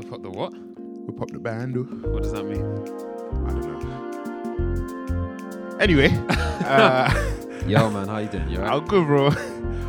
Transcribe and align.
Whip 0.00 0.12
up 0.14 0.22
the 0.22 0.30
what? 0.30 0.54
Whip 0.54 1.20
up 1.20 1.28
the 1.28 1.38
bando. 1.38 1.82
What 1.82 2.22
does 2.22 2.32
that 2.32 2.44
mean? 2.44 2.64
I 3.46 3.52
don't 3.52 3.84
know. 5.68 5.76
Anyway, 5.78 6.08
uh, 6.30 7.12
Yo, 7.66 7.90
man, 7.90 8.08
how 8.08 8.16
you 8.16 8.28
doing? 8.28 8.48
You 8.48 8.60
alright? 8.60 8.72
I'm 8.80 8.86
good, 8.86 9.06
bro. 9.06 9.28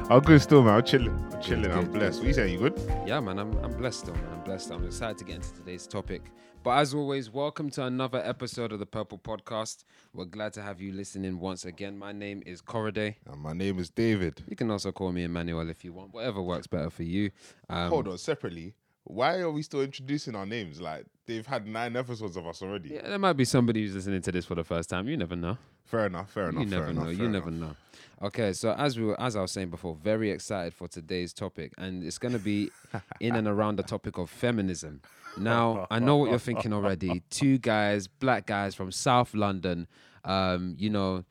I'm 0.10 0.20
good 0.20 0.42
still, 0.42 0.64
man. 0.64 0.76
I'm 0.76 0.84
chilling. 0.84 1.30
I'm 1.32 1.42
chilling. 1.42 1.62
Good, 1.62 1.72
I'm 1.72 1.84
good, 1.86 1.94
blessed. 1.94 2.20
What 2.20 2.28
you 2.28 2.34
saying? 2.34 2.52
You 2.52 2.60
good? 2.60 2.78
Yeah, 3.08 3.22
man, 3.22 3.40
I'm, 3.40 3.58
I'm 3.60 3.72
blessed 3.78 4.00
still, 4.00 4.14
man. 4.16 4.28
I'm 4.34 4.44
blessed. 4.44 4.72
I'm 4.72 4.86
excited 4.86 5.18
to 5.20 5.24
get 5.24 5.38
into 5.38 5.54
today's 5.54 5.88
topic. 5.88 6.24
But 6.62 6.72
as 6.72 6.94
always, 6.94 7.32
welcome 7.32 7.70
to 7.70 7.86
another 7.86 8.22
episode 8.22 8.74
of 8.74 8.80
the 8.80 8.86
Purple 8.86 9.18
Podcast. 9.18 9.86
We're 10.14 10.26
glad 10.26 10.52
to 10.54 10.62
have 10.62 10.82
you 10.82 10.92
listening 10.92 11.40
once 11.40 11.64
again. 11.64 11.98
My 11.98 12.12
name 12.12 12.44
is 12.46 12.60
Corriday. 12.60 13.16
And 13.32 13.42
my 13.42 13.54
name 13.54 13.80
is 13.80 13.90
David. 13.90 14.44
You 14.46 14.58
can 14.58 14.70
also 14.72 14.92
call 14.92 15.14
me 15.14 15.24
Emmanuel 15.24 15.70
if 15.70 15.86
you 15.86 15.94
want, 15.94 16.14
whatever 16.14 16.42
works 16.42 16.68
better 16.68 16.90
for 16.90 17.04
you. 17.04 17.32
Um, 17.70 17.90
Hold 17.90 18.10
on, 18.10 18.18
separately. 18.18 18.76
Why 19.04 19.40
are 19.40 19.52
we 19.52 19.62
still 19.62 19.82
introducing 19.82 20.36
our 20.36 20.46
names? 20.46 20.80
Like 20.80 21.06
they've 21.26 21.46
had 21.46 21.68
nine 21.68 21.96
episodes 21.96 22.38
of 22.38 22.46
us 22.48 22.62
already. 22.62 22.90
Yeah, 22.90 23.08
there 23.08 23.20
might 23.20 23.34
be 23.34 23.46
somebody 23.46 23.82
who's 23.82 23.96
listening 23.96 24.22
to 24.22 24.32
this 24.32 24.46
for 24.46 24.56
the 24.56 24.64
first 24.64 24.90
time. 24.90 25.08
You 25.08 25.18
never 25.18 25.36
know. 25.36 25.58
Fair 25.86 26.06
enough. 26.06 26.32
Fair 26.32 26.50
enough. 26.50 26.64
you 26.64 26.70
fair 26.70 26.80
never 26.80 26.92
enough, 26.92 27.04
know. 27.06 27.10
You 27.10 27.30
never 27.30 27.52
know. 27.52 27.76
Okay, 28.22 28.54
so 28.54 28.74
as 28.74 28.98
we 29.00 29.06
were, 29.06 29.20
as 29.20 29.36
I 29.36 29.42
was 29.42 29.52
saying 29.52 29.72
before, 29.72 29.96
very 29.96 30.30
excited 30.30 30.74
for 30.74 30.88
today's 30.88 31.34
topic, 31.34 31.74
and 31.78 32.04
it's 32.04 32.20
going 32.20 32.34
to 32.34 32.40
be 32.40 32.70
in 33.20 33.36
and 33.36 33.48
around 33.48 33.78
the 33.78 33.84
topic 33.84 34.18
of 34.18 34.30
feminism. 34.30 35.02
Now, 35.38 35.88
I 35.90 36.00
know 36.00 36.18
what 36.18 36.30
you're 36.30 36.40
thinking 36.40 36.72
already. 36.72 37.24
Two 37.30 37.58
guys, 37.58 38.08
black 38.08 38.46
guys 38.46 38.76
from 38.76 38.92
South 38.92 39.34
London. 39.34 39.88
Um, 40.24 40.76
you 40.78 40.90
know, 40.90 41.26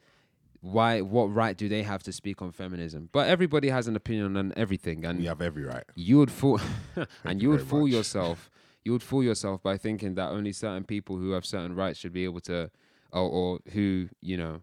why? 0.61 1.01
What 1.01 1.27
right 1.27 1.57
do 1.57 1.69
they 1.69 1.83
have 1.83 2.03
to 2.05 2.13
speak 2.13 2.43
on 2.43 2.53
feminism? 2.53 3.09
But 3.13 3.29
everybody 3.29 3.69
has 3.69 3.89
an 3.89 3.97
opinion 3.97 4.37
on 4.37 4.53
everything, 4.57 5.05
and 5.05 5.21
you 5.23 5.29
have 5.29 5.41
every 5.43 5.65
right. 5.65 5.85
you 5.95 6.19
would 6.19 6.31
fool 6.31 6.61
and 7.25 7.41
you 7.43 7.49
you 7.49 7.51
would 7.51 7.67
fool 7.67 7.83
much. 7.83 7.93
yourself 7.93 8.51
you 8.85 8.93
would 8.93 9.03
fool 9.03 9.23
yourself 9.23 9.63
by 9.63 9.77
thinking 9.77 10.15
that 10.15 10.31
only 10.31 10.53
certain 10.53 10.85
people 10.85 11.17
who 11.17 11.33
have 11.33 11.45
certain 11.45 11.75
rights 11.75 11.99
should 11.99 12.13
be 12.13 12.25
able 12.25 12.41
to 12.41 12.71
or, 13.13 13.23
or 13.23 13.59
who 13.73 14.09
you 14.21 14.37
know 14.37 14.61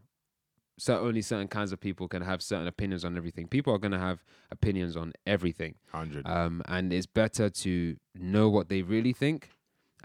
so 0.79 0.99
only 0.99 1.21
certain 1.21 1.47
kinds 1.47 1.71
of 1.71 1.79
people 1.79 2.07
can 2.07 2.21
have 2.21 2.41
certain 2.41 2.67
opinions 2.67 3.03
on 3.03 3.17
everything 3.17 3.47
people 3.47 3.73
are 3.73 3.77
going 3.79 3.91
to 3.91 3.99
have 3.99 4.23
opinions 4.51 4.95
on 4.95 5.13
everything 5.25 5.75
Hundred. 5.91 6.27
um, 6.27 6.61
and 6.67 6.93
it's 6.93 7.05
better 7.05 7.49
to 7.49 7.97
know 8.15 8.49
what 8.49 8.69
they 8.69 8.81
really 8.81 9.13
think 9.13 9.49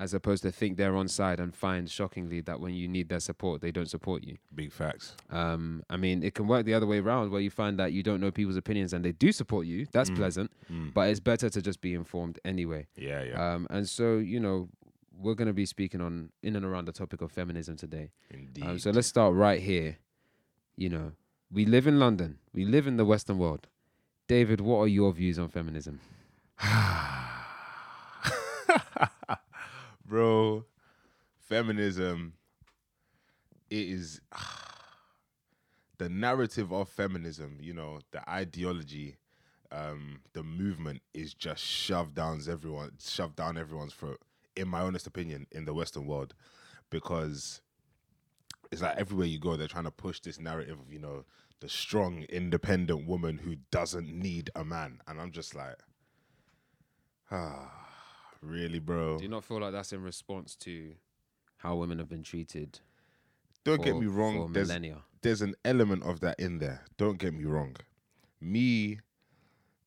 as 0.03 0.13
opposed 0.15 0.43
to 0.43 0.51
think 0.51 0.77
they're 0.77 0.97
on 0.97 1.09
side 1.09 1.39
and 1.41 1.55
find 1.55 1.89
shockingly 1.99 2.41
that 2.49 2.59
when 2.61 2.75
you 2.75 2.87
need 2.97 3.09
their 3.09 3.21
support 3.21 3.61
they 3.61 3.71
don't 3.71 3.91
support 3.97 4.25
you 4.29 4.37
Big 4.55 4.73
facts. 4.73 5.15
um, 5.31 5.83
I 5.89 5.97
mean, 5.97 6.23
it 6.23 6.35
can 6.35 6.47
work 6.49 6.65
the 6.67 6.75
other 6.75 6.87
way 6.93 6.99
around 6.99 7.31
where 7.31 7.41
you 7.41 7.51
find 7.51 7.79
that 7.79 7.93
you 7.93 8.03
don't 8.03 8.21
know 8.21 8.31
people's 8.31 8.57
opinions 8.65 8.93
and 8.95 9.05
they 9.05 9.13
do 9.13 9.31
support 9.33 9.67
you. 9.67 9.87
That's 9.93 10.11
pleasant, 10.11 10.51
Mm. 10.71 10.93
but 10.97 11.05
it's 11.11 11.21
better 11.21 11.49
to 11.51 11.61
just 11.69 11.81
be 11.81 11.93
informed 11.95 12.39
anyway. 12.45 12.87
Yeah, 12.97 13.23
yeah. 13.23 13.37
Um, 13.55 13.67
and 13.71 13.89
so, 13.89 14.05
you 14.33 14.41
know, 14.41 14.69
we're 15.25 15.35
going 15.41 15.49
to 15.55 15.59
be 15.65 15.67
speaking 15.67 16.01
on 16.01 16.31
in 16.43 16.57
and 16.57 16.65
around 16.65 16.87
the 16.87 16.93
topic 16.93 17.21
of 17.23 17.31
feminism 17.31 17.77
today. 17.77 18.11
Indeed. 18.31 18.65
Um, 18.67 18.79
so 18.79 18.91
let's 18.91 19.07
start 19.09 19.35
right 19.35 19.61
here. 19.61 19.99
You 20.77 20.89
know, 20.89 21.13
we 21.51 21.65
live 21.67 21.87
in 21.87 21.99
London, 22.01 22.39
we 22.53 22.65
live 22.65 22.87
in 22.87 22.97
the 22.97 23.05
Western 23.05 23.39
world. 23.39 23.69
David, 24.27 24.61
what 24.61 24.79
are 24.79 24.89
your 24.89 25.13
views 25.13 25.39
on 25.39 25.49
feminism? 25.49 26.01
Bro, 30.13 30.67
feminism 31.39 32.35
it 33.71 33.89
is 33.89 34.21
the 35.97 36.11
narrative 36.11 36.71
of 36.71 36.91
feminism, 36.91 37.57
you 37.63 37.73
know, 37.73 38.01
the 38.11 38.29
ideology, 38.29 39.17
um, 39.71 40.21
the 40.35 40.43
movement 40.43 41.01
is 41.15 41.33
just 41.33 41.65
shoved 41.65 42.15
down 42.15 42.43
everyone 42.47 42.91
shoved 43.03 43.37
down 43.37 43.57
everyone's 43.57 43.95
throat, 43.95 44.21
in 44.55 44.69
my 44.69 44.83
honest 44.83 45.07
opinion, 45.07 45.47
in 45.51 45.65
the 45.65 45.73
Western 45.73 46.07
world. 46.07 46.35
Because 46.91 47.63
it's 48.71 48.83
like 48.83 48.99
everywhere 48.99 49.29
you 49.29 49.39
go, 49.39 49.57
they're 49.57 49.67
trying 49.67 49.85
to 49.85 49.91
push 49.91 50.21
this 50.21 50.39
narrative 50.39 50.79
of, 50.79 50.93
you 50.93 50.99
know, 50.99 51.25
the 51.61 51.71
strong, 51.71 52.27
independent 52.29 53.07
woman 53.07 53.39
who 53.39 53.57
doesn't 53.71 54.13
need 54.13 54.51
a 54.55 54.63
man. 54.63 55.01
And 55.09 55.19
I'm 55.19 55.31
just 55.31 55.55
like, 55.55 55.79
ah, 57.31 57.82
really, 58.43 58.79
bro? 58.79 59.19
Do 59.19 59.25
you 59.25 59.31
not 59.31 59.45
feel 59.45 59.61
like 59.61 59.73
that's 59.73 59.93
in 59.93 60.03
response 60.03 60.55
to 60.57 60.93
how 61.59 61.77
women 61.77 61.99
have 61.99 62.09
been 62.09 62.23
treated? 62.23 62.81
Don't 63.65 63.83
get 63.83 63.93
for- 63.95 64.01
me 64.01 64.07
For 64.07 64.13
wrong. 64.13 64.53
There's 64.53 64.69
millennia. 64.69 64.99
there's 65.23 65.43
an 65.43 65.55
element 65.65 66.03
of 66.03 66.21
that 66.21 66.39
in 66.41 66.59
there. 66.59 66.83
Don't 66.97 67.19
get 67.19 67.33
me 67.35 67.45
wrong. 67.45 67.77
Me, 68.41 68.99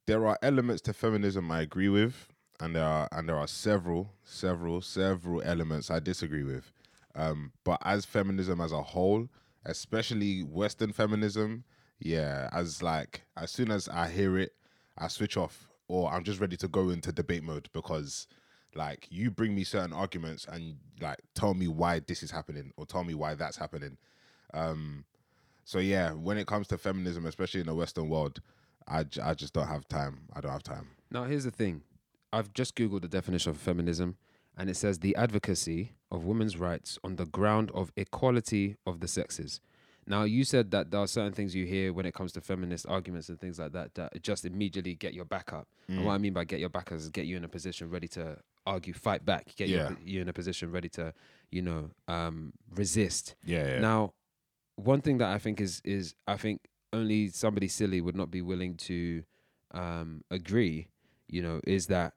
there 0.06 0.26
are 0.26 0.38
elements 0.42 0.82
to 0.84 0.94
feminism 0.94 1.52
I 1.52 1.62
agree 1.62 1.90
with, 1.90 2.30
and 2.60 2.76
there 2.76 2.86
are 2.86 3.10
and 3.12 3.28
there 3.28 3.38
are 3.38 3.48
several, 3.48 4.12
several, 4.24 4.82
several 4.82 5.42
elements 5.44 5.92
I 5.92 6.00
disagree 6.00 6.44
with. 6.44 6.72
Um, 7.16 7.52
but 7.64 7.80
as 7.84 8.06
feminism 8.06 8.60
as 8.62 8.72
a 8.72 8.82
whole, 8.82 9.28
especially 9.66 10.42
Western 10.42 10.92
feminism, 10.94 11.64
yeah, 12.00 12.50
as 12.54 12.82
like 12.82 13.24
as 13.36 13.52
soon 13.52 13.72
as 13.72 13.90
I 13.90 14.10
hear 14.10 14.38
it, 14.38 14.54
I 14.98 15.08
switch 15.10 15.36
off, 15.38 15.68
or 15.90 16.10
I'm 16.12 16.24
just 16.24 16.40
ready 16.40 16.56
to 16.58 16.68
go 16.70 16.90
into 16.90 17.12
debate 17.12 17.44
mode 17.44 17.68
because 17.74 18.28
like 18.76 19.08
you 19.10 19.32
bring 19.32 19.56
me 19.56 19.64
certain 19.64 19.94
arguments 19.94 20.46
and 20.52 20.76
like 21.02 21.20
tell 21.34 21.54
me 21.54 21.68
why 21.68 22.00
this 22.00 22.22
is 22.24 22.32
happening 22.32 22.72
or 22.78 22.86
tell 22.86 23.04
me 23.04 23.14
why 23.14 23.36
that's 23.36 23.58
happening. 23.58 23.98
Um, 24.54 25.06
so 25.64 25.80
yeah, 25.80 26.12
when 26.12 26.38
it 26.38 26.48
comes 26.48 26.68
to 26.68 26.78
feminism, 26.78 27.26
especially 27.26 27.62
in 27.62 27.68
the 27.68 27.76
Western 27.76 28.10
world, 28.10 28.42
I, 28.88 29.04
j- 29.04 29.22
I 29.22 29.34
just 29.34 29.54
don't 29.54 29.68
have 29.68 29.88
time. 29.88 30.20
I 30.36 30.42
don't 30.42 30.52
have 30.52 30.64
time. 30.64 30.90
Now, 31.10 31.24
here's 31.24 31.44
the 31.46 31.52
thing. 31.52 31.82
I've 32.32 32.54
just 32.54 32.76
Googled 32.76 33.02
the 33.02 33.08
definition 33.08 33.50
of 33.50 33.58
feminism, 33.58 34.18
and 34.58 34.70
it 34.70 34.76
says 34.76 35.00
the 35.00 35.16
advocacy 35.16 35.94
of 36.12 36.26
women's 36.26 36.58
rights 36.58 37.00
on 37.04 37.16
the 37.16 37.26
ground 37.26 37.72
of 37.74 37.92
equality 37.96 38.76
of 38.86 39.00
the 39.00 39.08
sexes. 39.08 39.60
Now, 40.08 40.24
you 40.24 40.44
said 40.44 40.70
that 40.70 40.92
there 40.92 41.00
are 41.00 41.08
certain 41.08 41.32
things 41.34 41.56
you 41.56 41.66
hear 41.66 41.92
when 41.92 42.06
it 42.06 42.14
comes 42.14 42.32
to 42.34 42.42
feminist 42.42 42.86
arguments 42.88 43.28
and 43.30 43.40
things 43.40 43.58
like 43.58 43.72
that 43.72 43.96
that 43.96 44.22
just 44.22 44.46
immediately 44.46 44.94
get 44.94 45.16
your 45.16 45.26
back 45.26 45.52
up. 45.52 45.68
And 45.88 46.06
what 46.06 46.14
I 46.14 46.18
mean 46.20 46.34
by 46.34 46.44
get 46.44 46.60
your 46.60 46.70
back 46.70 46.92
up 46.92 46.98
is 47.00 47.10
get 47.10 47.26
you 47.26 47.38
in 47.38 47.44
a 47.44 47.48
position 47.48 47.90
ready 47.90 48.08
to 48.10 48.38
argue, 48.66 48.94
fight 48.94 49.26
back, 49.26 49.56
get 49.56 49.70
Yeah. 49.70 49.90
you, 49.90 49.98
you 50.02 50.22
in 50.22 50.30
a 50.30 50.34
position 50.34 50.72
ready 50.72 50.90
to, 50.90 51.14
you 51.52 51.62
know, 51.62 51.92
um, 52.08 52.54
resist. 52.76 53.36
Yeah, 53.44 53.68
yeah. 53.68 53.80
Now, 53.80 54.14
one 54.76 55.02
thing 55.02 55.18
that 55.20 55.30
I 55.30 55.38
think 55.38 55.62
is 55.62 55.82
is 55.86 56.16
I 56.28 56.38
think 56.38 56.62
only 56.94 57.30
somebody 57.30 57.68
silly 57.68 58.02
would 58.02 58.16
not 58.16 58.32
be 58.32 58.42
willing 58.42 58.76
to 58.78 59.24
um, 59.72 60.24
agree. 60.32 60.88
You 61.28 61.42
know, 61.42 61.62
is 61.66 61.88
that 61.88 62.14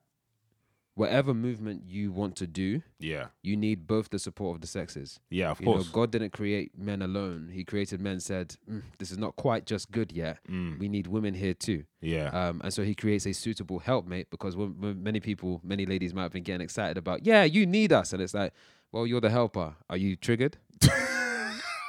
whatever 0.95 1.33
movement 1.33 1.83
you 1.87 2.11
want 2.11 2.35
to 2.37 2.45
do, 2.47 2.81
yeah, 2.99 3.27
you 3.41 3.55
need 3.55 3.87
both 3.87 4.09
the 4.09 4.19
support 4.19 4.55
of 4.55 4.61
the 4.61 4.67
sexes. 4.67 5.19
yeah. 5.29 5.51
Of 5.51 5.61
You 5.61 5.67
know, 5.67 5.73
course. 5.73 5.87
God 5.89 6.11
didn't 6.11 6.31
create 6.33 6.77
men 6.77 7.01
alone. 7.01 7.49
He 7.53 7.63
created 7.63 8.01
men. 8.01 8.19
Said, 8.19 8.57
"Mm, 8.69 8.81
"This 8.97 9.11
is 9.11 9.17
not 9.17 9.35
quite 9.37 9.65
just 9.65 9.91
good 9.91 10.11
yet. 10.11 10.39
Mm, 10.49 10.77
We 10.79 10.89
need 10.89 11.07
women 11.07 11.33
here 11.33 11.53
too." 11.53 11.83
yeah, 12.01 12.29
Um, 12.29 12.61
and 12.63 12.73
so 12.73 12.83
he 12.83 12.95
creates 12.95 13.25
a 13.25 13.33
suitable 13.33 13.79
helpmate 13.79 14.29
because 14.29 14.55
when, 14.55 14.79
when 14.79 15.01
many 15.03 15.19
people, 15.19 15.61
many 15.63 15.85
ladies 15.85 16.13
might 16.13 16.23
have 16.23 16.31
been 16.33 16.43
getting 16.43 16.61
excited 16.61 16.97
about, 16.97 17.25
yeah, 17.25 17.43
you 17.43 17.65
need 17.65 17.91
us, 17.93 18.13
and 18.13 18.21
it's 18.21 18.33
like, 18.33 18.53
well, 18.91 19.05
you're 19.07 19.21
the 19.21 19.29
helper. 19.29 19.75
Are 19.89 19.97
you 19.97 20.15
triggered? 20.15 20.57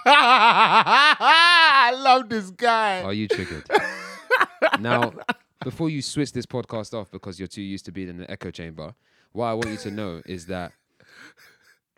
I 0.06 1.92
love 1.96 2.28
this 2.28 2.50
guy. 2.50 3.02
Are 3.02 3.12
you 3.12 3.28
triggered? 3.28 3.68
now, 4.80 5.12
before 5.64 5.90
you 5.90 6.02
switch 6.02 6.32
this 6.32 6.46
podcast 6.46 6.94
off 6.94 7.10
because 7.10 7.38
you're 7.38 7.48
too 7.48 7.62
used 7.62 7.84
to 7.86 7.92
being 7.92 8.08
in 8.08 8.20
an 8.20 8.30
echo 8.30 8.50
chamber, 8.50 8.94
what 9.32 9.46
I 9.46 9.54
want 9.54 9.68
you 9.68 9.76
to 9.78 9.90
know 9.90 10.22
is 10.26 10.46
that 10.46 10.72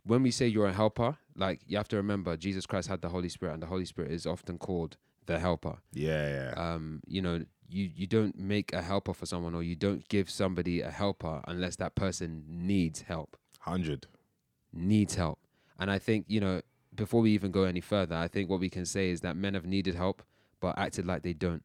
when 0.05 0.23
we 0.23 0.31
say 0.31 0.47
you're 0.47 0.67
a 0.67 0.73
helper, 0.73 1.17
like 1.37 1.61
you 1.67 1.77
have 1.77 1.89
to 1.89 1.97
remember 1.97 2.37
Jesus 2.37 2.67
Christ 2.67 2.89
had 2.89 3.03
the 3.03 3.09
Holy 3.09 3.29
Spirit, 3.29 3.55
and 3.55 3.63
the 3.63 3.67
Holy 3.67 3.85
Spirit 3.85 4.11
is 4.11 4.27
often 4.27 4.59
called 4.59 4.97
the 5.27 5.39
helper. 5.39 5.77
yeah, 5.93 6.53
yeah. 6.57 6.75
Um, 6.75 7.01
you 7.07 7.23
know, 7.23 7.45
you 7.69 7.91
you 7.95 8.07
don't 8.07 8.37
make 8.39 8.73
a 8.73 8.83
helper 8.83 9.15
for 9.15 9.27
someone, 9.27 9.55
or 9.55 9.63
you 9.63 9.77
don't 9.77 10.07
give 10.09 10.29
somebody 10.29 10.81
a 10.81 10.91
helper 10.91 11.41
unless 11.47 11.77
that 11.77 11.95
person 11.95 12.45
needs 12.49 13.03
help. 13.03 13.37
Hundred. 13.61 14.07
Needs 14.73 15.15
help, 15.15 15.39
and 15.79 15.91
I 15.91 15.99
think 15.99 16.25
you 16.29 16.41
know 16.41 16.63
before 16.95 17.23
we 17.23 17.31
even 17.33 17.51
go 17.51 17.65
any 17.65 17.81
further, 17.81 18.15
I 18.15 18.29
think 18.29 18.51
what 18.51 18.61
we 18.61 18.69
can 18.69 18.85
say 18.85 19.11
is 19.11 19.21
that 19.21 19.37
men 19.37 19.55
have 19.55 19.65
needed 19.65 19.95
help, 19.95 20.23
but 20.61 20.79
acted 20.79 21.07
like 21.07 21.23
they 21.23 21.33
don't, 21.33 21.63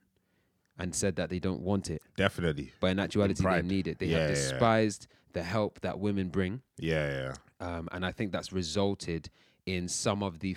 and 0.79 0.93
said 0.95 1.15
that 1.15 1.29
they 1.29 1.39
don't 1.39 1.61
want 1.61 1.89
it. 1.89 2.01
Definitely. 2.15 2.71
But 2.79 2.87
in 2.91 2.99
actuality, 2.99 3.43
they 3.43 3.61
need 3.61 3.87
it. 3.87 3.99
They 3.99 4.07
Yeah, 4.07 4.19
have 4.19 4.29
yeah, 4.29 4.35
yeah. 4.35 4.49
despised 4.51 5.07
the 5.33 5.43
help 5.43 5.81
that 5.81 5.99
women 5.99 6.29
bring, 6.29 6.61
Yeah, 6.79 7.33
yeah. 7.61 7.67
um, 7.67 7.89
and 7.91 8.05
I 8.05 8.11
think 8.11 8.31
that's 8.31 8.51
resulted 8.53 9.29
in 9.65 9.87
some 9.87 10.23
of 10.23 10.39
the 10.39 10.55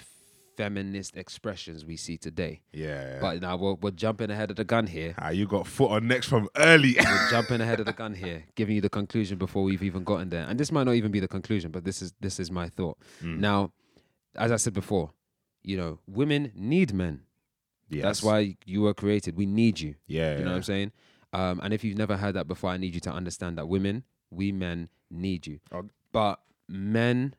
feminist 0.57 1.17
expressions 1.17 1.85
we 1.85 1.97
see 1.97 2.17
today. 2.19 2.61
Yeah. 2.73 2.87
yeah. 3.15 3.19
But 3.21 3.41
now 3.41 3.57
we're, 3.57 3.75
we're 3.75 3.91
jumping 3.93 4.31
ahead 4.31 4.51
of 4.51 4.57
the 4.57 4.65
gun 4.65 4.87
here. 4.87 5.15
ah, 5.19 5.31
you 5.31 5.47
got 5.47 5.67
foot 5.67 5.91
on 5.91 6.07
next 6.07 6.29
from 6.29 6.49
early. 6.57 6.95
We're 6.99 7.29
jumping 7.31 7.61
ahead 7.61 7.81
of 7.81 7.87
the 7.87 7.93
gun 7.93 8.15
here, 8.15 8.45
giving 8.57 8.75
you 8.77 8.81
the 8.83 8.91
conclusion 8.91 9.39
before 9.39 9.63
we've 9.65 9.83
even 9.83 10.05
gotten 10.05 10.29
there. 10.29 10.45
And 10.47 10.61
this 10.61 10.71
might 10.71 10.85
not 10.85 10.95
even 10.95 11.11
be 11.11 11.21
the 11.21 11.29
conclusion, 11.29 11.71
but 11.71 11.85
this 11.85 12.03
is 12.03 12.13
this 12.21 12.39
is 12.39 12.51
my 12.51 12.69
thought. 12.69 12.99
Mm. 13.23 13.39
Now, 13.39 13.73
as 14.37 14.53
I 14.53 14.57
said 14.57 14.75
before, 14.75 15.13
you 15.63 15.77
know, 15.77 15.99
women 16.07 16.53
need 16.55 16.93
men. 16.93 17.23
Yes. 17.91 18.03
That's 18.05 18.23
why 18.23 18.57
you 18.65 18.83
were 18.83 18.95
created. 18.95 19.37
We 19.37 19.47
need 19.47 19.79
you. 19.81 19.95
Yeah. 20.07 20.39
You 20.39 20.45
know 20.45 20.51
what. 20.53 20.57
I'm 20.57 20.63
saying? 20.63 20.93
Um, 21.33 21.61
and 21.63 21.73
if 21.75 21.85
you've 21.85 21.99
never 21.99 22.17
heard 22.17 22.35
that 22.37 22.49
before, 22.49 22.71
I 22.71 22.77
need 22.79 22.95
you 22.95 23.01
to 23.03 23.13
understand 23.13 23.59
that 23.59 23.69
women 23.69 24.05
we 24.31 24.53
men 24.53 24.89
need 25.11 25.47
you. 25.47 25.61
Oh. 25.73 25.85
But 26.13 26.41
men, 26.69 27.35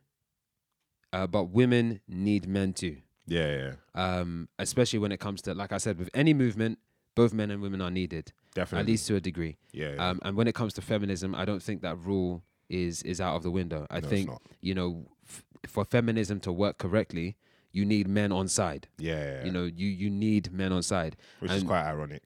uh, 1.12 1.26
but 1.26 1.44
women 1.50 2.00
need 2.08 2.46
men 2.48 2.72
too. 2.72 2.98
Yeah, 3.26 3.56
yeah, 3.56 3.72
Um, 4.20 4.48
especially 4.58 4.98
when 4.98 5.12
it 5.12 5.20
comes 5.20 5.42
to, 5.42 5.54
like 5.54 5.72
I 5.72 5.78
said, 5.78 5.98
with 5.98 6.10
any 6.12 6.34
movement, 6.34 6.78
both 7.14 7.32
men 7.32 7.50
and 7.50 7.62
women 7.62 7.80
are 7.80 7.90
needed, 7.90 8.32
definitely. 8.54 8.80
at 8.80 8.86
least 8.88 9.06
to 9.08 9.16
a 9.16 9.20
degree. 9.20 9.58
yeah, 9.72 9.92
yeah. 9.94 10.08
Um, 10.08 10.20
and 10.24 10.36
when 10.36 10.48
it 10.48 10.54
comes 10.54 10.72
to 10.74 10.82
feminism, 10.82 11.34
I 11.34 11.44
don't 11.44 11.62
think 11.62 11.82
that 11.82 11.96
rule 11.98 12.42
is 12.68 13.02
is 13.02 13.20
out 13.20 13.36
of 13.36 13.42
the 13.42 13.50
window. 13.50 13.86
I 13.90 14.00
No, 14.00 14.08
think 14.08 14.30
you 14.60 14.74
know, 14.74 15.06
f- 15.28 15.44
for 15.66 15.84
feminism 15.84 16.40
to 16.40 16.52
work 16.52 16.78
correctly, 16.78 17.36
you 17.72 17.84
need 17.84 18.06
men 18.08 18.32
on 18.32 18.48
side. 18.48 18.88
yeah, 18.98 19.14
yeah, 19.14 19.24
yeah. 19.38 19.44
You 19.44 19.52
know, 19.52 19.64
you 19.64 19.88
you 19.88 20.10
need 20.10 20.52
men 20.52 20.72
on 20.72 20.82
side. 20.82 21.16
which 21.40 21.50
is 21.52 21.62
quite 21.62 21.84
ironic. 21.84 22.22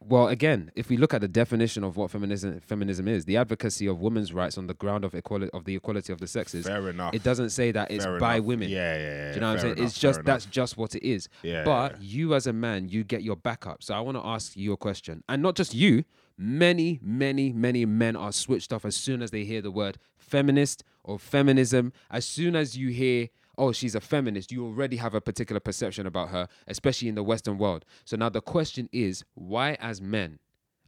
Well, 0.00 0.28
again, 0.28 0.70
if 0.76 0.88
we 0.88 0.96
look 0.96 1.12
at 1.12 1.20
the 1.20 1.28
definition 1.28 1.82
of 1.82 1.96
what 1.96 2.10
feminism 2.12 2.60
feminism 2.60 3.08
is, 3.08 3.24
the 3.24 3.36
advocacy 3.36 3.86
of 3.88 4.00
women's 4.00 4.32
rights 4.32 4.56
on 4.56 4.68
the 4.68 4.74
ground 4.74 5.04
of 5.04 5.12
equality 5.14 5.50
of 5.52 5.64
the 5.64 5.74
equality 5.74 6.12
of 6.12 6.20
the 6.20 6.26
sexes, 6.28 6.66
Fair 6.66 6.88
enough. 6.88 7.12
it 7.14 7.24
doesn't 7.24 7.50
say 7.50 7.72
that 7.72 7.90
it's 7.90 8.04
Fair 8.04 8.18
by 8.18 8.36
enough. 8.36 8.46
women. 8.46 8.68
Yeah, 8.68 8.96
yeah, 8.96 9.02
yeah. 9.02 9.28
Do 9.30 9.34
you 9.34 9.40
know 9.40 9.46
what 9.48 9.52
I'm 9.54 9.58
saying? 9.60 9.76
enough, 9.76 9.86
it's 9.86 9.98
just 9.98 10.16
fair 10.18 10.24
that's 10.24 10.44
enough. 10.44 10.52
just 10.54 10.76
what 10.76 10.94
it 10.94 11.02
is. 11.06 11.28
Yeah, 11.42 11.64
but 11.64 11.92
yeah. 11.92 11.98
you 12.00 12.34
as 12.34 12.46
a 12.46 12.52
man, 12.52 12.88
you 12.88 13.02
get 13.02 13.22
your 13.22 13.36
backup. 13.36 13.82
So 13.82 13.92
I 13.92 14.00
want 14.00 14.16
to 14.16 14.24
ask 14.24 14.56
you 14.56 14.72
a 14.72 14.76
question, 14.76 15.24
and 15.28 15.42
not 15.42 15.56
just 15.56 15.74
you. 15.74 16.04
Many, 16.40 17.00
many, 17.02 17.52
many 17.52 17.84
men 17.84 18.14
are 18.14 18.30
switched 18.30 18.72
off 18.72 18.84
as 18.84 18.94
soon 18.94 19.22
as 19.22 19.32
they 19.32 19.42
hear 19.42 19.60
the 19.60 19.72
word 19.72 19.98
feminist 20.16 20.84
or 21.02 21.18
feminism. 21.18 21.92
As 22.12 22.24
soon 22.24 22.54
as 22.54 22.76
you 22.76 22.90
hear, 22.90 23.28
oh, 23.58 23.72
she's 23.72 23.94
a 23.94 24.00
feminist, 24.00 24.50
you 24.52 24.64
already 24.64 24.96
have 24.96 25.14
a 25.14 25.20
particular 25.20 25.60
perception 25.60 26.06
about 26.06 26.28
her, 26.30 26.48
especially 26.68 27.08
in 27.08 27.14
the 27.16 27.22
Western 27.22 27.58
world. 27.58 27.84
So 28.04 28.16
now 28.16 28.28
the 28.28 28.40
question 28.40 28.88
is, 28.92 29.24
why, 29.34 29.76
as 29.80 30.00
men, 30.00 30.38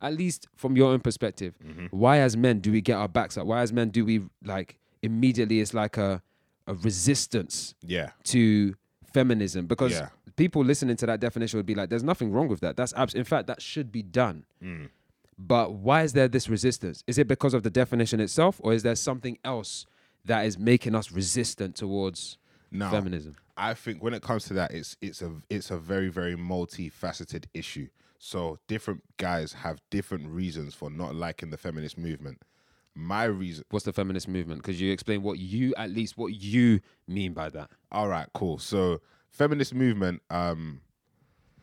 at 0.01 0.15
least 0.15 0.49
from 0.57 0.77
your 0.77 0.91
own 0.93 1.01
perspective, 1.01 1.55
Mm-hmm. 1.63 1.87
why 1.91 2.19
as 2.21 2.37
men 2.37 2.61
do 2.61 2.73
we 2.73 2.81
get 2.81 2.95
our 2.97 3.09
backs 3.09 3.37
up? 3.37 3.47
Why 3.47 3.61
as 3.61 3.73
men 3.73 3.91
do 3.91 4.05
we 4.05 4.23
like 4.45 4.79
immediately? 5.03 5.61
It's 5.61 5.75
like 5.75 5.97
a 5.99 6.23
a 6.67 6.75
resistance 6.75 7.75
Yeah, 7.85 8.11
to 8.25 8.75
feminism 9.13 9.67
because 9.67 9.93
Yeah. 9.93 10.11
people 10.37 10.63
listening 10.65 10.95
to 10.97 11.07
that 11.07 11.19
definition 11.19 11.59
would 11.59 11.67
be 11.67 11.75
like, 11.75 11.89
"There's 11.91 12.05
nothing 12.05 12.31
wrong 12.31 12.47
with 12.49 12.61
that. 12.61 12.77
That's 12.77 12.93
abs- 12.95 13.15
in 13.15 13.25
fact 13.25 13.47
that 13.49 13.61
should 13.61 13.91
be 13.91 14.03
done." 14.03 14.45
Mm. 14.63 14.89
But 15.37 15.73
why 15.73 16.03
is 16.05 16.13
there 16.13 16.29
this 16.29 16.49
resistance? 16.49 17.03
Is 17.09 17.19
it 17.19 17.27
because 17.27 17.55
of 17.55 17.63
the 17.63 17.71
definition 17.71 18.21
itself, 18.21 18.61
or 18.63 18.73
is 18.75 18.83
there 18.85 18.95
something 18.95 19.39
else 19.45 19.87
that 20.27 20.45
is 20.47 20.59
making 20.59 20.95
us 20.95 21.11
resistant 21.11 21.75
towards 21.77 22.39
no. 22.71 22.91
feminism? 22.91 23.37
I 23.57 23.75
think 23.75 24.03
when 24.03 24.15
it 24.15 24.23
comes 24.23 24.45
to 24.47 24.55
that, 24.55 24.73
it's 24.73 24.97
it's 25.01 25.23
a 25.23 25.33
it's 25.49 25.71
a 25.71 25.79
very 25.79 26.09
very 26.09 26.37
multifaceted 26.37 27.47
issue. 27.55 27.89
So 28.19 28.59
different 28.69 29.03
guys 29.17 29.55
have 29.55 29.81
different 29.91 30.29
reasons 30.29 30.75
for 30.75 30.91
not 30.91 31.15
liking 31.15 31.51
the 31.51 31.57
feminist 31.57 31.97
movement. 31.97 32.43
My 32.95 33.25
reason, 33.25 33.65
What's 33.71 33.87
the 33.87 33.95
feminist 33.95 34.29
movement? 34.29 34.61
Because 34.61 34.79
you 34.79 34.93
explain 34.93 35.23
what 35.23 35.39
you, 35.39 35.73
at 35.77 35.91
least, 35.91 36.19
what 36.19 36.35
you 36.35 36.81
mean 37.07 37.33
by 37.33 37.49
that. 37.51 37.71
all 37.91 38.09
right, 38.09 38.29
cool. 38.35 38.59
So 38.59 39.01
feminist 39.31 39.75
movement, 39.75 40.23
um, 40.29 40.83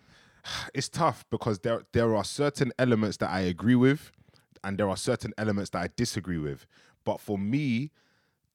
it's 0.74 0.90
tough 0.90 1.26
because 1.30 1.60
there 1.60 1.84
there 1.94 2.16
are 2.16 2.24
certain 2.24 2.72
elements 2.80 3.18
that 3.18 3.30
I 3.30 3.42
agree 3.42 3.76
with, 3.76 4.12
and 4.64 4.78
there 4.78 4.90
are 4.90 4.98
certain 4.98 5.34
elements 5.38 5.70
that 5.72 5.84
I 5.84 5.90
disagree 5.96 6.40
with. 6.40 6.66
But 7.04 7.20
for 7.20 7.38
me, 7.38 7.92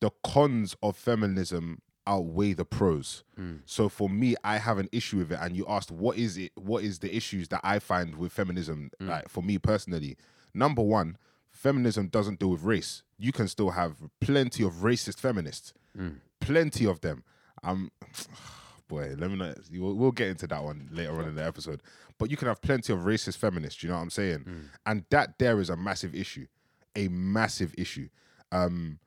the 0.01 0.11
cons 0.25 0.77
of 0.83 0.97
feminism 0.97 1.81
outweigh 2.07 2.53
the 2.53 2.65
pros. 2.65 3.25
So 3.65 3.89
for 3.89 4.09
me, 4.09 4.35
I 4.45 4.59
have 4.59 4.79
an 4.79 4.89
issue 4.93 5.19
with 5.19 5.33
it. 5.33 5.39
And 5.41 5.57
you 5.57 5.65
asked, 5.69 5.91
what 5.91 6.17
is 6.19 6.37
it? 6.37 6.53
What 6.57 6.83
is 6.85 6.99
the 7.01 7.15
issues 7.15 7.49
that 7.49 7.61
I 7.63 7.79
find 7.79 8.17
with 8.17 8.33
feminism? 8.33 8.91
Like 9.09 9.29
for 9.29 9.43
me 9.43 9.59
personally, 9.59 10.17
number 10.55 10.83
one, 10.83 11.17
feminism 11.51 12.09
doesn't 12.09 12.39
deal 12.41 12.51
with 12.51 12.63
race. 12.63 13.03
You 13.19 13.33
can 13.33 13.47
still 13.49 13.71
have 13.71 13.97
plenty 14.21 14.65
of 14.65 14.73
racist 14.83 15.21
feminists, 15.21 15.73
plenty 16.41 16.87
of 16.87 17.01
them. 17.03 17.23
Um, 17.63 17.91
boy, 18.89 19.15
let 19.17 19.31
me 19.31 19.37
know. 19.37 19.55
We'll, 19.73 19.95
we'll 19.95 20.13
get 20.13 20.29
into 20.29 20.47
that 20.49 20.63
one 20.63 20.89
later 20.93 21.13
on 21.19 21.29
in 21.29 21.35
the 21.37 21.45
episode. 21.45 21.83
But 22.19 22.31
you 22.31 22.37
can 22.37 22.49
have 22.49 22.61
plenty 22.61 22.93
of 22.93 23.01
racist 23.01 23.37
feminists. 23.39 23.83
You 23.83 23.89
know 23.91 23.97
what 23.97 24.03
I'm 24.03 24.11
saying? 24.11 24.45
And 24.87 25.05
that 25.11 25.39
there 25.39 25.61
is 25.61 25.71
a 25.71 25.77
massive 25.77 26.15
issue, 26.15 26.47
a 26.97 27.09
massive 27.09 27.75
issue. 27.79 28.09
Um, 28.51 28.99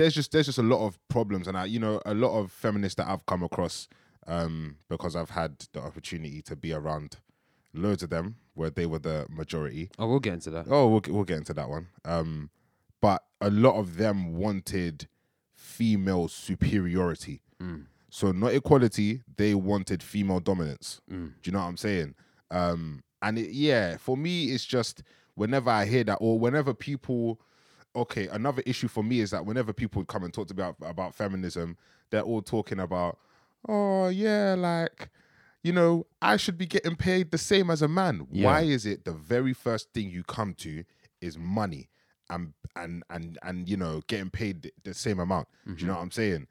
there's 0.00 0.14
just 0.14 0.32
there's 0.32 0.46
just 0.46 0.58
a 0.58 0.62
lot 0.62 0.86
of 0.86 0.98
problems, 1.08 1.46
and 1.46 1.56
I, 1.56 1.66
you 1.66 1.78
know, 1.78 2.00
a 2.06 2.14
lot 2.14 2.38
of 2.38 2.50
feminists 2.50 2.96
that 2.96 3.08
I've 3.08 3.26
come 3.26 3.42
across, 3.42 3.86
um, 4.26 4.76
because 4.88 5.14
I've 5.14 5.30
had 5.30 5.66
the 5.72 5.80
opportunity 5.80 6.40
to 6.42 6.56
be 6.56 6.72
around 6.72 7.18
loads 7.74 8.02
of 8.02 8.10
them 8.10 8.36
where 8.54 8.70
they 8.70 8.86
were 8.86 8.98
the 8.98 9.26
majority. 9.28 9.90
Oh, 9.98 10.08
we'll 10.08 10.20
get 10.20 10.34
into 10.34 10.50
that. 10.50 10.66
Oh, 10.70 10.88
we'll, 10.88 11.02
we'll 11.08 11.24
get 11.24 11.38
into 11.38 11.54
that 11.54 11.68
one. 11.68 11.88
Um, 12.04 12.50
but 13.00 13.22
a 13.40 13.50
lot 13.50 13.78
of 13.78 13.96
them 13.96 14.36
wanted 14.36 15.06
female 15.54 16.28
superiority. 16.28 17.42
So 18.10 18.32
not 18.32 18.54
equality, 18.54 19.22
they 19.36 19.54
wanted 19.54 20.02
female 20.02 20.40
dominance. 20.40 21.00
Do 21.42 21.50
you 21.50 21.52
know 21.52 21.60
what 21.60 21.66
I'm 21.66 21.76
saying? 21.76 22.14
Um, 22.50 23.02
and 23.22 23.38
it, 23.38 23.50
yeah, 23.52 23.98
for 23.98 24.16
me, 24.16 24.46
it's 24.46 24.64
just 24.64 25.02
whenever 25.34 25.70
I 25.70 25.84
hear 25.84 26.04
that, 26.04 26.16
or 26.20 26.38
whenever 26.38 26.74
people, 26.74 27.40
okay, 27.94 28.28
another 28.28 28.62
issue 28.66 28.88
for 28.88 29.02
me 29.02 29.20
is 29.20 29.30
that 29.30 29.46
whenever 29.46 29.72
people 29.72 30.04
come 30.04 30.24
and 30.24 30.32
talk 30.32 30.48
to 30.48 30.54
me 30.54 30.62
about, 30.62 30.76
about 30.82 31.14
feminism, 31.14 31.76
they're 32.10 32.22
all 32.22 32.42
talking 32.42 32.80
about, 32.80 33.18
oh 33.68 34.08
yeah, 34.08 34.54
like, 34.56 35.08
you 35.62 35.72
know, 35.72 36.06
I 36.22 36.36
should 36.36 36.56
be 36.56 36.66
getting 36.66 36.96
paid 36.96 37.30
the 37.30 37.38
same 37.38 37.70
as 37.70 37.82
a 37.82 37.88
man. 37.88 38.26
Yeah. 38.30 38.46
Why 38.46 38.60
is 38.62 38.86
it 38.86 39.04
the 39.04 39.12
very 39.12 39.52
first 39.52 39.92
thing 39.92 40.10
you 40.10 40.22
come 40.24 40.54
to 40.54 40.84
is 41.20 41.36
money 41.36 41.88
and 42.30 42.54
and 42.76 43.02
and 43.10 43.38
and 43.42 43.68
you 43.68 43.76
know 43.76 44.00
getting 44.06 44.30
paid 44.30 44.62
the- 44.62 44.72
the 44.84 44.94
same 44.94 45.18
amount? 45.18 45.48
Do 45.66 45.72
you 45.72 45.86
know 45.86 45.92
mm-hmm. 45.92 45.96
what 45.98 46.02
I'm 46.02 46.10
saying? 46.10 46.46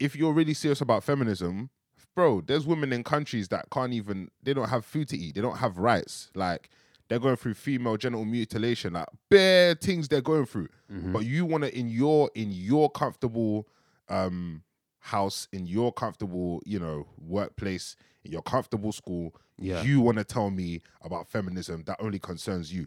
If 0.00 0.16
you're 0.16 0.32
really 0.32 0.54
serious 0.54 0.80
about 0.80 1.04
feminism, 1.04 1.70
bro, 2.16 2.40
there's 2.40 2.66
women 2.66 2.92
in 2.92 3.04
countries 3.04 3.48
that 3.48 3.70
can't 3.70 3.92
even 3.92 4.30
they 4.42 4.54
don't 4.54 4.70
have 4.70 4.84
food 4.84 5.08
to 5.10 5.16
eat. 5.16 5.34
They 5.34 5.40
don't 5.40 5.58
have 5.58 5.78
rights. 5.78 6.30
Like 6.34 6.70
they're 7.10 7.18
going 7.18 7.36
through 7.36 7.54
female 7.54 7.96
genital 7.98 8.24
mutilation, 8.24 8.94
like 8.94 9.08
bare 9.28 9.74
things 9.74 10.08
they're 10.08 10.22
going 10.22 10.46
through. 10.46 10.68
But 10.88 11.24
you 11.26 11.44
want 11.44 11.64
to 11.64 11.76
in 11.78 11.88
your 11.90 12.30
in 12.34 12.50
your 12.52 12.88
comfortable 12.90 13.68
um 14.08 14.62
house, 15.00 15.46
in 15.52 15.66
your 15.66 15.92
comfortable, 15.92 16.62
you 16.64 16.78
know, 16.78 17.06
workplace, 17.18 17.96
in 18.24 18.32
your 18.32 18.42
comfortable 18.42 18.92
school, 18.92 19.34
Yeah. 19.58 19.82
you 19.82 20.00
want 20.00 20.18
to 20.18 20.24
tell 20.24 20.50
me 20.50 20.82
about 21.02 21.26
feminism 21.28 21.82
that 21.86 21.96
only 22.00 22.18
concerns 22.18 22.72
you. 22.72 22.86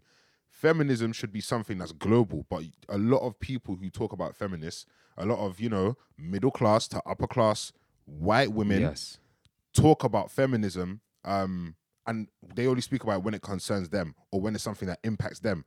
Feminism 0.52 1.12
should 1.12 1.34
be 1.34 1.42
something 1.42 1.80
that's 1.80 1.92
global, 1.92 2.46
but 2.50 2.64
a 2.88 2.98
lot 2.98 3.20
of 3.26 3.40
people 3.40 3.76
who 3.76 3.90
talk 3.90 4.14
about 4.14 4.36
feminists, 4.36 4.86
a 5.18 5.26
lot 5.26 5.40
of, 5.40 5.60
you 5.60 5.70
know, 5.70 5.98
middle 6.18 6.52
class 6.52 6.88
to 6.90 7.02
upper 7.06 7.26
class 7.28 7.72
white 8.06 8.52
women 8.54 8.82
Yes. 8.82 9.18
talk 9.74 10.04
about 10.04 10.30
feminism 10.30 11.02
um, 11.26 11.76
and 12.06 12.28
they 12.56 12.68
only 12.68 12.82
speak 12.82 13.04
about 13.04 13.18
it 13.20 13.24
when 13.24 13.34
it 13.34 13.42
concerns 13.42 13.90
them 13.90 14.16
or 14.32 14.42
when 14.42 14.56
it's 14.56 14.64
something 14.64 14.88
that 14.88 15.00
impacts 15.04 15.40
them. 15.40 15.66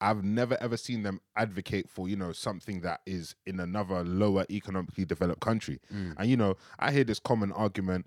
I've 0.00 0.22
never 0.22 0.56
ever 0.60 0.76
seen 0.76 1.02
them 1.02 1.20
advocate 1.36 1.88
for, 1.88 2.08
you 2.08 2.16
know, 2.16 2.32
something 2.32 2.82
that 2.82 3.00
is 3.04 3.34
in 3.46 3.58
another 3.58 4.04
lower 4.04 4.46
economically 4.48 5.04
developed 5.04 5.40
country. 5.40 5.80
Mm. 5.92 6.14
And, 6.18 6.30
you 6.30 6.36
know, 6.36 6.56
I 6.78 6.92
hear 6.92 7.02
this 7.04 7.18
common 7.18 7.50
argument, 7.50 8.06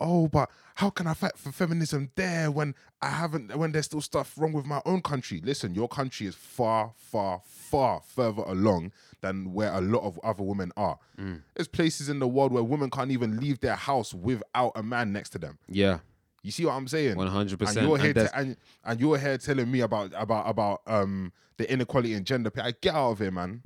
oh, 0.00 0.26
but 0.26 0.50
how 0.74 0.90
can 0.90 1.06
I 1.06 1.14
fight 1.14 1.38
for 1.38 1.52
feminism 1.52 2.10
there 2.16 2.50
when 2.50 2.74
I 3.00 3.10
haven't, 3.10 3.56
when 3.56 3.70
there's 3.70 3.86
still 3.86 4.00
stuff 4.00 4.34
wrong 4.36 4.52
with 4.52 4.66
my 4.66 4.82
own 4.84 5.00
country? 5.00 5.40
Listen, 5.44 5.74
your 5.76 5.86
country 5.86 6.26
is 6.26 6.34
far, 6.34 6.92
far, 6.96 7.42
far 7.46 8.00
further 8.04 8.42
along 8.42 8.90
than 9.20 9.52
where 9.52 9.72
a 9.72 9.80
lot 9.80 10.02
of 10.02 10.18
other 10.24 10.42
women 10.42 10.72
are. 10.76 10.98
Mm. 11.18 11.42
There's 11.54 11.68
places 11.68 12.08
in 12.08 12.18
the 12.18 12.26
world 12.26 12.50
where 12.50 12.64
women 12.64 12.90
can't 12.90 13.12
even 13.12 13.38
leave 13.38 13.60
their 13.60 13.76
house 13.76 14.12
without 14.12 14.72
a 14.74 14.82
man 14.82 15.12
next 15.12 15.30
to 15.30 15.38
them. 15.38 15.58
Yeah. 15.68 15.98
You 16.42 16.50
see 16.50 16.64
what 16.66 16.72
I'm 16.72 16.88
saying? 16.88 17.16
100%. 17.16 17.76
And 17.76 17.88
you're 17.88 17.98
here 17.98 18.14
And 18.16 18.30
and, 18.34 18.56
and 18.84 19.00
you're 19.00 19.18
here 19.18 19.38
telling 19.38 19.70
me 19.70 19.80
about 19.80 20.12
about 20.16 20.48
about 20.48 20.80
um 20.86 21.32
the 21.56 21.70
inequality 21.72 22.14
in 22.14 22.24
gender 22.24 22.50
pay. 22.50 22.62
I 22.62 22.72
Get 22.72 22.94
out 22.94 23.12
of 23.12 23.18
here, 23.18 23.30
man. 23.30 23.62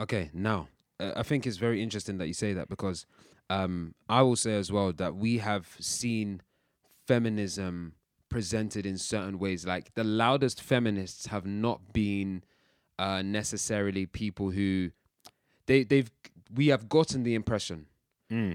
Okay, 0.00 0.30
now 0.34 0.68
uh, 1.00 1.12
I 1.16 1.22
think 1.22 1.46
it's 1.46 1.56
very 1.56 1.82
interesting 1.82 2.18
that 2.18 2.26
you 2.26 2.34
say 2.34 2.52
that 2.52 2.68
because 2.68 3.06
um, 3.48 3.94
I 4.08 4.22
will 4.22 4.36
say 4.36 4.56
as 4.56 4.72
well 4.72 4.92
that 4.92 5.14
we 5.14 5.38
have 5.38 5.76
seen 5.78 6.42
feminism 7.06 7.92
presented 8.28 8.84
in 8.84 8.98
certain 8.98 9.38
ways. 9.38 9.64
Like 9.64 9.94
the 9.94 10.04
loudest 10.04 10.60
feminists 10.60 11.26
have 11.26 11.46
not 11.46 11.92
been 11.92 12.42
uh, 12.98 13.22
necessarily 13.22 14.06
people 14.06 14.50
who 14.50 14.90
they 15.66 15.84
they've 15.84 16.10
we 16.54 16.68
have 16.68 16.88
gotten 16.88 17.22
the 17.22 17.34
impression 17.34 17.86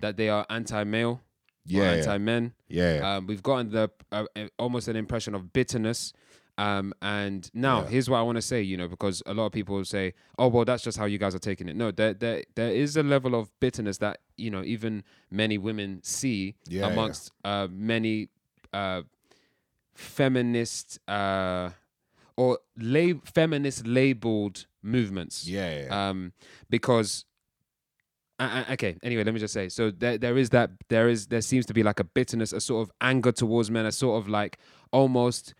that 0.01 0.17
they 0.17 0.27
are 0.29 0.45
anti-male, 0.49 1.15
Mm. 1.15 1.19
Yeah, 1.65 1.82
yeah. 1.84 1.89
anti-men. 1.91 2.53
Yeah, 2.68 2.96
yeah. 2.98 3.15
Um, 3.18 3.27
we've 3.27 3.44
gotten 3.44 3.70
the 3.72 3.89
uh, 4.12 4.25
almost 4.58 4.88
an 4.88 4.96
impression 4.96 5.36
of 5.36 5.53
bitterness. 5.53 6.13
Um, 6.58 6.94
and 7.01 7.50
now 7.53 7.82
Yeah. 7.84 7.88
here's 7.89 8.10
what 8.10 8.18
I 8.18 8.22
want 8.24 8.36
to 8.36 8.41
say, 8.41 8.62
you 8.62 8.77
know, 8.77 8.88
because 8.88 9.24
a 9.25 9.34
lot 9.34 9.46
of 9.48 9.51
people 9.53 9.84
say, 9.86 10.13
"Oh, 10.38 10.48
well, 10.50 10.65
that's 10.65 10.84
just 10.84 10.98
how 10.98 11.06
you 11.06 11.18
guys 11.18 11.34
are 11.34 11.39
taking 11.39 11.70
it." 11.70 11.75
No, 11.75 11.91
there, 11.91 12.13
there, 12.13 12.44
there 12.56 12.70
is 12.72 12.98
a 12.98 13.03
level 13.03 13.36
of 13.36 13.50
bitterness 13.60 13.98
that 14.00 14.20
you 14.38 14.51
know 14.51 14.63
even 14.63 15.03
many 15.32 15.58
women 15.58 16.01
see 16.03 16.56
Yeah, 16.68 16.82
yeah. 16.82 16.88
amongst 16.88 17.32
uh, 17.46 17.68
many 17.72 18.30
uh, 18.74 19.03
feminist 19.96 21.00
uh, 21.08 21.70
or 22.36 22.60
lab- 22.77 23.27
feminist 23.27 23.88
labeled 23.88 24.65
movements. 24.82 25.48
Yeah, 25.48 25.70
yeah, 25.75 25.86
yeah. 25.86 26.10
Um, 26.10 26.34
because 26.70 27.25
uh, 28.43 28.63
uh, 28.69 28.74
okay. 28.74 28.95
Anyway, 29.03 29.24
let 29.24 29.33
me 29.33 29.39
just 29.39 29.53
say. 29.53 29.69
So 29.69 29.91
there, 29.91 30.17
there 30.17 30.38
is 30.38 30.50
that. 30.51 30.71
There 30.89 31.10
is. 31.10 31.27
There 31.27 31.41
seems 31.41 31.65
to 31.67 31.74
be 31.74 31.83
like 31.83 32.00
a 32.00 32.03
bitterness, 32.03 32.53
a 32.53 32.60
sort 32.60 32.88
of 32.88 32.91
anger 33.01 33.31
towards 33.31 33.69
men, 33.71 33.86
a 33.86 33.91
sort 33.91 34.21
of 34.21 34.27
like 34.29 34.57
almost. 34.91 35.53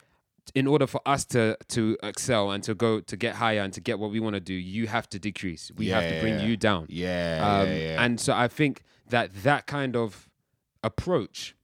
In 0.56 0.66
order 0.68 0.88
for 0.88 1.00
us 1.06 1.24
to 1.26 1.56
to 1.70 1.98
excel 2.04 2.50
and 2.52 2.64
to 2.64 2.74
go 2.74 3.00
to 3.00 3.16
get 3.16 3.36
higher 3.36 3.62
and 3.62 3.72
to 3.74 3.80
get 3.80 4.00
what 4.00 4.10
we 4.12 4.20
want 4.20 4.34
to 4.34 4.40
do, 4.40 4.54
you 4.56 4.88
have 4.88 5.08
to 5.12 5.20
decrease. 5.20 5.72
We 5.78 5.90
have 5.90 6.04
to 6.12 6.20
bring 6.20 6.40
Yeah. 6.40 6.46
you 6.46 6.58
down. 6.58 6.88
yeah, 6.90 7.40
Um, 7.62 7.68
yeah, 7.68 7.76
yeah. 7.76 8.04
And 8.04 8.20
so 8.20 8.34
I 8.34 8.48
think 8.48 8.82
that 9.10 9.32
that 9.44 9.68
kind 9.68 9.96
of 9.96 10.28
approach, 10.84 11.56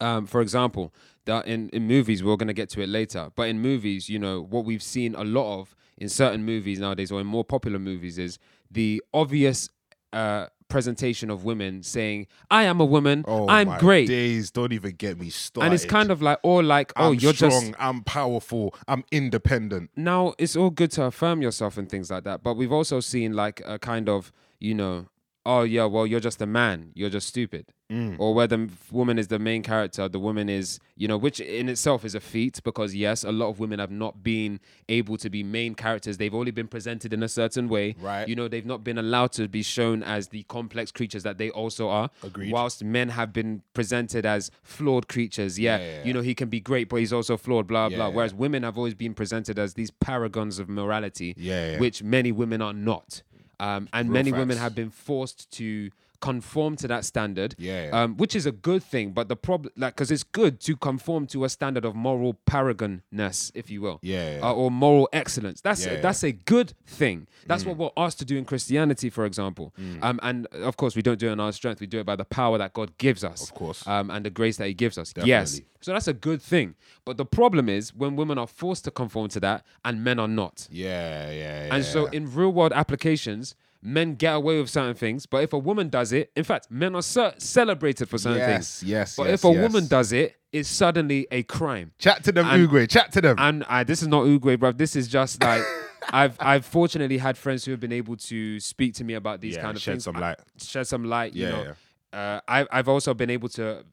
um, 0.00 0.26
for 0.26 0.40
example, 0.40 0.92
that 1.24 1.46
in, 1.46 1.68
in 1.70 1.86
movies, 1.86 2.22
we're 2.22 2.36
going 2.36 2.48
to 2.48 2.52
get 2.54 2.68
to 2.70 2.80
it 2.80 2.88
later, 2.88 3.30
but 3.36 3.48
in 3.48 3.60
movies, 3.60 4.08
you 4.08 4.18
know, 4.18 4.40
what 4.42 4.64
we've 4.64 4.82
seen 4.82 5.14
a 5.14 5.24
lot 5.24 5.60
of 5.60 5.74
in 5.96 6.08
certain 6.08 6.44
movies 6.44 6.80
nowadays 6.80 7.10
or 7.12 7.20
in 7.20 7.26
more 7.26 7.44
popular 7.44 7.78
movies 7.78 8.18
is 8.18 8.38
the 8.70 9.02
obvious 9.14 9.68
uh, 10.12 10.46
presentation 10.68 11.30
of 11.30 11.44
women 11.44 11.82
saying, 11.82 12.26
I 12.50 12.64
am 12.64 12.80
a 12.80 12.84
woman, 12.84 13.24
oh, 13.26 13.48
I'm 13.48 13.68
my 13.68 13.78
great. 13.78 14.06
Days, 14.08 14.50
don't 14.50 14.72
even 14.72 14.92
get 14.92 15.18
me 15.18 15.30
started. 15.30 15.66
And 15.66 15.74
it's 15.74 15.84
kind 15.84 16.10
of 16.10 16.20
like, 16.20 16.38
or 16.42 16.62
like, 16.62 16.92
oh, 16.96 17.12
I'm 17.12 17.14
you're 17.14 17.34
strong. 17.34 17.50
just 17.50 17.72
I'm 17.78 18.02
powerful. 18.02 18.74
I'm 18.86 19.04
independent. 19.10 19.90
now 19.96 20.34
it's 20.38 20.56
all 20.56 20.70
good 20.70 20.90
to 20.92 21.04
affirm 21.04 21.42
yourself 21.42 21.78
and 21.78 21.88
things 21.88 22.10
like 22.10 22.24
that 22.24 22.42
but 22.42 22.54
we've 22.54 22.72
also 22.72 23.00
seen 23.00 23.32
like 23.32 23.62
a 23.64 23.78
kind 23.78 24.08
of 24.08 24.32
you 24.58 24.74
know 24.74 25.06
oh 25.48 25.62
yeah 25.62 25.84
well 25.86 26.06
you're 26.06 26.20
just 26.30 26.40
a 26.42 26.46
man 26.46 26.90
you're 26.94 27.10
just 27.18 27.26
stupid 27.34 27.64
Mm. 27.90 28.16
or 28.18 28.34
where 28.34 28.46
the 28.46 28.68
woman 28.90 29.18
is 29.18 29.28
the 29.28 29.38
main 29.38 29.62
character 29.62 30.10
the 30.10 30.18
woman 30.20 30.50
is 30.50 30.78
you 30.94 31.08
know 31.08 31.16
which 31.16 31.40
in 31.40 31.70
itself 31.70 32.04
is 32.04 32.14
a 32.14 32.20
feat 32.20 32.60
because 32.62 32.94
yes 32.94 33.24
a 33.24 33.32
lot 33.32 33.48
of 33.48 33.58
women 33.60 33.78
have 33.78 33.90
not 33.90 34.22
been 34.22 34.60
able 34.90 35.16
to 35.16 35.30
be 35.30 35.42
main 35.42 35.74
characters 35.74 36.18
they've 36.18 36.34
only 36.34 36.50
been 36.50 36.68
presented 36.68 37.14
in 37.14 37.22
a 37.22 37.28
certain 37.40 37.66
way 37.66 37.94
Right. 37.98 38.28
you 38.28 38.36
know 38.36 38.46
they've 38.46 38.66
not 38.74 38.84
been 38.84 38.98
allowed 38.98 39.32
to 39.40 39.48
be 39.48 39.62
shown 39.62 40.02
as 40.02 40.28
the 40.28 40.42
complex 40.56 40.92
creatures 40.92 41.22
that 41.22 41.38
they 41.38 41.48
also 41.48 41.88
are 41.88 42.10
Agreed. 42.22 42.52
whilst 42.52 42.84
men 42.84 43.08
have 43.08 43.32
been 43.32 43.62
presented 43.72 44.26
as 44.26 44.50
flawed 44.62 45.08
creatures 45.08 45.58
yeah, 45.58 45.78
Yeah, 45.78 45.84
yeah, 46.00 46.04
you 46.04 46.12
know 46.12 46.20
he 46.20 46.34
can 46.34 46.50
be 46.50 46.60
great 46.60 46.90
but 46.90 46.96
he's 46.96 47.14
also 47.14 47.38
flawed 47.38 47.66
blah 47.66 47.86
Yeah, 47.88 47.96
blah 47.96 48.08
yeah. 48.08 48.14
whereas 48.16 48.34
women 48.34 48.64
have 48.64 48.76
always 48.76 48.92
been 48.94 49.14
presented 49.14 49.58
as 49.58 49.72
these 49.72 49.90
paragons 49.90 50.58
of 50.58 50.68
morality, 50.68 51.32
Yeah, 51.38 51.70
yeah. 51.72 51.78
which 51.80 52.02
many 52.02 52.32
women 52.32 52.60
are 52.60 52.74
not. 52.74 53.22
Um, 53.60 53.88
and 53.92 54.10
many 54.10 54.32
women 54.32 54.56
have 54.56 54.74
been 54.74 54.90
forced 54.90 55.50
to 55.52 55.90
conform 56.20 56.74
to 56.76 56.88
that 56.88 57.04
standard, 57.04 57.54
Yeah. 57.58 57.90
Um, 57.92 58.16
which 58.16 58.34
is 58.34 58.44
a 58.46 58.52
good 58.52 58.82
thing. 58.82 59.12
But 59.12 59.28
the 59.28 59.36
problem, 59.36 59.72
like, 59.76 59.94
because 59.94 60.10
it's 60.10 60.24
good 60.24 60.58
to 60.60 60.76
conform 60.76 61.26
to 61.28 61.44
a 61.44 61.48
standard 61.48 61.84
of 61.84 61.94
moral 61.94 62.34
paragonness, 62.82 63.50
if 63.54 63.70
you 63.70 63.80
will, 63.80 63.98
Yeah. 64.02 64.40
Uh, 64.42 64.52
or 64.52 64.70
moral 64.70 65.08
excellence. 65.12 65.60
That's 65.60 65.84
Yeah, 65.86 65.94
yeah. 65.94 66.00
that's 66.00 66.22
a 66.22 66.32
good 66.32 66.74
thing. 66.86 67.26
That's 67.46 67.64
Mm. 67.64 67.66
what 67.68 67.76
we're 67.96 68.04
asked 68.04 68.18
to 68.20 68.24
do 68.24 68.36
in 68.36 68.44
Christianity, 68.44 69.10
for 69.10 69.24
example. 69.24 69.72
Um, 70.02 70.18
and 70.22 70.46
of 70.48 70.76
course, 70.76 70.96
we 70.96 71.02
don't 71.02 71.18
do 71.18 71.28
it 71.28 71.32
in 71.32 71.40
our 71.40 71.52
strength. 71.52 71.80
We 71.80 71.86
do 71.86 72.00
it 72.00 72.06
by 72.06 72.16
the 72.16 72.24
power 72.24 72.58
that 72.58 72.72
God 72.74 72.96
gives 72.98 73.22
us, 73.24 73.42
Of 73.42 73.54
course. 73.54 73.86
um, 73.86 74.10
and 74.10 74.24
the 74.24 74.30
grace 74.30 74.56
that 74.58 74.66
He 74.66 74.74
gives 74.74 74.98
us. 74.98 75.12
Yes. 75.24 75.60
So 75.80 75.92
that's 75.92 76.08
a 76.08 76.12
good 76.12 76.42
thing. 76.42 76.74
But 77.04 77.16
the 77.16 77.24
problem 77.24 77.68
is 77.68 77.94
when 77.94 78.16
women 78.16 78.36
are 78.38 78.48
forced 78.48 78.84
to 78.84 78.90
conform 78.90 79.28
to 79.30 79.40
that 79.40 79.64
and 79.84 80.02
men 80.02 80.18
are 80.18 80.26
not. 80.28 80.66
yeah, 80.70 81.30
yeah, 81.30 81.66
yeah. 81.66 81.74
And 81.74 81.84
so 81.84 82.06
in 82.06 82.32
real 82.34 82.52
world 82.52 82.72
applications, 82.72 83.54
men 83.82 84.14
get 84.14 84.34
away 84.34 84.60
with 84.60 84.70
certain 84.70 84.94
things. 84.94 85.26
But 85.26 85.42
if 85.44 85.52
a 85.52 85.58
woman 85.58 85.88
does 85.88 86.12
it, 86.12 86.30
in 86.36 86.44
fact, 86.44 86.70
men 86.70 86.94
are 86.94 87.02
ce- 87.02 87.34
celebrated 87.38 88.08
for 88.08 88.18
certain 88.18 88.40
things. 88.40 88.82
yes, 88.82 88.88
yes, 88.88 89.16
But 89.16 89.26
yes, 89.28 89.34
if 89.34 89.44
a 89.44 89.52
yes. 89.52 89.62
woman 89.62 89.86
does 89.88 90.12
it, 90.12 90.36
it's 90.52 90.68
suddenly 90.68 91.26
a 91.30 91.42
crime. 91.44 91.92
chat 91.98 92.24
to 92.24 92.32
them, 92.32 92.46
and- 92.48 92.68
Uguay. 92.68 92.88
Chat 92.88 93.12
to 93.12 93.20
them. 93.20 93.36
And 93.38 93.64
I, 93.68 93.84
this 93.84 94.02
is 94.02 94.08
not 94.08 94.24
Uguay, 94.24 94.58
bro. 94.58 94.72
This 94.72 94.96
is 94.96 95.06
just 95.08 95.42
like 95.42 95.62
I've 96.10 96.36
I've 96.40 96.64
fortunately 96.64 97.18
had 97.18 97.36
friends 97.36 97.64
who 97.64 97.70
have 97.72 97.80
been 97.80 97.92
able 97.92 98.16
to 98.16 98.58
speak 98.60 98.94
to 98.94 99.04
me 99.04 99.14
about 99.14 99.40
these 99.40 99.56
Yeah, 99.56 99.62
kind 99.62 99.76
of 99.76 99.82
shed 99.82 99.92
things. 99.92 100.04
Shed 100.04 100.14
some 100.14 100.16
I- 100.16 100.20
light. 100.20 100.38
shed 100.60 100.86
some 100.86 101.04
light. 101.04 101.34
You 101.34 101.44
Yeah, 101.44 101.50
know, 101.50 101.74
Uh, 102.12 102.40
I, 102.48 102.66
I've 102.72 102.88
also 102.88 103.12
been 103.14 103.28
able 103.30 103.50
to 103.50 103.84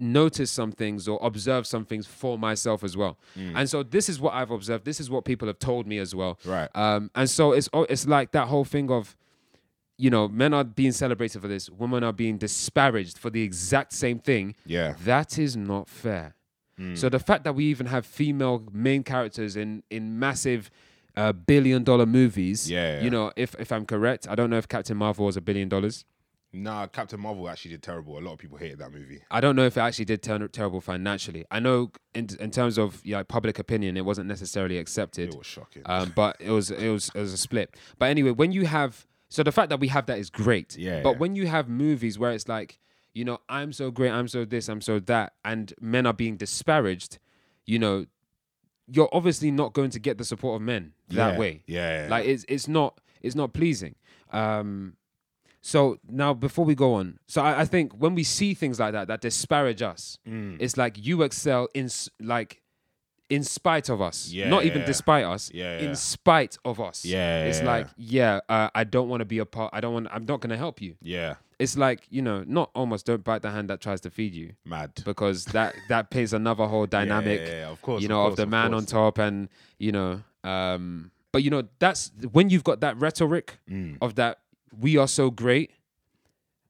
notice 0.00 0.50
some 0.50 0.72
things 0.72 1.08
or 1.08 1.18
observe 1.22 1.66
some 1.66 1.84
things 1.84 2.06
for 2.06 2.38
myself 2.38 2.82
as 2.84 2.96
well. 2.96 3.18
Mm. 3.36 3.52
And 3.56 3.70
so 3.70 3.82
this 3.82 4.08
is 4.08 4.20
what 4.20 4.34
I've 4.34 4.50
observed. 4.50 4.84
This 4.84 5.00
is 5.00 5.10
what 5.10 5.24
people 5.24 5.48
have 5.48 5.58
told 5.58 5.86
me 5.86 5.98
as 5.98 6.14
well. 6.14 6.38
Right. 6.44 6.68
Um, 6.74 7.10
and 7.14 7.28
so 7.28 7.52
it's 7.52 7.68
it's 7.74 8.06
like 8.06 8.32
that 8.32 8.48
whole 8.48 8.64
thing 8.64 8.90
of, 8.90 9.16
you 9.96 10.10
know, 10.10 10.28
men 10.28 10.54
are 10.54 10.64
being 10.64 10.92
celebrated 10.92 11.42
for 11.42 11.48
this, 11.48 11.68
women 11.70 12.04
are 12.04 12.12
being 12.12 12.38
disparaged 12.38 13.18
for 13.18 13.30
the 13.30 13.42
exact 13.42 13.92
same 13.92 14.18
thing. 14.18 14.54
Yeah. 14.66 14.94
That 15.04 15.38
is 15.38 15.56
not 15.56 15.88
fair. 15.88 16.34
Mm. 16.78 16.96
So 16.96 17.08
the 17.08 17.18
fact 17.18 17.44
that 17.44 17.54
we 17.54 17.64
even 17.64 17.86
have 17.86 18.06
female 18.06 18.64
main 18.72 19.02
characters 19.02 19.56
in 19.56 19.82
in 19.90 20.18
massive 20.18 20.70
uh, 21.16 21.32
billion 21.32 21.82
dollar 21.82 22.06
movies, 22.06 22.70
Yeah, 22.70 22.98
yeah. 22.98 23.02
you 23.04 23.10
know, 23.10 23.32
if 23.36 23.56
if 23.58 23.72
I'm 23.72 23.84
correct, 23.84 24.28
I 24.30 24.36
don't 24.36 24.50
know 24.50 24.58
if 24.58 24.68
Captain 24.68 24.96
Marvel 24.96 25.26
was 25.26 25.36
a 25.36 25.40
billion 25.40 25.68
dollars. 25.68 26.04
Nah, 26.52 26.86
Captain 26.86 27.20
Marvel 27.20 27.48
actually 27.48 27.72
did 27.72 27.82
terrible. 27.82 28.18
A 28.18 28.20
lot 28.20 28.32
of 28.32 28.38
people 28.38 28.56
hated 28.56 28.78
that 28.78 28.90
movie. 28.90 29.20
I 29.30 29.40
don't 29.40 29.54
know 29.54 29.66
if 29.66 29.76
it 29.76 29.80
actually 29.80 30.06
did 30.06 30.22
turn 30.22 30.46
terrible 30.48 30.80
financially. 30.80 31.44
I 31.50 31.60
know 31.60 31.90
in 32.14 32.28
in 32.40 32.50
terms 32.50 32.78
of 32.78 33.00
yeah, 33.04 33.22
public 33.22 33.58
opinion, 33.58 33.96
it 33.96 34.04
wasn't 34.04 34.28
necessarily 34.28 34.78
accepted. 34.78 35.28
It 35.30 35.36
was 35.38 35.46
shocking. 35.46 35.82
Um, 35.84 36.12
but 36.16 36.36
it 36.40 36.50
was 36.50 36.70
it 36.70 36.88
was 36.88 37.10
it 37.14 37.20
was 37.20 37.32
a 37.34 37.38
split. 37.38 37.76
But 37.98 38.06
anyway, 38.06 38.30
when 38.30 38.52
you 38.52 38.66
have 38.66 39.06
so 39.28 39.42
the 39.42 39.52
fact 39.52 39.68
that 39.68 39.78
we 39.80 39.88
have 39.88 40.06
that 40.06 40.18
is 40.18 40.30
great. 40.30 40.74
Yeah, 40.76 41.02
But 41.02 41.12
yeah. 41.12 41.18
when 41.18 41.36
you 41.36 41.46
have 41.48 41.68
movies 41.68 42.18
where 42.18 42.32
it's 42.32 42.48
like, 42.48 42.78
you 43.12 43.26
know, 43.26 43.40
I'm 43.50 43.74
so 43.74 43.90
great, 43.90 44.10
I'm 44.10 44.26
so 44.26 44.46
this, 44.46 44.68
I'm 44.70 44.80
so 44.80 45.00
that, 45.00 45.34
and 45.44 45.74
men 45.82 46.06
are 46.06 46.14
being 46.14 46.38
disparaged, 46.38 47.18
you 47.66 47.78
know, 47.78 48.06
you're 48.90 49.10
obviously 49.12 49.50
not 49.50 49.74
going 49.74 49.90
to 49.90 49.98
get 49.98 50.16
the 50.16 50.24
support 50.24 50.56
of 50.56 50.62
men 50.62 50.94
that 51.08 51.32
Yeah, 51.34 51.38
way. 51.38 51.62
Yeah. 51.66 52.06
Like 52.08 52.24
it's 52.26 52.46
it's 52.48 52.68
not 52.68 53.00
it's 53.20 53.34
not 53.34 53.52
pleasing. 53.52 53.96
Um 54.32 54.94
so 55.60 55.98
now 56.08 56.32
before 56.34 56.64
we 56.64 56.74
go 56.74 56.94
on, 56.94 57.18
so 57.26 57.42
I, 57.42 57.60
I 57.60 57.64
think 57.64 57.92
when 57.92 58.14
we 58.14 58.24
see 58.24 58.54
things 58.54 58.78
like 58.80 58.92
that 58.92 59.08
that 59.08 59.20
disparage 59.20 59.82
us, 59.82 60.18
Mm. 60.26 60.56
it's 60.60 60.76
like 60.76 61.04
you 61.04 61.22
excel 61.22 61.68
in 61.74 61.88
like 62.20 62.62
in 63.30 63.42
spite 63.44 63.90
of 63.90 64.00
us, 64.00 64.32
not 64.32 64.64
even 64.64 64.80
Yeah. 64.80 64.86
despite 64.86 65.24
us, 65.26 65.50
Yeah, 65.52 65.78
in 65.80 65.94
spite 65.96 66.56
of 66.64 66.80
us. 66.80 67.04
Yeah, 67.04 67.44
it's 67.44 67.60
yeah, 67.60 67.66
like 67.66 67.86
yeah, 67.98 68.40
uh, 68.48 68.70
I 68.74 68.84
don't 68.84 69.08
want 69.10 69.20
to 69.20 69.26
be 69.26 69.38
a 69.38 69.44
part. 69.44 69.70
I 69.74 69.80
don't 69.82 69.92
want. 69.92 70.08
I'm 70.10 70.24
not 70.24 70.40
going 70.40 70.50
to 70.50 70.56
help 70.56 70.80
you. 70.80 70.94
yeah. 71.02 71.34
It's 71.58 71.76
like 71.76 72.06
you 72.08 72.22
know, 72.22 72.44
not 72.46 72.70
almost 72.72 73.04
don't 73.04 73.24
bite 73.24 73.42
the 73.42 73.50
hand 73.50 73.68
that 73.68 73.80
tries 73.80 74.00
to 74.02 74.10
feed 74.10 74.32
you 74.32 74.52
Mad. 74.64 74.92
because 75.04 75.44
that 75.46 75.74
that 75.88 76.08
plays 76.08 76.32
another 76.32 76.66
whole 76.68 76.86
dynamic 76.86 77.40
Yeah, 77.40 77.46
yeah, 77.46 77.58
yeah, 77.62 77.68
of 77.70 77.82
course. 77.82 78.00
you 78.00 78.06
know, 78.08 78.20
of, 78.22 78.28
course, 78.30 78.36
the 78.36 78.46
man 78.46 78.70
course. 78.70 78.82
on 78.82 78.86
top, 78.86 79.18
and 79.18 79.48
you 79.76 79.90
know, 79.90 80.22
um, 80.44 81.10
but 81.32 81.42
you 81.42 81.50
know, 81.50 81.64
that's 81.80 82.12
when 82.32 82.48
you've 82.48 82.62
got 82.64 82.80
that 82.80 82.96
rhetoric 82.98 83.58
Mm. 83.68 83.98
of 84.00 84.14
that 84.14 84.38
we 84.76 84.96
are 84.96 85.08
so 85.08 85.30
great, 85.30 85.72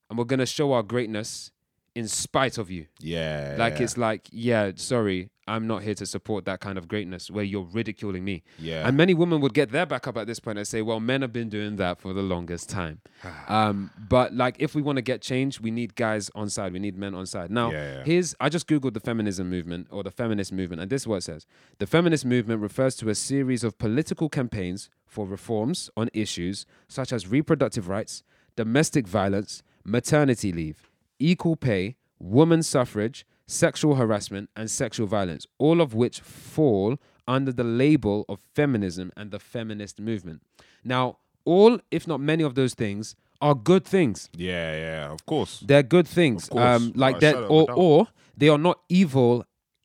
and 0.08 0.18
we're 0.18 0.24
gonna 0.24 0.46
show 0.46 0.72
our 0.72 0.82
greatness 0.82 1.50
in 1.98 2.08
spite 2.08 2.58
of 2.58 2.70
you. 2.70 2.86
Yeah. 3.00 3.56
Like 3.58 3.78
yeah. 3.78 3.82
it's 3.82 3.98
like, 3.98 4.28
yeah, 4.30 4.70
sorry, 4.76 5.30
I'm 5.48 5.66
not 5.66 5.82
here 5.82 5.94
to 5.94 6.06
support 6.06 6.44
that 6.44 6.60
kind 6.60 6.78
of 6.78 6.86
greatness 6.86 7.30
where 7.30 7.42
you're 7.42 7.66
ridiculing 7.72 8.24
me. 8.24 8.44
Yeah. 8.58 8.86
And 8.86 8.96
many 8.96 9.14
women 9.14 9.40
would 9.40 9.54
get 9.54 9.72
their 9.72 9.86
back 9.86 10.06
up 10.06 10.16
at 10.16 10.26
this 10.26 10.38
point 10.38 10.58
and 10.58 10.68
say, 10.68 10.82
well, 10.82 11.00
men 11.00 11.22
have 11.22 11.32
been 11.32 11.48
doing 11.48 11.76
that 11.76 11.98
for 11.98 12.12
the 12.12 12.22
longest 12.22 12.68
time. 12.68 13.00
um, 13.48 13.90
but 14.08 14.34
like, 14.34 14.56
if 14.58 14.74
we 14.74 14.82
want 14.82 14.96
to 14.96 15.02
get 15.02 15.22
change, 15.22 15.60
we 15.60 15.70
need 15.70 15.96
guys 15.96 16.30
on 16.34 16.50
side. 16.50 16.72
We 16.72 16.78
need 16.78 16.96
men 16.96 17.14
on 17.14 17.26
side. 17.26 17.50
Now, 17.50 17.72
Yeah, 17.72 17.96
yeah. 17.96 18.04
here's 18.04 18.34
I 18.38 18.48
just 18.48 18.68
googled 18.68 18.94
the 18.94 19.00
feminism 19.00 19.50
movement 19.50 19.88
or 19.90 20.02
the 20.02 20.10
feminist 20.12 20.52
movement, 20.52 20.80
and 20.82 20.90
this 20.90 21.02
is 21.02 21.08
what 21.08 21.16
it 21.16 21.22
says: 21.22 21.46
the 21.78 21.86
feminist 21.86 22.24
movement 22.24 22.60
refers 22.60 22.94
to 22.96 23.08
a 23.08 23.14
series 23.14 23.64
of 23.64 23.78
political 23.78 24.28
campaigns 24.28 24.90
for 25.06 25.26
reforms 25.26 25.90
on 25.96 26.10
issues 26.12 26.66
such 26.86 27.12
as 27.12 27.26
reproductive 27.26 27.88
rights, 27.88 28.22
domestic 28.56 29.08
violence, 29.08 29.62
maternity 29.84 30.52
leave, 30.52 30.87
equal 31.18 31.56
pay, 31.56 31.96
women's 32.18 32.66
suffrage, 32.66 33.26
sexual 33.46 33.94
harassment, 33.94 34.50
and 34.56 34.70
sexual 34.70 35.06
violence, 35.06 35.46
all 35.58 35.80
of 35.80 35.94
which 35.94 36.20
fall 36.20 36.98
under 37.26 37.52
the 37.52 37.64
label 37.64 38.24
of 38.28 38.40
feminism 38.54 39.12
and 39.16 39.30
the 39.30 39.38
feminist 39.38 40.00
movement. 40.00 40.42
Now, 40.82 41.18
all, 41.44 41.78
if 41.90 42.06
not 42.06 42.20
many 42.20 42.42
of 42.42 42.54
those 42.54 42.74
things, 42.74 43.14
are 43.40 43.54
good 43.54 43.84
things. 43.84 44.28
yeah, 44.34 44.76
yeah. 44.76 45.12
Of 45.12 45.24
course. 45.24 45.62
They're 45.64 45.82
good 45.84 46.08
things. 46.08 46.50
Um, 46.50 46.92
like 46.96 47.20
that, 47.20 47.34
shadow 47.34 47.44
of 47.44 47.68
a 47.68 47.72
or, 47.72 47.78
or 48.00 48.08
they 48.36 48.48
are 48.48 48.58
not 48.58 48.80
evil 48.88 49.44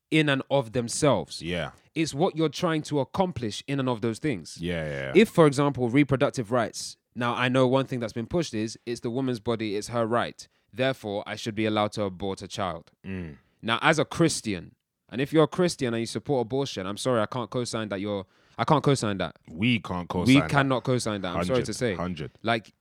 in 0.09 0.29
and 0.29 0.41
of 0.49 0.71
themselves. 0.71 1.41
Yeah. 1.41 1.71
It's 1.95 2.13
what 2.13 2.35
you're 2.35 2.49
trying 2.49 2.81
to 2.83 2.99
accomplish 2.99 3.63
in 3.67 3.79
and 3.79 3.87
of 3.87 4.01
those 4.01 4.17
things. 4.19 4.57
Yeah, 4.59 4.85
yeah. 4.85 5.11
If, 5.15 5.29
for 5.29 5.45
example, 5.45 5.89
reproductive 5.89 6.51
rights. 6.51 6.97
Now, 7.15 7.35
I 7.35 7.47
know 7.49 7.67
one 7.67 7.85
thing 7.85 7.99
that's 7.99 8.13
been 8.13 8.25
pushed 8.25 8.55
is 8.55 8.77
it's 8.87 9.01
the 9.01 9.11
woman's 9.11 9.39
body, 9.39 9.75
it's 9.75 9.89
her 9.89 10.07
right. 10.07 10.47
Therefore, 10.73 11.23
I 11.27 11.35
should 11.35 11.55
be 11.55 11.65
allowed 11.65 11.91
to 11.93 12.03
abort 12.03 12.41
a 12.41 12.47
child. 12.47 12.91
Mm. 13.05 13.37
Now, 13.61 13.79
as 13.81 13.99
a 13.99 14.05
Christian, 14.05 14.75
and 15.09 15.21
if 15.21 15.31
you're 15.31 15.43
a 15.43 15.47
Christian 15.47 15.93
and 15.93 16.01
you 16.01 16.07
support 16.07 16.41
abortion, 16.41 16.87
I'm 16.87 16.97
sorry, 16.97 17.21
I 17.21 17.27
can't 17.27 17.49
co-sign 17.49 17.89
that. 17.89 18.01
You're, 18.01 18.25
I 18.57 18.63
can't 18.63 18.83
co-sign 18.83 19.17
that. 19.19 19.35
we 19.49 19.79
can't 19.79 20.09
co-sign. 20.09 20.35
we 20.35 20.41
cannot 20.41 20.83
co-sign 20.83 21.21
that. 21.21 21.35
I'm 21.35 21.45
sorry 21.45 21.63
to 21.63 21.73
say. 21.73 21.91
100. 21.91 22.31
Like, 22.41 22.73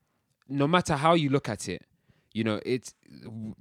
no 0.49 0.67
matter 0.67 0.97
how 0.97 1.15
you 1.15 1.29
look 1.29 1.49
at 1.49 1.69
it, 1.69 1.83
you 2.33 2.45
know, 2.45 2.61
it's 2.65 2.95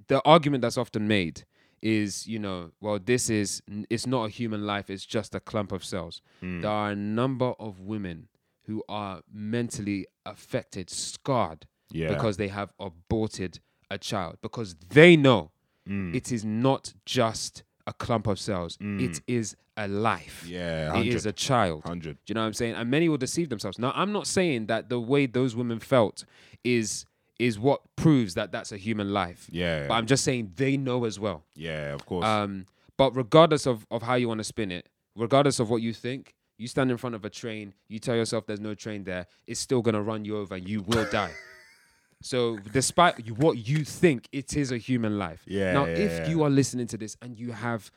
the 0.07 0.21
argument 0.23 0.61
that's 0.61 0.77
often 0.77 1.07
made 1.07 1.43
is, 1.81 2.25
you 2.27 2.39
know, 2.39 2.71
well, 2.79 2.99
this 3.03 3.29
is 3.29 3.61
it's 3.89 4.07
not 4.07 4.25
a 4.25 4.29
human 4.29 4.65
life; 4.65 4.89
it's 4.89 5.05
just 5.05 5.35
a 5.35 5.39
clump 5.41 5.71
of 5.73 5.83
cells. 5.83 6.21
Mm. 6.41 6.61
There 6.61 6.71
are 6.71 6.91
a 6.91 6.95
number 6.95 7.53
of 7.59 7.81
women 7.81 8.29
who 8.65 8.83
are 8.87 9.21
mentally 9.33 10.05
affected, 10.25 10.89
scarred 10.89 11.65
Yeah. 11.91 12.07
because 12.09 12.37
they 12.37 12.47
have 12.47 12.73
aborted 12.79 13.59
a 13.91 13.97
child 13.97 14.37
because 14.41 14.75
they 14.89 15.15
know 15.15 15.51
Mm. 15.89 16.13
it 16.15 16.31
is 16.31 16.45
not 16.45 16.93
just 17.05 17.63
a 17.87 17.93
clump 17.93 18.27
of 18.27 18.37
cells, 18.39 18.77
it 18.79 19.19
is 19.27 19.55
a 19.75 19.87
life. 19.87 20.45
yeah, 20.47 20.95
It 20.99 21.07
is 21.07 21.25
a 21.25 21.33
child. 21.33 21.83
100. 21.85 22.17
Do 22.17 22.31
you 22.31 22.35
know 22.35 22.41
what 22.41 22.47
I'm 22.47 22.53
saying? 22.53 22.75
And 22.75 22.89
many 22.91 23.09
will 23.09 23.17
deceive 23.17 23.49
themselves. 23.49 23.79
Now, 23.79 23.91
I'm 23.95 24.11
not 24.11 24.27
saying 24.27 24.67
that 24.67 24.89
the 24.89 24.99
way 24.99 25.25
those 25.25 25.55
women 25.55 25.79
felt 25.79 26.23
is 26.63 27.05
is 27.39 27.57
what 27.57 27.81
proves 27.95 28.35
that 28.35 28.51
that's 28.51 28.71
a 28.71 28.77
human 28.77 29.11
life. 29.11 29.47
Yeah. 29.51 29.87
But 29.87 29.95
I'm 29.95 30.05
just 30.05 30.23
saying 30.23 30.51
they 30.55 30.77
know 30.77 31.05
as 31.05 31.19
well. 31.19 31.43
yeah, 31.55 31.91
of 31.93 32.05
course. 32.05 32.23
Um, 32.25 32.67
but 32.97 33.15
regardless 33.15 33.65
of, 33.65 33.87
of 33.89 34.03
how 34.03 34.13
you 34.13 34.27
want 34.27 34.37
to 34.37 34.43
spin 34.43 34.71
it, 34.71 34.87
regardless 35.15 35.59
of 35.59 35.67
what 35.71 35.81
you 35.81 35.91
think, 35.93 36.35
you 36.59 36.67
stand 36.67 36.91
in 36.91 36.97
front 36.97 37.15
of 37.15 37.25
a 37.25 37.29
train, 37.31 37.73
you 37.87 37.97
tell 37.97 38.15
yourself 38.15 38.45
there's 38.45 38.59
no 38.59 38.75
train 38.75 39.03
there, 39.05 39.25
it's 39.47 39.59
still 39.59 39.81
gonna 39.81 40.03
run 40.03 40.23
you 40.25 40.37
over 40.37 40.53
and 40.53 40.69
you 40.69 40.81
will 40.83 41.07
die. 41.09 41.31
So 42.21 42.57
despite 42.71 43.25
you, 43.25 43.33
what 43.33 43.67
you 43.67 43.83
think, 43.83 44.27
it 44.31 44.55
is 44.55 44.71
a 44.71 44.77
human 44.77 45.17
life. 45.17 45.43
Yeah, 45.45 45.73
Now, 45.73 45.85
yeah, 45.85 45.95
if 45.95 46.11
yeah. 46.11 46.29
you 46.29 46.43
are 46.43 46.49
listening 46.49 46.87
to 46.87 46.97
this 46.97 47.17
and 47.21 47.37
you 47.37 47.51
have, 47.51 47.91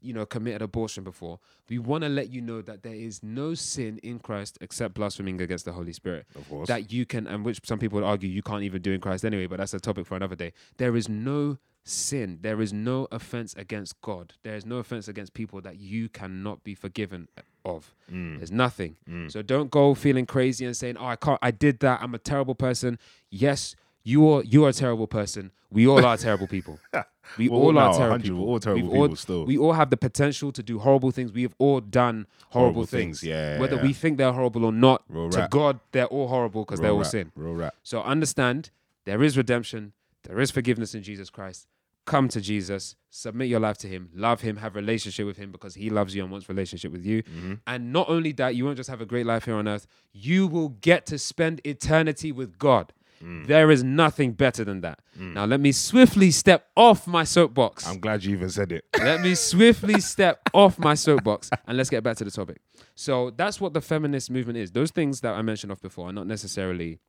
you 0.00 0.12
know, 0.12 0.26
committed 0.26 0.62
abortion 0.62 1.04
before, 1.04 1.38
we 1.68 1.78
want 1.78 2.02
to 2.04 2.08
let 2.08 2.30
you 2.30 2.40
know 2.40 2.62
that 2.62 2.82
there 2.82 2.94
is 2.94 3.22
no 3.22 3.54
sin 3.54 3.98
in 4.02 4.18
Christ 4.18 4.58
except 4.60 4.94
blaspheming 4.94 5.40
against 5.40 5.64
the 5.64 5.72
Holy 5.72 5.92
Spirit. 5.92 6.26
Of 6.34 6.48
course. 6.48 6.68
That 6.68 6.92
you 6.92 7.06
can, 7.06 7.26
and 7.26 7.44
which 7.44 7.60
some 7.64 7.78
people 7.78 7.96
would 8.00 8.06
argue 8.06 8.28
you 8.28 8.42
can't 8.42 8.62
even 8.62 8.82
do 8.82 8.92
in 8.92 9.00
Christ 9.00 9.24
anyway, 9.24 9.46
but 9.46 9.58
that's 9.58 9.74
a 9.74 9.80
topic 9.80 10.06
for 10.06 10.16
another 10.16 10.36
day. 10.36 10.52
There 10.76 10.96
is 10.96 11.08
no 11.08 11.58
sin. 11.88 12.38
There 12.42 12.60
is 12.60 12.72
no 12.72 13.08
offense 13.10 13.54
against 13.56 14.00
God. 14.00 14.34
There 14.42 14.54
is 14.54 14.64
no 14.66 14.76
offense 14.76 15.08
against 15.08 15.34
people 15.34 15.60
that 15.62 15.78
you 15.78 16.08
cannot 16.08 16.62
be 16.64 16.74
forgiven 16.74 17.28
of. 17.64 17.94
Mm. 18.12 18.38
There's 18.38 18.52
nothing. 18.52 18.96
So 19.28 19.42
don't 19.42 19.70
go 19.70 19.94
feeling 19.94 20.26
crazy 20.26 20.64
and 20.64 20.76
saying, 20.76 20.96
"Oh, 20.98 21.06
I 21.06 21.16
can't. 21.16 21.38
I 21.42 21.50
did 21.50 21.80
that. 21.80 22.00
I'm 22.02 22.14
a 22.14 22.18
terrible 22.18 22.54
person." 22.54 22.98
Yes, 23.30 23.74
you 24.04 24.28
are. 24.28 24.42
You 24.44 24.64
are 24.64 24.70
a 24.70 24.72
terrible 24.72 25.06
person. 25.06 25.50
We 25.70 25.86
all 25.86 26.04
are 26.04 26.16
terrible 26.16 26.46
people. 26.46 26.78
We 27.36 27.50
We're 27.50 27.56
all 27.58 27.78
all 27.78 27.90
are 27.90 27.94
terrible 27.98 28.18
people. 28.22 28.38
we're 28.38 28.46
all 28.52 28.58
terrible 28.58 28.82
We've 28.88 28.96
all- 28.98 29.04
people 29.08 29.16
still. 29.16 29.44
We 29.44 29.58
all 29.58 29.74
have 29.74 29.90
the 29.90 29.98
potential 29.98 30.50
to 30.52 30.62
do 30.62 30.78
horrible 30.78 31.10
things. 31.10 31.30
We 31.30 31.42
have 31.42 31.54
all 31.58 31.82
done 31.82 32.26
horrible, 32.48 32.72
Horrible 32.72 32.86
things. 32.86 33.20
things, 33.20 33.28
yeah, 33.28 33.58
Whether 33.58 33.76
yeah. 33.76 33.82
we 33.82 33.92
think 33.92 34.16
they're 34.16 34.32
horrible 34.32 34.64
or 34.64 34.72
not, 34.72 35.02
Real 35.10 35.28
to 35.28 35.40
rap. 35.40 35.50
God, 35.50 35.78
they're 35.92 36.06
all 36.06 36.28
horrible 36.28 36.64
because 36.64 36.80
they're 36.80 36.90
all 36.90 37.00
rap, 37.00 37.06
sin. 37.08 37.30
Real 37.36 37.52
rap. 37.52 37.74
So 37.82 38.00
understand 38.00 38.70
there 39.04 39.22
is 39.22 39.36
redemption, 39.36 39.92
there 40.24 40.40
is 40.40 40.50
forgiveness 40.50 40.94
in 40.94 41.02
Jesus 41.02 41.28
Christ. 41.28 41.66
Come 42.08 42.28
to 42.30 42.40
Jesus, 42.40 42.96
submit 43.10 43.48
your 43.48 43.60
life 43.60 43.76
to 43.78 43.86
Him, 43.86 44.08
love 44.14 44.40
Him, 44.40 44.56
have 44.56 44.74
relationship 44.74 45.26
with 45.26 45.36
Him 45.36 45.52
because 45.52 45.74
He 45.74 45.90
loves 45.90 46.14
you 46.14 46.22
and 46.22 46.32
wants 46.32 46.48
relationship 46.48 46.90
with 46.90 47.04
you. 47.04 47.22
Mm-hmm. 47.22 47.54
And 47.66 47.92
not 47.92 48.08
only 48.08 48.32
that, 48.32 48.54
you 48.54 48.64
won't 48.64 48.78
just 48.78 48.88
have 48.88 49.02
a 49.02 49.06
great 49.06 49.26
life 49.26 49.44
here 49.44 49.54
on 49.54 49.68
earth, 49.68 49.86
you 50.12 50.46
will 50.46 50.70
get 50.70 51.04
to 51.06 51.18
spend 51.18 51.60
eternity 51.64 52.32
with 52.32 52.58
God. 52.58 52.94
Mm. 53.22 53.46
There 53.46 53.70
is 53.70 53.82
nothing 53.84 54.32
better 54.32 54.64
than 54.64 54.80
that. 54.82 55.00
Now, 55.16 55.44
let 55.44 55.60
me 55.60 55.72
swiftly 55.72 56.30
step 56.30 56.68
off 56.76 57.06
my 57.06 57.24
soapbox. 57.24 57.86
I'm 57.86 57.98
glad 57.98 58.24
you 58.24 58.32
even 58.32 58.50
said 58.50 58.70
it. 58.70 58.84
Let 58.98 59.20
me 59.20 59.34
swiftly 59.34 60.00
step 60.00 60.40
off 60.54 60.78
my 60.78 60.94
soapbox 60.94 61.50
and 61.66 61.76
let's 61.76 61.90
get 61.90 62.04
back 62.04 62.16
to 62.18 62.24
the 62.24 62.30
topic. 62.30 62.60
So 62.94 63.30
that's 63.30 63.60
what 63.60 63.74
the 63.74 63.80
feminist 63.80 64.30
movement 64.30 64.58
is. 64.58 64.70
Those 64.70 64.92
things 64.92 65.20
that 65.22 65.34
I 65.34 65.42
mentioned 65.42 65.72
off 65.72 65.80
before 65.80 66.08
are 66.08 66.12
not 66.12 66.28
necessarily 66.28 67.00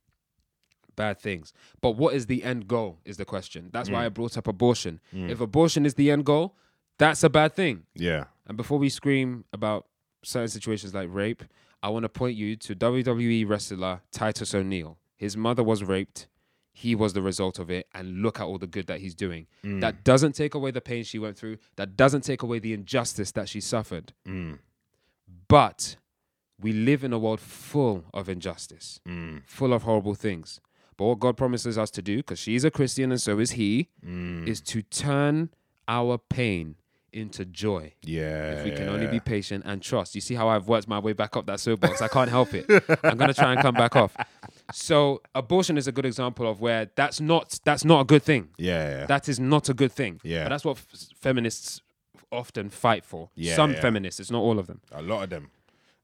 bad 1.03 1.15
things. 1.27 1.53
But 1.81 1.91
what 2.01 2.13
is 2.13 2.25
the 2.27 2.43
end 2.43 2.67
goal 2.67 2.99
is 3.05 3.15
the 3.17 3.25
question. 3.25 3.69
That's 3.75 3.89
why 3.89 4.05
I 4.05 4.09
brought 4.09 4.37
up 4.37 4.47
abortion. 4.47 4.99
If 5.33 5.39
abortion 5.41 5.85
is 5.85 5.93
the 5.95 6.11
end 6.11 6.25
goal, 6.25 6.55
that's 6.97 7.23
a 7.23 7.29
bad 7.29 7.51
thing. 7.59 7.83
Yeah. 7.95 8.25
And 8.47 8.57
before 8.57 8.77
we 8.77 8.89
scream 8.89 9.45
about 9.53 9.81
certain 10.23 10.49
situations 10.49 10.93
like 10.93 11.07
rape, 11.09 11.43
I 11.81 11.87
want 11.89 12.03
to 12.03 12.09
point 12.09 12.35
you 12.35 12.55
to 12.65 12.75
WWE 12.75 13.47
wrestler 13.47 14.01
Titus 14.11 14.53
O'Neil. 14.53 14.97
His 15.15 15.37
mother 15.37 15.63
was 15.63 15.81
raped. 15.83 16.27
He 16.73 16.95
was 16.95 17.13
the 17.13 17.21
result 17.21 17.59
of 17.59 17.69
it. 17.77 17.87
And 17.93 18.21
look 18.23 18.39
at 18.41 18.45
all 18.49 18.57
the 18.57 18.67
good 18.75 18.87
that 18.87 18.99
he's 18.99 19.15
doing. 19.15 19.47
That 19.63 20.03
doesn't 20.03 20.33
take 20.41 20.53
away 20.55 20.71
the 20.71 20.81
pain 20.81 21.03
she 21.05 21.19
went 21.19 21.37
through. 21.37 21.57
That 21.77 21.95
doesn't 21.95 22.23
take 22.29 22.41
away 22.43 22.59
the 22.59 22.73
injustice 22.73 23.31
that 23.37 23.47
she 23.47 23.61
suffered. 23.61 24.07
Mm. 24.27 24.59
But 25.47 25.95
we 26.61 26.73
live 26.73 27.03
in 27.05 27.13
a 27.13 27.19
world 27.19 27.39
full 27.39 28.03
of 28.13 28.27
injustice, 28.27 28.99
Mm. 29.07 29.43
full 29.45 29.73
of 29.73 29.83
horrible 29.83 30.15
things. 30.15 30.59
But 30.99 31.05
what 31.05 31.19
God 31.19 31.37
promises 31.37 31.77
us 31.77 31.89
to 31.91 32.01
do, 32.01 32.17
because 32.17 32.39
she's 32.39 32.65
a 32.65 32.69
Christian 32.69 33.09
and 33.11 33.21
so 33.21 33.39
is 33.39 33.51
he, 33.51 33.87
Mm. 34.05 34.45
is 34.47 34.59
to 34.73 34.81
turn 34.81 35.49
our 35.87 36.17
pain 36.17 36.75
into 37.13 37.43
joy. 37.45 37.93
Yeah. 38.03 38.51
If 38.59 38.65
we 38.65 38.71
can 38.71 38.87
only 38.89 39.07
be 39.07 39.19
patient 39.21 39.63
and 39.65 39.81
trust. 39.81 40.13
You 40.13 40.21
see 40.21 40.35
how 40.35 40.47
I've 40.49 40.67
worked 40.67 40.87
my 40.89 40.99
way 40.99 41.13
back 41.13 41.35
up 41.37 41.45
that 41.47 41.59
soapbox? 41.61 42.01
I 42.01 42.07
can't 42.09 42.29
help 42.29 42.53
it. 42.53 42.65
I'm 43.03 43.17
gonna 43.17 43.33
try 43.33 43.53
and 43.53 43.61
come 43.61 43.73
back 43.75 43.95
off. 43.95 44.15
So 44.73 45.21
abortion 45.33 45.77
is 45.77 45.87
a 45.87 45.91
good 45.91 46.05
example 46.05 46.47
of 46.47 46.61
where 46.61 46.91
that's 46.95 47.19
not 47.19 47.59
that's 47.63 47.83
not 47.85 48.01
a 48.01 48.03
good 48.03 48.21
thing. 48.21 48.49
Yeah. 48.57 49.05
That 49.07 49.27
is 49.29 49.39
not 49.39 49.69
a 49.69 49.73
good 49.73 49.91
thing. 49.91 50.19
Yeah. 50.23 50.43
But 50.43 50.49
that's 50.49 50.65
what 50.65 50.77
f- 50.77 51.07
feminists 51.15 51.81
often 52.31 52.69
fight 52.69 53.03
for. 53.05 53.29
Yeah, 53.35 53.55
Some 53.55 53.71
yeah. 53.73 53.81
feminists, 53.81 54.19
it's 54.19 54.29
not 54.31 54.41
all 54.41 54.59
of 54.59 54.67
them. 54.67 54.81
a 54.91 55.01
lot 55.01 55.23
of 55.23 55.29
them. 55.31 55.49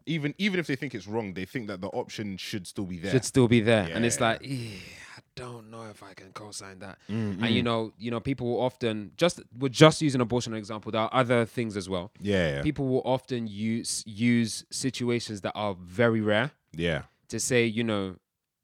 Even 0.06 0.34
even 0.38 0.60
if 0.60 0.68
they 0.68 0.76
think 0.76 0.94
it's 0.94 1.08
wrong, 1.08 1.34
they 1.34 1.46
think 1.46 1.68
that 1.68 1.82
the 1.82 1.88
option 1.88 2.38
should 2.38 2.68
still 2.68 2.86
be 2.86 3.00
there. 3.00 3.12
Should 3.12 3.26
still 3.26 3.48
be 3.48 3.60
there. 3.62 3.89
And 3.94 4.06
it's 4.06 4.20
like, 4.20 4.41
"Eh, 4.44 4.78
I 5.18 5.22
don't 5.36 5.72
know 5.72 5.84
if 5.89 6.04
I 6.04 6.13
can 6.13 6.32
co-sign 6.34 6.80
that. 6.80 6.98
And 7.08 7.41
you 7.50 7.63
know, 7.63 7.91
you 7.98 8.12
know, 8.12 8.20
people 8.20 8.48
will 8.48 8.62
often 8.62 9.12
just 9.18 9.41
we're 9.58 9.70
just 9.70 10.02
using 10.02 10.22
abortion 10.22 10.54
as 10.54 10.58
an 10.58 10.60
example. 10.60 10.91
There 10.91 11.02
are 11.02 11.10
other 11.12 11.46
things 11.46 11.76
as 11.76 11.89
well. 11.89 12.12
yeah. 12.22 12.56
Yeah. 12.58 12.62
People 12.62 12.88
will 12.88 13.02
often 13.06 13.48
use 13.48 14.04
use 14.06 14.63
situations 14.70 15.41
that 15.41 15.54
are 15.56 15.76
very 15.82 16.22
rare 16.22 16.52
yeah. 16.74 17.04
to 17.30 17.39
say, 17.39 17.65
you 17.65 17.84
know, 17.84 18.15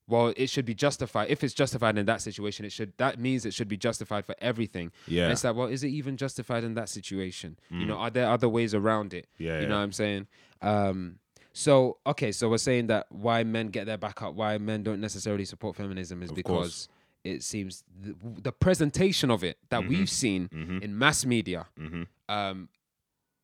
well, 0.07 0.33
it 0.35 0.49
should 0.49 0.65
be 0.65 0.73
justified. 0.75 1.29
If 1.29 1.43
it's 1.43 1.53
justified 1.53 1.97
in 1.97 2.05
that 2.05 2.21
situation, 2.21 2.65
it 2.65 2.71
should 2.71 2.93
that 2.97 3.17
means 3.19 3.45
it 3.45 3.53
should 3.53 3.67
be 3.69 3.77
justified 3.77 4.25
for 4.25 4.35
everything. 4.39 4.91
Yeah. 5.07 5.23
And 5.23 5.31
it's 5.31 5.43
like, 5.43 5.55
well, 5.55 5.67
is 5.67 5.83
it 5.83 5.87
even 5.89 6.17
justified 6.17 6.63
in 6.63 6.73
that 6.75 6.89
situation? 6.89 7.57
You 7.69 7.85
know, 7.85 7.95
are 7.97 8.09
there 8.11 8.29
other 8.29 8.49
ways 8.49 8.75
around 8.75 9.13
it? 9.13 9.27
Yeah, 9.37 9.55
You 9.55 9.61
yeah. 9.63 9.67
know 9.69 9.77
what 9.77 9.83
I'm 9.83 9.91
saying? 9.93 10.27
Um 10.61 11.17
so 11.53 11.97
okay, 12.05 12.31
so 12.31 12.49
we're 12.49 12.57
saying 12.57 12.87
that 12.87 13.07
why 13.09 13.43
men 13.43 13.67
get 13.69 13.85
their 13.85 13.97
back 13.97 14.21
up, 14.21 14.33
why 14.35 14.57
men 14.57 14.83
don't 14.83 15.01
necessarily 15.01 15.45
support 15.45 15.75
feminism 15.75 16.23
is 16.23 16.29
Of 16.29 16.35
because 16.35 16.57
course. 16.57 16.89
it 17.23 17.43
seems 17.43 17.83
the, 18.01 18.15
the 18.41 18.51
presentation 18.51 19.29
of 19.31 19.43
it 19.43 19.57
that 19.69 19.87
we've 19.87 20.09
seen 20.09 20.47
Mhm. 20.49 20.81
in 20.81 20.97
mass 20.97 21.25
media 21.25 21.67
Mhm. 21.77 22.07
um 22.29 22.69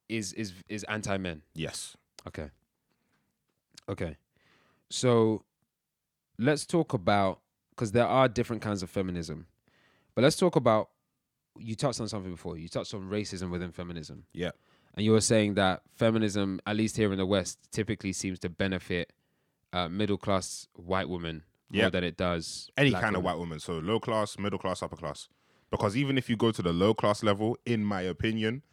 is 0.10 0.32
is 0.34 0.54
is 0.70 0.84
anti 0.86 1.18
men. 1.18 1.42
Yes. 1.54 1.98
Okay. 2.28 2.50
Okay. 3.90 4.18
So 4.90 5.44
let's 6.38 6.66
talk 6.66 6.94
about 6.94 7.42
because 7.72 7.92
there 7.92 8.08
are 8.08 8.28
different 8.28 8.62
kinds 8.62 8.84
of 8.84 8.90
feminism. 8.90 9.48
But 10.16 10.24
let's 10.24 10.36
talk 10.38 10.56
about 10.56 10.90
you 11.60 11.76
touched 11.76 12.00
on 12.00 12.08
something 12.08 12.32
before. 12.32 12.58
You 12.58 12.68
touched 12.70 12.94
on 12.94 13.02
racism 13.10 13.50
within 13.50 13.72
feminism. 13.72 14.26
Yeah. 14.34 14.52
And 14.98 15.06
you 15.06 15.12
were 15.12 15.22
saying 15.22 15.54
that 15.54 15.84
feminism, 15.96 16.60
at 16.66 16.76
least 16.76 16.98
here 16.98 17.12
in 17.12 17.20
the 17.20 17.26
West, 17.26 17.60
typically 17.72 18.12
seems 18.14 18.40
to 18.40 18.50
benefit 18.50 19.14
uh, 19.72 19.88
middle 19.88 20.18
class 20.18 20.68
white 20.74 21.08
women 21.08 21.44
more 21.70 21.92
than 21.92 22.04
it 22.04 22.18
does 22.18 22.72
Any 22.76 22.92
kind 22.94 23.16
of 23.16 23.22
white 23.22 23.38
woman. 23.38 23.60
So 23.60 23.74
low 23.74 24.00
class, 24.00 24.40
middle 24.40 24.58
class, 24.58 24.82
upper 24.82 24.96
class. 24.96 25.30
Because 25.70 25.96
even 25.96 26.18
if 26.18 26.32
you 26.32 26.36
go 26.36 26.52
to 26.52 26.64
the 26.64 26.74
low 26.74 26.96
class 26.96 27.22
level, 27.22 27.58
in 27.64 27.86
my 27.86 28.02
opinion, 28.02 28.64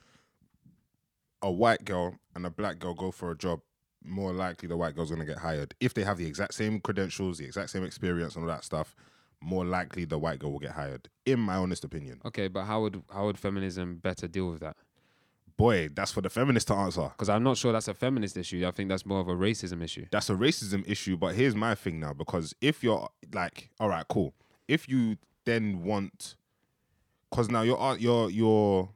a 1.43 1.51
white 1.51 1.85
girl 1.85 2.15
and 2.35 2.47
a 2.47 2.51
black 2.51 2.79
girl 2.79 2.95
go 2.95 3.11
for 3.11 3.31
a 3.31 3.37
job, 3.37 3.61
more 4.03 4.33
likely 4.33 4.67
the 4.67 4.79
white 4.79 4.95
girl's 4.95 5.11
gonna 5.11 5.27
get 5.27 5.39
hired. 5.39 5.75
If 5.79 5.93
they 5.93 6.05
have 6.05 6.17
the 6.17 6.27
exact 6.27 6.55
same 6.55 6.81
credentials, 6.81 7.37
the 7.37 7.45
exact 7.45 7.69
same 7.69 7.85
experience, 7.85 8.35
and 8.35 8.45
all 8.45 8.49
that 8.49 8.65
stuff, 8.65 8.97
more 9.43 9.67
likely 9.67 10.07
the 10.07 10.19
white 10.19 10.39
girl 10.39 10.53
will 10.53 10.59
get 10.59 10.71
hired. 10.73 11.11
In 11.27 11.39
my 11.41 11.57
honest 11.57 11.85
opinion. 11.85 12.23
Okay, 12.25 12.49
but 12.49 12.65
how 12.65 12.81
would 12.81 13.03
how 13.13 13.27
would 13.27 13.39
feminism 13.39 13.97
better 13.97 14.27
deal 14.27 14.49
with 14.49 14.61
that? 14.61 14.77
Boy, 15.57 15.89
that's 15.89 16.11
for 16.11 16.21
the 16.21 16.31
feminists 16.31 16.67
to 16.69 16.75
answer. 16.75 17.09
Because 17.11 17.29
I'm 17.29 17.45
not 17.45 17.57
sure 17.57 17.73
that's 17.73 17.89
a 17.89 17.95
feminist 17.95 18.37
issue. 18.37 18.67
I 18.67 18.73
think 18.73 18.89
that's 18.89 19.07
more 19.07 19.21
of 19.21 19.29
a 19.29 19.35
racism 19.35 19.83
issue. 19.83 20.07
that's 20.11 20.29
a 20.29 20.35
racism 20.35 20.89
issue. 20.89 21.17
But 21.17 21.35
here's 21.35 21.55
my 21.55 21.75
thing 21.75 22.01
now, 22.01 22.13
because 22.13 22.55
if 22.61 22.83
you're 22.83 23.09
like, 23.33 23.71
all 23.79 23.89
right, 23.89 24.05
cool. 24.09 24.35
If 24.67 24.89
you 24.89 25.19
then 25.45 25.85
want, 25.85 26.35
because 27.31 27.51
now 27.51 27.63
you're 27.63 27.81
uh, 27.81 27.95
you're 27.97 28.31
you're 28.31 28.89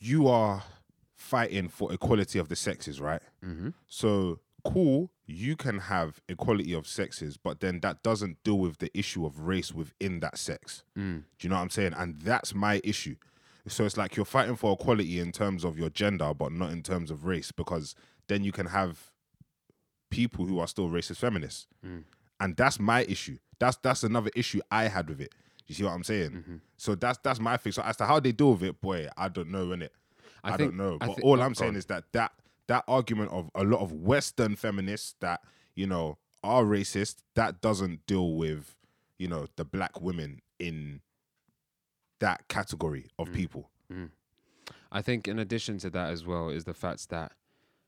you 0.00 0.26
are 0.28 0.64
fighting 1.14 1.68
for 1.68 1.92
equality 1.92 2.38
of 2.38 2.48
the 2.48 2.56
sexes, 2.56 3.00
right? 3.00 3.22
Mm-hmm. 3.44 3.68
So 3.86 4.40
cool, 4.64 5.10
you 5.26 5.54
can 5.56 5.78
have 5.78 6.20
equality 6.28 6.72
of 6.72 6.86
sexes, 6.86 7.36
but 7.36 7.60
then 7.60 7.80
that 7.80 8.02
doesn't 8.02 8.42
deal 8.42 8.58
with 8.58 8.78
the 8.78 8.90
issue 8.98 9.24
of 9.24 9.40
race 9.40 9.72
within 9.72 10.20
that 10.20 10.38
sex. 10.38 10.82
Mm. 10.98 11.24
Do 11.38 11.46
you 11.46 11.50
know 11.50 11.56
what 11.56 11.62
I'm 11.62 11.70
saying? 11.70 11.94
And 11.96 12.20
that's 12.20 12.54
my 12.54 12.80
issue. 12.82 13.16
So 13.68 13.84
it's 13.84 13.96
like 13.96 14.16
you're 14.16 14.24
fighting 14.26 14.56
for 14.56 14.72
equality 14.72 15.20
in 15.20 15.32
terms 15.32 15.64
of 15.64 15.78
your 15.78 15.90
gender, 15.90 16.32
but 16.34 16.52
not 16.52 16.70
in 16.72 16.82
terms 16.82 17.10
of 17.10 17.24
race, 17.24 17.52
because 17.52 17.94
then 18.28 18.42
you 18.44 18.52
can 18.52 18.66
have 18.66 19.10
people 20.10 20.46
who 20.46 20.58
are 20.58 20.66
still 20.66 20.88
racist 20.88 21.18
feminists, 21.18 21.66
Mm. 21.84 22.04
and 22.40 22.56
that's 22.56 22.80
my 22.80 23.02
issue. 23.04 23.38
That's 23.58 23.76
that's 23.82 24.02
another 24.02 24.30
issue 24.34 24.60
I 24.70 24.84
had 24.88 25.08
with 25.08 25.20
it. 25.20 25.34
You 25.66 25.74
see 25.74 25.84
what 25.84 25.92
I'm 25.92 26.02
saying? 26.04 26.30
Mm-hmm. 26.30 26.56
So 26.78 26.94
that's 26.94 27.18
that's 27.22 27.38
my 27.38 27.56
thing. 27.56 27.72
So 27.72 27.82
as 27.82 27.96
to 27.98 28.06
how 28.06 28.18
they 28.18 28.32
deal 28.32 28.52
with 28.52 28.62
it, 28.64 28.80
boy, 28.80 29.08
I 29.16 29.28
don't 29.28 29.50
know, 29.50 29.66
innit? 29.66 29.90
I, 30.42 30.52
I 30.52 30.56
think- 30.56 30.70
don't 30.70 30.76
know. 30.78 30.98
I 31.00 31.06
But 31.06 31.16
thi- 31.16 31.22
all 31.22 31.40
oh, 31.40 31.44
I'm 31.44 31.54
saying 31.54 31.76
is 31.76 31.86
that 31.86 32.04
that 32.12 32.32
that 32.66 32.84
argument 32.88 33.30
of 33.30 33.50
a 33.54 33.62
lot 33.64 33.80
of 33.80 33.92
Western 33.92 34.56
feminists 34.56 35.14
that 35.20 35.42
you 35.74 35.86
know 35.86 36.18
are 36.42 36.64
racist, 36.64 37.16
that 37.34 37.60
doesn't 37.60 38.06
deal 38.06 38.34
with 38.34 38.76
you 39.18 39.28
know 39.28 39.46
the 39.56 39.64
black 39.64 40.00
women 40.00 40.40
in 40.58 41.02
that 42.20 42.46
category 42.48 43.06
of 43.18 43.28
Mm. 43.30 43.34
people. 43.34 43.70
I 44.92 45.02
think 45.02 45.28
in 45.28 45.38
addition 45.38 45.78
to 45.78 45.90
that 45.90 46.10
as 46.10 46.24
well 46.26 46.48
is 46.48 46.64
the 46.64 46.74
fact 46.74 47.08
that 47.10 47.32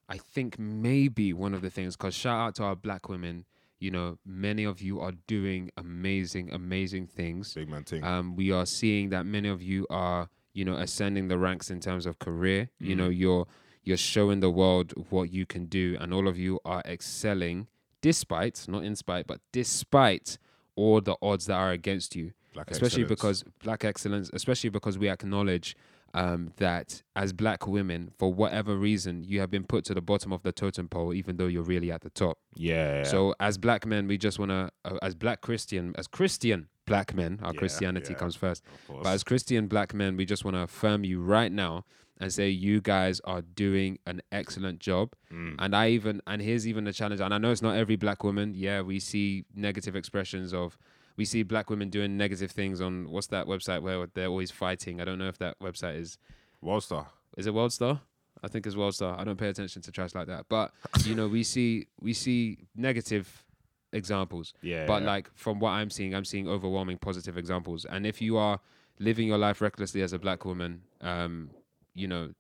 I 0.09 0.19
think 0.19 0.59
maybe 0.59 1.33
one 1.33 1.55
of 1.55 1.63
the 1.63 1.71
things, 1.71 1.97
because 1.97 2.15
shout 2.15 2.39
out 2.49 2.55
to 2.57 2.65
our 2.65 2.77
black 2.77 3.09
women, 3.09 3.45
you 3.79 3.91
know, 3.91 4.19
many 4.25 4.65
of 4.65 4.81
you 4.83 5.01
are 5.01 5.13
doing 5.27 5.71
amazing, 5.77 6.53
amazing 6.53 7.07
things. 7.07 7.55
Big 7.55 7.69
man 7.69 7.85
thing. 7.85 8.05
Um, 8.05 8.37
we 8.37 8.53
are 8.53 8.67
seeing 8.67 9.09
that 9.11 9.25
many 9.27 9.49
of 9.49 9.63
you 9.63 9.87
are, 9.91 10.29
you 10.53 10.65
know, 10.65 10.75
ascending 10.75 11.29
the 11.29 11.39
ranks 11.39 11.71
in 11.71 11.81
terms 11.81 12.05
of 12.07 12.19
career. 12.19 12.69
You 12.79 12.95
Mm. 12.95 12.99
know, 12.99 13.09
you're 13.09 13.47
you're 13.85 13.97
showing 13.97 14.39
the 14.39 14.51
world 14.51 14.93
what 15.11 15.33
you 15.33 15.45
can 15.45 15.67
do, 15.67 15.97
and 16.01 16.15
all 16.15 16.29
of 16.29 16.39
you 16.39 16.61
are 16.65 16.83
excelling, 16.85 17.67
despite, 18.01 18.69
not 18.69 18.85
in 18.85 18.95
spite, 18.95 19.27
but 19.27 19.41
despite 19.51 20.39
all 20.77 21.01
the 21.01 21.17
odds 21.21 21.47
that 21.47 21.57
are 21.57 21.73
against 21.73 22.15
you 22.15 22.33
Black 22.53 22.71
especially 22.71 23.03
excellence. 23.03 23.09
because 23.43 23.45
black 23.63 23.85
excellence 23.85 24.31
especially 24.33 24.71
because 24.71 24.99
we 24.99 25.09
acknowledge 25.09 25.77
um, 26.15 26.53
that 26.59 27.03
as 27.17 27.33
black 27.33 27.67
women 27.67 28.13
for 28.19 28.33
whatever 28.35 28.77
reason 28.77 29.25
you 29.25 29.41
have 29.41 29.51
been 29.51 29.65
put 29.65 29.85
to 29.87 29.95
the 29.95 30.03
bottom 30.03 30.31
of 30.33 30.43
the 30.43 30.53
totem 30.53 30.87
pole 30.89 31.15
even 31.15 31.39
though 31.39 31.47
you're 31.47 31.63
really 31.63 31.91
at 31.91 32.03
the 32.03 32.11
top 32.11 32.37
yeah, 32.55 33.03
so 33.05 33.35
as 33.41 33.57
black 33.57 33.87
men 33.87 34.07
we 34.07 34.19
just 34.19 34.39
want 34.39 34.51
to 34.51 34.71
uh, 34.85 34.99
as 35.01 35.15
black 35.15 35.41
christian 35.41 35.95
as 35.97 36.07
christian 36.07 36.69
black 36.87 37.15
men 37.15 37.39
our 37.43 37.53
Yeah, 37.55 37.59
christianity 37.61 38.13
yeah. 38.13 38.19
comes 38.19 38.35
first 38.37 38.63
but 38.87 39.07
as 39.07 39.25
christian 39.25 39.69
black 39.69 39.95
men 39.95 40.19
we 40.19 40.27
just 40.27 40.45
want 40.45 40.55
to 40.55 40.61
affirm 40.61 41.03
you 41.05 41.23
right 41.23 41.51
now 41.51 41.87
and 42.21 42.31
say 42.31 42.51
you 42.51 42.83
guys 42.83 43.19
are 43.25 43.41
doing 43.41 43.99
an 44.07 44.21
excellent 44.31 44.81
job 44.81 45.15
Mm. 45.33 45.55
and 45.61 45.75
I 45.75 45.89
even 45.89 46.21
and 46.27 46.43
here's 46.43 46.69
even 46.69 46.85
the 46.85 46.93
challenge. 46.93 47.23
And 47.23 47.33
I 47.33 47.39
know 47.39 47.51
it's 47.53 47.63
not 47.63 47.75
every 47.75 47.97
black 47.97 48.23
woman. 48.23 48.53
Yeah, 48.55 48.83
we 48.83 49.01
see 49.01 49.47
negative 49.55 49.97
expressions 49.97 50.53
of 50.53 50.77
we 51.17 51.25
see 51.25 51.43
black 51.43 51.71
women 51.71 51.91
doing 51.91 52.17
negative 52.17 52.51
things 52.51 52.81
on 52.81 53.11
what's 53.11 53.27
that 53.29 53.47
website 53.47 53.83
where 53.83 54.07
they're 54.15 54.27
always 54.29 54.51
fighting. 54.51 55.01
I 55.01 55.05
don't 55.05 55.19
know 55.19 55.29
if 55.29 55.39
that 55.39 55.59
website 55.61 55.99
is 55.99 56.19
Worldstar. 56.65 57.07
is 57.37 57.47
it 57.47 57.53
Worldstar? 57.55 58.01
I 58.43 58.49
think 58.49 58.67
it's 58.67 58.75
Worldstar. 58.77 59.19
I 59.19 59.25
don't 59.25 59.37
pay 59.39 59.49
attention 59.49 59.83
to 59.83 59.93
trash 59.93 60.15
like 60.15 60.27
that. 60.27 60.47
But 60.49 60.73
you 61.05 61.15
know, 61.15 61.29
we 61.29 61.43
see 61.45 61.87
we 62.01 62.13
see 62.13 62.59
negative 62.75 63.45
examples. 63.93 64.55
Yeah, 64.63 64.87
But 64.87 65.03
yeah. 65.03 65.09
like 65.09 65.31
from 65.35 65.61
what 65.61 65.71
I'm 65.71 65.91
seeing, 65.91 66.15
I'm 66.15 66.25
seeing 66.25 66.49
overwhelming 66.49 66.99
positive 66.99 67.37
examples. 67.37 67.85
And 67.85 68.07
if 68.07 68.21
you 68.23 68.37
are 68.39 68.59
living 68.99 69.29
your 69.29 69.39
life 69.39 69.61
recklessly 69.61 70.03
as 70.03 70.13
a 70.13 70.19
black 70.19 70.45
woman, 70.45 70.83
um, 71.01 71.51
you 71.95 72.09
know, 72.09 72.31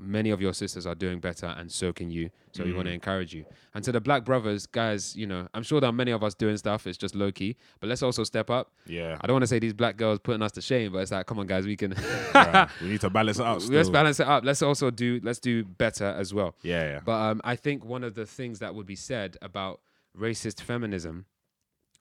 many 0.00 0.30
of 0.30 0.40
your 0.40 0.54
sisters 0.54 0.86
are 0.86 0.94
doing 0.94 1.20
better 1.20 1.46
and 1.46 1.70
so 1.70 1.92
can 1.92 2.10
you. 2.10 2.30
So 2.52 2.64
we 2.64 2.72
want 2.72 2.86
Mm. 2.86 2.90
to 2.90 2.94
encourage 2.94 3.34
you. 3.34 3.44
And 3.74 3.84
to 3.84 3.92
the 3.92 4.00
black 4.00 4.24
brothers, 4.24 4.66
guys, 4.66 5.14
you 5.14 5.26
know, 5.26 5.48
I'm 5.52 5.62
sure 5.62 5.80
there 5.80 5.90
are 5.90 5.92
many 5.92 6.10
of 6.12 6.24
us 6.24 6.34
doing 6.34 6.56
stuff. 6.56 6.86
It's 6.86 6.96
just 6.98 7.14
low 7.14 7.30
key. 7.30 7.56
But 7.78 7.88
let's 7.90 8.02
also 8.02 8.24
step 8.24 8.48
up. 8.50 8.72
yeah. 8.86 9.18
I 9.20 9.26
don't 9.26 9.34
want 9.34 9.42
to 9.42 9.46
say 9.46 9.58
these 9.58 9.74
black 9.74 9.96
girls 9.98 10.18
putting 10.18 10.40
us 10.42 10.52
to 10.52 10.62
shame, 10.62 10.92
but 10.92 10.98
it's 11.00 11.12
like, 11.12 11.26
come 11.26 11.38
on, 11.38 11.46
guys, 11.46 11.66
we 11.66 11.76
can 11.76 11.92
Right. 12.34 12.68
we 12.80 12.88
need 12.88 13.00
to 13.02 13.10
balance 13.10 13.38
it 13.38 13.44
out. 13.44 13.62
let's 13.68 13.90
balance 13.90 14.18
it 14.18 14.26
up. 14.26 14.44
Let's 14.44 14.62
also 14.62 14.90
do 14.90 15.20
let's 15.22 15.38
do 15.38 15.62
better 15.64 16.06
as 16.06 16.32
well. 16.32 16.56
Yeah, 16.62 16.84
yeah. 16.84 17.00
But 17.04 17.12
um, 17.20 17.40
I 17.44 17.56
think 17.56 17.84
one 17.84 18.02
of 18.02 18.14
the 18.14 18.24
things 18.26 18.60
that 18.60 18.74
would 18.74 18.86
be 18.86 18.96
said 18.96 19.36
about 19.42 19.80
racist 20.18 20.60
feminism 20.62 21.26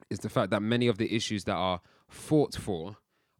is 0.10 0.20
the 0.20 0.30
fact 0.30 0.50
that 0.52 0.62
many 0.62 0.88
of 0.88 0.98
the 0.98 1.14
issues 1.14 1.44
that 1.44 1.56
are 1.56 1.82
fought 2.08 2.56
for 2.56 2.98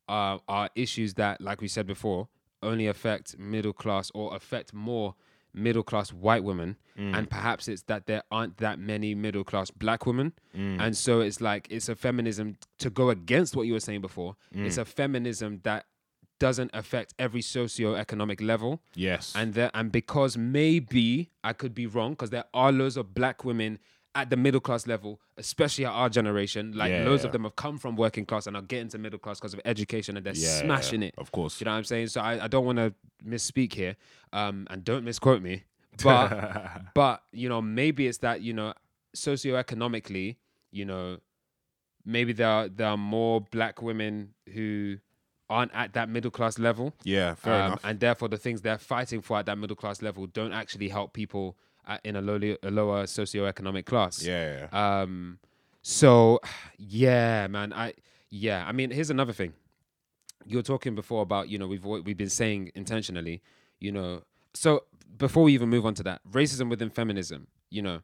are, 0.08 0.42
are 0.48 0.70
issues 0.76 1.14
that, 1.16 1.40
like 1.42 1.62
we 1.62 1.68
said 1.68 1.88
before, 1.88 2.28
only 2.62 2.88
affect 2.88 3.38
middle 3.38 3.74
class 3.74 4.12
or 4.14 4.36
affect 4.36 4.74
more 4.74 5.16
middle 5.54 5.84
class 5.84 6.14
white 6.14 6.44
women. 6.44 6.78
Mm. 6.98 7.18
And 7.18 7.30
perhaps 7.30 7.68
it's 7.68 7.84
that 7.84 8.06
there 8.06 8.24
aren't 8.32 8.58
that 8.58 8.80
many 8.80 9.16
middle 9.16 9.44
class 9.44 9.72
black 9.72 10.06
women. 10.06 10.34
Mm. 10.58 10.80
And 10.80 10.98
so 10.98 11.22
it's 11.22 11.42
like 11.42 11.68
it's 11.70 11.90
a 11.90 11.96
feminism 11.96 12.58
to 12.80 12.90
go 12.90 13.10
against 13.10 13.56
what 13.56 13.68
you 13.68 13.74
were 13.74 13.80
saying 13.80 14.02
before. 14.02 14.36
Mm. 14.56 14.66
It's 14.66 14.78
a 14.78 14.86
feminism 14.86 15.60
that 15.64 15.86
doesn't 16.40 16.72
affect 16.74 17.14
every 17.20 17.42
socio-economic 17.42 18.42
level 18.42 18.82
yes. 18.96 19.32
and 19.36 19.54
there 19.54 19.70
and 19.76 19.92
because 19.92 20.36
maybe 20.36 21.30
I 21.44 21.54
could 21.54 21.76
be 21.76 21.86
wrong 21.86 22.14
because 22.14 22.32
there 22.32 22.46
are 22.52 22.72
loads 22.72 22.98
of 22.98 23.14
black 23.14 23.46
women 23.46 23.78
at 24.14 24.30
the 24.30 24.36
middle 24.38 24.60
class 24.60 24.88
level, 24.88 25.22
especially 25.38 25.86
at 25.86 25.92
our 25.92 26.10
generation. 26.10 26.74
Like 26.74 26.92
Yeah, 26.92 27.06
loads 27.06 27.24
yeah. 27.24 27.28
of 27.28 27.32
them 27.32 27.44
have 27.44 27.56
come 27.56 27.78
from 27.78 27.96
working 27.96 28.26
class 28.26 28.46
and 28.48 28.56
are 28.58 28.62
getting 28.62 28.90
to 28.90 28.98
middle 28.98 29.20
class 29.20 29.40
because 29.40 29.54
of 29.54 29.62
education 29.66 30.18
and 30.18 30.26
they're 30.26 30.36
yeah, 30.36 30.60
smashing 30.62 31.02
it. 31.04 31.14
Of 31.18 31.32
course. 31.32 31.58
Do 31.58 31.64
you 31.64 31.66
know 31.68 31.72
what 31.72 31.78
I'm 31.78 31.84
saying? 31.86 32.08
So 32.08 32.20
I, 32.22 32.44
I 32.44 32.48
don't 32.48 32.66
want 32.66 32.78
to 32.78 32.94
misspeak 33.26 33.74
here, 33.74 33.96
um, 34.34 34.68
and 34.70 34.84
don't 34.84 35.04
misquote 35.06 35.42
me. 35.42 35.64
But 36.04 36.82
but 36.96 37.24
you 37.32 37.48
know 37.50 37.62
maybe 37.62 38.08
it's 38.08 38.20
that 38.20 38.42
you 38.42 38.54
know 38.54 38.74
socioeconomically, 39.16 40.38
you 40.72 40.86
know, 40.86 41.18
maybe 42.06 42.34
there 42.34 42.48
are 42.48 42.68
there 42.70 42.88
are 42.88 42.98
more 42.98 43.42
black 43.42 43.82
women 43.82 44.34
who 44.54 44.98
aren't 45.50 45.72
at 45.74 45.94
that 45.94 46.08
middle 46.10 46.32
class 46.32 46.58
level. 46.58 46.94
yeah, 47.04 47.34
fair 47.36 47.54
Um, 47.54 47.66
enough. 47.68 47.82
And 47.84 48.00
therefore, 48.00 48.30
the 48.30 48.38
things 48.38 48.62
they're 48.62 48.78
fighting 48.78 49.22
for 49.22 49.38
at 49.38 49.46
that 49.48 49.58
middle 49.58 49.76
class 49.76 50.02
level 50.02 50.26
don't 50.28 50.54
actually 50.54 50.88
help 50.90 51.12
people 51.14 51.58
at, 51.88 52.02
in 52.04 52.16
a, 52.16 52.22
lowly, 52.22 52.58
a 52.64 52.72
lower 52.72 53.04
socioeconomic 53.04 53.86
class. 53.86 54.24
yeah, 54.24 54.68
yeah. 54.72 55.02
Um. 55.02 55.40
So, 55.82 56.40
yeah, 56.78 57.48
man. 57.48 57.74
I 57.74 57.94
yeah. 58.30 58.66
I 58.68 58.72
mean, 58.72 58.92
here's 58.92 59.10
another 59.10 59.34
thing. 59.34 59.54
You 60.46 60.58
were 60.58 60.64
talking 60.64 60.96
before 60.96 61.22
about 61.22 61.50
you 61.50 61.58
know 61.58 61.68
we've 61.68 61.86
we've 61.86 62.18
been 62.18 62.30
saying 62.30 62.72
intentionally, 62.76 63.42
you 63.80 63.92
know. 63.92 64.24
So 64.54 64.84
before 65.18 65.44
we 65.44 65.54
even 65.54 65.70
move 65.70 65.86
on 65.86 65.94
to 65.96 66.04
that, 66.04 66.22
racism 66.30 66.70
within 66.70 66.90
feminism, 66.90 67.48
you 67.70 67.82
know. 67.82 68.02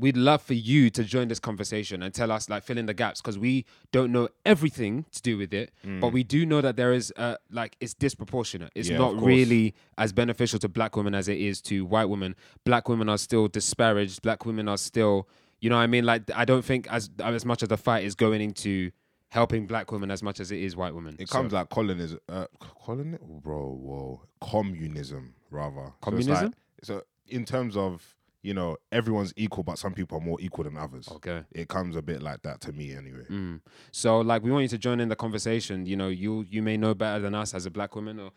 We'd 0.00 0.16
love 0.16 0.40
for 0.40 0.54
you 0.54 0.88
to 0.90 1.04
join 1.04 1.28
this 1.28 1.38
conversation 1.38 2.02
and 2.02 2.14
tell 2.14 2.32
us, 2.32 2.48
like, 2.48 2.62
fill 2.62 2.78
in 2.78 2.86
the 2.86 2.94
gaps 2.94 3.20
because 3.20 3.38
we 3.38 3.66
don't 3.92 4.10
know 4.12 4.28
everything 4.46 5.04
to 5.12 5.20
do 5.22 5.36
with 5.36 5.52
it, 5.52 5.72
but 6.00 6.08
we 6.12 6.22
do 6.24 6.46
know 6.46 6.60
that 6.62 6.76
there 6.76 6.92
is, 6.92 7.12
uh, 7.16 7.36
like, 7.50 7.76
it's 7.80 7.92
disproportionate. 7.92 8.72
It's 8.74 8.88
Yeah, 8.88 8.98
not 8.98 9.20
really 9.22 9.74
as 9.98 10.12
beneficial 10.12 10.58
to 10.60 10.68
black 10.68 10.96
women 10.96 11.14
as 11.14 11.28
it 11.28 11.38
is 11.38 11.60
to 11.62 11.84
white 11.84 12.06
women. 12.06 12.34
Black 12.64 12.88
women 12.88 13.08
are 13.10 13.18
still 13.18 13.46
disparaged. 13.48 14.22
Black 14.22 14.46
women 14.46 14.68
are 14.68 14.78
still, 14.78 15.28
you 15.60 15.68
know 15.68 15.76
what 15.76 15.82
I 15.82 15.86
mean? 15.86 16.04
Like, 16.06 16.30
I 16.34 16.44
don't 16.46 16.64
think 16.64 16.86
as 16.90 17.10
as 17.22 17.44
much 17.44 17.62
of 17.62 17.68
the 17.68 17.76
fight 17.76 18.04
is 18.04 18.14
going 18.14 18.40
into 18.40 18.90
helping 19.28 19.66
black 19.66 19.92
women 19.92 20.10
as 20.10 20.22
much 20.22 20.40
as 20.40 20.50
it 20.50 20.58
is 20.60 20.74
white 20.76 20.94
women. 20.94 21.14
It 21.18 21.28
So- 21.28 21.32
comes 21.38 21.52
like 21.52 21.68
colonism, 21.68 22.18
uh, 22.28 22.46
colon, 22.58 23.18
bro, 23.42 23.68
whoa, 23.74 24.22
communism 24.40 25.34
rather. 25.50 25.92
Communism? 26.00 26.34
So, 26.82 26.94
like, 26.94 27.02
so 27.02 27.02
in 27.28 27.44
terms 27.44 27.76
of 27.76 28.16
you 28.42 28.54
know 28.54 28.76
everyone's 28.90 29.32
equal, 29.36 29.64
but 29.64 29.78
some 29.78 29.92
people 29.92 30.18
are 30.18 30.22
more 30.22 30.40
equal 30.40 30.64
than 30.64 30.76
others. 30.76 31.08
Okay. 31.08 31.42
It 31.52 31.68
comes 31.68 31.96
a 31.96 32.02
bit 32.02 32.22
like 32.22 32.42
that 32.42 32.60
to 32.62 32.72
me, 32.72 32.94
anyway. 32.94 33.24
Mm. 33.28 33.60
So, 33.92 34.20
like, 34.20 34.42
we 34.42 34.50
want 34.50 34.62
you 34.62 34.68
to 34.68 34.78
join 34.78 35.00
in 35.00 35.08
the 35.08 35.16
conversation. 35.16 35.86
You 35.86 35.96
know, 35.96 36.08
you 36.08 36.46
you 36.48 36.62
may 36.62 36.76
know 36.76 36.94
better 36.94 37.20
than 37.20 37.34
us 37.34 37.54
as 37.54 37.66
a 37.66 37.70
black 37.70 37.94
woman, 37.94 38.18
or 38.18 38.30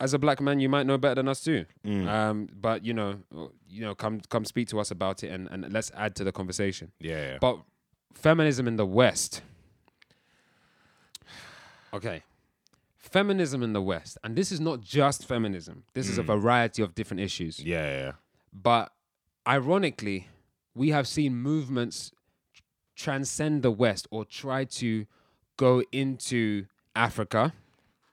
as 0.00 0.14
a 0.14 0.18
black 0.18 0.40
man, 0.40 0.60
you 0.60 0.68
might 0.68 0.86
know 0.86 0.98
better 0.98 1.16
than 1.16 1.28
us 1.28 1.40
too. 1.40 1.64
Mm. 1.86 2.08
Um, 2.08 2.48
but 2.52 2.84
you 2.84 2.94
know, 2.94 3.16
you 3.68 3.82
know, 3.82 3.94
come 3.94 4.20
come 4.28 4.44
speak 4.44 4.68
to 4.68 4.80
us 4.80 4.90
about 4.90 5.22
it, 5.22 5.30
and 5.30 5.48
and 5.50 5.72
let's 5.72 5.90
add 5.94 6.14
to 6.16 6.24
the 6.24 6.32
conversation. 6.32 6.92
Yeah, 6.98 7.32
yeah. 7.32 7.38
But 7.40 7.58
feminism 8.14 8.66
in 8.66 8.76
the 8.76 8.86
West. 8.86 9.42
Okay. 11.94 12.22
Feminism 12.96 13.62
in 13.62 13.72
the 13.74 13.82
West. 13.82 14.16
And 14.24 14.36
this 14.36 14.50
is 14.50 14.60
not 14.60 14.80
just 14.80 15.26
feminism. 15.26 15.84
This 15.92 16.08
is 16.08 16.18
a 16.18 16.22
variety 16.22 16.82
of 16.82 16.94
different 16.94 17.20
issues. 17.20 17.60
yeah, 17.60 17.84
yeah, 17.84 17.98
yeah. 17.98 18.12
But 18.52 18.92
ironically, 19.46 20.28
we 20.74 20.90
have 20.90 21.06
seen 21.06 21.36
movements 21.36 22.12
transcend 22.96 23.62
the 23.62 23.70
West 23.70 24.06
or 24.10 24.24
try 24.24 24.64
to 24.64 25.06
go 25.56 25.82
into 25.92 26.66
Africa 26.94 27.52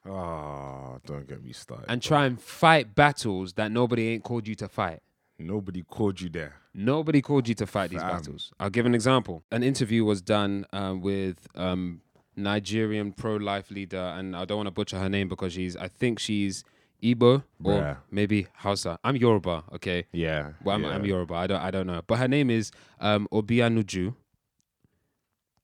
Ah, 0.08 0.96
don't 1.06 1.28
get 1.28 1.44
me 1.44 1.52
started. 1.52 1.84
and 1.88 2.02
try 2.02 2.24
and 2.24 2.40
fight 2.40 2.94
battles 2.94 3.52
that 3.54 3.70
nobody 3.70 4.08
ain't 4.08 4.24
called 4.24 4.48
you 4.48 4.54
to 4.56 4.68
fight. 4.68 5.00
Nobody 5.38 5.82
called 5.82 6.20
you 6.20 6.30
there. 6.30 6.54
Nobody 6.72 7.20
called 7.20 7.48
you 7.48 7.54
to 7.56 7.66
fight 7.66 7.90
these 7.90 8.00
battles. 8.00 8.52
I'll 8.58 8.70
give 8.70 8.86
an 8.86 8.94
example. 8.94 9.42
An 9.50 9.62
interview 9.62 10.04
was 10.04 10.22
done 10.22 10.64
um, 10.72 11.00
with 11.02 11.46
um, 11.54 12.00
Nigerian 12.36 13.12
pro-life 13.12 13.70
leader, 13.70 13.98
and 14.16 14.34
I 14.34 14.44
don't 14.44 14.58
want 14.58 14.66
to 14.68 14.70
butcher 14.72 14.98
her 14.98 15.08
name 15.08 15.28
because 15.28 15.52
she's, 15.52 15.76
I 15.76 15.88
think 15.88 16.18
she's 16.18 16.64
Igbo 17.02 17.42
or 17.64 17.80
Bruh. 17.80 17.96
maybe 18.10 18.46
Hausa. 18.54 18.98
I'm 19.04 19.16
Yoruba, 19.16 19.64
okay. 19.74 20.06
Yeah. 20.12 20.52
Well, 20.62 20.76
I'm, 20.76 20.82
yeah. 20.82 20.88
I'm 20.90 21.04
Yoruba. 21.04 21.34
I 21.34 21.46
don't, 21.46 21.60
I 21.60 21.70
don't 21.70 21.86
know. 21.86 22.02
But 22.06 22.18
her 22.18 22.28
name 22.28 22.50
is 22.50 22.70
um, 23.00 23.26
Obianuju 23.32 24.14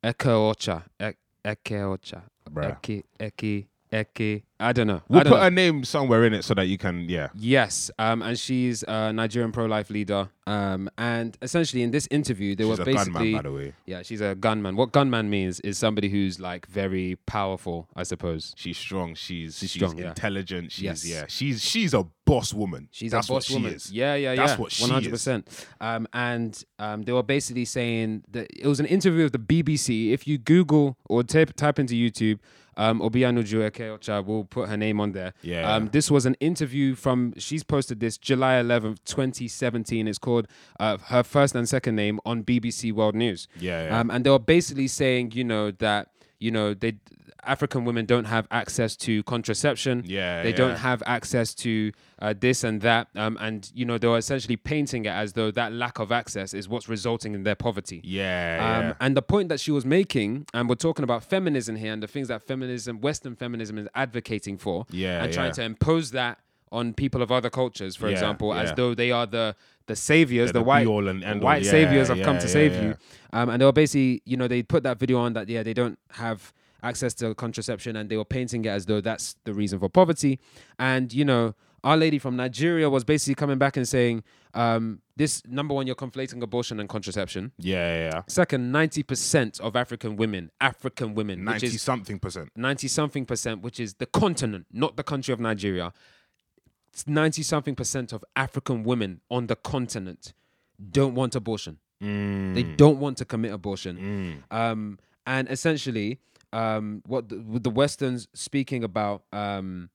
Ekeocha. 0.03 0.85
E- 1.01 1.17
Ekeocha. 1.45 2.23
Bruh. 2.51 2.77
Eke, 2.85 3.05
Eke, 3.21 3.67
Eke 3.93 4.45
I 4.59 4.73
don't 4.73 4.87
know. 4.87 5.03
We'll 5.09 5.21
I 5.21 5.23
don't 5.25 5.33
put 5.33 5.37
know. 5.39 5.43
her 5.45 5.51
name 5.51 5.85
somewhere 5.85 6.25
in 6.25 6.33
it 6.33 6.43
so 6.43 6.55
that 6.55 6.67
you 6.67 6.79
can, 6.79 7.09
yeah. 7.09 7.29
Yes, 7.35 7.91
um, 7.99 8.23
and 8.23 8.39
she's 8.39 8.83
a 8.85 9.13
Nigerian 9.13 9.53
pro-life 9.53 9.91
leader. 9.91 10.31
Um, 10.47 10.89
and 10.97 11.37
essentially, 11.43 11.83
in 11.83 11.91
this 11.91 12.07
interview, 12.11 12.55
there 12.55 12.65
She's 12.67 12.71
was 12.71 12.79
a 12.79 12.85
basically, 12.85 13.33
gunman, 13.33 13.33
by 13.33 13.43
the 13.43 13.53
way. 13.53 13.73
yeah, 13.85 14.03
she's 14.03 14.21
a 14.21 14.35
gunman. 14.37 14.77
What 14.77 14.93
gunman 14.93 15.29
means 15.29 15.59
is 15.61 15.77
somebody 15.77 16.09
who's 16.09 16.39
like 16.41 16.67
very 16.69 17.17
powerful, 17.27 17.89
I 17.97 18.05
suppose. 18.05 18.55
She's 18.57 18.79
strong. 18.79 19.15
She's 19.15 19.59
She's 19.59 19.71
she's, 19.71 19.83
strong, 19.83 19.99
yeah. 19.99 20.09
intelligent. 20.09 20.71
She's 20.73 20.85
Yes. 20.85 21.05
yeah. 21.07 21.25
She's 21.29 21.63
she's 21.63 21.93
a 21.95 22.07
boss 22.25 22.55
woman. 22.55 22.89
She's 22.93 23.11
That's 23.11 23.29
a 23.29 23.33
boss 23.33 23.51
what 23.51 23.57
woman. 23.57 23.73
She 23.73 23.77
is. 23.77 23.93
Yeah, 23.93 24.15
yeah, 24.15 24.33
yeah. 24.33 24.47
That's 24.47 24.59
what 24.59 24.71
she 24.73 24.85
One 24.85 24.91
hundred 24.91 25.11
percent. 25.11 25.67
Um, 25.81 26.07
and 26.13 26.63
um, 26.79 27.03
they 27.03 27.13
were 27.13 27.25
basically 27.25 27.65
saying 27.65 28.23
that 28.31 28.47
it 28.57 28.67
was 28.69 28.79
an 28.81 28.87
interview 28.87 29.25
with 29.25 29.33
the 29.33 29.39
BBC. 29.41 30.13
If 30.13 30.27
you 30.29 30.39
Google 30.39 30.97
or 31.11 31.25
type 31.25 31.55
type 31.57 31.81
into 31.81 31.95
YouTube, 31.95 32.39
um, 32.77 33.01
Obianuju 33.01 33.69
Ekeocha, 33.71 34.25
we'll 34.25 34.46
put 34.47 34.69
her 34.69 34.77
name 34.77 35.01
on 35.01 35.13
there. 35.13 35.35
Yeah. 35.43 35.75
Um, 35.75 35.89
this 35.89 36.11
was 36.11 36.27
an 36.27 36.35
interview 36.41 36.95
from. 36.95 37.35
She's 37.39 37.63
posted 37.63 38.01
this 38.01 38.17
July 38.19 38.59
eleventh, 38.59 39.05
twenty 39.05 39.49
seventeen. 39.49 40.09
It's 40.09 40.19
called 40.19 40.47
uh, 40.81 40.99
her 41.07 41.23
first 41.23 41.55
and 41.55 41.69
second 41.69 41.97
name 41.97 42.21
on 42.25 42.45
BBC 42.45 42.93
World 42.93 43.15
News. 43.15 43.49
Yeah, 43.59 43.87
yeah. 43.87 44.01
Um, 44.01 44.11
and 44.11 44.25
they 44.25 44.31
were 44.31 44.39
basically 44.39 44.89
saying, 44.89 45.33
you 45.33 45.45
know, 45.45 45.71
that 45.73 46.11
you 46.39 46.51
know 46.51 46.75
they 46.75 46.99
African 47.45 47.85
women 47.85 48.07
don't 48.07 48.25
have 48.25 48.47
access 48.51 48.97
to 48.97 49.23
contraception. 49.25 50.03
Yeah, 50.07 50.43
they 50.43 50.51
yeah. 50.51 50.57
don't 50.57 50.77
have 50.77 51.03
access 51.07 51.55
to 51.57 51.93
uh, 52.21 52.35
this 52.39 52.65
and 52.65 52.81
that. 52.83 53.09
Um, 53.15 53.37
and 53.41 53.71
you 53.75 53.85
know 53.85 53.99
they're 53.99 54.17
essentially 54.17 54.57
painting 54.57 55.05
it 55.05 55.11
as 55.11 55.35
though 55.35 55.51
that 55.53 55.73
lack 55.73 55.99
of 55.99 56.11
access 56.13 56.55
is 56.55 56.69
what's 56.69 56.89
resulting 56.89 57.35
in 57.35 57.43
their 57.45 57.55
poverty. 57.55 58.01
yeah, 58.05 58.59
Um, 58.79 58.85
yeah. 58.89 58.95
And 59.01 59.17
the 59.17 59.23
point 59.23 59.49
that 59.49 59.61
she 59.61 59.71
was 59.71 59.85
making, 59.85 60.47
and 60.55 60.69
we're 60.69 60.75
talking 60.75 61.03
about 61.05 61.23
feminism 61.25 61.77
here, 61.77 61.93
and 61.93 62.03
the 62.03 62.09
things 62.09 62.29
that 62.29 62.43
feminism, 62.43 63.01
Western 63.01 63.37
feminism, 63.37 63.79
is 63.79 63.89
advocating 63.95 64.59
for, 64.59 64.87
Yeah, 64.91 65.23
and 65.25 65.33
trying 65.33 65.53
to 65.53 65.63
impose 65.63 66.11
that 66.13 66.39
on 66.73 66.93
people 66.95 67.23
of 67.23 67.31
other 67.31 67.49
cultures, 67.49 67.95
for 67.95 68.07
Yeah, 68.09 68.13
example, 68.15 68.53
as 68.53 68.73
though 68.75 68.93
they 68.95 69.13
are 69.13 69.25
the 69.27 69.55
the 69.87 69.97
saviors, 69.97 70.49
They're 70.53 70.55
the, 70.55 70.59
the 70.61 70.65
white 70.65 70.87
and 70.87 71.43
white 71.43 71.63
Yeah, 71.63 71.71
saviors 71.71 72.09
have 72.09 72.21
come 72.23 72.37
yeah, 72.37 72.41
to 72.41 72.49
save 72.49 72.73
yeah. 72.75 72.83
you. 72.83 72.97
Um, 73.33 73.49
and 73.51 73.61
they 73.61 73.65
were 73.67 73.73
basically, 73.73 74.23
you 74.25 74.37
know, 74.37 74.49
they 74.49 74.63
put 74.63 74.83
that 74.85 74.99
video 74.99 75.19
on 75.19 75.33
that 75.35 75.49
yeah, 75.49 75.63
they 75.63 75.75
don't 75.75 75.99
have 76.13 76.53
access 76.83 77.15
to 77.15 77.35
contraception, 77.35 77.97
and 77.97 78.09
they 78.11 78.17
were 78.17 78.25
painting 78.25 78.65
it 78.65 78.69
as 78.69 78.87
though 78.87 79.01
that's 79.01 79.37
the 79.45 79.53
reason 79.55 79.79
for 79.79 79.89
poverty. 79.89 80.39
And 80.79 81.13
you 81.13 81.25
know, 81.25 81.55
our 81.85 81.97
lady 81.97 82.19
from 82.19 82.37
Nigeria 82.37 82.91
was 82.91 83.05
basically 83.05 83.35
coming 83.37 83.59
back 83.59 83.77
and 83.77 83.87
saying, 83.89 84.25
um, 84.55 85.01
this 85.17 85.43
number 85.47 85.73
one, 85.75 85.87
you're 85.87 85.95
conflating 85.97 86.43
abortion 86.43 86.81
and 86.81 86.89
contraception. 86.89 87.53
yeah, 87.59 87.77
yeah, 87.97 88.11
yeah. 88.15 88.23
Second, 88.27 88.73
90% 88.73 89.61
of 89.61 89.77
African 89.77 90.17
women, 90.17 90.51
African 90.61 91.15
women, 91.15 91.45
Ninety 91.45 91.69
something 91.69 92.19
percent. 92.19 92.51
90 92.57 92.89
something 92.89 93.25
percent, 93.27 93.63
which 93.63 93.79
is 93.79 93.95
the 93.95 94.07
continent, 94.07 94.67
not 94.73 94.97
the 94.97 95.03
country 95.05 95.33
of 95.33 95.41
Nigeria. 95.41 95.93
It's 96.97 97.07
90 97.07 97.43
something 97.43 97.75
percent 97.75 98.15
of 98.15 98.25
African 98.37 98.83
women 98.83 99.21
on 99.31 99.49
the 99.49 99.57
continent 99.57 100.33
don't 100.91 101.15
want 101.15 101.35
abortion. 101.35 101.77
Mm. 102.03 102.55
They 102.55 102.63
don't 102.63 102.99
want 102.99 103.19
to 103.19 103.27
commit 103.27 103.53
abortion. 103.53 104.43
Um, 104.51 104.99
and 105.27 105.47
essentially, 105.51 106.21
um, 106.55 107.03
what 107.05 107.29
the, 107.29 107.37
the 107.37 107.69
Westerns 107.69 108.29
speaking 108.33 108.83
about 108.83 109.25
um, 109.31 109.91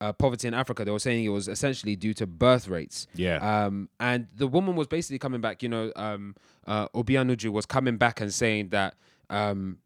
uh, 0.00 0.12
poverty 0.12 0.46
in 0.46 0.54
Africa, 0.54 0.84
they 0.84 0.92
were 0.92 1.00
saying 1.00 1.24
it 1.24 1.30
was 1.30 1.48
essentially 1.48 1.96
due 1.96 2.14
to 2.14 2.28
birth 2.28 2.68
rates. 2.68 3.08
Yeah. 3.16 3.38
Um, 3.38 3.88
and 3.98 4.28
the 4.32 4.46
woman 4.46 4.76
was 4.76 4.86
basically 4.86 5.18
coming 5.18 5.40
back, 5.40 5.64
you 5.64 5.68
know, 5.68 5.90
um, 5.96 6.36
uh, 6.64 6.86
Obianuju 6.90 7.50
was 7.50 7.66
coming 7.66 7.96
back 7.96 8.20
and 8.20 8.32
saying 8.32 8.68
that 8.68 8.94
um, 9.30 9.78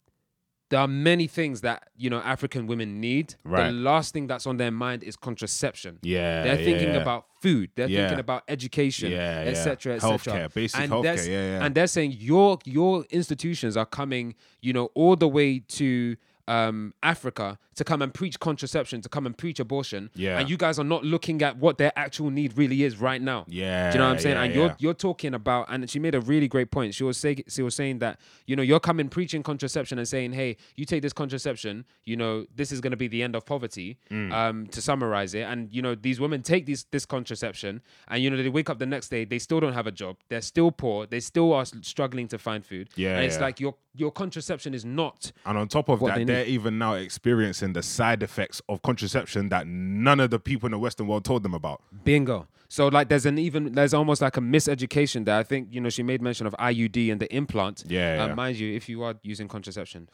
there 0.71 0.81
are 0.81 0.89
many 0.89 1.27
things 1.27 1.61
that, 1.63 1.89
you 1.97 2.09
know, 2.09 2.19
African 2.21 2.67
women 2.67 3.01
need. 3.01 3.35
Right. 3.45 3.67
The 3.67 3.73
last 3.73 4.13
thing 4.15 4.27
that's 4.29 4.47
on 4.47 4.57
their 4.57 4.71
mind 4.71 5.03
is 5.03 5.17
contraception. 5.17 5.99
Yeah, 6.03 6.45
They're 6.45 6.57
thinking 6.57 6.95
yeah. 6.95 7.03
about 7.03 7.27
food. 7.43 7.71
They're 7.75 7.89
Yeah. 7.89 8.03
thinking 8.07 8.21
about 8.21 8.45
education, 8.49 9.11
Yeah, 9.11 9.43
yeah. 9.43 9.51
etc., 9.51 9.97
etc. 9.97 10.17
Healthcare, 10.19 10.55
basic 10.55 10.81
and 10.81 10.93
healthcare, 10.93 11.27
yeah, 11.27 11.33
yeah. 11.59 11.65
And 11.65 11.75
they're 11.75 11.87
saying 11.89 12.15
your 12.19 12.59
your 12.65 13.05
institutions 13.11 13.77
are 13.77 13.87
coming, 13.87 14.35
you 14.63 14.73
know, 14.73 14.87
all 14.95 15.17
the 15.17 15.29
way 15.29 15.59
to 15.81 16.17
um, 16.51 16.93
Africa 17.01 17.59
to 17.77 17.85
come 17.85 18.03
and 18.03 18.13
preach 18.13 18.41
contraception, 18.41 19.01
to 19.01 19.09
come 19.09 19.25
and 19.25 19.39
preach 19.39 19.61
abortion. 19.61 20.11
Yeah. 20.17 20.39
And 20.39 20.51
you 20.51 20.57
guys 20.57 20.81
are 20.81 20.85
not 20.85 21.05
looking 21.05 21.43
at 21.43 21.57
what 21.59 21.79
their 21.79 21.93
actual 21.95 22.29
need 22.29 22.59
really 22.59 22.83
is 22.83 23.01
right 23.01 23.23
now. 23.23 23.45
Yeah, 23.47 23.91
Do 23.91 23.95
you 23.95 23.99
know 24.01 24.09
what 24.09 24.15
I'm 24.15 24.19
saying? 24.19 24.37
yeah, 24.37 24.43
and 24.43 24.55
you're 24.55 24.77
you're 24.81 24.95
talking 24.95 25.33
about, 25.33 25.67
and 25.71 25.89
she 25.89 26.01
made 26.01 26.17
a 26.17 26.21
really 26.21 26.49
great 26.49 26.73
point. 26.73 26.95
She 26.95 27.05
was 27.05 27.17
saying 27.17 27.45
she 27.49 27.63
was 27.63 27.77
saying 27.77 28.01
that 28.01 28.19
you 28.47 28.57
know 28.57 28.65
you're 28.65 28.81
coming 28.81 29.09
preaching 29.09 29.45
contraception 29.45 29.99
and 29.99 30.09
saying, 30.09 30.33
hey, 30.33 30.57
you 30.75 30.85
take 30.85 31.03
this 31.03 31.13
contraception, 31.13 31.85
you 32.05 32.17
know 32.17 32.47
this 32.55 32.73
is 32.73 32.81
going 32.81 32.91
to 32.91 32.97
be 32.97 33.07
the 33.07 33.23
end 33.23 33.37
of 33.37 33.47
poverty. 33.47 33.99
Mm. 34.11 34.33
Um, 34.33 34.67
to 34.67 34.83
summarize 34.83 35.35
it, 35.35 35.43
and 35.43 35.73
you 35.73 35.83
know 35.83 35.95
these 35.95 36.21
women 36.21 36.43
take 36.43 36.67
these 36.67 36.85
this 36.91 37.07
contraception, 37.07 37.81
and 38.09 38.23
you 38.23 38.29
know 38.29 38.37
they 38.37 38.49
wake 38.49 38.69
up 38.69 38.81
the 38.81 38.87
next 38.87 39.09
day, 39.09 39.25
they 39.25 39.39
still 39.39 39.61
don't 39.61 39.75
have 39.75 39.87
a 39.87 39.93
job, 39.93 40.17
they're 40.29 40.43
still 40.43 40.73
poor, 40.73 41.07
they 41.07 41.21
still 41.21 41.53
are 41.53 41.65
struggling 41.65 42.27
to 42.29 42.39
find 42.39 42.67
food. 42.67 42.89
Yeah, 42.97 43.17
and 43.17 43.25
it's 43.25 43.37
yeah. 43.37 43.43
like 43.43 43.61
your 43.61 43.75
your 43.95 44.11
contraception 44.11 44.75
is 44.75 44.85
not 44.85 45.33
And 45.45 45.59
on 45.59 45.69
top 45.69 45.89
of 45.89 46.01
that, 46.01 46.40
they're 46.41 46.49
even 46.49 46.79
now 46.79 46.95
experiencing 46.95 47.73
the 47.75 47.83
side 47.83 48.23
effects 48.23 48.63
of 48.69 48.83
contraception 48.83 49.49
that 49.51 49.67
none 49.67 50.21
of 50.21 50.31
the 50.31 50.39
people 50.39 50.67
in 50.67 50.73
the 50.73 50.79
Western 50.79 51.07
world 51.07 51.25
told 51.25 51.43
them 51.43 51.55
about. 51.55 51.83
Bingo. 52.05 52.47
So 52.69 52.87
like 52.89 53.09
there's 53.09 53.27
an 53.27 53.37
even 53.39 53.73
there's 53.73 53.93
almost 53.95 54.23
like 54.23 54.37
a 54.37 54.41
miseducation 54.41 55.25
there. 55.25 55.37
I 55.37 55.43
think 55.43 55.69
you 55.73 55.81
know 55.81 55.89
she 55.91 56.03
made 56.03 56.23
mention 56.23 56.47
of 56.47 56.55
IUD 56.59 57.11
and 57.13 57.21
the 57.21 57.33
implant. 57.35 57.85
Yeah, 57.89 58.23
Uh, 58.23 58.27
yeah. 58.29 58.35
mind 58.35 58.59
you, 58.59 58.73
if 58.75 58.89
you 58.89 59.03
are 59.03 59.15
using 59.23 59.49
contraception, 59.49 60.09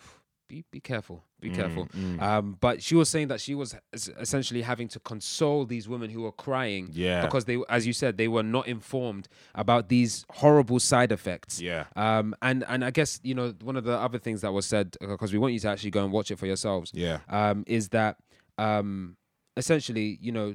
be 0.48 0.64
be 0.70 0.80
careful. 0.80 1.24
Be 1.40 1.50
Mm, 1.50 1.54
careful. 1.54 1.88
Um, 2.20 2.56
but 2.60 2.82
she 2.82 2.94
was 2.94 3.08
saying 3.08 3.28
that 3.28 3.40
she 3.40 3.54
was 3.54 3.76
essentially 3.92 4.62
having 4.62 4.88
to 4.88 5.00
console 5.00 5.64
these 5.66 5.86
women 5.88 6.08
who 6.10 6.22
were 6.22 6.32
crying. 6.32 6.88
Yeah. 6.92 7.22
Because 7.24 7.44
they, 7.44 7.58
as 7.68 7.86
you 7.86 7.92
said, 7.92 8.16
they 8.16 8.28
were 8.28 8.42
not 8.42 8.66
informed 8.66 9.28
about 9.54 9.88
these 9.88 10.24
horrible 10.30 10.80
side 10.80 11.12
effects. 11.12 11.60
Yeah. 11.60 11.84
Um, 11.94 12.34
and 12.42 12.64
and 12.68 12.84
I 12.84 12.90
guess 12.90 13.20
you 13.22 13.34
know 13.34 13.54
one 13.62 13.76
of 13.76 13.84
the 13.84 13.96
other 13.98 14.18
things 14.18 14.40
that 14.40 14.52
was 14.52 14.66
said 14.66 14.96
because 15.00 15.32
we 15.32 15.38
want 15.38 15.52
you 15.54 15.60
to 15.60 15.68
actually 15.68 15.90
go 15.90 16.02
and 16.04 16.12
watch 16.12 16.30
it 16.30 16.38
for 16.38 16.46
yourselves 16.46 16.90
Yeah. 16.94 17.18
um, 17.28 17.64
is 17.66 17.90
that 17.90 18.16
um, 18.58 19.16
essentially, 19.56 20.18
you 20.20 20.32
know, 20.32 20.54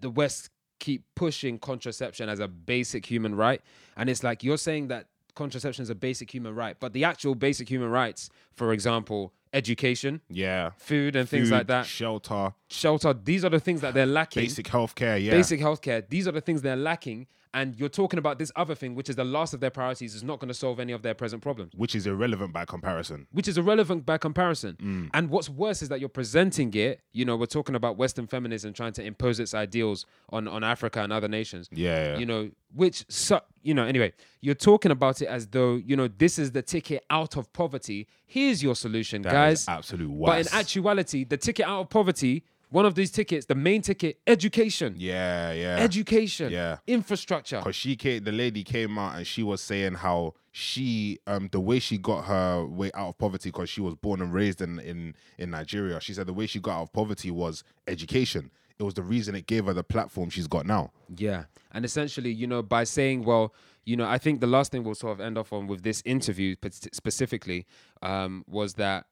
the 0.00 0.10
West 0.10 0.50
keep 0.80 1.04
pushing 1.14 1.58
contraception 1.58 2.28
as 2.28 2.40
a 2.40 2.48
basic 2.48 3.06
human 3.06 3.34
right, 3.34 3.60
and 3.96 4.08
it's 4.10 4.24
like 4.24 4.42
you're 4.42 4.56
saying 4.58 4.88
that 4.88 5.06
contraception 5.34 5.82
is 5.82 5.90
a 5.90 5.94
basic 5.94 6.32
human 6.32 6.54
right, 6.54 6.76
but 6.78 6.92
the 6.92 7.04
actual 7.04 7.34
basic 7.34 7.68
human 7.68 7.90
rights, 7.90 8.30
for 8.52 8.72
example, 8.72 9.32
education, 9.52 10.20
Yeah. 10.28 10.70
food, 10.76 11.16
and 11.16 11.28
things 11.28 11.48
Food, 11.48 11.54
like 11.56 11.66
that, 11.68 11.86
Shelter, 11.86 12.54
shelter, 12.68 13.12
these 13.14 13.44
are 13.44 13.50
the 13.50 13.60
things 13.60 13.80
that 13.82 13.94
they're 13.94 14.06
lacking. 14.06 14.42
basic 14.44 14.66
healthcare. 14.66 15.22
Yeah. 15.22 15.32
Basic 15.32 15.60
healthcare, 15.60 16.06
these 16.08 16.26
are 16.28 16.32
the 16.32 16.40
things 16.40 16.62
they're 16.62 16.76
lacking. 16.76 17.26
And 17.54 17.78
you're 17.78 17.88
talking 17.90 18.18
about 18.18 18.38
this 18.38 18.50
other 18.56 18.74
thing, 18.74 18.94
which 18.94 19.08
is 19.10 19.16
the 19.16 19.24
last 19.24 19.52
of 19.52 19.60
their 19.60 19.70
priorities, 19.70 20.14
is 20.14 20.22
not 20.22 20.38
going 20.40 20.48
to 20.48 20.54
solve 20.54 20.80
any 20.80 20.92
of 20.92 21.02
their 21.02 21.14
present 21.14 21.42
problems 21.42 21.72
which 21.76 21.94
is 21.94 22.06
irrelevant 22.06 22.52
by 22.52 22.64
comparison. 22.64 23.26
which 23.32 23.46
is 23.48 23.58
irrelevant 23.58 24.06
by 24.06 24.16
comparison. 24.18 24.76
Mm. 24.80 25.10
And 25.14 25.30
what's 25.30 25.48
worse 25.48 25.82
is 25.82 25.88
that 25.90 26.00
you're 26.00 26.08
presenting 26.08 26.72
it. 26.74 27.00
You 27.12 27.24
know, 27.24 27.36
we're 27.36 27.46
talking 27.46 27.74
about 27.74 27.96
Western 27.96 28.26
feminism 28.26 28.72
trying 28.72 28.92
to 28.94 29.04
impose 29.04 29.38
its 29.40 29.54
ideals 29.54 30.06
on 30.30 30.48
on 30.48 30.64
Africa 30.64 31.00
and 31.02 31.12
other 31.12 31.28
nations. 31.28 31.68
Yeah. 31.72 32.16
You 32.18 32.26
know, 32.26 32.50
which 32.74 33.04
so 33.08 33.40
you 33.62 33.74
know. 33.74 33.84
Anyway, 33.84 34.12
you're 34.40 34.54
talking 34.54 34.90
about 34.90 35.20
it 35.20 35.26
as 35.26 35.46
though 35.48 35.74
you 35.76 35.94
know 35.96 36.08
this 36.08 36.38
is 36.38 36.52
the 36.52 36.62
ticket 36.62 37.04
out 37.10 37.36
of 37.36 37.52
poverty. 37.52 38.08
Here's 38.26 38.62
your 38.62 38.74
solution, 38.74 39.22
That 39.22 39.32
guys. 39.32 39.68
absolute 39.68 40.10
But 40.18 40.40
in 40.40 40.46
actuality, 40.52 41.24
the 41.24 41.36
ticket 41.36 41.66
out 41.66 41.80
of 41.82 41.90
poverty, 41.90 42.44
one 42.72 42.86
of 42.86 42.94
these 42.94 43.10
tickets, 43.10 43.46
the 43.46 43.54
main 43.54 43.82
ticket, 43.82 44.18
education, 44.26 44.94
yeah, 44.96 45.52
yeah. 45.52 45.76
education, 45.78 46.50
Yeah. 46.50 46.78
infrastructure. 46.86 47.60
Cause 47.60 47.76
she 47.76 47.96
came, 47.96 48.24
the 48.24 48.32
lady 48.32 48.64
came 48.64 48.98
out 48.98 49.16
and 49.16 49.26
she 49.26 49.42
was 49.42 49.60
saying 49.60 49.94
how 49.94 50.34
she, 50.50 51.18
um, 51.26 51.48
the 51.52 51.60
way 51.60 51.78
she 51.78 51.98
got 51.98 52.24
her 52.24 52.64
way 52.64 52.90
out 52.94 53.08
of 53.10 53.18
poverty, 53.18 53.50
because 53.50 53.68
she 53.70 53.80
was 53.82 53.94
born 53.94 54.20
and 54.22 54.32
raised 54.32 54.60
in, 54.62 54.78
in 54.80 55.14
in 55.38 55.50
Nigeria. 55.50 56.00
She 56.00 56.14
said 56.14 56.26
the 56.26 56.32
way 56.32 56.46
she 56.46 56.60
got 56.60 56.78
out 56.78 56.82
of 56.82 56.92
poverty 56.92 57.30
was 57.30 57.62
education. 57.86 58.50
It 58.78 58.82
was 58.84 58.94
the 58.94 59.02
reason 59.02 59.34
it 59.34 59.46
gave 59.46 59.66
her 59.66 59.74
the 59.74 59.84
platform 59.84 60.30
she's 60.30 60.48
got 60.48 60.64
now. 60.66 60.90
Yeah. 61.14 61.44
And 61.72 61.84
essentially, 61.84 62.32
you 62.32 62.46
know, 62.46 62.62
by 62.62 62.84
saying, 62.84 63.24
well, 63.24 63.54
you 63.84 63.96
know, 63.96 64.06
I 64.06 64.18
think 64.18 64.40
the 64.40 64.46
last 64.46 64.72
thing 64.72 64.82
we'll 64.82 64.94
sort 64.94 65.12
of 65.12 65.20
end 65.20 65.36
off 65.38 65.52
on 65.52 65.66
with 65.66 65.82
this 65.82 66.02
interview 66.04 66.56
specifically 66.92 67.66
um, 68.02 68.44
was 68.48 68.74
that, 68.74 69.06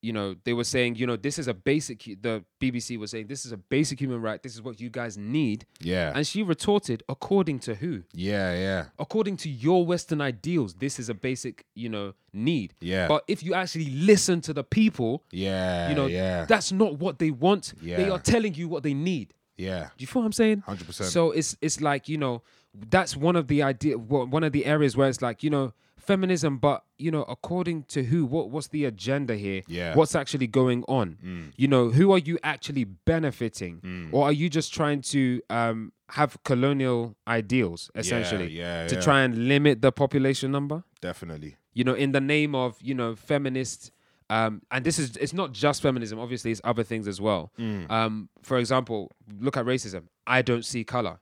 you 0.00 0.12
know, 0.12 0.36
they 0.44 0.52
were 0.52 0.64
saying, 0.64 0.94
you 0.94 1.06
know, 1.06 1.16
this 1.16 1.38
is 1.38 1.48
a 1.48 1.54
basic, 1.54 2.04
the 2.22 2.44
BBC 2.60 2.96
was 2.98 3.10
saying, 3.10 3.26
this 3.26 3.44
is 3.44 3.50
a 3.52 3.56
basic 3.56 4.00
human 4.00 4.20
right. 4.22 4.40
This 4.42 4.54
is 4.54 4.62
what 4.62 4.80
you 4.80 4.90
guys 4.90 5.18
need. 5.18 5.66
Yeah, 5.80 6.12
And 6.14 6.24
she 6.26 6.42
retorted, 6.42 7.02
according 7.08 7.58
to 7.60 7.74
who? 7.74 8.02
yeah, 8.12 8.54
yeah, 8.54 8.84
According 8.98 9.38
to 9.38 9.48
your 9.50 9.84
Western 9.84 10.20
ideals, 10.20 10.74
this 10.74 10.98
is 11.00 11.08
a 11.08 11.14
basic, 11.14 11.64
you 11.74 11.88
know, 11.88 12.14
need. 12.32 12.74
Yeah. 12.80 13.08
But 13.08 13.24
if 13.26 13.42
you 13.42 13.54
actually 13.54 13.90
listen 13.90 14.40
to 14.42 14.52
the 14.52 14.62
people, 14.64 15.24
yeah. 15.32 15.88
you 15.88 15.94
know, 15.96 16.06
yeah, 16.06 16.44
that's 16.44 16.70
not 16.70 16.98
what 16.98 17.18
they 17.18 17.30
want. 17.30 17.74
Yeah. 17.82 17.96
They 17.96 18.08
are 18.10 18.18
telling 18.20 18.54
you 18.54 18.68
what 18.68 18.82
they 18.84 18.94
need. 18.94 19.34
yeah, 19.56 19.88
Do 19.96 20.02
you 20.02 20.06
feel 20.06 20.22
what 20.22 20.26
I'm 20.26 20.32
saying? 20.32 20.62
100%. 20.68 21.04
So 21.04 21.32
it's 21.32 21.56
it's 21.60 21.80
like 21.80 22.08
you 22.08 22.18
know 22.18 22.42
that's 22.90 23.16
one 23.16 23.34
of 23.34 23.48
the 23.48 23.62
idea 23.64 23.98
one 23.98 24.44
of 24.44 24.52
the 24.52 24.64
areas 24.66 24.96
where 24.96 25.08
it's 25.08 25.20
like 25.22 25.42
you 25.42 25.50
know 25.50 25.72
feminism, 26.08 26.52
but 26.68 26.78
you 27.04 27.10
know, 27.14 27.24
according 27.36 27.78
to 27.94 27.98
who? 28.10 28.20
What 28.34 28.44
what's 28.52 28.70
the 28.76 28.84
agenda 28.92 29.34
here? 29.46 29.60
Yeah. 29.68 29.94
What's 29.98 30.14
actually 30.22 30.48
going 30.60 30.80
on? 30.98 31.06
Mm. 31.24 31.46
You 31.62 31.68
know, 31.72 31.84
who 31.96 32.06
are 32.14 32.22
you 32.28 32.36
actually 32.42 32.84
benefiting, 33.12 33.74
or 34.14 34.20
are 34.28 34.36
you 34.40 34.48
just 34.58 34.68
trying 34.78 35.00
to 35.14 35.20
um, 35.58 35.92
have 36.18 36.30
colonial 36.50 36.98
ideals 37.38 37.80
essentially 38.02 38.50
yeah, 38.50 38.88
to 38.90 38.94
yeah. 38.96 39.06
try 39.08 39.18
and 39.26 39.32
limit 39.52 39.74
the 39.86 39.92
population 40.02 40.48
number? 40.50 40.78
Definitely. 41.00 41.52
you 41.78 41.84
know, 41.84 41.94
in 41.94 42.10
the 42.10 42.20
name 42.20 42.56
of, 42.56 42.76
you 42.82 42.92
know, 42.92 43.14
feminist, 43.14 43.92
um, 44.30 44.62
and 44.72 44.84
this 44.84 44.98
is, 44.98 45.16
it's 45.16 45.32
not 45.32 45.52
just 45.52 45.80
feminism, 45.80 46.18
obviously, 46.18 46.50
it's 46.50 46.60
other 46.64 46.82
things 46.82 47.06
as 47.06 47.20
well. 47.20 47.52
Um, 47.88 48.28
for 48.42 48.58
example, 48.58 49.12
look 49.38 49.56
at 49.56 49.64
racism. 49.64 50.08
I 50.26 50.42
don't 50.42 50.64
see 50.64 50.82
color. 50.82 51.20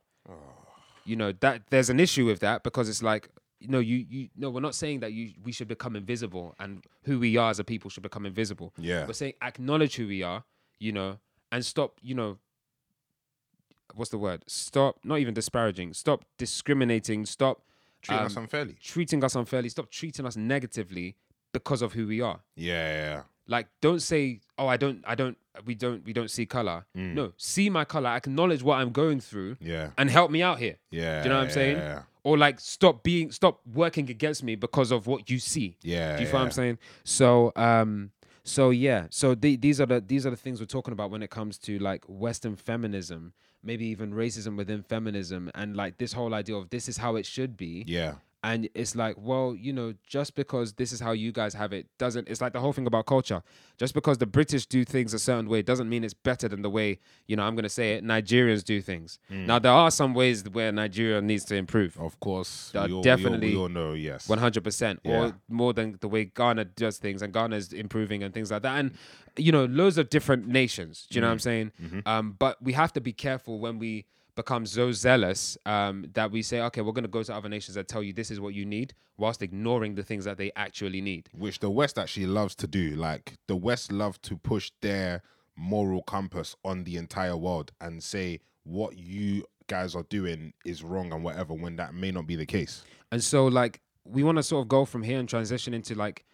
You 1.05 1.17
know, 1.17 1.33
that 1.41 1.65
there's 1.69 1.91
an 1.91 2.01
issue 2.01 2.25
with 2.25 2.41
that 2.41 2.63
because 2.63 2.89
it's 2.89 3.03
like, 3.03 3.29
you 3.61 3.69
know, 3.69 3.79
you, 3.79 4.05
you, 4.09 4.29
no, 4.37 4.51
we're 4.51 4.61
not 4.61 4.75
saying 4.75 5.01
that 5.01 5.13
you, 5.13 5.33
we 5.45 5.51
should 5.53 5.69
become 5.69 5.97
invisible 5.97 6.55
and 6.59 6.85
who 7.05 7.19
we 7.19 7.37
are 7.37 7.51
as 7.51 7.59
a 7.59 7.65
people 7.65 7.89
should 7.91 8.03
become 8.03 8.27
invisible. 8.27 8.73
Yeah. 8.79 9.07
We're 9.07 9.13
saying 9.15 9.35
acknowledge 9.43 9.97
who 9.97 10.07
we 10.07 10.23
are, 10.23 10.45
you 10.79 10.93
know, 10.93 11.19
and 11.51 11.65
stop, 11.65 11.99
you 12.03 12.15
know, 12.15 12.39
what's 13.95 14.11
the 14.11 14.19
word? 14.19 14.43
Stop, 14.47 14.99
not 15.05 15.19
even 15.21 15.35
disparaging, 15.35 15.95
stop 15.95 16.25
discriminating, 16.39 17.27
stop 17.27 17.63
Treating 18.03 18.21
um, 18.21 18.27
us 18.27 18.37
unfairly. 18.37 18.77
treating 18.81 19.25
us 19.25 19.35
unfairly, 19.35 19.69
stop 19.69 19.91
treating 19.91 20.27
us 20.27 20.37
negatively 20.37 21.17
because 21.53 21.83
of 21.83 21.95
who 21.95 22.07
we 22.07 22.21
are. 22.21 22.41
Yeah, 22.55 22.93
yeah, 23.15 23.23
Like 23.49 23.69
don't 23.81 24.01
say, 24.01 24.41
"Oh, 24.59 24.67
I 24.69 24.77
don't 24.77 25.03
I 25.07 25.15
don't 25.15 25.37
we 25.65 25.75
don't 25.75 26.05
we 26.05 26.13
don't 26.13 26.31
see 26.31 26.45
color." 26.47 26.85
Mm. 26.97 27.15
No, 27.15 27.33
see 27.37 27.71
my 27.71 27.85
color, 27.85 28.11
acknowledge 28.11 28.63
what 28.63 28.77
I'm 28.79 28.91
going 28.93 29.19
through 29.21 29.57
yeah, 29.61 29.91
and 29.97 30.11
help 30.11 30.31
me 30.31 30.43
out 30.43 30.59
here. 30.59 30.77
yeah. 30.91 31.23
Do 31.23 31.29
you 31.29 31.31
know 31.31 31.39
what 31.39 31.45
I'm 31.47 31.51
saying? 31.51 31.77
Yeah, 31.79 32.03
Or 32.27 32.37
like 32.37 32.59
stop 32.59 33.05
being 33.05 33.31
stop 33.31 33.61
working 33.73 34.11
against 34.11 34.43
me 34.43 34.57
because 34.57 34.91
of 34.91 35.07
what 35.07 35.31
you 35.31 35.39
see. 35.39 35.77
yeah. 35.83 36.17
Do 36.17 36.23
you 36.23 36.29
feel 36.29 36.41
what 36.41 36.47
I'm 36.47 36.51
saying? 36.51 36.79
So 37.05 37.53
um 37.55 38.11
so 38.43 38.71
yeah, 38.71 39.07
so 39.11 39.35
the, 39.35 39.57
these 39.57 39.81
are 39.81 39.87
the 39.87 40.01
these 40.01 40.27
are 40.27 40.31
the 40.31 40.37
things 40.37 40.59
we're 40.59 40.67
talking 40.67 40.93
about 40.93 41.11
when 41.13 41.23
it 41.23 41.31
comes 41.31 41.57
to 41.59 41.79
like 41.79 42.05
Western 42.09 42.57
feminism, 42.57 43.33
maybe 43.63 43.87
even 43.87 44.13
racism 44.13 44.57
within 44.57 44.83
feminism, 44.83 45.51
and 45.55 45.77
like 45.77 45.99
this 45.99 46.13
whole 46.13 46.33
idea 46.35 46.57
of 46.57 46.71
this 46.71 46.89
is 46.89 46.97
how 46.97 47.15
it 47.15 47.27
should 47.27 47.57
be. 47.57 47.85
Yeah, 47.87 48.15
And 48.51 48.69
it's 48.75 48.95
like, 48.95 49.17
well, 49.19 49.57
you 49.59 49.73
know, 49.73 49.95
just 50.07 50.31
because 50.37 50.75
this 50.75 50.93
is 50.93 51.01
how 51.01 51.13
you 51.25 51.33
guys 51.33 51.53
have 51.55 51.73
it 51.73 51.87
doesn't, 51.99 52.29
it's 52.29 52.41
like 52.41 52.53
the 52.53 52.61
whole 52.61 52.73
thing 52.73 52.87
about 52.87 53.05
culture. 53.07 53.43
Just 53.77 53.93
because 53.93 54.19
the 54.19 54.27
British 54.39 54.67
do 54.67 54.85
things 54.85 55.13
a 55.15 55.19
certain 55.19 55.49
way 55.49 55.63
doesn't 55.63 55.89
mean 55.89 56.05
it's 56.05 56.15
better 56.15 56.47
than 56.53 56.63
the 56.63 56.71
way, 56.71 56.99
you 57.27 57.35
know, 57.37 57.43
I'm 57.47 57.55
going 57.57 57.65
to 57.65 57.77
say 57.81 57.95
it, 57.95 58.05
Nigerians 58.05 58.63
do 58.65 58.81
things. 58.81 59.19
Mm. 59.33 59.47
Now, 59.47 59.59
there 59.59 59.73
are 59.73 59.91
some 59.91 60.15
ways 60.15 60.45
where 60.57 60.71
Nigeria 60.71 61.21
needs 61.21 61.45
to 61.47 61.57
improve. 61.57 61.99
of 62.01 62.19
course. 62.21 62.71
We 62.75 62.93
all, 62.93 63.03
definitely 63.03 63.49
We 63.51 63.57
all, 63.57 63.69
we 63.69 63.75
all 63.81 63.89
know. 63.89 63.93
Yes. 63.95 64.29
100% 64.29 64.99
Yeah. 65.03 65.13
or 65.21 65.35
more 65.49 65.73
than 65.73 65.99
the 66.01 66.09
way 66.09 66.27
Ghana 66.27 66.67
does 66.67 66.99
things 66.99 67.23
and 67.23 67.33
Ghana 67.33 67.57
is 67.57 67.73
improving 67.73 68.23
and 68.23 68.33
things 68.33 68.51
like 68.53 68.63
that 68.63 68.79
and 68.79 68.93
you 69.39 69.53
know 69.53 69.65
loads 69.67 69.99
of 69.99 70.09
different 70.09 70.47
nations 70.49 71.07
do 71.11 71.17
you 71.17 71.21
know 71.21 71.27
what 71.27 71.33
I'm 71.33 71.39
saying 71.51 71.73
Mm-hmm. 71.83 72.01
um 72.13 72.35
but 72.39 72.55
we 72.63 72.73
have 72.73 72.93
to 72.95 73.01
be 73.03 73.13
careful 73.13 73.59
when 73.65 73.79
we 73.79 74.07
become 74.37 74.65
so 74.65 74.93
zealous 74.93 75.59
um 75.67 76.05
that 76.15 76.31
we 76.31 76.43
say 76.43 76.61
okay 76.61 76.83
we're 76.83 76.93
going 76.93 77.03
to 77.03 77.09
go 77.09 77.23
to 77.23 77.35
other 77.35 77.49
nations 77.49 77.75
that 77.75 77.89
tell 77.89 78.03
you 78.03 78.13
this 78.13 78.31
is 78.31 78.39
what 78.39 78.55
you 78.55 78.65
need 78.65 78.95
whilst 79.17 79.43
ignoring 79.43 79.95
the 79.95 80.03
things 80.03 80.25
that 80.25 80.37
they 80.39 80.53
actually 80.57 81.01
need 81.01 81.29
which 81.33 81.59
the 81.59 81.71
West 81.71 81.99
actually 81.99 82.27
loves 82.27 82.55
to 82.57 82.67
do. 82.67 82.97
Like 82.97 83.35
the 83.47 83.57
West 83.57 83.93
love 83.93 84.21
to 84.23 84.37
push 84.37 84.71
their 84.81 85.23
moral 85.57 86.03
compass 86.03 86.57
on 86.65 86.85
the 86.85 86.97
entire 86.97 87.37
world 87.37 87.73
and 87.81 88.03
say 88.03 88.41
what 88.65 88.99
you 88.99 89.45
guys 89.69 89.95
are 89.95 90.05
doing 90.05 90.53
is 90.65 90.83
wrong 90.83 91.13
and 91.13 91.25
whatever 91.25 91.55
when 91.55 91.77
that 91.77 91.95
may 91.95 92.11
not 92.11 92.27
be 92.27 92.37
the 92.37 92.47
case. 92.47 92.85
And 93.11 93.23
so, 93.23 93.47
like, 93.47 93.81
we 94.05 94.23
want 94.23 94.37
to 94.37 94.43
sort 94.43 94.63
of 94.63 94.69
go 94.69 94.85
from 94.85 95.03
here 95.03 95.19
and 95.19 95.29
transition 95.29 95.75
into 95.75 95.95
like 95.95 96.25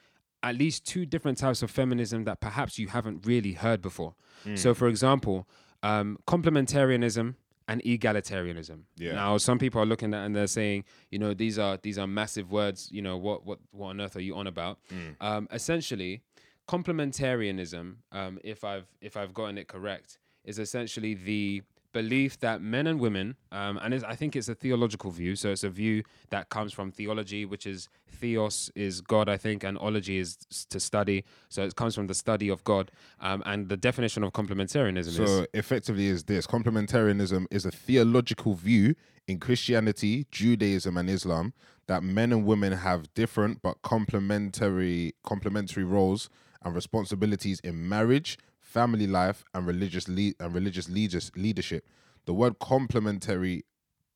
at 0.42 0.56
least 0.56 0.86
two 0.86 1.06
different 1.06 1.38
types 1.38 1.62
of 1.62 1.70
feminism 1.70 2.24
that 2.24 2.40
perhaps 2.40 2.78
you 2.78 2.88
haven't 2.88 3.26
really 3.26 3.52
heard 3.52 3.80
before. 3.80 4.14
Hmm. 4.44 4.56
So, 4.56 4.74
for 4.74 4.88
example, 4.88 5.48
um, 5.82 6.18
complementarianism 6.26 7.34
and 7.68 7.82
egalitarianism. 7.82 8.82
Yeah. 8.96 9.12
Now, 9.12 9.38
some 9.38 9.58
people 9.58 9.80
are 9.80 9.86
looking 9.86 10.14
at 10.14 10.24
and 10.24 10.34
they're 10.34 10.46
saying, 10.46 10.84
you 11.10 11.18
know, 11.18 11.34
these 11.34 11.58
are 11.58 11.78
these 11.82 11.98
are 11.98 12.06
massive 12.06 12.50
words. 12.50 12.88
You 12.90 13.02
know, 13.02 13.16
what 13.16 13.44
what 13.46 13.58
what 13.70 13.88
on 13.88 14.00
earth 14.00 14.16
are 14.16 14.20
you 14.20 14.36
on 14.36 14.46
about? 14.46 14.78
Hmm. 14.88 15.10
Um, 15.20 15.48
essentially, 15.52 16.22
complementarianism, 16.68 17.96
um, 18.12 18.38
if 18.44 18.64
I've 18.64 18.86
if 19.00 19.16
I've 19.16 19.34
gotten 19.34 19.58
it 19.58 19.68
correct, 19.68 20.18
is 20.44 20.58
essentially 20.58 21.14
the 21.14 21.62
belief 21.92 22.38
that 22.40 22.62
men 22.62 22.86
and 22.86 23.00
women, 23.00 23.36
um, 23.50 23.78
and 23.82 23.94
it's, 23.94 24.04
I 24.04 24.14
think 24.14 24.36
it's 24.36 24.48
a 24.48 24.54
theological 24.54 25.10
view. 25.10 25.36
So 25.36 25.50
it's 25.50 25.64
a 25.64 25.70
view 25.70 26.02
that 26.30 26.48
comes 26.48 26.72
from 26.72 26.90
theology, 26.90 27.44
which 27.44 27.66
is 27.66 27.88
theos 28.10 28.70
is 28.74 29.00
God, 29.00 29.28
I 29.28 29.36
think, 29.36 29.64
and 29.64 29.78
ology 29.78 30.18
is 30.18 30.36
to 30.70 30.80
study. 30.80 31.24
So 31.48 31.62
it 31.62 31.76
comes 31.76 31.94
from 31.94 32.06
the 32.06 32.14
study 32.14 32.48
of 32.48 32.64
God. 32.64 32.90
Um, 33.20 33.42
and 33.46 33.68
the 33.68 33.76
definition 33.76 34.24
of 34.24 34.32
complementarianism 34.32 35.06
is 35.08 35.16
So 35.16 35.46
effectively 35.54 36.06
is 36.06 36.24
this 36.24 36.46
complementarianism 36.46 37.46
is 37.50 37.66
a 37.66 37.70
theological 37.70 38.54
view 38.54 38.94
in 39.26 39.38
Christianity, 39.38 40.26
Judaism 40.30 40.96
and 40.96 41.08
Islam 41.08 41.52
that 41.86 42.02
men 42.02 42.32
and 42.32 42.46
women 42.46 42.72
have 42.72 43.12
different 43.14 43.60
but 43.62 43.82
complementary 43.82 45.14
complementary 45.24 45.84
roles 45.84 46.28
and 46.64 46.74
responsibilities 46.74 47.60
in 47.60 47.88
marriage, 47.88 48.38
family 48.72 49.06
life 49.06 49.44
and 49.54 49.66
religious 49.66 50.08
le- 50.08 50.34
and 50.40 50.54
religious 50.54 50.88
leaders 50.88 51.30
leadership. 51.36 51.86
The 52.26 52.34
word 52.34 52.58
complementary 52.58 53.64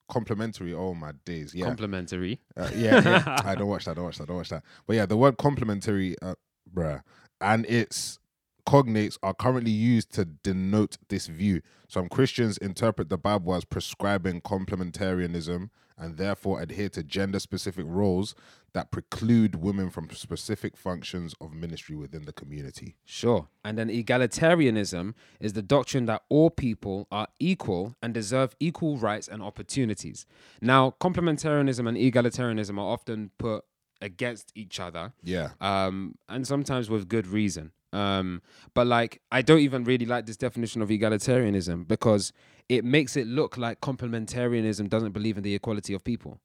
complementary 0.09 0.73
oh 0.73 0.93
my 0.93 1.11
days 1.25 1.53
yeah 1.53 1.65
complementary. 1.65 2.39
uh, 2.55 2.69
yeah, 2.73 3.01
yeah. 3.03 3.41
I 3.45 3.55
don't 3.55 3.67
watch 3.67 3.85
that. 3.85 3.95
Don't 3.95 4.05
watch 4.05 4.17
that. 4.17 4.27
Don't 4.27 4.37
watch 4.37 4.49
that. 4.49 4.63
But 4.85 4.95
yeah, 4.95 5.05
the 5.05 5.17
word 5.17 5.37
complementary, 5.37 6.15
uh, 6.21 6.35
bruh, 6.73 7.01
and 7.41 7.65
its 7.65 8.17
cognates 8.65 9.17
are 9.23 9.33
currently 9.33 9.71
used 9.71 10.11
to 10.13 10.25
denote 10.25 10.97
this 11.09 11.27
view. 11.27 11.61
Some 11.87 12.09
Christians 12.09 12.57
interpret 12.57 13.09
the 13.09 13.17
Bible 13.17 13.53
as 13.55 13.63
prescribing 13.63 14.41
complementarianism 14.41 15.69
and 15.97 16.17
therefore 16.17 16.61
adhere 16.61 16.89
to 16.89 17.01
gender-specific 17.03 17.85
roles 17.87 18.35
that 18.77 18.91
preclude 18.91 19.55
women 19.55 19.89
from 19.89 20.07
specific 20.11 20.77
functions 20.77 21.33
of 21.41 21.51
ministry 21.51 21.95
within 21.95 22.25
the 22.25 22.31
community. 22.31 22.95
Sure. 23.05 23.47
And 23.65 23.75
then 23.75 23.89
egalitarianism 23.89 25.15
is 25.39 25.53
the 25.53 25.63
doctrine 25.63 26.05
that 26.05 26.21
all 26.29 26.51
people 26.51 27.07
are 27.11 27.27
equal 27.39 27.95
and 28.03 28.13
deserve 28.13 28.55
equal 28.59 28.97
rights 28.97 29.27
and 29.27 29.41
opportunities. 29.41 30.27
Now, 30.61 30.93
complementarianism 31.01 31.87
and 31.89 31.97
egalitarianism 31.97 32.77
are 32.77 32.91
often 32.93 33.31
put 33.39 33.65
against 33.99 34.51
each 34.53 34.79
other, 34.79 35.11
Yeah, 35.23 35.49
um, 35.59 36.19
and 36.29 36.45
sometimes 36.45 36.87
with 36.87 37.09
good 37.09 37.25
reason. 37.25 37.71
Um, 37.93 38.43
but 38.75 38.85
like, 38.85 39.21
I 39.31 39.41
don't 39.41 39.61
even 39.61 39.85
really 39.85 40.05
like 40.05 40.27
this 40.27 40.37
definition 40.37 40.83
of 40.83 40.89
egalitarianism 40.89 41.87
because 41.87 42.31
it 42.69 42.85
makes 42.85 43.17
it 43.17 43.25
look 43.25 43.57
like 43.57 43.81
complementarianism 43.81 44.87
doesn't 44.87 45.13
believe 45.13 45.35
in 45.37 45.43
the 45.43 45.55
equality 45.55 45.95
of 45.95 46.03
people. 46.03 46.39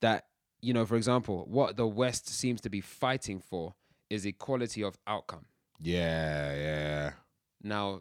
That, 0.00 0.26
you 0.62 0.72
know, 0.72 0.86
for 0.86 0.96
example, 0.96 1.44
what 1.50 1.76
the 1.76 1.86
West 1.86 2.28
seems 2.28 2.60
to 2.62 2.70
be 2.70 2.80
fighting 2.80 3.40
for 3.40 3.74
is 4.08 4.24
equality 4.24 4.82
of 4.82 4.96
outcome. 5.06 5.44
yeah, 5.80 6.54
yeah. 6.54 7.10
Now, 7.62 8.00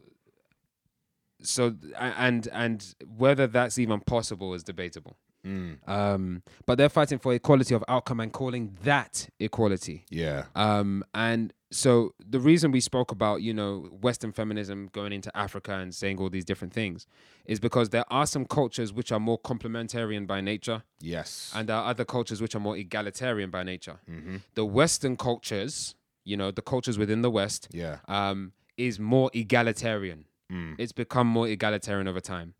so 1.44 1.76
and 1.98 2.48
and 2.52 2.96
whether 3.18 3.48
that's 3.48 3.78
even 3.80 4.00
possible 4.02 4.54
is 4.54 4.64
debatable. 4.64 5.18
Mm, 5.46 5.78
Um, 5.90 6.44
but 6.68 6.78
they're 6.78 6.90
fighting 6.90 7.18
for 7.18 7.34
equality 7.34 7.74
of 7.74 7.84
outcome 7.88 8.20
and 8.20 8.32
calling 8.32 8.78
that 8.84 9.28
equality. 9.40 10.06
yeah, 10.12 10.46
Um, 10.56 11.04
and 11.16 11.52
so 11.72 12.14
the 12.20 12.40
reason 12.40 12.72
we 12.72 12.82
spoke 12.82 13.12
about 13.12 13.42
you 13.42 13.54
know 13.54 13.90
Western 14.02 14.32
feminism 14.32 14.90
going 14.92 15.14
into 15.14 15.36
Africa 15.36 15.74
and 15.76 15.96
saying 15.96 16.18
all 16.20 16.30
these 16.30 16.46
different 16.46 16.74
things 16.74 17.08
is 17.46 17.60
because 17.60 17.90
there 17.90 18.06
are 18.12 18.28
some 18.28 18.46
cultures 18.46 18.92
which 18.94 19.12
are 19.12 19.20
more 19.20 19.40
complementarian 19.40 20.28
by 20.28 20.42
nature, 20.42 20.84
yes. 21.00 21.52
and 21.56 21.68
there 21.70 21.76
are 21.78 21.90
other 21.90 22.06
cultures 22.06 22.42
which 22.42 22.56
are 22.56 22.60
more 22.60 22.78
egalitarian 22.78 23.50
by 23.50 23.64
nature. 23.64 24.00
mm-hmm. 24.10 24.38
The 24.56 24.66
Western 24.66 25.16
cultures, 25.18 25.96
you 26.26 26.38
know, 26.38 26.52
the 26.52 26.62
cultures 26.62 26.98
within 26.98 27.22
the 27.22 27.32
West, 27.32 27.68
Yeah, 27.72 27.98
um, 28.08 28.52
is 28.78 29.00
more 29.00 29.30
egalitarian. 29.34 30.26
Mm. 30.52 30.76
It's 30.78 30.92
become 30.92 31.28
more 31.28 31.48
egalitarian 31.48 32.08
over 32.08 32.20
time. 32.20 32.54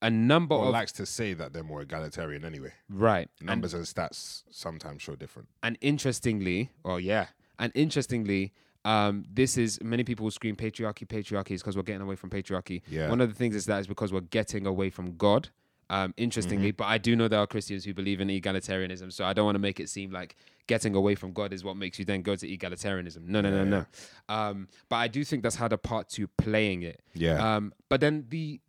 A 0.00 0.10
number 0.10 0.54
or 0.54 0.66
of 0.66 0.70
likes 0.72 0.92
to 0.92 1.06
say 1.06 1.34
that 1.34 1.52
they're 1.52 1.64
more 1.64 1.82
egalitarian 1.82 2.44
anyway. 2.44 2.72
right, 2.88 3.28
and, 3.40 3.46
Numbers 3.46 3.74
and 3.74 3.84
stats 3.84 4.42
sometimes 4.50 5.02
show 5.02 5.16
different. 5.16 5.48
and 5.62 5.76
interestingly, 5.80 6.70
oh 6.84 6.96
yeah, 6.96 7.26
and 7.58 7.72
interestingly, 7.74 8.52
um, 8.84 9.24
this 9.32 9.56
is 9.58 9.82
many 9.82 10.04
people 10.04 10.24
will 10.24 10.30
scream 10.30 10.56
patriarchy, 10.56 11.06
patriarchy 11.06 11.52
is 11.52 11.62
because 11.62 11.76
we're 11.76 11.82
getting 11.82 12.02
away 12.02 12.16
from 12.16 12.30
patriarchy. 12.30 12.82
Yeah. 12.88 13.10
One 13.10 13.20
of 13.20 13.28
the 13.28 13.34
things 13.34 13.54
is 13.54 13.66
that 13.66 13.80
is 13.80 13.86
because 13.86 14.12
we're 14.12 14.20
getting 14.20 14.66
away 14.66 14.90
from 14.90 15.16
God. 15.16 15.48
Um, 15.90 16.12
interestingly, 16.18 16.70
but 16.70 16.84
I 16.84 16.98
do 16.98 17.16
know 17.16 17.28
there 17.28 17.40
are 17.40 17.46
Christians 17.46 17.82
who 17.82 17.94
believe 17.94 18.20
in 18.20 18.28
egalitarianism, 18.28 19.10
so 19.10 19.24
I 19.24 19.32
don't 19.32 19.46
want 19.46 19.54
to 19.54 19.60
make 19.60 19.80
it 19.80 19.88
seem 19.88 20.10
like 20.10 20.36
getting 20.66 20.94
away 20.94 21.14
from 21.14 21.32
God 21.32 21.50
is 21.52 21.64
what 21.64 21.78
makes 21.78 21.98
you 21.98 22.04
then 22.04 22.20
go 22.20 22.36
to 22.36 22.46
egalitarianism. 22.46 23.26
No, 23.26 23.40
no, 23.40 23.50
no, 23.50 23.64
no. 23.64 23.86
Um, 24.28 24.68
but 24.90 24.96
I 24.96 25.08
do 25.08 25.24
think 25.24 25.42
that's 25.42 25.56
had 25.56 25.72
a 25.72 25.78
part 25.78 26.10
to 26.10 26.28
playing 26.28 26.82
it. 26.82 27.00
Yeah. 27.14 27.56
Um, 27.56 27.72
but 27.88 28.02
then 28.02 28.26
the 28.28 28.60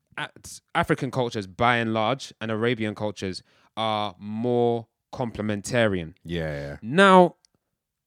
African 0.74 1.12
cultures, 1.12 1.46
by 1.46 1.76
and 1.78 1.94
large, 1.94 2.34
and 2.40 2.52
Arabian 2.52 2.96
cultures 2.96 3.44
are 3.76 4.16
more 4.18 4.88
complementarian. 5.14 6.14
Yeah, 6.24 6.52
yeah. 6.52 6.78
Now, 6.82 7.36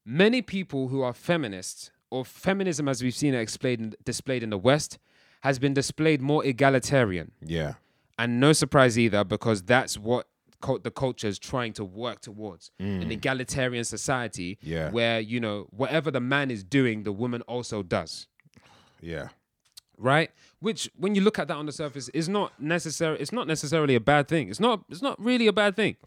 many 0.05 0.41
people 0.41 0.87
who 0.89 1.01
are 1.01 1.13
feminists 1.13 1.91
or 2.09 2.23
feminism 2.25 2.87
as 2.87 3.01
we've 3.01 3.15
seen 3.15 3.33
it 3.33 3.45
displayed 3.45 3.95
displayed 4.05 4.43
in 4.43 4.49
the 4.49 4.57
West 4.57 4.99
has 5.41 5.59
been 5.59 5.73
displayed 5.73 6.21
more 6.21 6.45
egalitarian. 6.45 7.31
Yeah. 7.45 7.73
And 8.17 8.39
no 8.39 8.53
surprise 8.53 8.97
either, 8.97 9.23
because 9.23 9.63
that's 9.63 9.97
what 9.97 10.27
the 10.83 10.91
culture 10.91 11.27
is 11.27 11.37
trying 11.39 11.73
to 11.73 11.83
work 11.83 12.21
towards 12.21 12.71
an 12.79 13.11
egalitarian 13.11 13.83
society 13.83 14.55
Mm. 14.63 14.67
Yeah. 14.69 14.91
where, 14.91 15.19
you 15.19 15.39
know, 15.41 15.67
whatever 15.71 16.09
the 16.11 16.21
man 16.21 16.49
is 16.51 16.63
doing, 16.63 17.03
the 17.03 17.11
woman 17.11 17.41
also 17.41 17.83
does. 17.83 18.27
Yeah. 19.01 19.29
Right? 19.97 20.31
Which 20.59 20.89
when 20.95 21.15
you 21.15 21.21
look 21.21 21.37
at 21.39 21.47
that 21.49 21.55
on 21.57 21.65
the 21.65 21.71
surface 21.73 22.07
is 22.09 22.29
not 22.29 22.53
necessary 22.61 23.17
it's 23.19 23.31
not 23.33 23.47
necessarily 23.47 23.95
a 23.95 23.99
bad 23.99 24.27
thing. 24.29 24.47
It's 24.49 24.59
not 24.61 24.85
it's 24.89 25.01
not 25.01 25.19
really 25.21 25.47
a 25.47 25.53
bad 25.53 25.75
thing. 25.75 25.97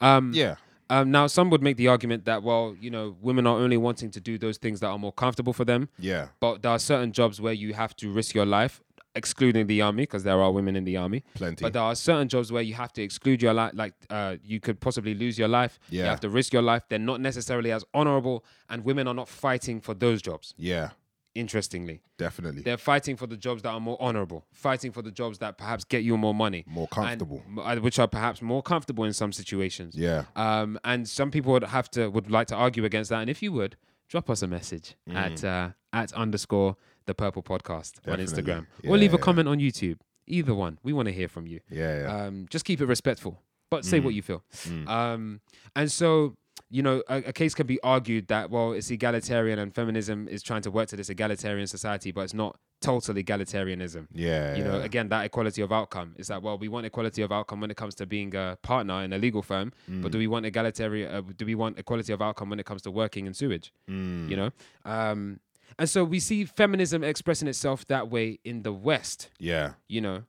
Um 0.00 0.32
Yeah. 0.34 0.56
Um, 0.90 1.10
now, 1.10 1.26
some 1.26 1.48
would 1.50 1.62
make 1.62 1.76
the 1.76 1.88
argument 1.88 2.24
that, 2.26 2.42
well, 2.42 2.76
you 2.80 2.90
know, 2.90 3.16
women 3.22 3.46
are 3.46 3.56
only 3.56 3.76
wanting 3.76 4.10
to 4.10 4.20
do 4.20 4.36
those 4.36 4.58
things 4.58 4.80
that 4.80 4.88
are 4.88 4.98
more 4.98 5.12
comfortable 5.12 5.52
for 5.52 5.64
them. 5.64 5.88
Yeah. 5.98 6.28
But 6.40 6.62
there 6.62 6.72
are 6.72 6.78
certain 6.78 7.12
jobs 7.12 7.40
where 7.40 7.52
you 7.52 7.72
have 7.74 7.94
to 7.96 8.12
risk 8.12 8.34
your 8.34 8.44
life, 8.44 8.82
excluding 9.14 9.66
the 9.68 9.80
army, 9.82 10.02
because 10.02 10.24
there 10.24 10.40
are 10.40 10.50
women 10.52 10.76
in 10.76 10.84
the 10.84 10.96
army. 10.96 11.22
Plenty. 11.34 11.62
But 11.62 11.72
there 11.72 11.82
are 11.82 11.94
certain 11.94 12.28
jobs 12.28 12.50
where 12.52 12.62
you 12.62 12.74
have 12.74 12.92
to 12.94 13.02
exclude 13.02 13.40
your 13.40 13.54
life, 13.54 13.72
like 13.74 13.94
uh, 14.10 14.36
you 14.44 14.60
could 14.60 14.80
possibly 14.80 15.14
lose 15.14 15.38
your 15.38 15.48
life. 15.48 15.78
Yeah. 15.88 16.02
You 16.02 16.08
have 16.10 16.20
to 16.20 16.28
risk 16.28 16.52
your 16.52 16.62
life. 16.62 16.82
They're 16.88 16.98
not 16.98 17.20
necessarily 17.20 17.72
as 17.72 17.84
honorable, 17.94 18.44
and 18.68 18.84
women 18.84 19.06
are 19.08 19.14
not 19.14 19.28
fighting 19.28 19.80
for 19.80 19.94
those 19.94 20.20
jobs. 20.20 20.54
Yeah. 20.58 20.90
Interestingly, 21.34 22.02
Definitely. 22.18 22.62
they're 22.62 22.76
fighting 22.76 23.16
for 23.16 23.26
the 23.28 23.36
jobs 23.36 23.62
that 23.62 23.70
are 23.70 23.78
more 23.80 23.96
honorable, 24.00 24.44
fighting 24.52 24.90
for 24.90 25.00
the 25.00 25.12
jobs 25.12 25.38
that 25.38 25.56
perhaps 25.58 25.84
get 25.84 26.02
you 26.02 26.16
more 26.16 26.34
money, 26.34 26.64
More 26.66 26.88
comfortable. 26.88 27.42
uh, 27.62 27.76
which 27.76 27.98
are 28.00 28.08
perhaps 28.08 28.42
more 28.42 28.62
comfortable 28.62 29.04
in 29.04 29.12
some 29.12 29.32
situations. 29.32 29.94
Yeah. 29.94 30.24
Um, 30.34 30.78
and 30.84 31.08
some 31.08 31.30
people 31.30 31.52
would 31.52 31.62
have 31.62 31.88
to 31.92 32.08
would 32.08 32.30
like 32.30 32.48
to 32.48 32.56
argue 32.56 32.84
against 32.84 33.10
that. 33.10 33.20
And 33.20 33.30
if 33.30 33.42
you 33.42 33.52
would, 33.52 33.76
drop 34.08 34.28
us 34.28 34.42
a 34.42 34.48
message 34.48 34.96
at 35.14 35.44
uh, 35.44 35.70
at 35.92 36.12
underscore 36.14 36.76
the 37.06 37.14
purple 37.14 37.42
podcast 37.44 37.92
on 38.08 38.18
Mm. 38.18 38.22
Instagram 38.24 38.66
Yeah, 38.82 38.90
or 38.90 38.98
leave 38.98 39.14
a 39.14 39.16
yeah. 39.16 39.22
comment 39.22 39.48
on 39.48 39.58
YouTube. 39.60 39.98
Either 40.26 40.54
one, 40.54 40.78
we 40.82 40.92
want 40.92 41.06
to 41.06 41.12
hear 41.12 41.28
from 41.28 41.46
you. 41.46 41.60
Yeah. 41.70 42.00
Yeah. 42.02 42.24
Um, 42.26 42.46
just 42.50 42.64
keep 42.64 42.80
it 42.80 42.86
respectful, 42.86 43.40
but 43.70 43.84
say 43.84 44.00
Mm. 44.00 44.04
what 44.04 44.14
you 44.14 44.22
feel. 44.22 44.42
Um, 44.88 45.40
and 45.76 45.90
so 45.92 46.34
you 46.72 46.82
know, 46.82 47.02
a, 47.08 47.16
a 47.26 47.32
case 47.32 47.52
can 47.54 47.66
be 47.66 47.80
argued 47.82 48.28
that 48.28 48.48
well, 48.50 48.72
it's 48.72 48.90
egalitarian 48.90 49.58
and 49.58 49.74
feminism 49.74 50.28
is 50.28 50.42
trying 50.42 50.62
to 50.62 50.70
work 50.70 50.88
to 50.88 50.96
this 50.96 51.08
egalitarian 51.10 51.66
society, 51.66 52.12
but 52.12 52.22
it's 52.22 52.34
not 52.34 52.56
total 52.80 53.14
egalitarianism 53.14 54.06
yeah. 54.14 54.56
you 54.56 54.64
know 54.64 54.78
yeah. 54.78 54.84
again 54.84 55.10
that 55.10 55.22
equality 55.26 55.60
of 55.60 55.70
outcome 55.70 56.14
is 56.16 56.28
that 56.28 56.42
well 56.42 56.56
we 56.56 56.66
want 56.66 56.86
equality 56.86 57.20
of 57.20 57.30
outcome 57.30 57.60
when 57.60 57.70
it 57.70 57.76
comes 57.76 57.94
to 57.94 58.06
being 58.06 58.34
a 58.34 58.56
partner 58.62 59.02
in 59.02 59.12
a 59.12 59.18
legal 59.18 59.42
firm 59.42 59.70
Mm. 59.86 60.00
but 60.00 60.10
do 60.12 60.16
we 60.16 60.26
want 60.26 60.46
egalitarian 60.46 61.14
uh, 61.14 61.20
do 61.36 61.44
we 61.44 61.54
want 61.54 61.78
equality 61.78 62.10
of 62.14 62.22
outcome 62.22 62.48
when 62.48 62.58
it 62.58 62.64
comes 62.64 62.80
to 62.80 62.90
working 62.90 63.26
in 63.26 63.34
sewage 63.34 63.70
Mm. 63.86 64.30
you 64.30 64.36
know 64.40 64.50
um 64.86 65.40
and 65.78 65.90
so 65.90 66.04
we 66.04 66.20
see 66.20 66.46
feminism 66.46 67.04
expressing 67.04 67.48
itself 67.48 67.86
that 67.88 68.08
way 68.08 68.38
in 68.44 68.62
the 68.62 68.72
west 68.72 69.28
Yeah. 69.38 69.74
you 69.86 70.00
know 70.00 70.22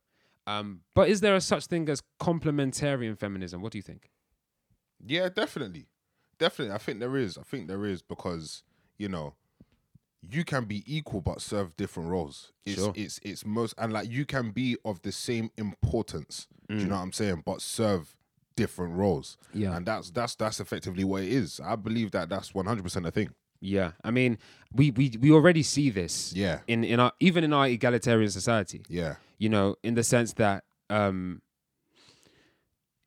um 0.46 0.82
but 0.94 1.08
is 1.08 1.22
there 1.22 1.36
a 1.36 1.42
such 1.42 1.68
thing 1.68 1.88
as 1.88 2.04
complementarian 2.20 3.18
feminism 3.18 3.62
what 3.62 3.72
do 3.72 3.78
you 3.78 3.84
think 3.92 4.10
Yeah, 5.08 5.30
definitely. 5.30 5.86
Definitely. 6.42 6.76
I 6.76 6.80
think 6.80 7.00
there 7.00 7.16
is. 7.16 7.38
I 7.38 7.44
think 7.44 7.68
there 7.68 7.86
is 7.86 8.02
because, 8.02 8.64
you 8.98 9.08
know, 9.08 9.36
you 10.22 10.44
can 10.44 10.66
be 10.66 10.84
equal 10.86 11.22
but 11.22 11.42
serve 11.42 11.76
different 11.78 12.10
roles. 12.10 12.52
It's 12.66 12.76
Sure. 12.82 12.94
it's 12.96 13.20
it's 13.24 13.46
most 13.46 13.74
and 13.78 13.92
like 13.94 14.10
you 14.10 14.26
can 14.26 14.52
be 14.52 14.76
of 14.84 15.02
the 15.04 15.12
same 15.12 15.50
importance. 15.58 16.48
Do 16.70 16.78
you 16.78 16.86
know 16.86 16.96
what 16.96 17.02
I'm 17.02 17.12
saying? 17.12 17.44
But 17.46 17.62
serve 17.62 18.16
different 18.56 18.94
roles. 18.96 19.38
Yeah. 19.54 19.76
And 19.76 19.86
that's 19.86 20.10
that's 20.12 20.36
that's 20.36 20.60
effectively 20.60 21.04
what 21.04 21.24
it 21.24 21.32
is. 21.32 21.60
I 21.64 21.76
believe 21.76 22.12
that 22.12 22.30
that's 22.30 22.52
100% 22.54 23.08
a 23.08 23.12
thing. 23.12 23.30
yeah 23.64 23.92
i 24.04 24.10
mean 24.10 24.38
we 24.74 24.90
we, 24.92 25.06
we 25.24 25.30
already 25.32 25.62
see 25.64 25.92
this 25.92 26.34
Yeah. 26.34 26.58
in 26.68 26.84
in 26.84 27.00
our 27.00 27.12
even 27.20 27.44
in 27.44 27.54
our 27.54 27.68
egalitarian 27.68 28.32
society 28.32 28.82
Yeah. 28.90 29.16
you 29.38 29.50
know, 29.50 29.76
in 29.84 29.94
the 29.96 30.04
sense 30.04 30.34
that 30.44 30.64
um 30.90 31.42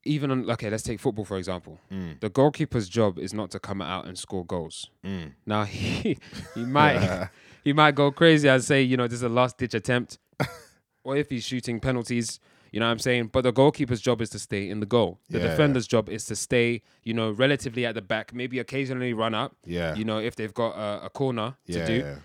even 0.04 0.30
on 0.30 0.50
okay, 0.50 0.70
let's 0.70 0.82
take 0.82 1.00
football 1.00 1.24
for 1.24 1.36
example. 1.38 1.78
Mm. 1.92 2.20
The 2.20 2.30
goalkeeper's 2.30 2.88
job 2.88 3.18
is 3.18 3.32
not 3.32 3.50
to 3.52 3.58
come 3.58 3.80
out 3.82 4.06
and 4.06 4.18
score 4.18 4.44
goals. 4.44 4.90
Mm. 5.04 5.32
Now 5.46 5.64
he 5.64 6.18
he 6.54 6.64
might 6.64 7.28
he 7.64 7.72
might 7.72 7.94
go 7.94 8.10
crazy 8.10 8.48
and 8.48 8.62
say, 8.62 8.82
you 8.82 8.96
know, 8.96 9.06
this 9.06 9.16
is 9.16 9.22
a 9.22 9.28
last 9.28 9.58
ditch 9.58 9.74
attempt. 9.74 10.18
or 11.04 11.16
if 11.16 11.30
he's 11.30 11.44
shooting 11.44 11.80
penalties, 11.80 12.40
you 12.72 12.80
know 12.80 12.86
what 12.86 12.92
I'm 12.92 12.98
saying? 12.98 13.28
But 13.32 13.42
the 13.44 13.52
goalkeeper's 13.52 14.00
job 14.00 14.20
is 14.20 14.30
to 14.30 14.38
stay 14.38 14.68
in 14.68 14.80
the 14.80 14.86
goal. 14.86 15.20
The 15.30 15.38
Yeah. 15.38 15.48
defender's 15.48 15.86
job 15.86 16.08
is 16.08 16.24
to 16.26 16.36
stay, 16.36 16.82
you 17.02 17.14
know, 17.14 17.30
relatively 17.30 17.86
at 17.86 17.94
the 17.94 18.02
back, 18.02 18.34
maybe 18.34 18.58
occasionally 18.58 19.12
run 19.12 19.32
up, 19.34 19.54
Yeah. 19.64 19.94
you 19.94 20.04
know, 20.04 20.18
if 20.18 20.34
they've 20.36 20.52
got 20.52 20.70
a, 20.76 21.06
a 21.06 21.10
corner 21.10 21.56
to 21.70 21.86
do 21.86 21.98
yeah. 21.98 22.16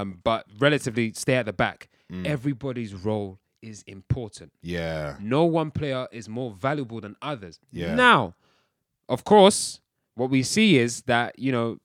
um, 0.00 0.20
but 0.22 0.46
relatively 0.58 1.12
stay 1.12 1.34
at 1.34 1.46
the 1.46 1.52
back. 1.52 1.88
Mm. 2.12 2.24
Everybody's 2.24 2.94
role 2.94 3.40
is 3.66 3.82
important. 3.86 4.52
Yeah. 4.62 5.16
No 5.20 5.44
one 5.44 5.70
player 5.70 6.06
is 6.12 6.28
more 6.28 6.50
valuable 6.52 7.00
than 7.00 7.16
others. 7.22 7.58
Yeah. 7.72 7.94
Now, 7.94 8.34
of 9.08 9.24
course, 9.24 9.80
what 10.14 10.30
we 10.30 10.42
see 10.42 10.78
is 10.78 11.02
that, 11.02 11.38
you 11.38 11.52
know, 11.52 11.78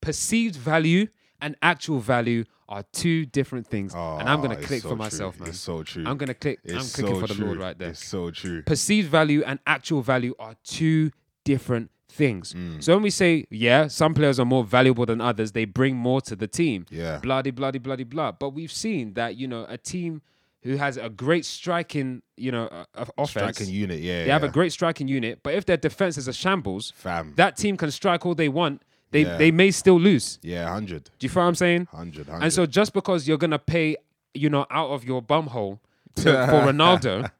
perceived 0.00 0.56
value 0.56 1.06
and 1.40 1.56
actual 1.62 2.00
value 2.00 2.44
are 2.68 2.84
two 2.92 3.26
different 3.26 3.66
things. 3.66 3.92
Oh, 3.94 4.16
and 4.18 4.28
I'm 4.28 4.40
going 4.42 4.56
to 4.56 4.62
click 4.62 4.82
so 4.82 4.88
for 4.88 4.94
true. 4.94 5.04
myself, 5.04 5.38
man. 5.38 5.48
It's 5.50 5.60
so 5.60 5.82
true. 5.82 6.04
I'm 6.06 6.16
going 6.16 6.28
to 6.28 6.34
click. 6.34 6.58
I'm 6.68 6.76
It's 6.78 6.94
clicking 6.94 7.14
so 7.14 7.20
for 7.20 7.26
the 7.28 7.34
true. 7.34 7.46
Lord 7.46 7.58
right 7.58 7.78
there. 7.78 7.90
It's 7.90 8.04
so 8.04 8.30
true. 8.30 8.62
Perceived 8.62 9.08
value 9.08 9.42
and 9.46 9.58
actual 9.66 10.02
value 10.02 10.34
are 10.38 10.56
two 10.64 11.12
different 11.44 11.90
things. 12.08 12.54
Mm. 12.54 12.82
So 12.82 12.94
when 12.94 13.02
we 13.02 13.10
say, 13.10 13.46
yeah, 13.50 13.86
some 13.86 14.14
players 14.14 14.40
are 14.40 14.44
more 14.44 14.64
valuable 14.64 15.06
than 15.06 15.20
others, 15.20 15.52
they 15.52 15.64
bring 15.64 15.94
more 15.96 16.20
to 16.22 16.34
the 16.34 16.48
team 16.48 16.86
Yeah. 16.90 17.18
bloody, 17.18 17.50
bloody, 17.52 17.78
bloody, 17.78 18.04
blah. 18.04 18.32
But 18.32 18.50
we've 18.50 18.72
seen 18.72 19.14
that 19.14 19.36
you 19.36 19.46
know 19.46 19.64
a 19.68 19.78
team 19.78 20.22
who 20.66 20.76
has 20.76 20.96
a 20.96 21.08
great 21.08 21.44
striking, 21.44 22.22
you 22.36 22.50
know, 22.52 22.66
uh, 22.66 22.84
of 22.94 23.10
offense. 23.16 23.56
Striking 23.56 23.72
unit. 23.72 24.00
Yeah. 24.00 24.24
they 24.24 24.30
have 24.30 24.42
a 24.44 24.48
great 24.48 24.72
striking 24.72 25.08
unit, 25.08 25.40
but 25.42 25.54
if 25.54 25.64
their 25.64 25.76
defense 25.76 26.18
is 26.18 26.28
a 26.28 26.32
shambles, 26.32 26.92
fam. 26.96 27.32
that 27.36 27.56
team 27.56 27.76
can 27.76 27.90
strike 27.90 28.26
all 28.26 28.34
they 28.34 28.48
want. 28.48 28.82
They 29.12 29.22
Yeah. 29.22 29.36
they 29.38 29.50
may 29.52 29.70
still 29.70 29.98
lose. 30.00 30.38
yeah, 30.42 30.64
100. 30.64 31.04
Do 31.04 31.10
you 31.24 31.28
feel 31.28 31.42
what 31.44 31.48
I'm 31.48 31.54
saying? 31.54 31.88
100. 31.92 32.26
100. 32.26 32.44
And 32.44 32.52
so 32.52 32.66
just 32.66 32.92
because 32.92 33.26
you're 33.28 33.38
gonna 33.38 33.58
pay, 33.58 33.96
you 34.34 34.50
know, 34.50 34.66
out 34.70 34.90
of 34.90 35.04
your 35.04 35.22
bum 35.22 35.46
hole 35.46 35.80
to, 36.16 36.22
for 36.24 36.28
Ronaldo, 36.72 37.30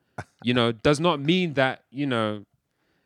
you 0.45 0.55
know, 0.55 0.70
does 0.72 1.01
not 1.01 1.20
mean 1.20 1.55
that 1.55 1.83
you 1.91 2.07
know. 2.07 2.45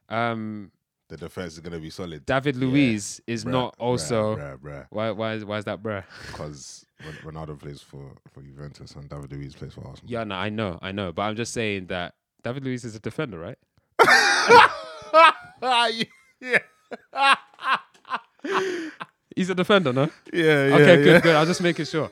Um, 0.08 0.70
the 1.08 1.16
defense 1.16 1.54
is 1.54 1.60
going 1.60 1.72
to 1.72 1.80
be 1.80 1.90
solid. 1.90 2.24
David 2.26 2.54
Yeah. 2.56 2.66
Luiz 2.66 3.20
is 3.26 3.44
Bruh, 3.44 3.50
not 3.50 3.74
also 3.78 4.36
Bruh, 4.36 4.58
bruh, 4.58 4.86
why 4.90 5.10
why 5.10 5.32
is, 5.34 5.44
why 5.44 5.58
is 5.58 5.64
that 5.64 5.82
bruh? 5.82 6.04
Because 6.28 6.84
Ronaldo 7.22 7.58
plays 7.58 7.80
for, 7.80 8.12
for 8.32 8.42
Juventus 8.42 8.94
and 8.94 9.08
David 9.08 9.32
Luiz 9.32 9.54
plays 9.54 9.74
for 9.74 9.86
Arsenal. 9.86 10.10
Yeah, 10.10 10.24
no, 10.24 10.34
I 10.34 10.48
know, 10.48 10.78
I 10.82 10.92
know, 10.92 11.12
but 11.12 11.22
I'm 11.22 11.36
just 11.36 11.52
saying 11.52 11.86
that 11.86 12.14
David 12.42 12.64
Luiz 12.64 12.84
is 12.84 12.94
a 12.94 13.00
defender, 13.00 13.38
right? 13.38 13.58
yeah. 16.40 16.58
He's 19.36 19.48
a 19.48 19.54
defender, 19.54 19.92
no? 19.92 20.10
Yeah, 20.32 20.42
yeah. 20.42 20.74
Okay, 20.74 20.98
yeah. 20.98 21.04
good, 21.04 21.22
good. 21.22 21.36
I'm 21.36 21.46
just 21.46 21.62
making 21.62 21.84
sure. 21.84 22.10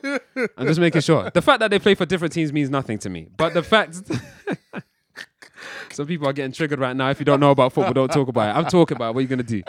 I'm 0.57 0.67
just 0.67 0.79
making 0.79 1.01
sure. 1.01 1.29
The 1.29 1.41
fact 1.41 1.59
that 1.59 1.69
they 1.69 1.79
play 1.79 1.95
for 1.95 2.05
different 2.05 2.33
teams 2.33 2.53
means 2.53 2.69
nothing 2.69 2.97
to 2.99 3.09
me. 3.09 3.27
But 3.35 3.53
the 3.53 3.61
fact 3.61 4.01
some 5.91 6.07
people 6.07 6.27
are 6.27 6.33
getting 6.33 6.53
triggered 6.53 6.79
right 6.79 6.95
now. 6.95 7.09
If 7.09 7.19
you 7.19 7.25
don't 7.25 7.39
know 7.39 7.51
about 7.51 7.73
football, 7.73 7.93
don't 7.93 8.11
talk 8.11 8.29
about 8.29 8.55
it. 8.55 8.59
I'm 8.59 8.65
talking 8.65 8.95
about 8.95 9.09
it. 9.09 9.15
what 9.15 9.21
you're 9.21 9.29
gonna 9.29 9.43
do. 9.43 9.63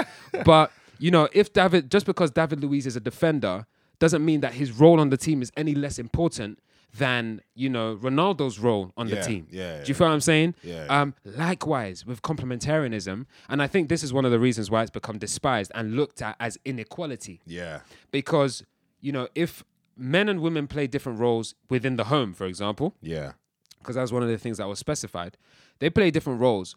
But 0.45 0.71
you 0.99 1.11
know, 1.11 1.29
if 1.33 1.53
David 1.53 1.91
just 1.91 2.07
because 2.07 2.31
David 2.31 2.61
Luiz 2.62 2.87
is 2.87 2.95
a 2.95 3.01
defender 3.01 3.66
doesn't 4.01 4.24
mean 4.24 4.40
that 4.40 4.55
his 4.55 4.72
role 4.72 4.98
on 4.98 5.11
the 5.11 5.16
team 5.16 5.40
is 5.42 5.53
any 5.57 5.74
less 5.76 5.98
important 6.01 6.59
than 6.98 7.40
you 7.55 7.68
know 7.68 7.96
Ronaldo's 7.96 8.59
role 8.59 8.92
on 8.96 9.07
the 9.07 9.14
Yeah, 9.16 9.22
team. 9.22 9.46
yeah, 9.51 9.82
Do 9.84 9.88
you 9.88 9.94
feel 9.94 10.09
what 10.09 10.14
I'm 10.14 10.20
saying? 10.20 10.57
Yeah. 10.64 10.86
Um, 10.88 11.14
likewise 11.24 12.05
with 12.05 12.20
complementarianism, 12.22 13.26
and 13.48 13.62
I 13.62 13.68
think 13.68 13.88
this 13.88 14.03
is 14.03 14.12
one 14.12 14.24
of 14.24 14.32
the 14.32 14.40
reasons 14.40 14.72
why 14.72 14.82
it's 14.82 14.90
become 14.90 15.16
despised 15.18 15.70
and 15.76 15.94
looked 15.94 16.20
at 16.20 16.34
as 16.40 16.59
inequality 16.64 17.40
Yeah. 17.46 17.80
because 18.11 18.64
you 19.01 19.12
know 19.12 19.28
if 19.36 19.62
men 19.96 20.28
and 20.28 20.40
women 20.40 20.66
play 20.66 20.88
different 20.88 21.20
roles 21.20 21.55
within 21.68 21.94
the 21.96 22.05
home 22.05 22.34
for 22.34 22.46
example 22.46 22.96
Yeah. 23.01 23.32
because 23.78 23.94
that 23.94 24.03
was 24.03 24.12
one 24.12 24.22
of 24.24 24.28
the 24.28 24.38
things 24.38 24.57
that 24.59 24.66
was 24.66 24.78
specified 24.80 25.36
they 25.78 25.90
play 25.90 26.11
different 26.11 26.40
roles 26.40 26.74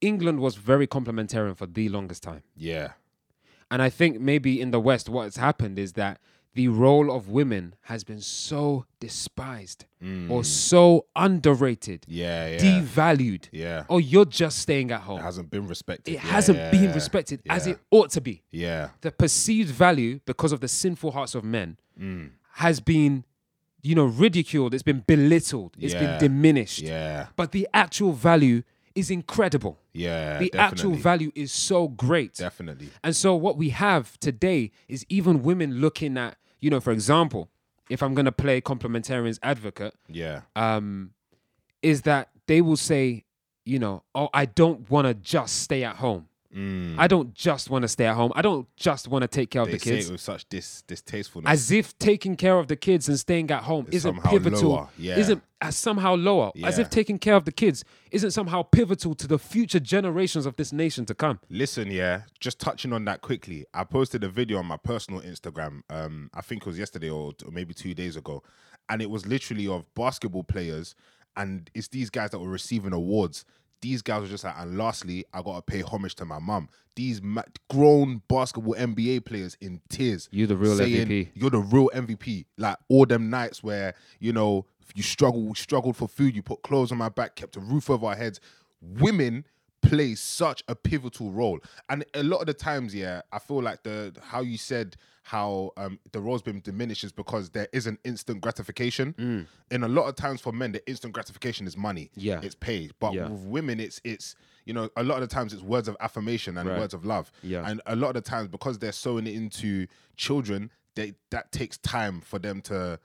england 0.00 0.40
was 0.40 0.56
very 0.56 0.86
complementarian 0.86 1.56
for 1.56 1.66
the 1.66 1.88
longest 1.88 2.22
time 2.22 2.42
Yeah. 2.56 2.92
And 3.70 3.80
i 3.82 3.88
think 3.90 4.20
maybe 4.20 4.60
in 4.60 4.70
the 4.70 4.80
west 4.80 5.08
what's 5.08 5.36
happened 5.36 5.78
is 5.78 5.92
that 5.94 6.18
the 6.54 6.66
role 6.66 7.12
of 7.12 7.28
women 7.28 7.74
has 7.82 8.02
been 8.02 8.20
so 8.20 8.84
despised 8.98 9.84
or 10.28 10.42
so 10.42 11.06
underrated 11.14 12.00
Mm. 12.02 12.04
Yeah. 12.08 12.48
Yeah. 12.48 12.58
devalued 12.58 13.44
yeah. 13.52 13.84
oh 13.88 13.98
you're 13.98 14.24
just 14.24 14.58
staying 14.58 14.90
at 14.90 15.02
home 15.02 15.20
It 15.20 15.22
hasn't 15.22 15.50
been 15.50 15.66
respected. 15.68 16.10
it 16.10 16.14
Yeah, 16.14 16.20
hasn't 16.22 16.58
yeah, 16.58 16.70
been 16.70 16.92
respected 16.92 17.40
as 17.48 17.66
it 17.66 17.78
ought 17.90 18.10
to 18.10 18.20
be 18.20 18.42
Yeah. 18.50 18.90
the 19.02 19.12
perceived 19.12 19.70
value 19.70 20.20
because 20.26 20.52
of 20.52 20.60
the 20.60 20.68
sinful 20.68 21.12
hearts 21.12 21.34
of 21.34 21.44
men 21.44 21.76
Mm. 22.00 22.30
has 22.54 22.80
been 22.80 23.24
you 23.82 23.94
know 23.94 24.06
ridiculed 24.06 24.74
it's 24.74 24.82
been 24.82 25.04
belittled 25.06 25.76
it's 25.78 25.94
been 25.94 26.18
diminished 26.18 26.80
Yeah. 26.82 27.28
but 27.36 27.52
the 27.52 27.68
actual 27.72 28.12
value 28.12 28.62
is 29.00 29.10
incredible. 29.10 29.78
Yeah, 29.92 30.38
the 30.38 30.52
actual 30.54 30.94
value 30.94 31.32
is 31.34 31.50
so 31.52 31.88
great. 31.88 32.34
Definitely. 32.34 32.90
And 33.02 33.16
so 33.16 33.34
what 33.34 33.56
we 33.56 33.70
have 33.70 34.18
today 34.20 34.70
is 34.88 35.04
even 35.08 35.42
women 35.42 35.80
looking 35.80 36.16
at, 36.16 36.36
you 36.60 36.70
know, 36.70 36.80
for 36.80 36.92
example, 36.92 37.50
if 37.88 38.02
I'm 38.02 38.14
gonna 38.14 38.30
play 38.32 38.60
complementarian's 38.60 39.40
advocate, 39.42 39.94
Yeah. 40.08 40.42
um, 40.54 41.10
is 41.82 42.02
that 42.02 42.28
they 42.46 42.60
will 42.60 42.76
say, 42.76 43.24
you 43.64 43.78
know, 43.78 44.02
oh, 44.14 44.28
I 44.32 44.44
don't 44.46 44.88
want 44.90 45.06
to 45.06 45.14
just 45.14 45.56
stay 45.62 45.82
at 45.84 45.96
home. 45.96 46.28
Mm. 46.56 46.96
I 46.98 47.06
don't 47.06 47.32
just 47.32 47.70
want 47.70 47.82
to 47.82 47.88
stay 47.88 48.06
at 48.06 48.16
home. 48.16 48.32
I 48.34 48.42
don't 48.42 48.66
just 48.76 49.06
want 49.06 49.22
to 49.22 49.28
take 49.28 49.50
care 49.50 49.62
of 49.62 49.68
They 49.68 49.74
the 49.74 49.78
say 49.78 49.90
kids. 49.92 50.08
it 50.08 50.12
with 50.12 50.20
such 50.20 50.48
dis 50.48 50.82
distastefulness. 50.82 51.48
As 51.48 51.70
if 51.70 51.96
taking 51.98 52.34
care 52.36 52.58
of 52.58 52.66
the 52.66 52.74
kids 52.74 53.08
and 53.08 53.18
staying 53.18 53.50
at 53.52 53.62
home 53.62 53.84
It's 53.86 53.98
isn't 53.98 54.22
pivotal, 54.24 54.90
yeah. 54.98 55.16
isn't 55.16 55.42
as 55.60 55.76
somehow 55.76 56.16
lower. 56.16 56.50
Yeah. 56.56 56.66
As 56.66 56.78
if 56.80 56.90
taking 56.90 57.18
care 57.18 57.36
of 57.36 57.44
the 57.44 57.52
kids 57.52 57.84
isn't 58.10 58.32
somehow 58.32 58.62
pivotal 58.62 59.14
to 59.14 59.28
the 59.28 59.38
future 59.38 59.78
generations 59.78 60.44
of 60.44 60.56
this 60.56 60.72
nation 60.72 61.06
to 61.06 61.14
come. 61.14 61.38
Listen, 61.50 61.88
yeah, 61.88 62.22
just 62.40 62.58
touching 62.58 62.92
on 62.92 63.04
that 63.04 63.20
quickly. 63.20 63.64
I 63.72 63.84
posted 63.84 64.24
a 64.24 64.28
video 64.28 64.58
on 64.58 64.66
my 64.66 64.76
personal 64.76 65.20
Instagram. 65.20 65.82
Um, 65.88 66.30
I 66.34 66.40
think 66.40 66.62
it 66.62 66.66
was 66.66 66.78
yesterday 66.78 67.10
or, 67.10 67.32
or 67.46 67.52
maybe 67.52 67.74
two 67.74 67.94
days 67.94 68.16
ago, 68.16 68.42
and 68.88 69.00
it 69.00 69.08
was 69.10 69.24
literally 69.24 69.68
of 69.68 69.84
basketball 69.94 70.42
players, 70.42 70.96
and 71.36 71.70
it's 71.74 71.88
these 71.88 72.10
guys 72.10 72.30
that 72.30 72.40
were 72.40 72.48
receiving 72.48 72.92
awards. 72.92 73.44
These 73.80 74.02
guys 74.02 74.22
were 74.22 74.28
just 74.28 74.44
like, 74.44 74.54
and 74.58 74.76
lastly, 74.76 75.24
I 75.32 75.42
gotta 75.42 75.62
pay 75.62 75.80
homage 75.80 76.14
to 76.16 76.24
my 76.24 76.38
mum. 76.38 76.68
These 76.96 77.22
ma- 77.22 77.42
grown 77.70 78.20
basketball 78.28 78.74
NBA 78.74 79.24
players 79.24 79.56
in 79.60 79.80
tears. 79.88 80.28
You 80.30 80.46
the 80.46 80.56
real 80.56 80.76
saying, 80.76 81.06
MVP. 81.06 81.28
You're 81.34 81.50
the 81.50 81.58
real 81.58 81.90
MVP. 81.94 82.44
Like 82.58 82.76
all 82.88 83.06
them 83.06 83.30
nights 83.30 83.62
where 83.62 83.94
you 84.18 84.32
know 84.32 84.66
you 84.94 85.02
struggle, 85.02 85.54
struggled 85.54 85.96
for 85.96 86.08
food. 86.08 86.34
You 86.36 86.42
put 86.42 86.62
clothes 86.62 86.92
on 86.92 86.98
my 86.98 87.08
back, 87.08 87.36
kept 87.36 87.56
a 87.56 87.60
roof 87.60 87.88
over 87.88 88.06
our 88.06 88.16
heads. 88.16 88.40
Women 88.82 89.44
play 89.82 90.14
such 90.14 90.62
a 90.68 90.74
pivotal 90.74 91.30
role, 91.30 91.58
and 91.88 92.04
a 92.14 92.22
lot 92.22 92.38
of 92.40 92.46
the 92.46 92.54
times, 92.54 92.94
yeah, 92.94 93.22
I 93.32 93.38
feel 93.38 93.62
like 93.62 93.82
the 93.82 94.14
how 94.22 94.40
you 94.42 94.58
said 94.58 94.96
how 95.22 95.70
um, 95.76 95.98
the 96.12 96.20
role's 96.20 96.42
been 96.42 96.60
diminished 96.60 97.04
is 97.04 97.12
because 97.12 97.50
there 97.50 97.68
is 97.72 97.86
an 97.86 97.98
instant 98.04 98.40
gratification. 98.40 99.46
In 99.70 99.82
a 99.84 99.88
lot 99.88 100.08
of 100.08 100.16
times 100.16 100.40
for 100.40 100.50
men, 100.52 100.72
the 100.72 100.84
instant 100.88 101.12
gratification 101.12 101.66
is 101.66 101.76
money. 101.76 102.04
Mm. 102.06 102.10
Yeah. 102.16 102.40
it's 102.42 102.54
paid. 102.56 102.92
But 102.98 103.12
Yeah. 103.14 103.28
with 103.28 103.42
women, 103.42 103.78
it's 103.80 104.00
it's 104.02 104.34
you 104.64 104.72
know 104.74 104.88
a 104.96 105.02
lot 105.04 105.22
of 105.22 105.28
the 105.28 105.32
times 105.34 105.52
it's 105.52 105.62
words 105.62 105.88
of 105.88 105.96
affirmation 106.00 106.56
and 106.58 106.68
Right. 106.68 106.78
words 106.78 106.94
of 106.94 107.04
love. 107.04 107.30
Yeah. 107.42 107.68
and 107.68 107.80
a 107.86 107.94
lot 107.96 108.16
of 108.16 108.24
the 108.24 108.28
times 108.30 108.48
because 108.48 108.78
they're 108.78 108.92
sowing 108.92 109.26
it 109.26 109.34
into 109.34 109.86
children, 110.16 110.70
they 110.96 111.14
that 111.30 111.52
takes 111.52 111.78
time 111.78 112.20
for 112.20 112.38
them 112.38 112.60
to 112.62 112.98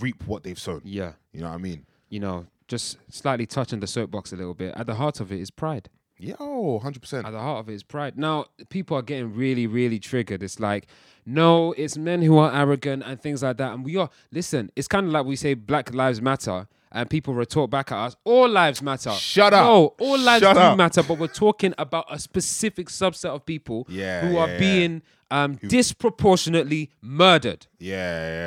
reap 0.00 0.26
what 0.26 0.42
they've 0.42 0.58
sown. 0.58 0.82
Yeah. 0.84 1.12
You 1.32 1.40
know 1.40 1.48
what 1.48 1.54
I 1.54 1.58
mean? 1.58 1.86
You 2.10 2.20
know, 2.20 2.46
just 2.68 2.98
slightly 3.10 3.46
touching 3.46 3.80
the 3.80 3.86
soapbox 3.86 4.32
a 4.32 4.36
little 4.36 4.54
bit. 4.54 4.74
At 4.76 4.86
the 4.86 4.94
heart 4.96 5.20
of 5.20 5.32
it 5.32 5.40
is 5.40 5.50
pride. 5.50 5.88
Yeah, 6.18 6.34
oh, 6.38 6.80
100%. 6.84 7.24
At 7.24 7.32
the 7.32 7.40
heart 7.40 7.60
of 7.60 7.68
it 7.68 7.74
is 7.74 7.82
pride. 7.82 8.16
Now, 8.16 8.46
people 8.68 8.96
are 8.96 9.02
getting 9.02 9.34
really, 9.34 9.66
really 9.66 9.98
triggered. 9.98 10.42
It's 10.42 10.60
like, 10.60 10.86
no, 11.26 11.72
it's 11.72 11.96
men 11.96 12.22
who 12.22 12.38
are 12.38 12.54
arrogant 12.54 13.02
and 13.04 13.20
things 13.20 13.42
like 13.42 13.56
that. 13.56 13.72
And 13.74 13.84
we 13.84 13.96
are, 13.96 14.08
listen, 14.30 14.70
it's 14.76 14.86
kind 14.88 15.06
of 15.06 15.12
like 15.12 15.26
we 15.26 15.34
say 15.36 15.54
Black 15.54 15.92
Lives 15.92 16.20
Matter 16.22 16.68
and 16.92 17.10
people 17.10 17.34
retort 17.34 17.70
back 17.70 17.90
at 17.90 17.98
us, 17.98 18.16
all 18.22 18.48
lives 18.48 18.80
matter. 18.80 19.10
Shut 19.10 19.52
up. 19.52 19.64
No, 19.66 19.94
all 19.98 20.16
lives 20.16 20.44
Shut 20.44 20.54
do 20.54 20.60
up. 20.62 20.78
matter, 20.78 21.02
but 21.02 21.18
we're 21.18 21.26
talking 21.26 21.74
about 21.76 22.04
a 22.08 22.20
specific 22.20 22.88
subset 22.88 23.30
of 23.30 23.44
people 23.44 23.84
Yeah, 23.88 24.20
who 24.28 24.36
are 24.36 24.46
yeah. 24.46 24.58
being 24.58 25.02
um, 25.32 25.58
disproportionately 25.66 26.90
murdered. 27.02 27.66
Yeah, 27.80 27.96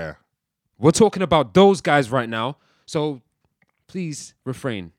yeah. 0.07 0.13
We're 0.77 0.91
talking 0.91 1.23
about 1.23 1.53
those 1.53 1.81
guys 1.81 2.09
right 2.09 2.29
now. 2.29 2.55
So 2.85 3.21
please 3.87 4.33
refrain 4.45 4.93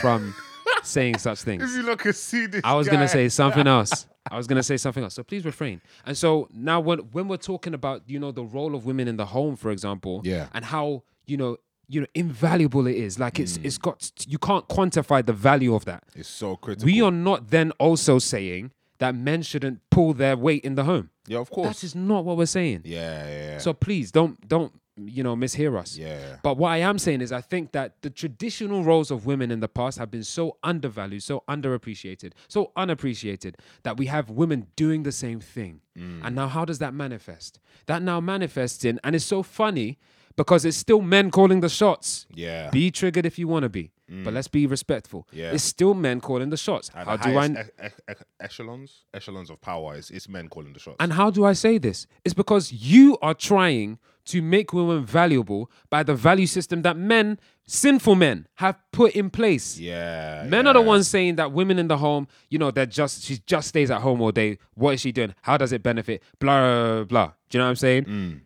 from 0.00 0.34
saying 0.86 1.18
such 1.18 1.42
things. 1.42 1.74
you 1.76 1.82
look 1.82 2.04
and 2.04 2.14
see 2.14 2.46
this 2.46 2.60
I 2.64 2.74
was 2.74 2.86
guy. 2.86 2.94
gonna 2.94 3.08
say 3.08 3.28
something 3.28 3.66
else. 3.76 4.06
I 4.30 4.36
was 4.36 4.46
gonna 4.46 4.62
say 4.62 4.76
something 4.76 5.02
else. 5.04 5.14
So 5.14 5.22
please 5.22 5.44
refrain. 5.44 5.80
And 6.04 6.16
so 6.16 6.48
now 6.52 6.80
when 6.80 6.98
when 7.12 7.28
we're 7.28 7.36
talking 7.36 7.74
about 7.74 8.02
you 8.06 8.18
know 8.18 8.32
the 8.32 8.44
role 8.44 8.74
of 8.74 8.86
women 8.86 9.08
in 9.08 9.16
the 9.16 9.26
home, 9.26 9.56
for 9.56 9.70
example, 9.70 10.20
Yeah. 10.24 10.48
and 10.54 10.64
how 10.64 11.02
you 11.26 11.36
know 11.36 11.56
you 11.88 12.00
know 12.00 12.06
invaluable 12.14 12.86
it 12.86 12.96
is. 12.96 13.18
Like 13.18 13.38
it's 13.38 13.58
Mm. 13.58 13.64
it's 13.66 13.78
got 13.78 14.10
you 14.26 14.38
can't 14.38 14.66
quantify 14.68 15.24
the 15.24 15.32
value 15.32 15.74
of 15.74 15.84
that. 15.84 16.02
It's 16.14 16.28
so 16.28 16.56
critical. 16.56 16.86
We 16.86 17.00
are 17.02 17.12
not 17.12 17.50
then 17.50 17.70
also 17.78 18.18
saying 18.18 18.72
that 18.98 19.14
men 19.14 19.42
shouldn't 19.42 19.80
pull 19.90 20.14
their 20.14 20.36
weight 20.36 20.64
in 20.64 20.74
the 20.74 20.84
home. 20.84 21.10
yeah, 21.28 21.38
of 21.38 21.50
course. 21.50 21.68
That 21.68 21.84
is 21.84 21.94
not 21.94 22.24
what 22.24 22.36
we're 22.36 22.46
saying. 22.46 22.82
yeah, 22.84 23.28
yeah, 23.28 23.50
yeah. 23.52 23.58
So 23.58 23.72
please 23.72 24.10
don't 24.10 24.48
don't 24.48 24.72
you 24.96 25.22
know 25.22 25.36
mishear 25.36 25.78
us. 25.78 25.96
yeah. 25.96 26.36
But 26.42 26.56
what 26.56 26.70
I 26.70 26.78
am 26.78 26.98
saying 26.98 27.20
is, 27.20 27.32
I 27.32 27.40
think 27.40 27.72
that 27.72 28.00
the 28.02 28.10
traditional 28.10 28.82
roles 28.84 29.10
of 29.10 29.26
women 29.26 29.50
in 29.50 29.60
the 29.60 29.68
past 29.68 29.98
have 29.98 30.10
been 30.10 30.24
so 30.24 30.56
undervalued, 30.62 31.22
so 31.22 31.44
underappreciated, 31.48 32.32
so 32.48 32.72
unappreciated 32.76 33.58
that 33.82 33.96
we 33.96 34.06
have 34.06 34.30
women 34.30 34.68
doing 34.76 35.02
the 35.02 35.12
same 35.12 35.40
thing. 35.40 35.80
Mm. 35.98 36.20
And 36.24 36.36
now, 36.36 36.48
how 36.48 36.64
does 36.64 36.78
that 36.78 36.94
manifest? 36.94 37.58
That 37.86 38.02
now 38.02 38.20
manifests 38.20 38.84
in, 38.84 39.00
and 39.04 39.14
it's 39.14 39.24
so 39.24 39.42
funny 39.42 39.98
because 40.36 40.64
it's 40.64 40.76
still 40.76 41.00
men 41.00 41.30
calling 41.30 41.60
the 41.60 41.68
shots. 41.68 42.26
Yeah. 42.34 42.70
Be 42.70 42.90
triggered 42.90 43.26
if 43.26 43.38
you 43.38 43.48
want 43.48 43.62
to 43.62 43.68
be, 43.68 43.90
but 44.06 44.30
mm. 44.30 44.32
let's 44.34 44.48
be 44.48 44.66
respectful. 44.66 45.26
Yeah. 45.32 45.52
It's 45.52 45.64
still 45.64 45.94
men 45.94 46.20
calling 46.20 46.50
the 46.50 46.56
shots. 46.56 46.90
At 46.94 47.06
How 47.06 47.16
the 47.16 47.30
do 47.30 47.38
I? 47.38 47.46
e- 47.46 47.88
e- 48.10 48.14
echelons, 48.40 49.04
echelons 49.14 49.50
of 49.50 49.60
power, 49.60 49.94
it's, 49.94 50.10
it's 50.10 50.28
men 50.28 50.48
calling 50.48 50.72
the 50.74 50.78
shots. 50.78 50.96
And 51.00 51.14
how 51.14 51.30
do 51.30 51.44
I 51.44 51.54
say 51.54 51.78
this? 51.78 52.06
It's 52.24 52.34
because 52.34 52.70
you 52.72 53.16
are 53.22 53.34
trying 53.34 53.98
to 54.26 54.42
make 54.42 54.72
women 54.72 55.04
valuable 55.04 55.70
by 55.90 56.02
the 56.02 56.14
value 56.14 56.46
system 56.46 56.82
that 56.82 56.96
men, 56.96 57.38
sinful 57.66 58.14
men, 58.14 58.46
have 58.56 58.76
put 58.92 59.12
in 59.12 59.30
place. 59.30 59.78
yeah. 59.78 60.44
Men 60.48 60.66
are 60.66 60.74
the 60.74 60.80
ones 60.82 61.08
saying 61.08 61.36
that 61.36 61.52
women 61.52 61.78
in 61.78 61.88
the 61.88 61.96
home, 61.98 62.28
you 62.48 62.58
know, 62.58 62.70
they're 62.70 62.86
just 62.86 63.22
she 63.24 63.38
just 63.46 63.68
stays 63.68 63.90
at 63.90 64.00
home 64.00 64.20
all 64.20 64.32
day. 64.32 64.58
What 64.74 64.94
is 64.94 65.00
she 65.00 65.12
doing? 65.12 65.34
How 65.42 65.56
does 65.56 65.72
it 65.72 65.82
benefit? 65.82 66.22
Blah 66.38 66.60
blah 66.60 67.04
blah. 67.04 67.26
Do 67.48 67.58
you 67.58 67.58
know 67.60 67.64
what 67.66 67.70
I'm 67.70 67.76
saying? 67.76 68.04
Mm. 68.04 68.40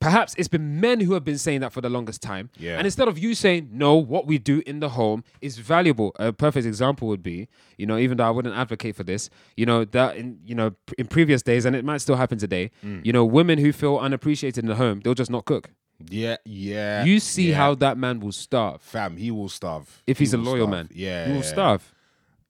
Perhaps 0.00 0.34
it's 0.38 0.48
been 0.48 0.80
men 0.80 1.00
who 1.00 1.12
have 1.12 1.24
been 1.24 1.36
saying 1.36 1.60
that 1.60 1.72
for 1.74 1.82
the 1.82 1.90
longest 1.90 2.22
time. 2.22 2.48
Yeah. 2.58 2.78
And 2.78 2.86
instead 2.86 3.06
of 3.06 3.18
you 3.18 3.34
saying, 3.34 3.68
no, 3.70 3.96
what 3.96 4.26
we 4.26 4.38
do 4.38 4.62
in 4.66 4.80
the 4.80 4.88
home 4.90 5.22
is 5.42 5.58
valuable. 5.58 6.12
A 6.18 6.32
perfect 6.32 6.66
example 6.66 7.06
would 7.08 7.22
be, 7.22 7.48
you 7.76 7.84
know, 7.86 7.98
even 7.98 8.16
though 8.16 8.24
I 8.26 8.30
wouldn't 8.30 8.56
advocate 8.56 8.96
for 8.96 9.04
this, 9.04 9.28
you 9.58 9.66
know, 9.66 9.84
that 9.84 10.16
in 10.16 10.38
you 10.44 10.54
know, 10.54 10.72
in 10.96 11.06
previous 11.06 11.42
days, 11.42 11.66
and 11.66 11.76
it 11.76 11.84
might 11.84 11.98
still 12.00 12.16
happen 12.16 12.38
today, 12.38 12.70
Mm. 12.84 13.04
you 13.04 13.12
know, 13.12 13.26
women 13.26 13.58
who 13.58 13.72
feel 13.72 13.98
unappreciated 13.98 14.64
in 14.64 14.68
the 14.68 14.76
home, 14.76 15.00
they'll 15.04 15.14
just 15.14 15.30
not 15.30 15.44
cook. 15.44 15.70
Yeah, 16.08 16.38
yeah. 16.46 17.04
You 17.04 17.20
see 17.20 17.50
yeah. 17.50 17.56
how 17.56 17.74
that 17.74 17.98
man 17.98 18.20
will 18.20 18.32
starve. 18.32 18.80
Fam, 18.80 19.18
he 19.18 19.30
will 19.30 19.50
starve. 19.50 20.02
if 20.06 20.16
He 20.18 20.22
he's 20.24 20.32
a 20.32 20.38
loyal 20.38 20.66
starve. 20.66 20.70
man. 20.70 20.88
Yeah. 20.94 21.26
he 21.26 21.32
will 21.32 21.40
yeah. 21.40 21.44
starve. 21.44 21.94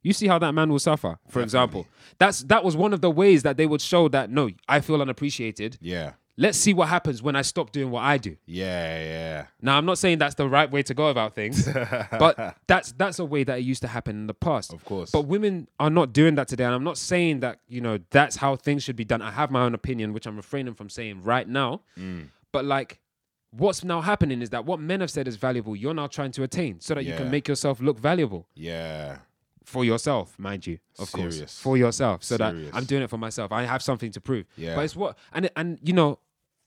You 0.02 0.12
see 0.12 0.28
how 0.28 0.38
that 0.38 0.52
man 0.54 0.70
will 0.70 0.78
suffer. 0.78 1.18
For 1.28 1.42
example, 1.42 1.86
that's 2.18 2.42
that 2.44 2.62
was 2.64 2.76
one 2.76 2.92
of 2.94 3.00
the 3.00 3.10
ways 3.10 3.42
that 3.42 3.56
they 3.56 3.66
would 3.66 3.80
show 3.82 4.08
that 4.10 4.30
no, 4.30 4.50
I 4.68 4.78
feel 4.80 5.02
unappreciated. 5.02 5.76
Yeah. 5.80 6.12
Let's 6.40 6.56
see 6.56 6.72
what 6.72 6.88
happens 6.88 7.22
when 7.22 7.36
I 7.36 7.42
stop 7.42 7.70
doing 7.70 7.90
what 7.90 8.00
I 8.02 8.16
do. 8.16 8.34
Yeah, 8.46 8.98
yeah. 9.02 9.46
Now, 9.60 9.76
I'm 9.76 9.84
not 9.84 9.98
saying 9.98 10.16
that's 10.18 10.36
the 10.36 10.48
right 10.48 10.70
way 10.70 10.82
to 10.84 10.94
go 10.94 11.08
about 11.08 11.34
things, 11.34 11.68
but 12.18 12.56
that's 12.66 12.92
that's 12.92 13.18
a 13.18 13.26
way 13.26 13.44
that 13.44 13.58
it 13.58 13.62
used 13.62 13.82
to 13.82 13.88
happen 13.88 14.16
in 14.16 14.26
the 14.26 14.32
past. 14.34 14.72
Of 14.72 14.82
course. 14.86 15.10
But 15.10 15.26
women 15.26 15.68
are 15.78 15.90
not 15.90 16.14
doing 16.14 16.36
that 16.36 16.48
today, 16.48 16.64
and 16.64 16.74
I'm 16.74 16.82
not 16.84 16.96
saying 16.96 17.40
that 17.40 17.60
you 17.68 17.82
know 17.82 17.98
that's 18.10 18.36
how 18.36 18.56
things 18.56 18.82
should 18.82 18.96
be 18.96 19.04
done. 19.04 19.20
I 19.20 19.30
have 19.32 19.50
my 19.50 19.60
own 19.62 19.74
opinion, 19.74 20.14
which 20.14 20.26
I'm 20.26 20.36
refraining 20.36 20.72
from 20.72 20.88
saying 20.88 21.22
right 21.24 21.46
now. 21.46 21.82
Mm. 21.98 22.28
But 22.52 22.64
like, 22.64 23.00
what's 23.50 23.84
now 23.84 24.00
happening 24.00 24.40
is 24.40 24.48
that 24.50 24.64
what 24.64 24.80
men 24.80 25.00
have 25.02 25.10
said 25.10 25.28
is 25.28 25.36
valuable, 25.36 25.76
you're 25.76 25.92
now 25.92 26.06
trying 26.06 26.30
to 26.32 26.42
attain, 26.42 26.80
so 26.80 26.94
that 26.94 27.04
you 27.04 27.14
can 27.16 27.30
make 27.30 27.48
yourself 27.48 27.80
look 27.80 27.98
valuable 27.98 28.46
Yeah. 28.54 29.18
for 29.64 29.84
yourself, 29.84 30.38
mind 30.38 30.66
you, 30.66 30.78
of 30.98 31.12
course, 31.12 31.38
for 31.60 31.76
yourself, 31.76 32.24
so 32.24 32.38
Serious. 32.38 32.70
that 32.70 32.74
I'm 32.76 32.84
doing 32.84 33.02
it 33.02 33.10
for 33.10 33.18
myself. 33.18 33.52
I 33.52 33.64
have 33.64 33.82
something 33.82 34.10
to 34.12 34.20
prove. 34.22 34.46
Yeah. 34.56 34.74
But 34.74 34.86
it's 34.86 34.96
what 34.96 35.18
and 35.34 35.50
and 35.54 35.78
you 35.82 35.92
know, 35.92 36.18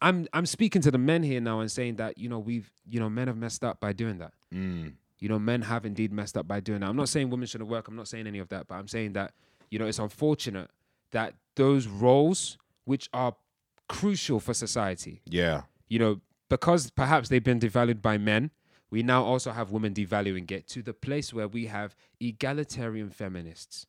I'm 0.03 0.27
I'm 0.33 0.45
speaking 0.45 0.81
to 0.83 0.91
the 0.91 0.97
men 0.99 1.23
here 1.23 1.41
now 1.41 1.61
and 1.61 1.71
saying 1.71 1.95
that 1.95 2.17
you 2.19 2.29
know 2.29 2.37
we've 2.39 2.69
you 2.87 2.99
know 2.99 3.09
men 3.09 3.27
have 3.27 3.37
messed 3.37 3.63
up 3.63 3.79
by 3.79 3.93
doing 3.93 4.19
that. 4.19 4.33
Mm. 4.53 4.93
You 5.19 5.29
know, 5.29 5.39
men 5.39 5.61
have 5.61 5.85
indeed 5.85 6.11
messed 6.11 6.35
up 6.35 6.47
by 6.47 6.59
doing 6.59 6.81
that. 6.81 6.89
I'm 6.89 6.97
not 6.97 7.07
saying 7.07 7.29
women 7.29 7.47
shouldn't 7.47 7.69
work. 7.69 7.87
I'm 7.87 7.95
not 7.95 8.09
saying 8.09 8.27
any 8.27 8.39
of 8.39 8.49
that, 8.49 8.67
but 8.67 8.75
I'm 8.75 8.89
saying 8.89 9.13
that 9.13 9.33
you 9.71 9.79
know 9.79 9.85
it's 9.85 9.99
unfortunate 9.99 10.69
that 11.11 11.33
those 11.55 11.87
roles 11.87 12.57
which 12.83 13.09
are 13.13 13.33
crucial 13.87 14.39
for 14.41 14.53
society, 14.53 15.21
Yeah. 15.29 15.61
you 15.87 15.99
know, 15.99 16.19
because 16.49 16.89
perhaps 16.91 17.29
they've 17.29 17.43
been 17.43 17.59
devalued 17.59 18.01
by 18.01 18.17
men, 18.17 18.51
we 18.89 19.03
now 19.03 19.23
also 19.23 19.51
have 19.51 19.71
women 19.71 19.93
devaluing 19.93 20.49
it 20.51 20.67
to 20.69 20.81
the 20.81 20.93
place 20.93 21.33
where 21.33 21.47
we 21.47 21.67
have 21.67 21.95
egalitarian 22.19 23.09
feminists 23.09 23.85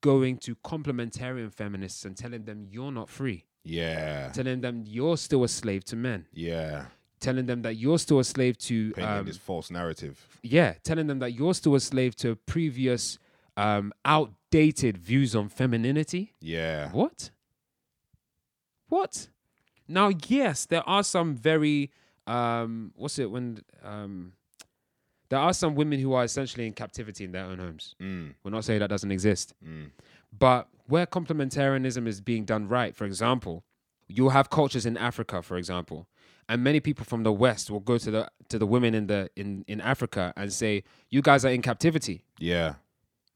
going 0.00 0.38
to 0.38 0.54
complementarian 0.56 1.52
feminists 1.52 2.04
and 2.06 2.16
telling 2.16 2.44
them 2.44 2.64
you're 2.70 2.92
not 2.92 3.10
free, 3.10 3.44
Yeah. 3.64 4.30
telling 4.32 4.60
them 4.60 4.84
you're 4.86 5.16
still 5.16 5.44
a 5.44 5.48
slave 5.48 5.84
to 5.86 5.96
men, 5.96 6.26
Yeah. 6.32 6.86
telling 7.20 7.46
them 7.46 7.62
that 7.62 7.74
you're 7.76 7.98
still 7.98 8.18
a 8.18 8.24
slave 8.24 8.56
to 8.58 8.92
Painting 8.92 9.18
um, 9.18 9.26
this 9.26 9.36
false 9.36 9.70
narrative. 9.70 10.26
yeah, 10.42 10.74
telling 10.82 11.06
them 11.06 11.18
that 11.18 11.32
you're 11.32 11.54
still 11.54 11.74
a 11.74 11.80
slave 11.80 12.16
to 12.16 12.36
previous 12.36 13.18
um, 13.56 13.92
outdated 14.04 14.96
views 14.96 15.36
on 15.36 15.48
femininity. 15.50 16.32
Yeah. 16.40 16.90
What? 16.92 17.30
What? 18.88 19.28
Now, 19.86 20.10
yes, 20.28 20.66
there 20.66 20.88
are 20.88 21.02
some 21.02 21.34
very 21.34 21.90
um, 22.26 22.92
what's 22.96 23.18
it 23.18 23.30
when 23.30 23.60
um, 23.82 24.32
there 25.28 25.38
are 25.38 25.52
some 25.52 25.74
women 25.74 25.98
who 25.98 26.12
are 26.12 26.24
essentially 26.24 26.66
in 26.66 26.72
captivity 26.72 27.24
in 27.24 27.32
their 27.32 27.44
own 27.44 27.58
homes. 27.58 27.94
Mm, 28.00 28.34
We're 28.44 28.50
not 28.52 28.64
saying 28.64 28.80
that 28.80 28.88
doesn't 28.90 29.10
exist. 29.10 29.52
mm, 29.64 29.90
But 30.36 30.68
where 30.90 31.06
complementarianism 31.06 32.06
is 32.06 32.20
being 32.20 32.44
done 32.44 32.68
right, 32.68 32.94
for 32.94 33.04
example, 33.04 33.64
you'll 34.08 34.30
have 34.30 34.50
cultures 34.50 34.84
in 34.86 34.96
Africa, 34.96 35.40
for 35.42 35.56
example, 35.56 36.06
and 36.48 36.62
many 36.64 36.80
people 36.80 37.04
from 37.04 37.22
the 37.22 37.32
West 37.32 37.70
will 37.70 37.80
go 37.80 37.96
to 37.98 38.10
the 38.10 38.28
to 38.48 38.58
the 38.58 38.66
women 38.66 38.94
in 38.94 39.06
the 39.06 39.30
in 39.36 39.64
in 39.68 39.80
Africa 39.80 40.32
and 40.36 40.52
say, 40.52 40.82
"You 41.08 41.22
guys 41.22 41.44
are 41.44 41.50
in 41.52 41.62
captivity. 41.62 42.24
yeah. 42.38 42.74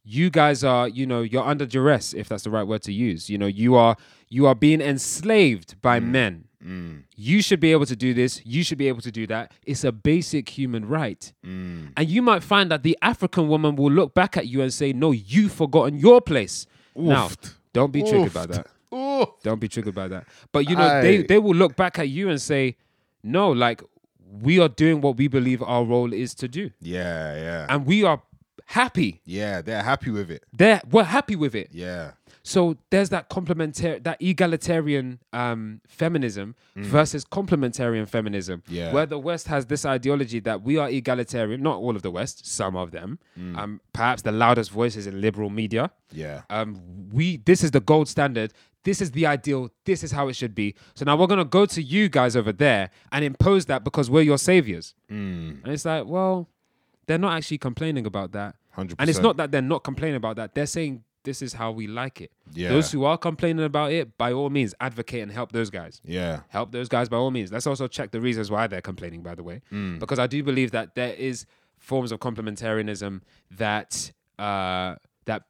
You 0.06 0.28
guys 0.28 0.62
are, 0.62 0.86
you 0.86 1.06
know, 1.06 1.22
you're 1.22 1.42
under 1.52 1.64
duress, 1.64 2.12
if 2.12 2.28
that's 2.28 2.42
the 2.44 2.50
right 2.50 2.66
word 2.66 2.82
to 2.82 2.92
use. 2.92 3.30
You 3.30 3.38
know, 3.38 3.46
you 3.46 3.74
are 3.74 3.96
you 4.28 4.44
are 4.46 4.54
being 4.54 4.82
enslaved 4.82 5.80
by 5.80 5.98
men. 6.00 6.44
Mm, 6.62 7.04
You 7.16 7.40
should 7.40 7.60
be 7.60 7.72
able 7.72 7.86
to 7.86 7.96
do 7.96 8.12
this. 8.14 8.40
You 8.44 8.62
should 8.64 8.76
be 8.78 8.88
able 8.88 9.00
to 9.02 9.10
do 9.10 9.26
that. 9.28 9.52
It's 9.66 9.82
a 9.84 9.92
basic 9.92 10.48
human 10.58 10.86
right." 10.88 11.32
mm. 11.46 11.92
And 11.96 12.08
you 12.08 12.20
might 12.20 12.42
find 12.42 12.70
that 12.70 12.82
the 12.82 12.98
African 13.00 13.48
woman 13.48 13.76
will 13.76 13.90
look 13.92 14.12
back 14.14 14.36
at 14.36 14.46
you 14.46 14.60
and 14.60 14.72
say, 14.72 14.92
"No, 14.92 15.12
you've 15.12 15.52
forgotten 15.52 15.96
your 15.98 16.20
place." 16.20 16.66
Now, 16.96 17.30
don't 17.72 17.92
be 17.92 18.02
triggered 18.02 18.32
by 18.34 18.46
that. 18.46 18.66
Ooh. 18.94 19.26
Don't 19.42 19.60
be 19.60 19.68
triggered 19.68 19.94
by 19.94 20.08
that. 20.08 20.24
But 20.52 20.68
you 20.68 20.76
know, 20.76 21.02
they 21.02 21.22
they 21.22 21.38
will 21.38 21.54
look 21.54 21.74
back 21.76 21.98
at 21.98 22.08
you 22.08 22.28
and 22.30 22.40
say, 22.40 22.76
"No, 23.22 23.50
like 23.50 23.82
we 24.42 24.60
are 24.60 24.68
doing 24.68 25.00
what 25.00 25.16
we 25.16 25.28
believe 25.28 25.62
our 25.62 25.84
role 25.84 26.12
is 26.12 26.34
to 26.36 26.48
do, 26.48 26.70
Yeah, 26.80 27.34
yeah. 27.36 27.66
and 27.68 27.86
we 27.86 28.04
are 28.04 28.20
happy. 28.66 29.20
yeah, 29.24 29.62
they're 29.62 29.82
happy 29.82 30.10
with 30.10 30.30
it. 30.30 30.44
They're 30.52 30.80
we're 30.90 31.04
happy 31.04 31.36
with 31.36 31.54
it. 31.54 31.70
Yeah. 31.72 32.12
So 32.46 32.76
there's 32.90 33.08
that 33.08 33.30
complementary, 33.30 33.98
that 34.00 34.20
egalitarian 34.20 35.18
um, 35.32 35.80
feminism 35.88 36.54
versus 36.76 37.24
complementarian 37.24 38.06
feminism, 38.06 38.60
Mm. 38.68 38.72
Yeah. 38.74 38.92
where 38.92 39.06
the 39.06 39.18
West 39.18 39.48
has 39.48 39.64
this 39.66 39.86
ideology 39.86 40.40
that 40.40 40.62
we 40.62 40.76
are 40.76 40.88
egalitarian. 40.90 41.62
Not 41.62 41.76
all 41.76 41.96
of 41.96 42.02
the 42.02 42.10
West, 42.10 42.46
some 42.46 42.76
of 42.76 42.90
them. 42.90 43.18
Mm. 43.40 43.56
Um, 43.58 43.80
perhaps 43.94 44.20
the 44.22 44.30
loudest 44.32 44.70
voices 44.70 45.06
in 45.06 45.20
liberal 45.22 45.48
media. 45.48 45.90
Yeah. 46.12 46.42
um, 46.50 46.80
we 47.12 47.38
this 47.38 47.64
is 47.64 47.70
the 47.70 47.80
gold 47.80 48.08
standard. 48.08 48.52
This 48.84 49.00
is 49.00 49.12
the 49.12 49.24
ideal. 49.24 49.70
This 49.86 50.04
is 50.04 50.12
how 50.12 50.28
it 50.28 50.36
should 50.36 50.54
be. 50.54 50.74
So 50.94 51.06
now 51.06 51.16
we're 51.16 51.26
gonna 51.26 51.46
go 51.46 51.64
to 51.64 51.82
you 51.82 52.10
guys 52.10 52.36
over 52.36 52.52
there 52.52 52.90
and 53.10 53.24
impose 53.24 53.64
that 53.66 53.84
because 53.84 54.10
we're 54.10 54.20
your 54.22 54.36
saviors. 54.38 54.94
Mm. 55.10 55.62
And 55.64 55.72
it's 55.72 55.86
like, 55.86 56.04
well, 56.06 56.50
they're 57.06 57.16
not 57.18 57.34
actually 57.38 57.58
complaining 57.58 58.04
about 58.04 58.32
that, 58.32 58.56
100%. 58.76 58.96
and 58.98 59.08
it's 59.08 59.18
not 59.20 59.38
that 59.38 59.50
they're 59.50 59.62
not 59.62 59.82
complaining 59.82 60.16
about 60.16 60.36
that. 60.36 60.54
They're 60.54 60.66
saying 60.66 61.04
this 61.24 61.42
is 61.42 61.52
how 61.54 61.72
we 61.72 61.86
like 61.86 62.20
it. 62.20 62.30
Yeah. 62.52 62.68
Those 62.68 62.92
who 62.92 63.04
are 63.04 63.18
complaining 63.18 63.64
about 63.64 63.92
it, 63.92 64.16
by 64.16 64.32
all 64.32 64.50
means, 64.50 64.74
advocate 64.80 65.22
and 65.22 65.32
help 65.32 65.52
those 65.52 65.70
guys. 65.70 66.00
Yeah. 66.04 66.40
Help 66.48 66.70
those 66.70 66.88
guys 66.88 67.08
by 67.08 67.16
all 67.16 67.30
means. 67.30 67.50
Let's 67.50 67.66
also 67.66 67.88
check 67.88 68.10
the 68.12 68.20
reasons 68.20 68.50
why 68.50 68.66
they're 68.66 68.80
complaining, 68.82 69.22
by 69.22 69.34
the 69.34 69.42
way, 69.42 69.62
Mm. 69.72 69.98
because 69.98 70.18
I 70.18 70.26
do 70.26 70.42
believe 70.42 70.70
that 70.70 70.94
there 70.94 71.14
is 71.14 71.46
forms 71.78 72.12
of 72.12 72.20
complementarianism 72.20 73.20
that 73.52 74.12
uh, 74.38 74.96
that 75.26 75.44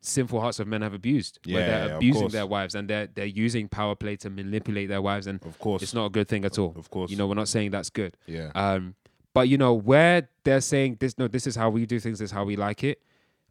sinful 0.00 0.40
hearts 0.40 0.58
of 0.58 0.66
men 0.66 0.82
have 0.82 0.92
abused, 0.94 1.38
where 1.46 1.60
Yeah, 1.60 1.66
they're 1.66 1.86
yeah, 1.88 1.96
abusing 1.96 2.28
their 2.28 2.46
wives 2.46 2.74
and 2.74 2.88
they're 2.90 3.06
they're 3.06 3.26
using 3.26 3.68
power 3.68 3.94
play 3.94 4.16
to 4.16 4.30
manipulate 4.30 4.88
their 4.88 5.00
wives, 5.02 5.26
and 5.26 5.40
Of 5.44 5.58
course. 5.58 5.82
it's 5.82 5.94
not 5.94 6.06
a 6.06 6.10
good 6.10 6.26
thing 6.28 6.44
at 6.44 6.58
all. 6.58 6.74
Of 6.76 6.90
course. 6.90 7.10
You 7.10 7.16
know, 7.16 7.26
we're 7.28 7.34
not 7.34 7.48
saying 7.48 7.70
that's 7.70 7.90
good. 7.90 8.16
Yeah. 8.26 8.50
Um, 8.54 8.94
but 9.32 9.48
you 9.48 9.56
know, 9.58 9.74
where 9.74 10.28
they're 10.42 10.60
saying 10.60 10.96
this, 10.98 11.16
no, 11.18 11.28
this 11.28 11.46
is 11.46 11.54
how 11.54 11.70
we 11.70 11.86
do 11.86 12.00
things, 12.00 12.18
this 12.18 12.26
is 12.26 12.32
how 12.32 12.44
we 12.44 12.56
like 12.56 12.82
it. 12.82 13.00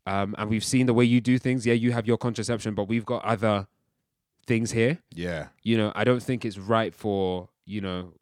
Um, 0.06 0.36
and 0.38 0.50
we've 0.50 0.64
seen 0.64 0.86
the 0.86 0.94
way 0.94 1.06
you 1.06 1.22
do 1.22 1.38
things. 1.38 1.66
Yeah, 1.66 1.74
you 1.74 1.92
have 1.92 2.08
your 2.08 2.18
contraception, 2.18 2.74
but 2.76 2.86
we've 2.86 3.06
got 3.06 3.24
other 3.24 3.68
things 4.48 4.72
here. 4.72 5.00
yeah. 5.14 5.48
You 5.62 5.78
know, 5.78 5.92
I 5.96 6.04
don't 6.04 6.24
think 6.24 6.44
it's 6.46 6.58
right 6.58 6.94
for, 6.96 7.50
you 7.66 7.82
know, 7.82 8.14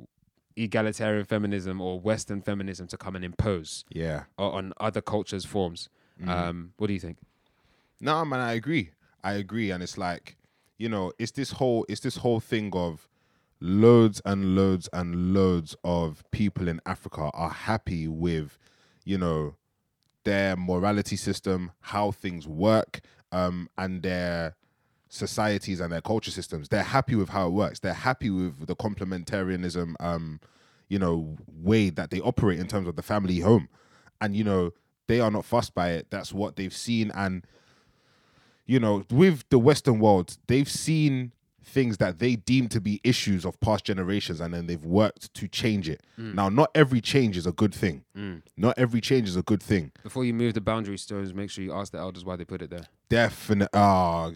egalitarian 0.58 1.24
feminism 1.26 1.80
or 1.80 2.00
Western 2.00 2.42
feminism 2.42 2.88
to 2.88 2.98
come 2.98 3.16
and 3.16 3.24
impose 3.24 3.86
Yeah. 3.90 4.24
on 4.38 4.74
other 4.80 5.02
cultures' 5.02 5.46
forms. 5.46 5.90
Mm-hmm. 6.20 6.30
Um, 6.30 6.74
what 6.78 6.88
do 6.88 6.94
you 6.94 7.00
think? 7.00 7.18
No, 8.02 8.26
man, 8.26 8.40
I 8.40 8.54
agree. 8.54 8.92
I 9.24 9.34
agree, 9.34 9.72
and 9.72 9.82
it's 9.84 9.98
like, 9.98 10.36
you 10.78 10.90
know, 10.90 11.12
it's 11.18 11.32
this 11.32 11.52
whole, 11.52 11.86
it's 11.90 12.02
this 12.02 12.18
whole 12.18 12.40
thing 12.40 12.72
of 12.74 13.08
loads 13.60 14.22
and 14.26 14.56
loads 14.56 14.88
and 14.94 15.34
loads 15.34 15.76
of 15.84 16.24
people 16.32 16.68
in 16.68 16.80
Africa 16.86 17.30
are 17.34 17.50
happy 17.50 18.08
with, 18.08 18.58
you 19.06 19.18
know, 19.18 19.56
their 20.28 20.58
morality 20.58 21.16
system, 21.16 21.72
how 21.80 22.12
things 22.12 22.46
work, 22.46 23.00
um, 23.32 23.70
and 23.78 24.04
their 24.04 24.58
societies 25.08 25.80
and 25.80 25.90
their 25.90 26.02
culture 26.02 26.32
systems. 26.32 26.68
They're 26.68 26.84
happy 26.84 27.16
with 27.16 27.30
how 27.30 27.48
it 27.48 27.52
works. 27.52 27.80
They're 27.80 27.94
happy 27.94 28.30
with 28.30 28.68
the 28.68 28.76
complementarianism, 28.76 29.96
um, 30.02 30.42
you 30.90 31.00
know, 31.00 31.38
way 31.48 31.90
that 31.92 32.12
they 32.12 32.20
operate 32.20 32.60
in 32.60 32.68
terms 32.68 32.90
of 32.90 32.98
the 32.98 33.02
family 33.02 33.40
home, 33.40 33.70
and 34.20 34.36
you 34.36 34.44
know, 34.44 34.72
they 35.08 35.22
are 35.22 35.32
not 35.32 35.46
fussed 35.46 35.74
by 35.74 35.92
it. 35.92 36.08
That's 36.10 36.34
what 36.34 36.58
they've 36.58 36.76
seen, 36.76 37.10
and 37.16 37.48
you 38.66 38.82
know, 38.82 39.06
with 39.10 39.46
the 39.48 39.60
Western 39.60 40.00
world, 40.00 40.38
they've 40.48 40.70
seen 40.70 41.32
things 41.68 41.98
that 41.98 42.20
they 42.20 42.36
deem 42.36 42.70
to 42.70 42.80
be 42.80 43.02
issues 43.04 43.46
of 43.46 43.60
past 43.60 43.84
generations 43.86 44.40
and 44.40 44.54
then 44.54 44.68
they've 44.68 44.86
worked 44.86 45.34
to 45.34 45.48
change 45.48 45.90
it. 45.90 46.02
Now, 46.18 46.50
not 46.50 46.72
every 46.74 47.02
change 47.02 47.38
is 47.38 47.46
a 47.46 47.52
good 47.52 47.74
thing. 47.74 48.04
Not 48.56 48.78
every 48.78 49.02
change 49.02 49.28
is 49.28 49.36
a 49.36 49.44
good 49.44 49.62
thing. 49.62 49.92
Before 50.04 50.24
you 50.26 50.34
move 50.34 50.54
the 50.54 50.62
boundary 50.62 50.98
stones, 50.98 51.34
make 51.34 51.50
sure 51.50 51.64
you 51.64 51.74
ask 51.74 51.92
the 51.92 52.00
elders 52.00 52.24
why 52.26 52.36
they 52.38 52.46
put 52.46 52.62
it 52.62 52.70
there. 52.70 52.86
Definitely. 53.10 53.68
Ah, 53.74 54.32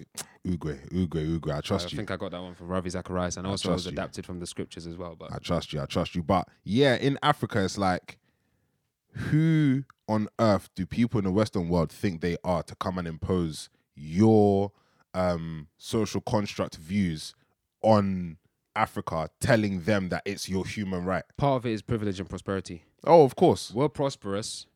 Ugwe, 0.45 0.89
Ugwe, 0.91 1.39
Ugwe. 1.39 1.53
I 1.53 1.57
I 1.57 1.61
trust 1.61 1.91
you. 1.91 1.97
I 1.97 1.99
think 1.99 2.11
I 2.11 2.17
got 2.17 2.31
that 2.31 2.41
one 2.41 2.55
from 2.55 2.67
Ravi 2.67 2.89
Zacharias, 2.89 3.37
and 3.37 3.45
also 3.47 3.69
it 3.69 3.73
was 3.73 3.83
trust 3.83 3.85
you. 3.85 3.91
adapted 3.91 4.25
from 4.25 4.39
the 4.39 4.47
scriptures 4.47 4.87
as 4.87 4.97
well. 4.97 5.15
But 5.17 5.33
I 5.33 5.37
trust 5.39 5.71
you. 5.73 5.81
I 5.81 5.85
trust 5.85 6.15
you. 6.15 6.23
But 6.23 6.47
yeah, 6.63 6.95
in 6.95 7.17
Africa, 7.21 7.63
it's 7.63 7.77
like, 7.77 8.17
who 9.13 9.83
on 10.07 10.27
earth 10.39 10.69
do 10.75 10.85
people 10.85 11.17
in 11.19 11.25
the 11.25 11.31
Western 11.31 11.69
world 11.69 11.91
think 11.91 12.21
they 12.21 12.37
are 12.43 12.63
to 12.63 12.75
come 12.75 12.97
and 12.97 13.07
impose 13.07 13.69
your 13.95 14.71
um, 15.13 15.67
social 15.77 16.21
construct 16.21 16.75
views 16.77 17.33
on 17.81 18.37
Africa, 18.75 19.29
telling 19.39 19.81
them 19.81 20.09
that 20.09 20.21
it's 20.25 20.47
your 20.47 20.65
human 20.65 21.03
right? 21.05 21.23
part 21.37 21.57
of 21.61 21.65
it 21.65 21.71
is 21.73 21.81
privilege 21.81 22.19
and 22.19 22.29
prosperity. 22.29 22.83
Oh, 23.03 23.23
of 23.23 23.35
course. 23.35 23.71
We're 23.73 23.89
prosperous, 23.89 24.67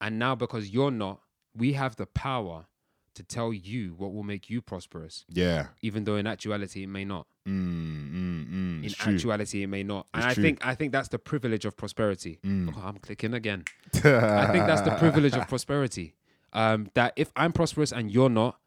and 0.00 0.18
now 0.18 0.34
because 0.34 0.70
you're 0.70 0.90
not, 0.90 1.20
we 1.54 1.74
have 1.74 1.96
the 1.96 2.06
power 2.06 2.66
to 3.14 3.22
tell 3.22 3.52
you 3.52 3.94
what 3.96 4.12
will 4.12 4.22
make 4.24 4.50
you 4.50 4.60
prosperous, 4.60 5.24
Yeah. 5.28 5.68
even 5.82 6.04
though 6.04 6.16
in 6.16 6.26
actuality 6.26 6.82
it 6.82 6.88
may 6.88 7.04
not. 7.04 7.26
Mm, 7.46 8.10
mm, 8.12 8.46
mm. 8.48 8.84
In 8.84 8.90
true. 8.90 9.14
actuality, 9.14 9.62
it 9.62 9.68
may 9.68 9.82
not. 9.82 10.06
And 10.14 10.24
I 10.24 10.34
true. 10.34 10.42
think 10.42 10.66
I 10.66 10.74
think 10.74 10.92
that's 10.92 11.08
the 11.08 11.18
privilege 11.18 11.64
of 11.64 11.76
prosperity. 11.76 12.38
Mm. 12.44 12.74
Oh, 12.76 12.80
I'm 12.84 12.96
clicking 12.96 13.34
again. 13.34 13.64
I 13.94 14.46
think 14.50 14.66
that's 14.66 14.80
the 14.80 14.96
privilege 14.98 15.34
of 15.34 15.46
prosperity. 15.46 16.14
Um, 16.52 16.88
that 16.94 17.12
if 17.16 17.30
I'm 17.36 17.52
prosperous 17.52 17.92
and 17.92 18.10
you're 18.10 18.30
not, 18.30 18.58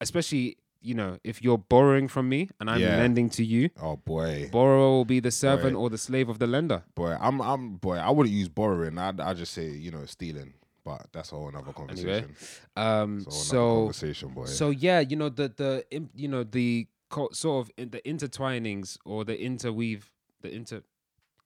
especially 0.00 0.56
you 0.82 0.94
know 0.94 1.18
if 1.24 1.42
you're 1.42 1.58
borrowing 1.58 2.08
from 2.08 2.28
me 2.28 2.48
and 2.58 2.70
I'm 2.70 2.80
Yeah. 2.80 2.96
lending 2.96 3.28
to 3.30 3.44
you, 3.44 3.70
Oh 3.80 3.96
boy, 3.96 4.48
borrower 4.50 4.88
will 4.96 5.04
be 5.04 5.20
the 5.20 5.30
servant 5.30 5.76
or 5.76 5.90
the 5.90 5.98
slave 5.98 6.28
of 6.28 6.38
the 6.38 6.46
lender. 6.46 6.84
boy. 6.94 7.16
I'm, 7.20 7.40
I'm, 7.42 7.76
boy. 7.76 7.96
I 7.96 8.10
wouldn't 8.10 8.34
use 8.34 8.48
borrowing. 8.48 8.96
I'd, 8.98 9.20
I 9.20 9.34
just 9.34 9.52
say, 9.52 9.68
you 9.68 9.90
know, 9.90 10.04
stealing. 10.06 10.54
But 10.82 11.08
that's 11.12 11.30
a 11.32 11.34
whole 11.34 11.48
another 11.48 11.74
conversation. 11.74 12.34
Um, 12.74 13.18
It's 13.18 13.26
a 13.26 13.30
whole 13.30 13.38
nother 13.40 13.44
so 13.44 13.76
conversation, 13.80 14.28
boy. 14.30 14.46
so 14.46 14.70
yeah, 14.70 15.00
you 15.00 15.16
know 15.16 15.28
the 15.28 15.48
the 15.54 15.84
im- 15.90 16.08
you 16.14 16.26
know 16.28 16.42
the 16.42 16.86
co- 17.10 17.28
sort 17.32 17.66
of 17.66 17.70
in 17.76 17.90
the 17.90 18.00
intertwinings 18.00 18.96
or 19.04 19.22
the 19.24 19.36
interweave 19.38 20.10
the 20.40 20.50
inter 20.54 20.82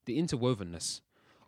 the 0.05 0.17
interwovenness 0.23 1.01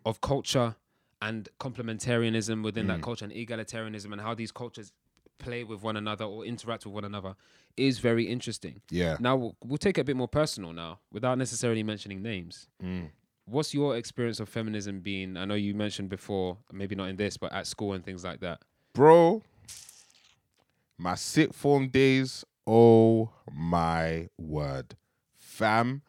of 0.05 0.19
culture 0.19 0.75
and 1.21 1.47
complementarianism 1.61 2.61
within 2.63 2.87
that 2.87 2.99
Mm. 2.99 3.03
culture 3.03 3.23
and 3.25 3.33
egalitarianism 3.33 4.11
and 4.11 4.21
how 4.21 4.33
these 4.33 4.51
cultures 4.51 4.91
play 5.39 5.63
with 5.63 5.81
one 5.83 5.97
another 5.97 6.25
or 6.25 6.45
interact 6.45 6.85
with 6.85 6.93
one 6.93 7.05
another 7.05 7.35
is 7.75 7.99
very 7.99 8.25
interesting. 8.25 8.81
yeah. 8.89 9.17
Now 9.19 9.35
we'll, 9.35 9.55
we'll 9.63 9.77
take 9.77 9.97
it 9.97 10.01
a 10.01 10.03
bit 10.03 10.15
more 10.15 10.27
personal 10.27 10.73
now 10.73 10.99
without 11.11 11.37
necessarily 11.37 11.83
mentioning 11.83 12.21
names. 12.21 12.67
Mm. 12.83 13.09
What's 13.45 13.73
your 13.73 13.95
experience 13.95 14.39
of 14.39 14.49
feminism 14.49 14.99
being? 14.99 15.37
I 15.37 15.45
know 15.45 15.53
you 15.55 15.73
mentioned 15.73 16.09
before, 16.09 16.57
maybe 16.71 16.95
not 16.95 17.09
in 17.09 17.15
this, 17.15 17.37
but 17.37 17.53
at 17.53 17.67
school 17.67 17.93
and 17.93 18.03
things 18.03 18.23
like 18.23 18.39
that. 18.41 18.61
bro. 18.93 19.41
My 20.97 21.13
sixth 21.15 21.55
form 21.55 21.89
days, 21.89 22.43
oh 22.65 23.29
my 23.53 24.29
word, 24.37 24.95
fam! 25.37 26.01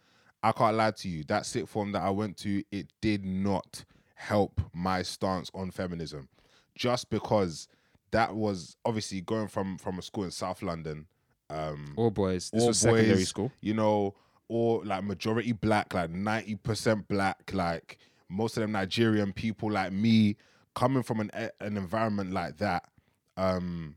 I 0.43 0.53
can't 0.53 0.77
lie 0.77 0.93
to 0.93 1.09
you. 1.09 1.25
That 1.25 1.45
sixth 1.45 1.71
form 1.71 1.93
that 1.93 2.03
I 2.03 2.11
went 2.11 2.39
to, 2.39 2.63
it 2.73 2.87
did 3.03 3.25
not 3.25 3.85
help 4.15 4.61
my 4.73 5.03
stance 5.03 5.51
on 5.55 5.71
feminism, 5.71 6.29
just 6.75 7.11
because 7.11 7.69
that 8.11 8.35
was 8.35 8.77
obviously 8.85 9.21
going 9.21 9.49
from 9.49 9.79
from 9.79 9.99
a 9.99 10.03
school 10.03 10.25
in 10.25 10.31
South 10.31 10.63
London. 10.63 11.07
Um, 11.51 11.95
All 11.97 12.11
boys. 12.11 12.51
This 12.51 12.63
all 12.63 12.69
was 12.69 12.79
secondary 12.79 13.09
boys, 13.15 13.29
school. 13.29 13.53
You 13.61 13.75
know, 13.75 14.15
all 14.49 14.83
like 14.85 15.05
majority 15.05 15.53
black, 15.53 15.95
like 15.95 16.11
ninety 16.11 16.57
percent 16.57 17.09
black, 17.09 17.51
like 17.53 17.99
most 18.29 18.57
of 18.57 18.63
them 18.63 18.73
Nigerian 18.73 19.33
people 19.33 19.71
like 19.71 19.93
me, 19.93 20.37
coming 20.75 21.03
from 21.03 21.21
an 21.21 21.31
an 21.61 21.77
environment 21.77 22.33
like 22.33 22.59
that, 22.59 22.89
um, 23.37 23.97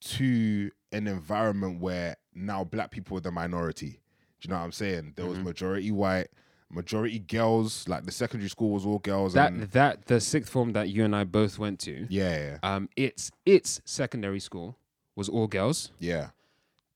to 0.00 0.70
an 0.92 1.06
environment 1.06 1.80
where 1.80 2.16
now 2.34 2.64
black 2.64 2.90
people 2.90 3.16
are 3.16 3.20
the 3.20 3.30
minority. 3.30 4.00
Do 4.40 4.48
you 4.48 4.50
know 4.50 4.58
what 4.58 4.64
I'm 4.64 4.72
saying? 4.72 5.14
There 5.16 5.26
was 5.26 5.38
Mhm. 5.38 5.44
majority 5.44 5.90
white, 5.90 6.28
majority 6.74 7.18
girls. 7.20 7.88
Like 7.88 8.04
the 8.04 8.12
secondary 8.12 8.48
school 8.50 8.70
was 8.70 8.84
all 8.84 8.98
girls. 8.98 9.34
That 9.34 9.52
and 9.52 9.62
that 9.70 10.06
the 10.06 10.20
sixth 10.20 10.50
form 10.52 10.72
that 10.72 10.88
you 10.88 11.04
and 11.04 11.14
I 11.14 11.24
both 11.24 11.58
went 11.58 11.78
to, 11.80 12.06
yeah, 12.10 12.36
yeah, 12.36 12.58
um, 12.62 12.88
its 12.96 13.30
its 13.46 13.80
secondary 13.84 14.40
school 14.40 14.76
was 15.16 15.28
all 15.28 15.46
girls. 15.46 15.92
yeah, 15.98 16.30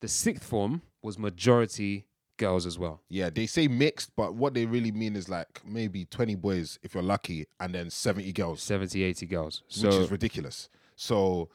The 0.01 0.09
sixth 0.09 0.45
form 0.45 0.83
was 1.03 1.19
majority 1.19 2.07
girls 2.37 2.67
as 2.67 2.79
well. 2.79 3.01
yeah. 3.09 3.31
They 3.31 3.47
say 3.47 3.67
mixed, 3.69 4.15
but 4.17 4.35
what 4.35 4.55
they 4.55 4.65
really 4.67 4.93
mean 4.93 5.17
is 5.17 5.29
like 5.29 5.61
maybe 5.65 6.05
twenty 6.05 6.35
boys 6.37 6.79
if 6.83 6.95
you're 6.95 7.03
lucky, 7.03 7.47
and 7.61 7.75
then 7.75 7.91
seventy 7.91 8.33
girls. 8.33 8.63
70, 8.63 9.03
80 9.03 9.27
girls. 9.27 9.63
which 9.83 9.95
is 9.95 10.11
ridiculous. 10.11 10.69
So, 10.97 11.49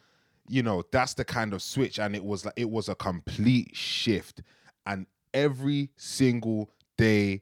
you 0.48 0.64
know, 0.64 0.84
that's 0.92 1.14
the 1.16 1.26
kind 1.26 1.54
of 1.54 1.62
switch, 1.62 2.00
and 2.00 2.16
it 2.16 2.24
was 2.24 2.46
like 2.46 2.54
it 2.58 2.70
was 2.70 2.88
a 2.90 2.96
complete 2.96 3.76
shift. 3.76 4.42
And 4.86 5.06
every 5.34 5.90
single 5.98 6.70
day, 6.98 7.42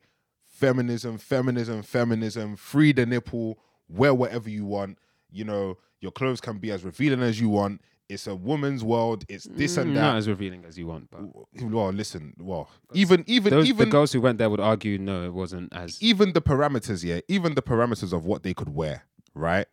feminism, 0.61 1.17
feminism, 1.17 1.81
feminism, 1.81 2.55
free 2.55 2.91
the 2.93 3.05
nipple, 3.05 3.57
wear 3.89 4.13
whatever 4.13 4.49
you 4.49 4.63
want. 4.65 4.99
You 5.31 5.43
know, 5.45 5.77
your 6.01 6.11
clothes 6.11 6.39
can 6.39 6.59
be 6.59 6.71
as 6.71 6.83
revealing 6.83 7.21
as 7.21 7.39
you 7.41 7.49
want. 7.49 7.81
It's 8.07 8.27
a 8.27 8.35
woman's 8.35 8.83
world. 8.83 9.23
It's 9.27 9.45
this 9.51 9.77
and 9.77 9.91
Mm, 9.91 9.95
that. 9.95 10.01
not 10.01 10.17
as 10.17 10.27
revealing 10.27 10.65
as 10.65 10.77
you 10.77 10.85
want, 10.85 11.09
but 11.09 11.21
well, 11.63 11.91
listen, 11.91 12.33
well, 12.39 12.69
even 12.93 13.23
even 13.25 13.49
those 13.51 13.67
even 13.67 13.87
the 13.87 13.91
girls 13.91 14.11
who 14.11 14.21
went 14.21 14.37
there 14.37 14.49
would 14.49 14.59
argue 14.59 14.97
no, 14.97 15.23
it 15.23 15.33
wasn't 15.33 15.73
as 15.73 15.97
even 16.01 16.33
the 16.33 16.41
parameters, 16.41 17.03
yeah, 17.03 17.21
even 17.27 17.55
the 17.55 17.61
parameters 17.61 18.13
of 18.13 18.25
what 18.25 18.43
they 18.43 18.53
could 18.53 18.69
wear, 18.69 19.05
right? 19.33 19.65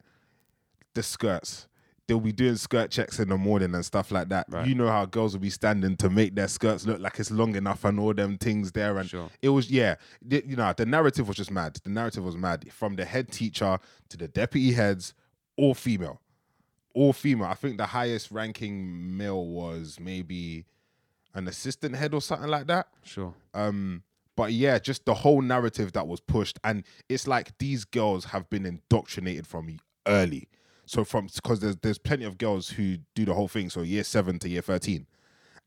The 0.94 1.02
skirts. 1.02 1.67
They'll 2.08 2.18
be 2.20 2.32
doing 2.32 2.56
skirt 2.56 2.90
checks 2.90 3.20
in 3.20 3.28
the 3.28 3.36
morning 3.36 3.74
and 3.74 3.84
stuff 3.84 4.10
like 4.10 4.30
that. 4.30 4.46
Right. 4.48 4.66
You 4.66 4.74
know 4.74 4.88
how 4.88 5.04
girls 5.04 5.34
will 5.34 5.40
be 5.42 5.50
standing 5.50 5.94
to 5.98 6.08
make 6.10 6.34
their 6.34 6.48
skirts 6.48 6.86
look 6.86 6.98
like 7.00 7.20
it's 7.20 7.30
long 7.30 7.54
enough 7.54 7.84
and 7.84 8.00
all 8.00 8.14
them 8.14 8.38
things 8.38 8.72
there. 8.72 8.96
And 8.96 9.08
Sure. 9.08 9.28
it 9.42 9.50
was, 9.50 9.70
yeah, 9.70 9.96
the- 10.22 10.42
you 10.46 10.56
know, 10.56 10.72
the 10.74 10.86
narrative 10.86 11.28
was 11.28 11.36
just 11.36 11.50
mad. 11.50 11.78
The 11.84 11.90
narrative 11.90 12.24
was 12.24 12.34
mad 12.36 12.72
from 12.72 12.96
the 12.96 13.04
head 13.04 13.30
teacher 13.30 13.78
to 14.08 14.16
the 14.16 14.26
deputy 14.26 14.72
heads, 14.72 15.12
all 15.56 15.74
female, 15.74 16.20
all 16.94 17.12
female. 17.12 17.46
I 17.48 17.54
think 17.54 17.76
the 17.76 17.86
highest 17.86 18.30
ranking 18.30 19.16
male 19.18 19.44
was 19.46 20.00
maybe 20.00 20.64
an 21.34 21.46
assistant 21.46 21.94
head 21.94 22.14
or 22.14 22.22
something 22.22 22.48
like 22.48 22.66
that. 22.68 22.88
sure. 23.04 23.34
Um, 23.52 24.02
but 24.34 24.52
yeah, 24.52 24.78
just 24.78 25.04
the 25.04 25.12
whole 25.14 25.42
narrative 25.42 25.92
that 25.92 26.06
was 26.08 26.20
pushed, 26.20 26.58
and 26.64 26.84
it's 27.08 27.26
like 27.28 27.58
these 27.58 27.84
girls 27.84 28.24
have 28.26 28.48
been 28.48 28.64
indoctrinated 28.64 29.46
from 29.46 29.78
early. 30.06 30.48
So 30.88 31.04
from 31.04 31.28
because 31.34 31.60
there's 31.60 31.76
there's 31.76 31.98
plenty 31.98 32.24
of 32.24 32.38
girls 32.38 32.70
who 32.70 32.98
do 33.14 33.24
the 33.24 33.34
whole 33.34 33.48
thing, 33.48 33.70
so 33.70 33.82
year 33.82 34.04
seven 34.04 34.38
to 34.40 34.48
year 34.48 34.62
thirteen, 34.62 35.06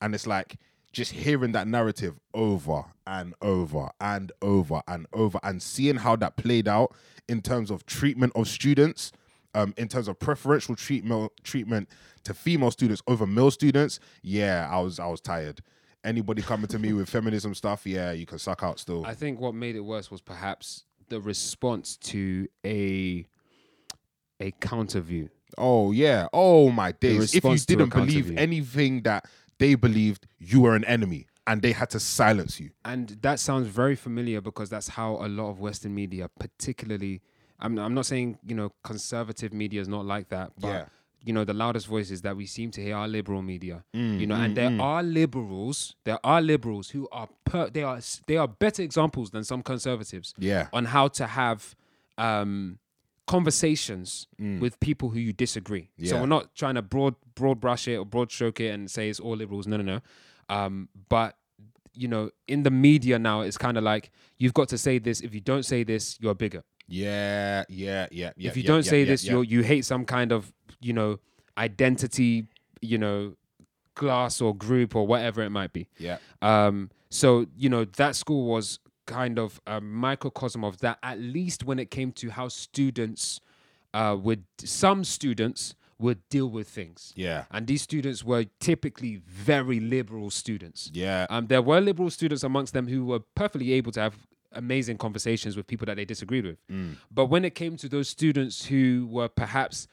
and 0.01 0.15
it's 0.15 0.25
like 0.25 0.57
just 0.91 1.11
hearing 1.11 1.51
that 1.53 1.67
narrative 1.67 2.19
over 2.33 2.83
and 3.07 3.33
over 3.41 3.89
and 4.01 4.31
over 4.41 4.81
and 4.87 5.05
over, 5.13 5.39
and 5.43 5.61
seeing 5.61 5.97
how 5.97 6.15
that 6.17 6.37
played 6.37 6.67
out 6.67 6.93
in 7.29 7.41
terms 7.41 7.69
of 7.69 7.85
treatment 7.85 8.33
of 8.35 8.47
students, 8.47 9.11
um, 9.53 9.73
in 9.77 9.87
terms 9.87 10.07
of 10.07 10.19
preferential 10.19 10.75
treatment 10.75 11.31
treatment 11.43 11.87
to 12.23 12.33
female 12.33 12.71
students 12.71 13.01
over 13.07 13.27
male 13.27 13.51
students. 13.51 13.99
Yeah, 14.23 14.67
I 14.71 14.79
was 14.79 14.99
I 14.99 15.07
was 15.07 15.21
tired 15.21 15.61
anybody 16.03 16.41
coming 16.41 16.67
to 16.67 16.79
me 16.79 16.93
with 16.93 17.09
feminism 17.11 17.53
stuff, 17.53 17.85
yeah, 17.85 18.11
you 18.11 18.25
can 18.25 18.39
suck 18.39 18.63
out 18.63 18.79
still. 18.79 19.05
I 19.05 19.13
think 19.13 19.39
what 19.39 19.53
made 19.53 19.75
it 19.75 19.81
worse 19.81 20.09
was 20.09 20.19
perhaps 20.19 20.85
the 21.09 21.21
response 21.21 21.97
to 21.97 22.47
a 22.65 23.25
a 24.41 24.51
counter 24.51 25.01
view. 25.01 25.29
oh 25.57 25.91
yeah, 25.91 26.27
oh 26.33 26.69
my 26.71 26.91
days. 26.91 27.35
If 27.35 27.43
you 27.43 27.51
response 27.51 27.65
to 27.65 27.73
a 27.73 27.77
didn't 27.77 27.93
believe 27.93 28.25
view. 28.25 28.35
anything 28.37 29.01
that 29.03 29.25
they 29.59 29.75
believed, 29.75 30.25
you 30.39 30.61
were 30.61 30.75
an 30.75 30.85
enemy, 30.85 31.27
and 31.45 31.61
they 31.61 31.71
had 31.73 31.89
to 31.91 31.99
silence 31.99 32.59
you. 32.59 32.71
And 32.83 33.09
that 33.21 33.39
sounds 33.39 33.67
very 33.67 33.95
familiar 33.95 34.41
because 34.41 34.69
that's 34.69 34.87
how 34.89 35.15
a 35.17 35.27
lot 35.27 35.49
of 35.51 35.59
Western 35.59 35.93
media, 35.93 36.29
particularly, 36.39 37.21
I'm, 37.59 37.77
I'm 37.77 37.93
not 37.93 38.05
saying, 38.05 38.39
you 38.45 38.55
know, 38.55 38.71
conservative 38.83 39.53
media 39.53 39.81
is 39.81 39.87
not 39.87 40.05
like 40.05 40.29
that, 40.29 40.53
but, 40.59 40.67
Yeah. 40.67 40.85
you 41.23 41.33
know, 41.33 41.43
the 41.43 41.53
loudest 41.53 41.85
voices 41.87 42.21
that 42.23 42.35
we 42.35 42.45
seem 42.47 42.71
to 42.71 42.81
hear 42.81 42.95
are 42.95 43.07
liberal 43.07 43.41
media, 43.43 43.83
you 43.93 44.25
know, 44.25 44.35
mm, 44.35 44.45
and 44.45 44.57
there 44.57 44.75
are 44.81 45.03
liberals, 45.03 45.95
there 46.05 46.19
are 46.23 46.41
liberals 46.41 46.89
who 46.89 47.07
are, 47.11 47.29
per, 47.45 47.69
they 47.69 47.83
are, 47.83 47.99
they 48.25 48.37
are 48.37 48.47
better 48.47 48.81
examples 48.81 49.29
than 49.29 49.43
some 49.43 49.61
conservatives 49.61 50.33
Yeah, 50.39 50.69
on 50.73 50.85
how 50.85 51.07
to 51.09 51.27
have 51.27 51.75
um, 52.17 52.79
conversations 53.27 54.27
with 54.59 54.79
people 54.79 55.09
who 55.09 55.19
you 55.19 55.33
disagree. 55.33 55.89
So 56.03 56.15
Mm. 56.15 56.21
We're 56.21 56.25
not 56.27 56.55
trying 56.55 56.75
to 56.75 56.81
broad 56.81 57.15
broad 57.35 57.59
brush 57.59 57.87
it 57.87 57.95
or 57.97 58.05
broad 58.05 58.31
stroke 58.31 58.59
it 58.59 58.69
and 58.73 58.89
say 58.89 59.09
it's 59.09 59.19
all 59.19 59.35
liberals. 59.35 59.67
No, 59.67 59.77
no, 59.77 59.83
no. 59.83 59.99
Um, 60.49 60.89
but 61.09 61.37
you 61.93 62.07
know, 62.07 62.29
in 62.47 62.63
the 62.63 62.71
media 62.71 63.19
now, 63.19 63.41
it's 63.41 63.57
kind 63.57 63.77
of 63.77 63.83
like 63.83 64.11
you've 64.37 64.53
got 64.53 64.69
to 64.69 64.77
say 64.77 64.97
this. 64.99 65.21
If 65.21 65.33
you 65.33 65.41
don't 65.41 65.63
say 65.63 65.83
this, 65.83 66.17
you're 66.21 66.31
a 66.31 66.35
bigot. 66.35 66.63
yeah, 66.87 67.63
yeah, 67.69 68.07
yeah, 68.11 68.31
yeah. 68.37 68.49
if 68.49 68.57
you 68.57 68.63
yeah, 68.63 68.67
don't 68.67 68.85
yeah, 68.85 68.89
say 68.89 68.99
yeah, 69.01 69.05
this, 69.11 69.23
yeah. 69.25 69.31
you 69.33 69.41
you 69.43 69.61
hate 69.63 69.85
some 69.85 70.05
kind 70.05 70.31
of 70.31 70.51
you 70.81 70.93
know 70.93 71.19
identity, 71.57 72.47
you 72.81 72.97
know, 72.97 73.35
class 73.95 74.41
or 74.41 74.55
group 74.55 74.95
or 74.95 75.05
whatever 75.05 75.41
it 75.41 75.49
might 75.49 75.73
be. 75.73 75.87
yeah, 75.97 76.17
Um, 76.41 76.89
so 77.09 77.45
you 77.57 77.69
know 77.69 77.85
that 77.85 78.15
school 78.15 78.45
was 78.47 78.79
kind 79.11 79.37
of 79.39 79.59
a 79.67 79.79
microcosm 79.81 80.63
of 80.63 80.79
that. 80.79 80.97
At 81.03 81.19
least 81.19 81.63
when 81.63 81.79
it 81.79 81.91
came 81.91 82.11
to 82.13 82.29
how 82.31 82.47
students 82.49 83.41
uh, 83.93 84.15
would, 84.19 84.43
some 84.57 85.03
students 85.03 85.75
would 85.99 86.27
deal 86.29 86.49
with 86.49 86.67
things, 86.67 87.13
yeah, 87.15 87.45
and 87.51 87.67
these 87.67 87.81
students 87.83 88.23
were 88.23 88.45
typically 88.59 89.21
very 89.27 89.79
liberal 89.79 90.29
students. 90.31 90.89
yeah, 90.93 91.27
Um, 91.29 91.47
there 91.47 91.61
were 91.61 91.79
liberal 91.79 92.09
students 92.09 92.43
amongst 92.43 92.73
them 92.73 92.87
who 92.87 93.05
were 93.05 93.19
perfectly 93.35 93.73
able 93.73 93.91
to 93.91 93.99
have 93.99 94.15
amazing 94.53 94.97
conversations 94.97 95.55
with 95.55 95.67
people 95.67 95.85
that 95.85 95.95
they 95.97 96.05
disagreed 96.05 96.45
with. 96.45 96.57
Mm. 96.67 96.95
But 97.09 97.27
when 97.27 97.45
it 97.45 97.53
came 97.55 97.77
to 97.77 97.87
those 97.87 98.09
students 98.09 98.65
who 98.65 99.07
were 99.09 99.29
perhaps, 99.29 99.87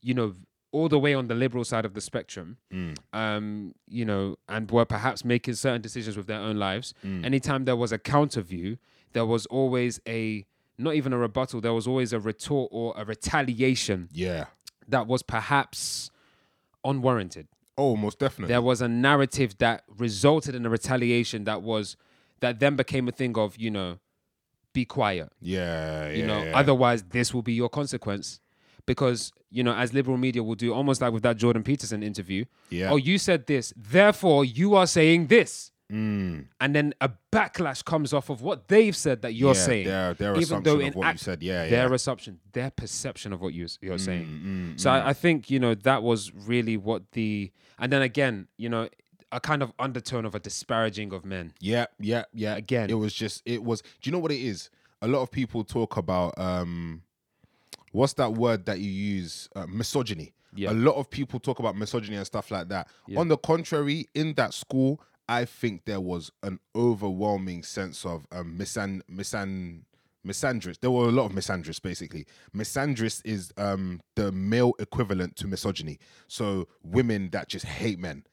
you 0.00 0.14
know, 0.14 0.34
all 0.74 0.88
the 0.94 0.98
way 1.04 1.12
on 1.14 1.28
the 1.28 1.34
liberal 1.44 1.64
side 1.72 1.84
of 1.88 1.92
the 1.94 2.00
spectrum, 2.10 2.48
Mm. 2.72 2.94
um, 3.12 3.74
you 3.98 4.04
know, 4.04 4.24
and 4.48 4.70
were 4.70 4.84
perhaps 4.96 5.24
making 5.24 5.54
certain 5.54 5.80
decisions 5.88 6.16
with 6.16 6.26
their 6.26 6.40
own 6.48 6.56
lives, 6.68 6.86
Mm. 7.04 7.24
anytime 7.24 7.64
there 7.64 7.76
was 7.84 7.92
a 7.92 7.98
counter 8.14 8.42
view, 8.42 8.76
there 9.12 9.24
was 9.34 9.46
always 9.46 10.00
a 10.08 10.44
not 10.76 10.94
even 10.96 11.12
a 11.12 11.18
rebuttal, 11.18 11.60
there 11.60 11.72
was 11.80 11.86
always 11.86 12.12
a 12.12 12.18
retort 12.18 12.68
or 12.72 12.92
a 12.96 13.04
retaliation 13.04 14.08
yeah. 14.12 14.46
that 14.88 15.06
was 15.06 15.22
perhaps 15.22 16.10
unwarranted 16.84 17.46
Oh, 17.76 17.96
most 17.96 18.18
definitely. 18.18 18.52
there 18.52 18.62
was 18.62 18.80
a 18.80 18.88
narrative 18.88 19.56
that 19.58 19.84
resulted 19.88 20.54
in 20.54 20.64
a 20.66 20.70
retaliation 20.70 21.44
that 21.44 21.62
was 21.62 21.96
that 22.40 22.58
then 22.60 22.76
became 22.76 23.08
a 23.08 23.12
thing 23.12 23.36
of 23.38 23.56
you 23.56 23.70
know 23.70 23.98
be 24.72 24.84
quiet 24.84 25.30
yeah, 25.40 26.08
yeah. 26.08 26.12
you 26.18 26.26
know 26.26 26.42
yeah. 26.42 26.58
otherwise 26.58 27.04
this 27.04 27.32
will 27.32 27.42
be 27.42 27.52
your 27.52 27.68
consequence 27.68 28.40
because 28.86 29.32
you 29.50 29.62
know 29.62 29.74
as 29.74 29.92
liberal 29.92 30.16
media 30.16 30.42
will 30.42 30.54
do 30.54 30.72
almost 30.74 31.00
like 31.00 31.12
with 31.12 31.22
that 31.22 31.36
jordan 31.36 31.62
peterson 31.62 32.02
interview 32.02 32.44
Yeah. 32.70 32.90
oh 32.90 32.96
you 32.96 33.18
said 33.18 33.46
this 33.46 33.72
therefore 33.76 34.44
you 34.44 34.74
are 34.74 34.86
saying 34.86 35.28
this 35.28 35.70
Mm. 35.92 36.46
and 36.62 36.74
then 36.74 36.94
a 37.02 37.10
backlash 37.30 37.84
comes 37.84 38.14
off 38.14 38.30
of 38.30 38.40
what 38.40 38.68
they've 38.68 38.96
said 38.96 39.20
that 39.20 39.34
you're 39.34 39.52
yeah, 39.54 39.60
saying 39.60 39.86
Their, 39.86 40.14
their 40.14 40.30
even 40.32 40.42
assumption 40.42 40.64
though 40.64 40.80
of 40.80 40.86
in 40.86 40.92
what 40.94 41.06
act- 41.06 41.20
you 41.20 41.24
said. 41.24 41.42
Yeah, 41.42 41.68
their 41.68 41.88
yeah. 41.90 41.94
assumption 41.94 42.40
their 42.52 42.70
perception 42.70 43.34
of 43.34 43.42
what 43.42 43.52
you, 43.52 43.66
you're 43.82 43.98
saying 43.98 44.24
Mm, 44.26 44.74
mm, 44.76 44.80
so 44.80 44.88
mm. 44.88 44.92
I, 44.94 45.08
I 45.10 45.12
think 45.12 45.50
you 45.50 45.60
know 45.60 45.74
that 45.74 46.02
was 46.02 46.32
really 46.34 46.78
what 46.78 47.12
the 47.12 47.52
and 47.78 47.92
then 47.92 48.00
again 48.00 48.48
you 48.56 48.70
know 48.70 48.88
a 49.30 49.40
kind 49.40 49.62
of 49.62 49.72
undertone 49.78 50.24
of 50.24 50.34
a 50.34 50.40
disparaging 50.40 51.12
of 51.12 51.22
men 51.26 51.52
Yeah, 51.60 51.86
yeah, 52.00 52.24
yeah. 52.32 52.56
Again. 52.56 52.88
it 52.88 52.94
was 52.94 53.12
just 53.12 53.42
it 53.44 53.62
was. 53.62 53.82
Do 53.82 53.88
you 54.08 54.12
know 54.12 54.18
what 54.20 54.32
it 54.32 54.40
is? 54.40 54.70
A 55.02 55.06
lot 55.06 55.20
of 55.20 55.30
people 55.30 55.64
talk 55.64 55.98
about 55.98 56.32
um, 56.38 57.02
what's 57.94 58.12
that 58.14 58.32
word 58.34 58.66
that 58.66 58.80
you 58.80 58.90
use? 58.90 59.48
Uh, 59.54 59.66
misogyny. 59.66 60.34
Yeah. 60.54 60.70
A 60.70 60.74
lot 60.74 60.96
of 60.96 61.08
people 61.08 61.40
talk 61.40 61.58
about 61.58 61.76
misogyny 61.76 62.16
and 62.16 62.26
stuff 62.26 62.50
like 62.50 62.68
that. 62.68 62.88
Yeah. 63.06 63.20
On 63.20 63.28
the 63.28 63.36
contrary, 63.38 64.08
in 64.14 64.34
that 64.34 64.52
school, 64.52 65.00
I 65.28 65.44
think 65.44 65.84
there 65.84 66.00
was 66.00 66.30
an 66.42 66.58
overwhelming 66.76 67.62
sense 67.62 68.04
of 68.04 68.26
um, 68.30 68.56
misan 68.58 69.00
misan 69.10 69.82
misandrist. 70.26 70.80
There 70.80 70.90
were 70.90 71.08
a 71.08 71.12
lot 71.12 71.26
of 71.26 71.32
misandrists, 71.32 71.82
basically. 71.82 72.26
Misandrist 72.54 73.22
is 73.24 73.52
um, 73.56 74.00
the 74.16 74.32
male 74.32 74.72
equivalent 74.78 75.36
to 75.36 75.46
misogyny. 75.46 75.98
So 76.28 76.68
women 76.82 77.30
that 77.30 77.48
just 77.48 77.64
hate 77.64 77.98
men. 77.98 78.24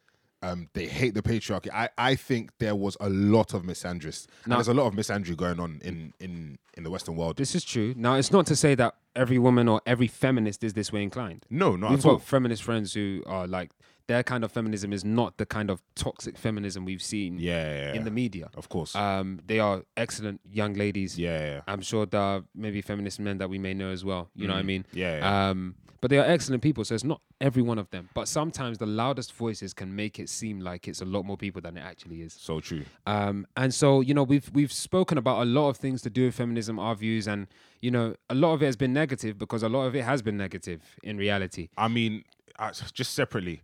Um, 0.44 0.70
they 0.74 0.88
hate 0.88 1.14
the 1.14 1.22
patriarchy. 1.22 1.70
I, 1.72 1.90
I 1.98 2.16
think 2.16 2.52
there 2.58 2.76
was 2.76 2.98
a 3.00 3.10
lot 3.10 3.54
of 3.54 3.62
misandrists. 3.64 4.26
And 4.44 4.50
Now- 4.50 4.56
there's 4.56 4.68
a 4.70 4.74
lot 4.74 4.88
of 4.88 4.94
misandry 4.96 5.38
going 5.38 5.60
on 5.60 5.80
in, 5.84 6.14
in, 6.20 6.58
in 6.76 6.84
the 6.84 6.90
Western 6.90 7.16
world. 7.16 7.38
this 7.38 7.54
is 7.54 7.64
true 7.64 7.94
now 7.96 8.16
it's 8.16 8.32
not 8.32 8.46
to 8.48 8.56
say 8.56 8.74
that 8.76 8.96
every 9.16 9.38
woman 9.38 9.68
or 9.68 9.82
every 9.86 10.08
feminist 10.08 10.64
is 10.64 10.74
this 10.74 10.92
way 10.92 11.04
inclined 11.04 11.46
no, 11.50 11.76
not 11.76 11.92
we've 11.92 12.00
at 12.00 12.06
all. 12.06 12.16
got 12.18 12.24
feminist 12.24 12.64
friends 12.64 12.94
who 12.94 13.22
are 13.28 13.46
like 13.46 13.72
their 14.08 14.24
kind 14.24 14.44
of 14.44 14.52
feminism 14.52 14.92
is 14.94 15.04
not 15.06 15.38
the 15.38 15.46
kind 15.46 15.70
of 15.70 15.82
toxic 15.96 16.38
feminism 16.38 16.86
we've 16.86 17.02
seen 17.02 17.38
Yeah, 17.40 17.52
yeah, 17.64 17.86
yeah. 17.88 17.94
in 17.94 18.04
the 18.04 18.12
media. 18.12 18.50
of 18.56 18.70
course. 18.70 18.96
Um, 18.96 19.40
they 19.46 19.60
are 19.60 19.84
excellent 19.98 20.42
young 20.52 20.74
ladies. 20.74 21.18
yeah, 21.18 21.40
yeah, 21.56 21.62
I'm 21.68 21.82
sure 21.82 22.06
there 22.06 22.22
are 22.22 22.44
maybe 22.56 22.82
feminist 22.82 23.20
men 23.20 23.38
that 23.40 23.50
we 23.50 23.58
may 23.60 23.74
know 23.74 23.90
as 23.92 24.04
well. 24.04 24.30
You 24.36 24.48
know 24.48 24.54
what 24.54 24.60
I 24.60 24.64
Mm. 24.64 24.66
mean? 24.66 24.86
yeah, 24.94 25.18
yeah. 25.18 25.50
Um, 25.50 25.76
but 26.02 26.10
they 26.10 26.18
are 26.18 26.26
excellent 26.26 26.64
people, 26.64 26.84
so 26.84 26.96
it's 26.96 27.04
not 27.04 27.22
every 27.40 27.62
one 27.62 27.78
of 27.78 27.88
them. 27.92 28.10
But 28.16 28.28
sometimes 28.28 28.80
the 28.80 28.88
loudest 28.88 29.34
voices 29.34 29.72
can 29.72 29.96
make 29.96 30.18
it 30.20 30.30
seem 30.30 30.60
like 30.60 30.88
it's 30.88 31.00
a 31.02 31.06
lot 31.06 31.26
more 31.26 31.38
people 31.38 31.62
than 31.62 31.78
it 31.78 31.82
actually 31.82 32.24
is. 32.24 32.34
so 32.34 32.60
true. 32.60 32.86
Um, 33.06 33.46
and 33.56 33.72
so 33.72 34.02
you 34.02 34.16
know 34.16 34.24
we've 34.24 34.50
we've 34.52 34.72
spoken 34.72 35.20
about 35.20 35.44
a 35.44 35.46
lot 35.46 35.70
of 35.70 35.78
things 35.78 36.02
to 36.02 36.10
do 36.10 36.26
with 36.26 36.34
feminism, 36.36 36.80
our 36.80 36.96
views, 36.96 37.28
and 37.28 37.46
you 37.82 37.92
know 37.92 38.16
a 38.32 38.36
lot 38.36 38.54
of 38.54 38.64
it 38.64 38.66
has 38.66 38.76
been 38.76 38.94
negative 38.94 39.38
because 39.38 39.62
a 39.62 39.70
lot 39.70 39.86
of 39.86 39.96
it 39.96 40.04
has 40.04 40.24
been 40.24 40.38
negative 40.38 40.82
in 41.04 41.18
reality. 41.18 41.70
I 41.78 41.88
mean, 41.88 42.24
uh, 42.58 42.72
just 42.94 43.14
separately, 43.14 43.62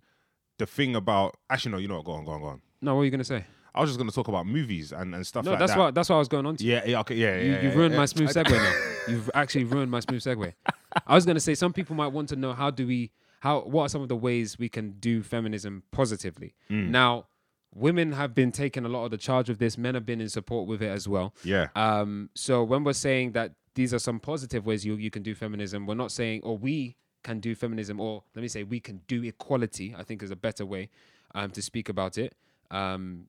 the 0.58 0.66
thing 0.66 0.96
about 0.96 1.36
actually 1.50 1.72
no, 1.74 1.78
you 1.78 1.88
know 1.88 1.98
what? 1.98 2.06
Go 2.06 2.12
on, 2.14 2.26
go 2.26 2.32
on, 2.32 2.42
go 2.42 2.48
on. 2.48 2.62
No, 2.82 2.96
what 2.96 3.02
are 3.02 3.06
you 3.06 3.12
gonna 3.12 3.24
say? 3.24 3.46
I 3.76 3.82
was 3.82 3.90
just 3.92 4.00
gonna 4.00 4.12
talk 4.12 4.28
about 4.28 4.48
movies 4.48 4.92
and, 4.92 5.14
and 5.14 5.26
stuff 5.26 5.46
No, 5.46 5.52
like 5.52 5.60
that's 5.60 5.74
that. 5.74 5.78
what 5.80 5.96
that's 5.96 6.10
what 6.10 6.16
I 6.16 6.20
was 6.20 6.28
going 6.28 6.46
on 6.46 6.56
to. 6.58 6.64
Yeah, 6.64 6.84
yeah, 6.86 7.00
okay, 7.02 7.16
yeah, 7.16 7.38
You, 7.38 7.52
yeah. 7.52 7.62
you've 7.62 7.74
yeah, 7.74 7.78
ruined 7.78 7.94
yeah. 7.94 8.00
my 8.00 8.06
smooth 8.06 8.30
segue 8.34 8.50
now. 8.52 8.74
You've 9.08 9.30
actually 9.36 9.66
ruined 9.66 9.92
my 9.92 10.00
smooth 10.00 10.22
segue. 10.24 10.54
I 11.08 11.14
was 11.16 11.26
going 11.26 11.36
to 11.36 11.42
say 11.42 11.54
some 11.54 11.74
people 11.74 11.96
might 11.96 12.08
want 12.08 12.30
to 12.30 12.36
know 12.36 12.54
how 12.54 12.72
do 12.72 12.88
we 12.88 13.12
how 13.42 13.60
what 13.62 13.84
are 13.84 13.90
some 13.90 14.02
of 14.02 14.10
the 14.10 14.16
ways 14.16 14.58
we 14.58 14.68
can 14.68 14.94
do 15.00 15.22
feminism 15.22 15.84
positively. 15.92 16.56
Mm. 16.72 16.90
Now, 16.90 17.28
women 17.76 18.14
have 18.14 18.34
been 18.34 18.52
taking 18.52 18.84
a 18.84 18.90
lot 18.90 19.06
of 19.06 19.12
the 19.12 19.18
charge 19.18 19.50
of 19.50 19.60
this. 19.60 19.78
Men 19.78 19.94
have 19.94 20.06
been 20.08 20.22
in 20.22 20.30
support 20.30 20.68
with 20.68 20.82
it 20.82 20.90
as 20.90 21.08
well. 21.08 21.36
Yeah, 21.44 21.68
Um, 21.76 22.30
so 22.36 22.64
when 22.64 22.84
we're 22.84 22.94
saying 22.94 23.34
that 23.34 23.52
these 23.76 23.94
are 23.94 24.00
some 24.00 24.20
positive 24.20 24.66
ways 24.66 24.86
you 24.88 24.96
you 24.96 25.12
can 25.12 25.22
do 25.22 25.36
feminism, 25.36 25.86
we're 25.86 25.94
not 25.94 26.12
saying 26.12 26.42
or 26.44 26.58
we 26.58 26.96
can 27.24 27.40
do 27.40 27.56
feminism 27.56 28.00
or 28.00 28.24
let 28.36 28.42
me 28.42 28.48
say 28.48 28.64
we 28.64 28.80
can 28.80 29.02
do 29.08 29.24
equality. 29.24 29.96
I 29.98 30.04
think 30.04 30.24
is 30.24 30.32
a 30.32 30.36
better 30.36 30.66
way 30.66 30.90
um, 31.36 31.52
to 31.52 31.62
speak 31.62 31.90
about 31.90 32.18
it. 32.18 32.36
Um, 32.72 33.26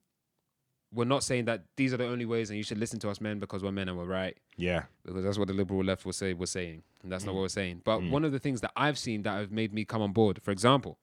we're 0.91 1.05
not 1.05 1.23
saying 1.23 1.45
that 1.45 1.65
these 1.75 1.93
are 1.93 1.97
the 1.97 2.07
only 2.07 2.25
ways 2.25 2.49
and 2.49 2.57
you 2.57 2.63
should 2.63 2.79
listen 2.79 2.99
to 2.99 3.09
us 3.09 3.21
men 3.21 3.37
because 3.39 3.61
we're 3.61 3.71
men 3.71 3.87
and 3.89 3.97
we're 3.97 4.05
right 4.05 4.35
yeah, 4.59 4.83
because 5.05 5.23
that's 5.23 5.37
what 5.37 5.47
the 5.47 5.53
liberal 5.53 5.83
left 5.83 6.05
will 6.05 6.11
say 6.11 6.33
was 6.33 6.51
saying, 6.51 6.83
and 7.01 7.09
that's 7.09 7.23
not 7.23 7.33
what 7.33 7.41
we're 7.41 7.47
saying. 7.47 7.81
But 7.85 8.03
one 8.03 8.25
of 8.25 8.33
the 8.33 8.39
things 8.39 8.59
that 8.59 8.73
I've 8.75 8.97
seen 8.97 9.23
that 9.23 9.39
have 9.39 9.51
made 9.51 9.73
me 9.73 9.85
come 9.85 10.01
on 10.01 10.11
board, 10.11 10.41
for 10.43 10.51
example, 10.51 10.97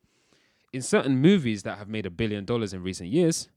in 0.75 0.83
certain 0.83 1.17
movies 1.17 1.63
that 1.63 1.79
have 1.79 1.89
made 1.89 2.05
a 2.05 2.11
billion 2.11 2.45
dollars 2.45 2.75
in 2.75 2.83
recent 2.83 3.09
years, 3.09 3.49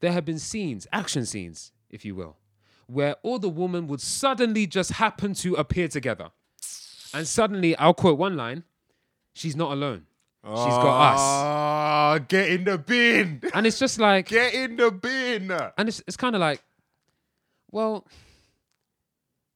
there 0.00 0.10
have 0.12 0.24
been 0.24 0.38
scenes, 0.38 0.86
action 0.90 1.26
scenes, 1.26 1.72
if 1.90 2.02
you 2.02 2.14
will, 2.14 2.38
where 2.86 3.16
all 3.22 3.38
the 3.38 3.50
women 3.50 3.86
would 3.88 4.00
suddenly 4.00 4.66
just 4.66 4.92
happen 4.92 5.34
to 5.34 5.54
appear 5.56 5.86
together, 5.86 6.30
and 7.12 7.28
suddenly 7.28 7.76
I'll 7.76 7.92
quote 7.92 8.18
one 8.18 8.34
line: 8.34 8.64
"She's 9.34 9.56
not 9.56 9.72
alone. 9.72 10.06
She's 10.44 10.52
got 10.54 11.14
us." 11.14 11.20
Ah, 11.20 12.18
get 12.26 12.48
in 12.50 12.64
the 12.64 12.76
bin. 12.78 13.42
And 13.54 13.66
it's 13.66 13.78
just 13.78 13.98
like, 13.98 14.28
Get 14.28 14.54
in 14.54 14.76
the 14.76 14.90
bin. 14.90 15.50
and 15.78 15.88
it's 15.88 16.02
it's 16.06 16.16
kind 16.16 16.34
of 16.34 16.40
like, 16.40 16.62
well. 17.70 18.06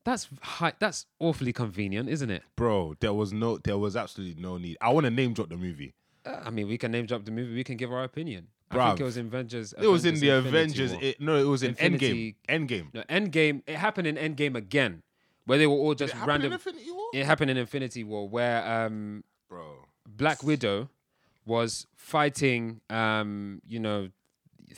That's 0.05 0.29
high, 0.41 0.73
that's 0.79 1.05
awfully 1.19 1.53
convenient, 1.53 2.09
isn't 2.09 2.31
it? 2.31 2.45
Bro, 2.57 2.95
there 3.01 3.13
was 3.13 3.33
no, 3.33 3.59
there 3.59 3.77
was 3.77 3.97
absolutely 3.97 4.41
no 4.41 4.57
need. 4.57 4.77
I 4.81 4.93
want 4.93 5.03
to 5.05 5.11
name 5.11 5.33
drop 5.35 5.49
the 5.49 5.57
movie. 5.57 5.95
Uh, 6.25 6.43
I 6.45 6.51
mean, 6.51 6.69
we 6.69 6.79
can 6.79 6.93
name 6.93 7.07
drop 7.07 7.25
the 7.25 7.33
movie. 7.33 7.53
We 7.55 7.65
can 7.65 7.77
give 7.77 7.93
our 7.93 8.05
opinion. 8.05 8.47
I 8.71 8.75
think 8.75 8.99
Bruv. 8.99 9.01
it 9.01 9.05
was 9.05 9.17
in 9.17 9.27
Avengers. 9.27 9.75
It 9.77 9.87
was 9.89 10.05
in 10.05 10.15
the 10.21 10.29
Infinity 10.31 10.49
Avengers. 10.49 10.93
War. 10.93 11.01
It, 11.03 11.21
no, 11.21 11.37
it 11.37 11.45
was 11.45 11.65
in 11.65 11.71
Infinity- 11.71 12.37
Endgame. 12.49 12.69
Endgame. 12.69 12.95
no, 12.95 13.03
Endgame. 13.11 13.63
It 13.67 13.75
happened 13.75 14.07
in 14.07 14.15
Endgame 14.15 14.55
again, 14.55 15.03
where 15.45 15.59
they 15.59 15.67
were 15.67 15.75
all 15.75 15.95
just 15.97 16.13
It 16.15 16.19
happened 16.19 16.29
random. 16.45 16.53
in 16.53 16.55
Infinity 16.55 16.91
War? 16.93 17.07
it 17.13 17.27
happened 17.27 17.51
in 17.51 17.57
Infinity 17.57 18.05
War, 18.05 18.29
where 18.29 18.65
um. 18.87 19.25
Black 20.17 20.43
Widow 20.43 20.89
was 21.45 21.87
fighting, 21.95 22.81
um, 22.91 23.61
you 23.67 23.79
know, 23.79 24.09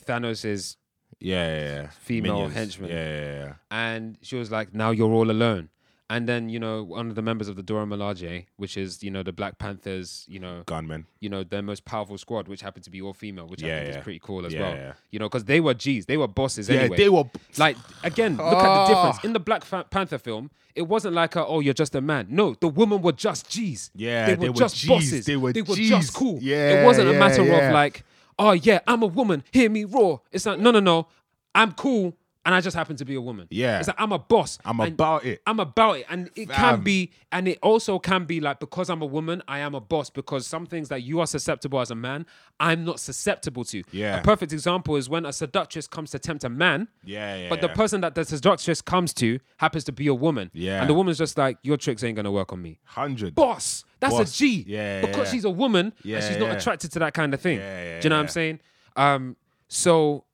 Thanos's, 0.06 0.76
Yeah, 1.20 1.48
yeah, 1.48 1.64
yeah. 1.82 1.86
Female 1.90 2.34
Minions. 2.34 2.54
henchman. 2.54 2.90
Yeah, 2.90 2.96
yeah, 3.20 3.34
yeah. 3.44 3.52
and 3.70 4.18
she 4.22 4.36
was 4.36 4.50
like, 4.50 4.72
"Now 4.74 4.90
you're 4.92 5.10
all 5.12 5.30
alone." 5.30 5.68
And 6.10 6.26
then 6.26 6.48
you 6.48 6.58
know, 6.58 6.82
one 6.82 7.10
of 7.10 7.16
the 7.16 7.22
members 7.22 7.48
of 7.48 7.56
the 7.56 7.62
Dora 7.62 7.84
Milaje, 7.84 8.46
which 8.56 8.78
is 8.78 9.02
you 9.02 9.10
know 9.10 9.22
the 9.22 9.32
Black 9.32 9.58
Panthers, 9.58 10.24
you 10.26 10.38
know, 10.38 10.62
Gunmen. 10.64 11.04
you 11.20 11.28
know, 11.28 11.44
their 11.44 11.60
most 11.60 11.84
powerful 11.84 12.16
squad, 12.16 12.48
which 12.48 12.62
happened 12.62 12.84
to 12.84 12.90
be 12.90 13.02
all 13.02 13.12
female, 13.12 13.46
which 13.46 13.62
I 13.62 13.66
Yeah, 13.66 13.78
think 13.80 13.92
yeah. 13.92 13.98
is 13.98 14.04
pretty 14.04 14.18
cool 14.20 14.46
as 14.46 14.54
Yeah, 14.54 14.60
well. 14.62 14.74
yeah. 14.74 14.92
You 15.10 15.18
know, 15.18 15.26
because 15.28 15.44
they 15.44 15.60
were 15.60 15.74
G's, 15.74 16.06
they 16.06 16.16
were 16.16 16.26
bosses 16.26 16.70
Yeah, 16.70 16.80
anyway. 16.80 16.96
they 16.96 17.08
were. 17.10 17.24
like 17.58 17.76
again, 18.02 18.38
look 18.38 18.46
at 18.54 18.86
the 18.86 18.94
difference 18.94 19.16
Ah. 19.18 19.26
in 19.26 19.32
the 19.34 19.40
Black 19.40 19.64
Fa- 19.66 19.84
Panther 19.90 20.16
film. 20.18 20.50
It 20.74 20.82
wasn't 20.88 21.14
like, 21.14 21.34
a, 21.36 21.44
oh, 21.44 21.60
you're 21.60 21.74
just 21.74 21.94
a 21.94 22.00
man. 22.00 22.28
No, 22.30 22.54
the 22.54 22.68
women 22.68 23.02
were 23.02 23.12
just 23.12 23.50
G's. 23.50 23.90
Yeah, 23.94 24.26
they 24.28 24.34
were 24.34 24.40
they 24.44 24.48
were 24.50 24.54
just 24.54 24.76
Gs. 24.76 24.86
bosses. 24.88 25.26
They 25.26 25.36
were 25.36 25.52
just 25.52 25.68
Gs. 25.76 26.10
cool. 26.10 26.38
Yeah, 26.40 26.80
it 26.82 26.84
wasn't 26.86 27.08
a 27.10 27.14
matter 27.14 27.44
yeah. 27.44 27.68
of 27.68 27.74
like, 27.74 28.04
oh 28.38 28.52
yeah, 28.52 28.78
I'm 28.86 29.02
a 29.02 29.06
woman. 29.06 29.42
Hear 29.50 29.68
me 29.68 29.84
roar. 29.84 30.22
It's 30.32 30.46
like, 30.46 30.58
no, 30.58 30.70
no, 30.70 30.80
no, 30.80 31.08
I'm 31.54 31.72
cool, 31.72 32.16
and 32.48 32.54
I 32.54 32.62
just 32.62 32.74
happen 32.74 32.96
to 32.96 33.04
be 33.04 33.14
a 33.14 33.20
woman. 33.20 33.46
Yeah. 33.50 33.78
it's 33.78 33.88
like 33.88 34.00
I'm 34.00 34.10
a 34.10 34.18
boss. 34.18 34.56
I'm 34.64 34.80
about 34.80 35.26
it. 35.26 35.42
I'm 35.46 35.60
about 35.60 35.98
it, 35.98 36.06
and 36.08 36.30
it 36.34 36.48
can 36.48 36.80
be, 36.80 37.10
and 37.30 37.46
it 37.46 37.58
also 37.62 37.98
can 37.98 38.24
be 38.24 38.40
like 38.40 38.58
because 38.58 38.88
I'm 38.88 39.02
a 39.02 39.06
woman, 39.06 39.42
I 39.46 39.58
am 39.58 39.74
a 39.74 39.82
boss. 39.82 40.08
Because 40.08 40.46
some 40.46 40.64
things 40.64 40.88
that 40.88 41.02
you 41.02 41.20
are 41.20 41.26
susceptible 41.26 41.78
as 41.78 41.90
a 41.90 41.94
man, 41.94 42.24
I'm 42.58 42.86
not 42.86 43.00
susceptible 43.00 43.64
to. 43.66 43.82
Yeah. 43.92 44.20
A 44.20 44.22
perfect 44.22 44.54
example 44.54 44.96
is 44.96 45.10
when 45.10 45.26
a 45.26 45.32
seductress 45.34 45.86
comes 45.86 46.10
to 46.12 46.18
tempt 46.18 46.42
a 46.42 46.48
man, 46.48 46.88
Yeah, 47.04 47.36
yeah. 47.36 47.48
but 47.50 47.60
the 47.60 47.66
yeah. 47.68 47.74
person 47.74 48.00
that 48.00 48.14
the 48.14 48.24
seductress 48.24 48.80
comes 48.80 49.12
to 49.14 49.38
happens 49.58 49.84
to 49.84 49.92
be 49.92 50.06
a 50.06 50.14
woman. 50.14 50.50
Yeah. 50.54 50.80
and 50.80 50.88
the 50.88 50.94
woman's 50.94 51.18
just 51.18 51.36
like, 51.36 51.58
your 51.62 51.76
tricks 51.76 52.02
ain't 52.02 52.16
gonna 52.16 52.32
work 52.32 52.50
on 52.54 52.62
me. 52.62 52.78
hundred. 52.84 53.34
Boss, 53.34 53.84
that's 54.00 54.14
Boss. 54.14 54.34
a 54.34 54.38
G. 54.38 54.64
Yeah, 54.66 55.02
because 55.02 55.26
yeah. 55.26 55.32
she's 55.32 55.44
a 55.44 55.50
woman 55.50 55.92
Yeah, 56.02 56.16
and 56.16 56.24
she's 56.24 56.38
not 56.38 56.56
attracted 56.56 56.92
to 56.92 56.98
that 57.00 57.12
kind 57.12 57.34
of 57.34 57.42
thing. 57.42 57.58
Yeah, 57.58 57.84
yeah, 57.84 58.00
Do 58.00 58.06
you 58.06 58.08
know 58.08 58.16
what 58.16 58.22
I'm 58.22 58.28
saying? 58.28 58.60
Um, 58.96 59.36
so 59.68 60.24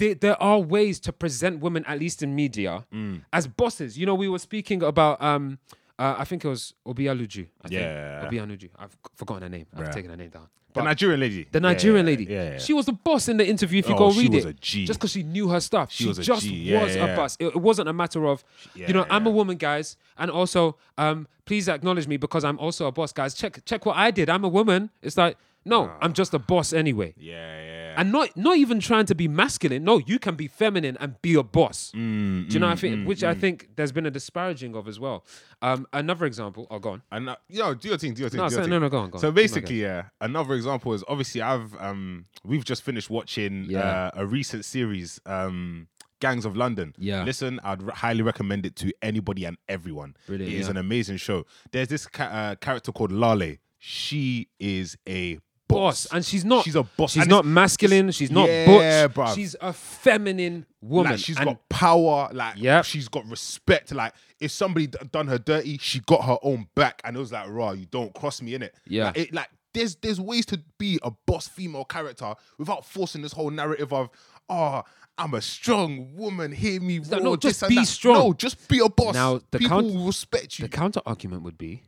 there, 0.00 0.14
there 0.14 0.42
are 0.42 0.58
ways 0.58 0.98
to 1.06 1.12
present 1.12 1.60
women, 1.60 1.84
at 1.86 1.98
least 1.98 2.22
in 2.22 2.34
media, 2.34 2.84
Mm. 2.92 3.22
as 3.32 3.46
bosses. 3.46 3.96
You 3.98 4.06
know, 4.06 4.14
we 4.14 4.28
were 4.28 4.38
speaking 4.38 4.82
about 4.82 5.22
um, 5.22 5.58
uh, 5.98 6.16
I 6.18 6.24
think 6.24 6.44
it 6.44 6.48
was 6.48 6.74
Obialuju. 6.86 7.46
I 7.64 7.68
think. 7.68 7.80
Yeah. 7.80 8.26
Obianuju. 8.28 8.68
I've 8.78 8.96
forgotten 9.16 9.42
her 9.44 9.48
name. 9.48 9.66
I've 9.76 9.88
Bruh. 9.88 9.94
taken 9.94 10.10
her 10.10 10.16
name 10.16 10.30
down. 10.30 10.48
The 10.72 10.82
Nigerian 10.84 11.18
lady. 11.20 11.46
the 11.50 11.58
Nigerian 11.60 12.06
yeah, 12.06 12.10
lady. 12.12 12.24
Yeah, 12.24 12.50
yeah. 12.52 12.58
She 12.58 12.72
was 12.72 12.86
the 12.86 12.92
boss 12.92 13.26
in 13.28 13.36
the 13.38 13.46
interview. 13.46 13.80
If 13.80 13.88
you 13.88 13.96
Oh, 13.96 13.98
go 13.98 14.12
she 14.12 14.20
read 14.22 14.34
was 14.34 14.44
it, 14.44 14.48
a 14.50 14.52
G. 14.60 14.86
just 14.86 15.00
because 15.00 15.10
she 15.10 15.24
knew 15.24 15.48
her 15.48 15.58
stuff, 15.58 15.90
she, 15.90 16.06
was 16.06 16.18
a 16.20 16.22
just 16.22 16.42
G. 16.46 16.72
Was 16.74 16.94
yeah. 16.94 17.06
a 17.06 17.16
boss. 17.16 17.36
It, 17.40 17.46
it 17.46 17.56
wasn't 17.56 17.88
a 17.88 17.92
matter 17.92 18.24
of, 18.32 18.44
Yeah, 18.76 18.86
you 18.86 18.94
know, 18.94 19.04
I'm 19.10 19.26
a 19.26 19.30
woman, 19.30 19.56
guys, 19.56 19.96
and 20.16 20.30
also, 20.30 20.76
um, 20.96 21.26
please 21.44 21.68
acknowledge 21.68 22.06
me 22.06 22.18
because 22.18 22.44
I'm 22.44 22.58
also 22.60 22.86
a 22.86 22.92
boss, 22.92 23.12
guys. 23.12 23.34
Check 23.34 23.64
check 23.64 23.84
what 23.84 23.96
I 23.96 24.12
did. 24.12 24.30
I'm 24.30 24.44
a 24.44 24.48
woman. 24.48 24.90
It's 25.02 25.16
like, 25.16 25.36
no, 25.64 25.90
I'm 26.00 26.12
just 26.12 26.32
a 26.34 26.38
boss 26.38 26.72
anyway. 26.72 27.14
Yeah, 27.16 27.62
yeah. 27.64 27.94
And 27.96 28.12
not 28.12 28.36
not 28.36 28.56
even 28.56 28.80
trying 28.80 29.06
to 29.06 29.14
be 29.14 29.28
masculine. 29.28 29.84
No, 29.84 29.98
you 29.98 30.18
can 30.18 30.34
be 30.36 30.46
feminine 30.48 30.96
and 31.00 31.20
be 31.22 31.34
a 31.34 31.42
boss. 31.42 31.92
Mm, 31.94 32.48
Do 32.48 32.54
you 32.54 32.60
know 32.60 32.66
what 32.68 32.72
I 32.72 32.76
mm, 32.76 32.80
think? 32.80 32.96
mm, 32.96 33.06
Which 33.06 33.24
I 33.24 33.34
mm. 33.34 33.40
think 33.40 33.68
there's 33.76 33.92
been 33.92 34.06
a 34.06 34.10
disparaging 34.10 34.74
of 34.76 34.86
as 34.88 34.98
well. 35.00 35.24
Um, 35.60 35.86
another 35.92 36.24
example. 36.26 36.66
Oh, 36.70 36.78
go 36.78 36.90
on. 36.90 37.02
And 37.10 37.28
uh, 37.30 37.36
yo, 37.48 37.74
do 37.74 37.88
your 37.88 37.98
thing, 37.98 38.14
do 38.14 38.22
your 38.22 38.30
thing. 38.30 38.38
No, 38.38 38.48
do 38.48 38.54
your 38.54 38.64
so- 38.64 38.70
no, 38.70 38.78
no, 38.78 38.88
go 38.88 38.98
on, 38.98 39.10
go 39.10 39.16
on. 39.16 39.20
So 39.20 39.32
basically, 39.32 39.82
yeah, 39.82 40.04
another 40.20 40.54
example 40.54 40.94
is 40.94 41.04
obviously 41.08 41.42
I've 41.42 41.74
um 41.80 42.26
we've 42.44 42.64
just 42.64 42.82
finished 42.82 43.10
watching 43.10 43.66
Yeah. 43.68 43.80
uh, 43.80 44.10
a 44.14 44.26
recent 44.26 44.64
series, 44.64 45.20
um 45.26 45.88
Gangs 46.20 46.44
of 46.44 46.54
London. 46.56 46.94
Yeah. 46.98 47.24
Listen, 47.24 47.58
I'd 47.64 47.82
r- 47.82 47.90
highly 47.94 48.22
recommend 48.22 48.66
it 48.66 48.76
to 48.76 48.92
anybody 49.02 49.46
and 49.46 49.56
everyone. 49.68 50.14
Brilliant, 50.26 50.52
It 50.52 50.56
is 50.58 50.66
yeah. 50.66 50.72
an 50.72 50.76
amazing 50.76 51.16
show. 51.16 51.44
There's 51.72 51.88
this 51.88 52.06
ca- 52.06 52.24
uh, 52.24 52.54
character 52.56 52.92
called 52.92 53.10
Lale. 53.10 53.56
She 53.78 54.48
is 54.58 54.98
a 55.08 55.38
boss, 55.74 56.06
and 56.12 56.24
she's 56.24 56.44
not. 56.44 56.64
She's 56.64 56.74
a 56.76 56.82
boss. 56.82 57.12
She's 57.12 57.22
and 57.22 57.30
not 57.30 57.44
masculine. 57.44 58.10
She's 58.10 58.30
not 58.30 58.48
Yeah, 58.48 59.06
butch. 59.06 59.14
bruv. 59.14 59.34
She's 59.34 59.56
a 59.60 59.72
feminine 59.72 60.66
woman. 60.80 61.12
Like 61.12 61.20
she's 61.20 61.36
and 61.36 61.46
got 61.46 61.68
power, 61.68 62.28
like 62.32 62.56
Yep. 62.58 62.84
she's 62.84 63.08
got 63.08 63.26
respect. 63.26 63.92
Like 63.92 64.12
if 64.40 64.50
somebody 64.50 64.86
d- 64.86 64.98
done 65.12 65.26
her 65.28 65.38
dirty, 65.38 65.78
she 65.78 66.00
got 66.00 66.24
her 66.24 66.38
own 66.42 66.66
back, 66.74 67.00
and 67.04 67.16
it 67.16 67.20
was 67.20 67.32
like, 67.32 67.48
raw, 67.48 67.72
you 67.72 67.86
don't 67.86 68.12
cross 68.14 68.40
me 68.42 68.54
in 68.54 68.62
it. 68.62 68.74
Yeah. 68.86 69.06
like, 69.06 69.18
it, 69.18 69.34
like 69.34 69.48
there's 69.74 69.94
there's 69.96 70.20
ways 70.20 70.46
to 70.46 70.60
be 70.78 70.98
a 71.02 71.10
boss 71.26 71.46
female 71.48 71.84
character 71.84 72.34
without 72.58 72.84
forcing 72.84 73.22
this 73.22 73.32
whole 73.32 73.50
narrative 73.50 73.92
of, 73.92 74.10
oh, 74.48 74.82
I'm 75.18 75.34
a 75.34 75.40
strong 75.42 76.16
woman. 76.16 76.50
Hear 76.52 76.80
me, 76.80 76.98
roar, 76.98 77.20
no, 77.20 77.36
just 77.36 77.68
be 77.68 77.74
that." 77.76 77.86
strong. 77.86 78.14
No, 78.18 78.32
just 78.32 78.66
be 78.68 78.78
a 78.80 78.88
boss. 78.88 79.14
Now, 79.14 79.40
the 79.50 79.58
people 79.58 79.68
count- 79.82 79.86
will 79.94 80.06
respect 80.06 80.58
you. 80.58 80.64
The 80.66 80.70
counter 80.76 81.00
argument 81.06 81.42
would 81.42 81.58
be, 81.58 81.82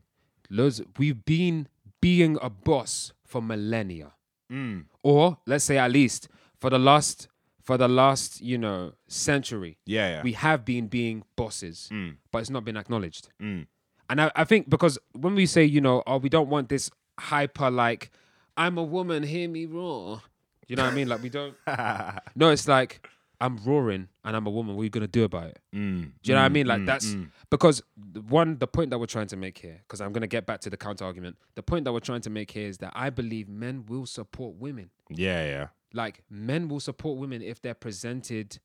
loads. 0.50 0.80
We've 0.98 1.24
been 1.24 1.66
being 2.00 2.36
a 2.42 2.50
boss 2.50 3.12
for 3.32 3.40
millennia, 3.42 4.10
Mm, 4.52 4.84
or 5.02 5.38
let's 5.46 5.64
say 5.64 5.78
at 5.78 5.90
least 5.90 6.28
for 6.60 6.68
the 6.70 6.78
last 6.78 7.28
for 7.62 7.76
the 7.78 7.88
last 7.88 8.40
you 8.42 8.58
know 8.58 8.92
century. 9.08 9.78
yeah, 9.86 10.08
yeah. 10.16 10.22
We 10.22 10.32
have 10.46 10.60
been 10.64 10.86
being 10.88 11.24
bosses, 11.36 11.88
Mm. 11.90 12.16
but 12.30 12.38
it's 12.42 12.50
not 12.50 12.64
been 12.64 12.76
acknowledged. 12.76 13.28
Mm. 13.40 13.66
And 14.10 14.20
I, 14.20 14.30
I 14.36 14.44
think 14.44 14.68
because 14.68 14.98
when 15.24 15.34
we 15.34 15.46
say 15.46 15.64
you 15.64 15.80
know, 15.80 16.02
oh, 16.06 16.18
we 16.18 16.28
don't 16.28 16.50
want 16.50 16.68
this 16.68 16.90
hyper 17.18 17.70
like, 17.70 18.10
I'm 18.56 18.76
a 18.78 18.82
woman, 18.96 19.22
hear 19.22 19.48
me 19.48 19.64
roar. 19.66 20.20
You 20.68 20.76
know 20.76 20.84
what 20.84 20.92
I 20.92 20.96
mean? 20.96 21.08
Like 21.08 21.22
we 21.22 21.30
don't. 21.30 21.54
No, 22.36 22.50
it's 22.50 22.68
like 22.68 23.06
I'm 23.42 23.56
roaring 23.58 24.08
and 24.24 24.36
I'm 24.36 24.46
a 24.46 24.50
woman. 24.50 24.76
What 24.76 24.82
are 24.82 24.84
you 24.84 24.90
gonna 24.90 25.08
do 25.20 25.24
about 25.24 25.46
it? 25.48 25.58
Mm, 25.74 26.02
Do 26.22 26.30
you 26.30 26.34
know 26.34 26.40
what 26.40 26.46
I 26.46 26.48
mm, 26.48 26.52
mean? 26.52 26.66
Like 26.66 26.80
mm, 26.82 26.86
that's 26.86 27.06
mm. 27.06 27.28
because 27.50 27.82
one 28.28 28.58
the 28.58 28.66
point 28.66 28.90
that 28.90 28.98
we're 28.98 29.06
trying 29.06 29.26
to 29.28 29.36
make 29.36 29.58
here, 29.58 29.78
because 29.82 30.00
I'm 30.00 30.12
gonna 30.12 30.26
get 30.26 30.46
back 30.46 30.60
to 30.60 30.70
the 30.70 30.76
counter 30.76 31.04
argument. 31.04 31.36
The 31.56 31.62
point 31.62 31.84
that 31.84 31.92
we're 31.92 32.00
trying 32.00 32.20
to 32.22 32.30
make 32.30 32.50
here 32.52 32.68
is 32.68 32.78
that 32.78 32.92
I 32.94 33.10
believe 33.10 33.48
men 33.48 33.84
will 33.88 34.06
support 34.06 34.54
women. 34.56 34.90
yeah, 35.10 35.44
yeah. 35.44 35.66
Like 35.92 36.22
men 36.30 36.68
will 36.68 36.80
support 36.80 37.18
women 37.18 37.42
if 37.42 37.60
they're 37.60 37.74
presented 37.74 38.58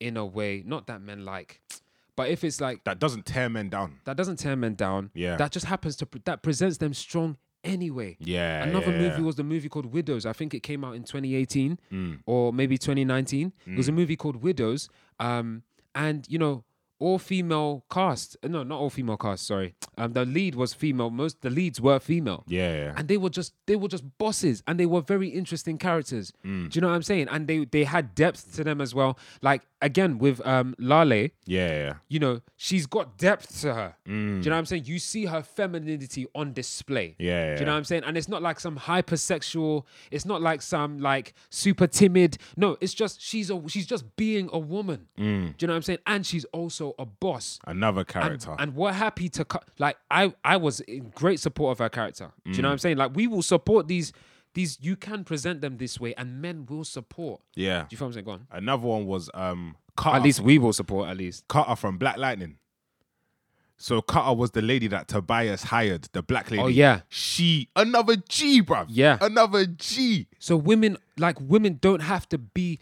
in 0.00 0.16
a 0.16 0.26
way, 0.26 0.62
not 0.66 0.86
that 0.88 1.00
men 1.00 1.24
like, 1.24 1.62
but 2.16 2.28
if 2.28 2.44
it's 2.44 2.60
like 2.60 2.84
That 2.84 2.98
doesn't 2.98 3.24
tear 3.24 3.48
men 3.48 3.68
down. 3.70 4.00
that 4.04 4.16
doesn't 4.16 4.36
tear 4.36 4.56
men 4.56 4.74
down. 4.74 5.10
Yeah. 5.14 5.36
That 5.36 5.50
just 5.52 5.66
happens 5.66 5.96
to 5.96 6.08
that 6.24 6.42
presents 6.42 6.78
them 6.78 6.92
strong 6.92 7.38
anyway. 7.64 8.16
Yeah. 8.20 8.62
Another 8.64 8.92
yeah, 8.92 8.98
movie 8.98 9.16
yeah. 9.20 9.26
was 9.26 9.36
the 9.36 9.44
movie 9.44 9.68
called 9.68 9.86
Widows. 9.86 10.26
I 10.26 10.32
think 10.32 10.54
it 10.54 10.60
came 10.60 10.84
out 10.84 10.94
in 10.94 11.02
2018 11.04 11.78
Mm. 11.92 12.20
or 12.26 12.52
maybe 12.52 12.76
2019. 12.78 13.52
It 13.66 13.76
was 13.76 13.88
a 13.88 13.92
movie 13.92 14.16
called 14.16 14.36
Widows. 14.42 14.88
Um, 15.18 15.62
and 15.94 16.26
you 16.28 16.38
know, 16.38 16.64
all 17.00 17.18
female 17.18 17.84
cast. 17.90 18.36
uh, 18.42 18.48
No, 18.48 18.62
not 18.62 18.78
all 18.78 18.88
female 18.90 19.16
cast. 19.16 19.46
Sorry. 19.46 19.74
Um, 19.98 20.12
the 20.12 20.24
lead 20.24 20.54
was 20.54 20.72
female. 20.74 21.10
Most 21.10 21.42
the 21.42 21.50
leads 21.50 21.80
were 21.80 21.98
female. 21.98 22.44
Yeah, 22.46 22.74
yeah. 22.74 22.94
And 22.96 23.08
they 23.08 23.16
were 23.16 23.30
just 23.30 23.52
they 23.66 23.76
were 23.76 23.88
just 23.88 24.04
bosses, 24.18 24.62
and 24.66 24.78
they 24.78 24.86
were 24.86 25.00
very 25.02 25.28
interesting 25.28 25.76
characters. 25.78 26.32
Mm. 26.44 26.70
Do 26.70 26.76
you 26.76 26.80
know 26.80 26.88
what 26.88 26.94
I'm 26.94 27.02
saying? 27.02 27.28
And 27.30 27.46
they 27.48 27.64
they 27.64 27.84
had 27.84 28.14
depth 28.14 28.54
to 28.56 28.64
them 28.64 28.80
as 28.80 28.94
well. 28.94 29.18
Like 29.42 29.62
again 29.84 30.18
with 30.18 30.44
um 30.46 30.74
Lale, 30.78 31.28
Yeah, 31.46 31.68
yeah. 31.84 31.94
you 32.08 32.18
know, 32.18 32.40
she's 32.56 32.86
got 32.86 33.18
depth 33.18 33.60
to 33.60 33.74
her. 33.74 33.94
Mm. 34.08 34.08
Do 34.08 34.14
you 34.14 34.50
know 34.50 34.50
what 34.50 34.58
I'm 34.58 34.66
saying? 34.66 34.84
You 34.86 34.98
see 34.98 35.26
her 35.26 35.42
femininity 35.42 36.26
on 36.34 36.52
display. 36.54 37.14
Yeah, 37.18 37.44
yeah. 37.50 37.54
Do 37.54 37.60
you 37.60 37.66
know 37.66 37.72
what 37.72 37.78
I'm 37.78 37.84
saying? 37.84 38.04
And 38.04 38.16
it's 38.16 38.28
not 38.28 38.42
like 38.42 38.58
some 38.58 38.76
hypersexual. 38.78 39.84
It's 40.10 40.24
not 40.24 40.42
like 40.42 40.62
some 40.62 40.98
like 41.00 41.34
super 41.50 41.86
timid. 41.86 42.38
No, 42.56 42.76
it's 42.80 42.94
just 42.94 43.20
she's 43.20 43.50
a 43.50 43.62
she's 43.68 43.86
just 43.86 44.16
being 44.16 44.48
a 44.52 44.58
woman. 44.58 45.06
Mm. 45.18 45.56
Do 45.56 45.64
you 45.64 45.66
know 45.68 45.72
what 45.74 45.76
I'm 45.76 45.82
saying? 45.82 45.98
And 46.06 46.26
she's 46.26 46.44
also 46.46 46.94
a 46.98 47.06
boss. 47.06 47.58
Another 47.66 48.04
character. 48.04 48.54
and 48.58 48.74
we're 48.74 48.92
happy 48.92 49.28
to 49.30 49.44
cut. 49.44 49.64
Like 49.78 49.96
I, 50.10 50.32
I 50.44 50.56
was 50.56 50.80
in 50.80 51.10
great 51.14 51.40
support 51.40 51.72
of 51.72 51.78
her 51.78 51.88
character. 51.88 52.32
Do 52.44 52.50
you 52.52 52.62
know 52.62 52.68
Mm. 52.68 52.70
what 52.70 52.72
I'm 52.72 52.78
saying? 52.78 52.96
Like 52.96 53.14
we 53.14 53.26
will 53.26 53.42
support 53.42 53.86
these. 53.88 54.12
These 54.54 54.78
you 54.80 54.96
can 54.96 55.24
present 55.24 55.60
them 55.60 55.76
this 55.76 56.00
way, 56.00 56.14
and 56.16 56.40
men 56.40 56.66
will 56.66 56.84
support. 56.84 57.40
yeah. 57.54 57.82
Do 57.82 57.86
you 57.90 57.98
feel 57.98 58.06
what 58.06 58.10
I'm 58.10 58.12
saying? 58.14 58.24
Go 58.24 58.30
on. 58.32 58.46
Another 58.50 58.86
one 58.86 59.06
was 59.06 59.28
um 59.34 59.76
Cutter, 59.96 60.16
At 60.16 60.22
least 60.22 60.40
we 60.40 60.58
will 60.58 60.72
support. 60.72 61.08
At 61.08 61.16
least. 61.16 61.46
Cutter 61.48 61.76
from 61.76 61.98
Black 61.98 62.16
Lightning. 62.16 62.56
So 63.76 64.00
Cutter 64.00 64.32
was 64.32 64.52
the 64.52 64.62
lady 64.62 64.86
that 64.88 65.08
Tobias 65.08 65.64
hired, 65.64 66.08
the 66.12 66.22
black 66.22 66.50
lady. 66.50 66.62
Oh 66.62 66.68
yeah. 66.68 67.00
She 67.08 67.68
another 67.76 68.16
G, 68.28 68.62
bruv. 68.62 68.86
Yeah. 68.88 69.18
Another 69.20 69.66
G. 69.66 70.28
So 70.38 70.56
women, 70.56 70.96
like 71.18 71.40
women, 71.40 71.78
don't 71.80 72.00
have 72.00 72.28
to 72.30 72.38
be 72.38 72.78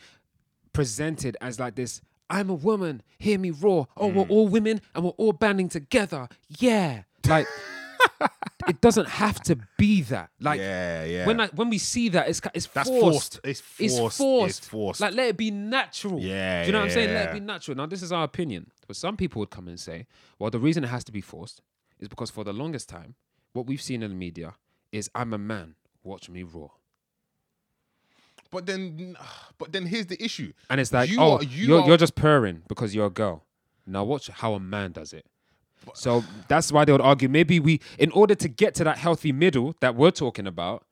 presented 0.72 1.36
as 1.40 1.58
like 1.58 1.74
this. 1.74 2.00
I'm 2.30 2.48
a 2.50 2.54
woman. 2.54 3.02
Hear 3.18 3.38
me 3.38 3.50
roar. 3.50 3.88
Oh, 3.96 4.06
we're 4.08 4.24
all 4.24 4.48
women 4.48 4.80
and 4.94 5.04
we're 5.04 5.10
all 5.12 5.32
banding 5.32 5.68
together. 5.68 6.28
Yeah, 6.58 7.02
like 7.26 7.46
it 8.68 8.80
doesn't 8.80 9.08
have 9.08 9.40
to 9.42 9.56
be 9.76 10.02
that. 10.02 10.30
Like 10.40 10.60
yeah, 10.60 11.04
yeah. 11.04 11.26
when 11.26 11.40
I, 11.40 11.48
when 11.48 11.68
we 11.70 11.78
see 11.78 12.08
that, 12.10 12.28
it's 12.28 12.40
it's 12.54 12.66
That's 12.68 12.88
forced. 12.88 13.34
forced. 13.34 13.40
It's 13.44 13.62
It's 13.78 13.96
forced. 13.98 14.18
forced. 14.18 14.58
It's 14.58 14.68
forced. 14.68 15.00
Like 15.00 15.14
let 15.14 15.28
it 15.30 15.36
be 15.36 15.50
natural. 15.50 16.20
Yeah, 16.20 16.62
Do 16.62 16.66
you 16.66 16.72
know 16.72 16.78
what 16.78 16.82
I'm 16.84 16.88
yeah, 16.88 16.94
saying? 16.94 17.14
Let 17.14 17.28
it 17.30 17.32
be 17.34 17.40
natural. 17.40 17.76
Now 17.76 17.86
this 17.86 18.02
is 18.02 18.12
our 18.12 18.24
opinion, 18.24 18.70
but 18.86 18.96
some 18.96 19.16
people 19.16 19.40
would 19.40 19.50
come 19.50 19.68
and 19.68 19.78
say, 19.80 20.06
well, 20.38 20.50
the 20.50 20.58
reason 20.60 20.84
it 20.84 20.88
has 20.88 21.04
to 21.04 21.12
be 21.12 21.20
forced 21.20 21.60
is 21.98 22.08
because 22.08 22.30
for 22.30 22.44
the 22.44 22.52
longest 22.52 22.88
time, 22.88 23.14
what 23.52 23.66
we've 23.66 23.82
seen 23.82 24.02
in 24.02 24.10
the 24.10 24.16
media 24.16 24.54
is 24.92 25.10
I'm 25.14 25.32
a 25.32 25.38
man. 25.38 25.74
Watch 26.04 26.28
me 26.28 26.42
roar. 26.42 26.72
but 28.50 28.66
then, 28.66 29.16
but 29.58 29.72
then 29.72 29.86
here's 29.86 30.06
the 30.06 30.22
issue. 30.22 30.52
And 30.68 30.80
it's 30.80 30.92
like, 30.92 31.08
You 31.10 31.18
oh, 31.20 31.36
are- 31.38 31.42
you 31.42 31.66
you 31.68 31.76
are, 31.76 31.80
are- 31.82 31.86
you're 31.88 31.96
just 31.96 32.14
purring 32.14 32.62
because 32.68 32.94
you're 32.94 33.06
a 33.06 33.10
girl. 33.10 33.44
Now 33.86 34.04
watch 34.04 34.28
how 34.28 34.54
a 34.54 34.60
man 34.60 34.92
does 34.92 35.12
it. 35.12 35.26
So 35.94 36.24
that's 36.48 36.72
why 36.72 36.84
they 36.84 36.92
would 36.92 37.00
argue 37.00 37.28
maybe 37.28 37.60
we, 37.60 37.80
in 37.98 38.10
order 38.12 38.34
to 38.34 38.48
get 38.48 38.74
to 38.76 38.84
that 38.84 38.98
healthy 38.98 39.32
middle 39.32 39.74
that 39.80 39.94
we're 39.94 40.10
talking 40.10 40.46
about, 40.46 40.84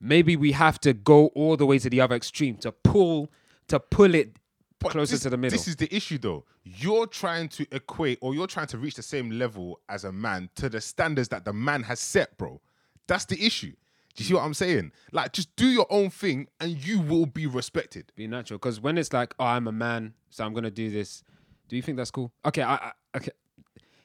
maybe 0.00 0.36
we 0.36 0.52
have 0.52 0.80
to 0.80 0.92
go 0.92 1.26
all 1.28 1.56
the 1.56 1.66
way 1.66 1.78
to 1.78 1.90
the 1.90 2.00
other 2.00 2.16
extreme 2.16 2.56
to 2.58 2.72
pull 2.72 3.30
to 3.68 3.78
pull 3.78 4.14
it 4.14 4.36
But 4.80 4.92
closer 4.92 5.12
this, 5.12 5.22
to 5.22 5.30
the 5.30 5.36
middle. 5.36 5.56
This 5.56 5.68
is 5.68 5.76
the 5.76 5.94
issue, 5.94 6.18
though. 6.18 6.44
You're 6.64 7.06
trying 7.06 7.48
to 7.50 7.66
equate, 7.70 8.18
or 8.20 8.34
you're 8.34 8.48
trying 8.48 8.66
to 8.68 8.78
reach 8.78 8.94
the 8.94 9.02
same 9.02 9.30
level 9.30 9.80
as 9.88 10.04
a 10.04 10.12
man 10.12 10.50
to 10.56 10.68
the 10.68 10.80
standards 10.80 11.28
that 11.28 11.44
the 11.44 11.52
man 11.52 11.84
has 11.84 12.00
set, 12.00 12.36
bro. 12.36 12.60
That's 13.06 13.26
the 13.26 13.44
issue. 13.44 13.72
Do 14.16 14.22
you 14.22 14.24
see 14.24 14.34
what 14.34 14.42
I'm 14.42 14.54
saying? 14.54 14.90
Like, 15.12 15.32
just 15.32 15.54
do 15.54 15.66
your 15.66 15.86
own 15.88 16.10
thing, 16.10 16.48
and 16.58 16.84
you 16.84 17.00
will 17.00 17.26
be 17.26 17.46
respected. 17.46 18.10
be 18.16 18.26
natural. 18.26 18.58
Because 18.58 18.80
when 18.80 18.98
it's 18.98 19.12
like, 19.12 19.34
oh, 19.38 19.44
I'm 19.44 19.68
a 19.68 19.72
man, 19.72 20.14
so 20.30 20.44
I'm 20.44 20.52
gonna 20.52 20.70
do 20.70 20.90
this. 20.90 21.22
Do 21.68 21.76
you 21.76 21.82
think 21.82 21.96
that's 21.96 22.10
cool? 22.10 22.32
Okay, 22.44 22.62
I, 22.62 22.74
I 22.74 22.92
okay. 23.16 23.30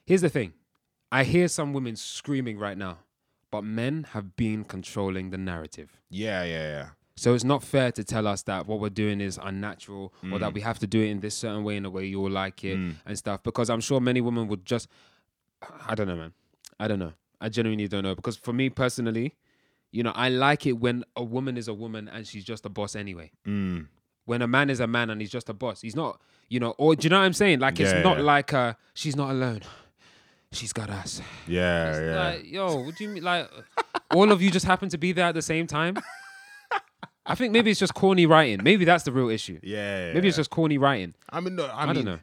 Here's 0.06 0.20
the 0.22 0.28
thing. 0.28 0.52
I 1.12 1.24
hear 1.24 1.48
some 1.48 1.72
women 1.72 1.96
screaming 1.96 2.58
right 2.58 2.78
now, 2.78 2.98
but 3.50 3.62
men 3.62 4.06
have 4.12 4.36
been 4.36 4.64
controlling 4.64 5.30
the 5.30 5.38
narrative. 5.38 6.00
Yeah, 6.10 6.42
yeah, 6.44 6.68
yeah. 6.68 6.86
So 7.16 7.32
it's 7.34 7.44
not 7.44 7.62
fair 7.62 7.90
to 7.92 8.04
tell 8.04 8.26
us 8.26 8.42
that 8.42 8.66
what 8.66 8.78
we're 8.78 8.90
doing 8.90 9.20
is 9.20 9.38
unnatural 9.42 10.12
or 10.22 10.28
Mm. 10.28 10.40
that 10.40 10.52
we 10.52 10.60
have 10.60 10.78
to 10.80 10.86
do 10.86 11.00
it 11.00 11.06
in 11.08 11.20
this 11.20 11.34
certain 11.34 11.64
way 11.64 11.76
in 11.76 11.84
a 11.86 11.90
way 11.90 12.04
you'll 12.06 12.30
like 12.30 12.62
it 12.62 12.78
and 13.06 13.18
stuff. 13.18 13.42
Because 13.42 13.70
I'm 13.70 13.80
sure 13.80 14.00
many 14.00 14.20
women 14.20 14.48
would 14.48 14.64
just 14.66 14.88
I 15.88 15.94
don't 15.94 16.06
know, 16.06 16.16
man. 16.16 16.34
I 16.78 16.86
don't 16.88 16.98
know. 16.98 17.14
I 17.40 17.48
genuinely 17.48 17.88
don't 17.88 18.02
know. 18.02 18.14
Because 18.14 18.36
for 18.36 18.52
me 18.52 18.68
personally, 18.68 19.34
you 19.92 20.02
know, 20.02 20.12
I 20.14 20.28
like 20.28 20.66
it 20.66 20.72
when 20.72 21.04
a 21.16 21.24
woman 21.24 21.56
is 21.56 21.68
a 21.68 21.74
woman 21.74 22.06
and 22.08 22.26
she's 22.26 22.44
just 22.44 22.66
a 22.66 22.68
boss 22.68 22.94
anyway. 22.94 23.30
Mm. 23.46 23.86
When 24.26 24.42
a 24.42 24.46
man 24.46 24.68
is 24.68 24.80
a 24.80 24.86
man 24.86 25.08
and 25.08 25.20
he's 25.22 25.30
just 25.30 25.48
a 25.48 25.54
boss. 25.54 25.80
He's 25.80 25.96
not, 25.96 26.20
you 26.50 26.60
know, 26.60 26.74
or 26.76 26.94
do 26.96 27.06
you 27.06 27.10
know 27.10 27.18
what 27.18 27.24
I'm 27.24 27.32
saying? 27.32 27.60
Like 27.60 27.80
it's 27.80 27.90
Yeah, 27.92 28.02
not 28.02 28.18
yeah. 28.18 28.24
like 28.24 28.52
uh 28.52 28.74
she's 28.92 29.16
not 29.16 29.30
alone. 29.30 29.60
She's 30.52 30.72
got 30.72 30.90
us. 30.90 31.20
Yeah, 31.46 31.88
It's 31.88 31.98
yeah. 31.98 32.24
Like, 32.24 32.50
yo, 32.50 32.76
what 32.76 32.96
do 32.96 33.04
you 33.04 33.10
mean? 33.10 33.22
Like, 33.22 33.50
uh, 33.56 33.82
all 34.14 34.32
of 34.32 34.40
you 34.40 34.50
just 34.50 34.64
happen 34.64 34.88
to 34.90 34.98
be 34.98 35.12
there 35.12 35.26
at 35.26 35.34
the 35.34 35.42
same 35.42 35.66
time? 35.66 35.96
I 37.26 37.34
think 37.34 37.52
maybe 37.52 37.70
it's 37.70 37.80
just 37.80 37.94
corny 37.94 38.24
writing. 38.24 38.62
Maybe 38.62 38.84
that's 38.84 39.04
the 39.04 39.12
real 39.12 39.28
issue. 39.28 39.58
yeah. 39.62 40.12
Maybe 40.12 40.28
it's 40.28 40.36
just 40.36 40.50
corny 40.50 40.78
writing. 40.78 41.14
I 41.30 41.40
mean, 41.40 41.56
no, 41.56 41.66
I, 41.66 41.82
I, 41.82 41.86
mean, 41.86 41.94
don't 41.96 42.04
know. 42.04 42.18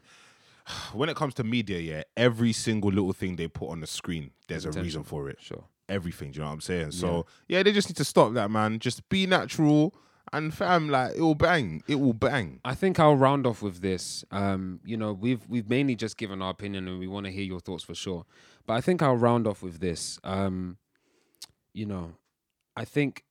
when 0.92 1.08
it 1.08 1.16
comes 1.16 1.34
to 1.34 1.44
media, 1.44 1.78
yeah, 1.78 2.02
every 2.16 2.52
single 2.52 2.90
little 2.90 3.12
thing 3.12 3.36
they 3.36 3.48
put 3.48 3.70
on 3.70 3.80
the 3.80 3.86
screen, 3.86 4.30
there's 4.48 4.64
a 4.64 4.70
reason 4.72 5.04
for 5.04 5.28
it. 5.28 5.38
Sure. 5.40 5.64
Everything, 5.88 6.30
do 6.30 6.36
you 6.36 6.40
know 6.40 6.46
what 6.46 6.54
I'm 6.54 6.60
saying? 6.62 6.92
So, 6.92 7.26
yeah, 7.46 7.62
they 7.62 7.72
just 7.72 7.90
need 7.90 7.96
to 7.96 8.04
stop 8.04 8.32
that, 8.32 8.50
man. 8.50 8.78
Just 8.78 9.06
be 9.10 9.26
natural, 9.26 9.94
and 10.34 10.52
fam, 10.52 10.88
like, 10.88 11.14
it 11.16 11.20
will 11.20 11.34
bang. 11.34 11.82
It 11.86 11.96
will 11.96 12.12
bang. 12.12 12.60
I 12.64 12.74
think 12.74 12.98
I'll 12.98 13.16
round 13.16 13.46
off 13.46 13.62
with 13.62 13.80
this. 13.80 14.24
Um, 14.30 14.80
you 14.84 14.96
know, 14.96 15.12
we've 15.12 15.48
we've 15.48 15.68
mainly 15.68 15.94
just 15.94 16.16
given 16.16 16.42
our 16.42 16.50
opinion, 16.50 16.88
and 16.88 16.98
we 16.98 17.06
want 17.06 17.26
to 17.26 17.32
hear 17.32 17.44
your 17.44 17.60
thoughts 17.60 17.84
for 17.84 17.94
sure. 17.94 18.26
But 18.66 18.74
I 18.74 18.80
think 18.80 19.02
I'll 19.02 19.16
round 19.16 19.46
off 19.46 19.62
with 19.62 19.80
this. 19.80 20.18
Um, 20.24 20.78
you 21.72 21.86
know, 21.86 22.12
I 22.76 22.84
think 22.84 23.24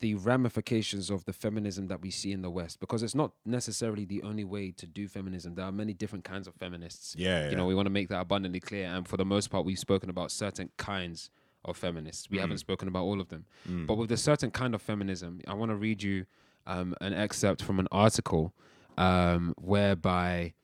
the 0.00 0.14
ramifications 0.14 1.10
of 1.10 1.24
the 1.24 1.32
feminism 1.32 1.88
that 1.88 2.02
we 2.02 2.10
see 2.10 2.30
in 2.30 2.42
the 2.42 2.50
West, 2.50 2.80
because 2.80 3.02
it's 3.02 3.14
not 3.14 3.32
necessarily 3.44 4.04
the 4.04 4.22
only 4.22 4.44
way 4.44 4.70
to 4.70 4.86
do 4.86 5.08
feminism. 5.08 5.54
There 5.54 5.64
are 5.64 5.72
many 5.72 5.94
different 5.94 6.24
kinds 6.24 6.46
of 6.46 6.54
feminists. 6.54 7.14
Yeah, 7.16 7.48
You 7.48 7.56
know, 7.56 7.66
we 7.66 7.74
want 7.74 7.86
to 7.86 7.90
make 7.90 8.08
that 8.10 8.20
abundantly 8.20 8.60
clear. 8.60 8.86
And 8.86 9.08
for 9.08 9.16
the 9.16 9.24
most 9.24 9.50
part, 9.50 9.64
we've 9.64 9.78
spoken 9.78 10.10
about 10.10 10.30
certain 10.30 10.70
kinds 10.76 11.30
of 11.66 11.76
feminists. 11.76 12.30
We 12.30 12.38
haven't 12.38 12.58
spoken 12.58 12.88
about 12.88 13.02
all 13.04 13.20
of 13.20 13.28
them. 13.28 13.44
But 13.86 13.96
with 13.96 14.10
a 14.12 14.16
certain 14.16 14.50
kind 14.50 14.74
of 14.74 14.82
feminism, 14.82 15.40
I 15.46 15.54
want 15.54 15.70
to 15.70 15.76
read 15.76 16.02
you 16.02 16.26
um, 16.66 16.94
an 17.00 17.12
excerpt 17.12 17.62
from 17.62 17.78
an 17.78 17.88
article 17.92 18.52
um, 18.98 19.54
whereby 19.58 20.54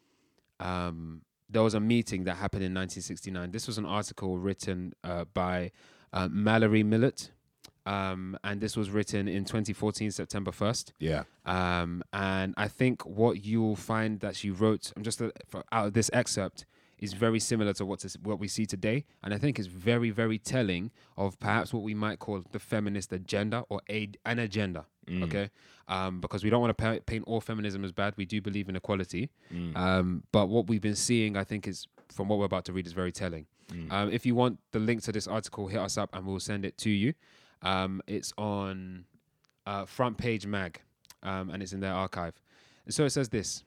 um, 0.61 1.23
there 1.49 1.63
was 1.63 1.75
a 1.75 1.81
meeting 1.81 2.25
that 2.25 2.37
happened 2.37 2.65
in 2.65 2.73
1969. 2.73 3.51
This 3.51 3.67
was 3.67 3.79
an 3.79 3.87
article 3.87 4.39
written 4.39 4.95
uh, 5.05 5.25
by 5.35 5.71
uh, 6.13 6.29
Mallory 6.31 6.83
Millett. 6.83 7.31
Um, 7.85 8.39
and 8.45 8.61
this 8.61 8.77
was 8.77 8.91
written 8.91 9.27
in 9.27 9.45
2014, 9.45 10.13
September 10.13 10.53
1st. 10.53 10.93
Yeah. 11.01 11.25
Um, 11.45 12.05
and 12.13 12.55
I 12.57 12.69
think 12.69 13.05
what 13.05 13.45
you'll 13.45 13.75
find 13.75 14.21
that 14.21 14.37
she 14.37 14.51
wrote, 14.51 14.93
I'm 14.97 15.03
just 15.03 15.21
uh, 15.21 15.31
out 15.73 15.89
of 15.89 15.93
this 15.93 16.09
excerpt, 16.13 16.65
is 17.03 17.13
very 17.13 17.41
similar 17.41 17.73
to 17.75 17.85
what's 17.85 18.15
what 18.23 18.39
we 18.39 18.49
see 18.49 18.65
today, 18.65 19.05
and 19.23 19.35
I 19.35 19.39
think 19.39 19.59
is 19.59 19.67
very, 19.67 20.11
very 20.11 20.39
telling 20.39 20.91
of 21.17 21.39
perhaps 21.39 21.73
what 21.75 21.83
we 21.83 21.95
might 21.95 22.19
call 22.19 22.43
the 22.53 22.59
feminist 22.59 23.13
agenda 23.13 23.65
or 23.69 23.81
a, 23.91 24.09
an 24.25 24.39
agenda. 24.39 24.87
Okay, 25.25 25.51
um, 25.89 26.21
because 26.21 26.45
we 26.45 26.51
don't 26.51 26.61
want 26.61 26.71
to 26.79 26.81
pa- 26.83 27.01
paint 27.05 27.25
all 27.27 27.41
feminism 27.41 27.85
as 27.85 27.91
bad. 27.93 28.15
We 28.17 28.25
do 28.25 28.41
believe 28.41 28.69
in 28.69 28.77
equality, 28.77 29.31
um, 29.75 30.23
but 30.33 30.47
what 30.49 30.69
we've 30.69 30.81
been 30.81 30.95
seeing, 30.95 31.37
I 31.37 31.45
think, 31.45 31.67
is 31.67 31.87
from 32.15 32.29
what 32.29 32.39
we're 32.39 32.45
about 32.47 32.65
to 32.67 32.73
read, 32.73 32.87
is 32.87 32.93
very 32.93 33.13
telling. 33.13 33.47
Um, 33.91 34.11
if 34.13 34.25
you 34.27 34.35
want 34.37 34.61
the 34.71 34.79
link 34.79 35.03
to 35.03 35.13
this 35.13 35.27
article, 35.27 35.67
hit 35.67 35.81
us 35.81 35.99
up 35.99 36.11
and 36.15 36.25
we'll 36.27 36.41
send 36.41 36.65
it 36.65 36.77
to 36.79 36.91
you. 36.91 37.15
Um, 37.63 38.01
it's 38.07 38.33
on 38.39 39.07
uh, 39.67 39.87
Front 39.87 40.19
Page 40.19 40.47
Mag, 40.47 40.81
um, 41.23 41.51
and 41.51 41.63
it's 41.63 41.73
in 41.73 41.81
their 41.81 41.95
archive. 41.95 42.35
And 42.85 42.95
so 42.95 43.05
it 43.05 43.11
says 43.11 43.29
this 43.31 43.65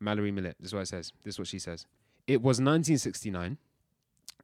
Mallory 0.00 0.32
Millett, 0.32 0.56
this 0.58 0.68
is 0.70 0.74
what 0.74 0.80
it 0.80 0.88
says. 0.88 1.12
This 1.22 1.34
is 1.34 1.38
what 1.38 1.48
she 1.48 1.58
says. 1.60 1.86
It 2.26 2.36
was 2.36 2.58
1969. 2.58 3.58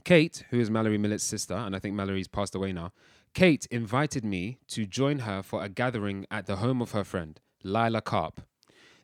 Kate, 0.05 0.45
who 0.51 0.59
is 0.59 0.71
Mallory 0.71 0.99
Millett's 0.99 1.25
sister, 1.25 1.55
and 1.55 1.77
I 1.77 1.79
think 1.79 1.95
Mallory's 1.95 2.29
passed 2.29 2.55
away 2.55 2.73
now, 2.73 2.93
Kate 3.35 3.67
invited 3.71 4.25
me 4.25 4.59
to 4.69 4.87
join 4.87 5.21
her 5.21 5.43
for 5.43 5.63
a 5.63 5.69
gathering 5.69 6.27
at 6.31 6.47
the 6.47 6.57
home 6.57 6.81
of 6.83 6.93
her 6.93 7.05
friend, 7.05 7.41
Lila 7.63 8.01
Karp. 8.01 8.41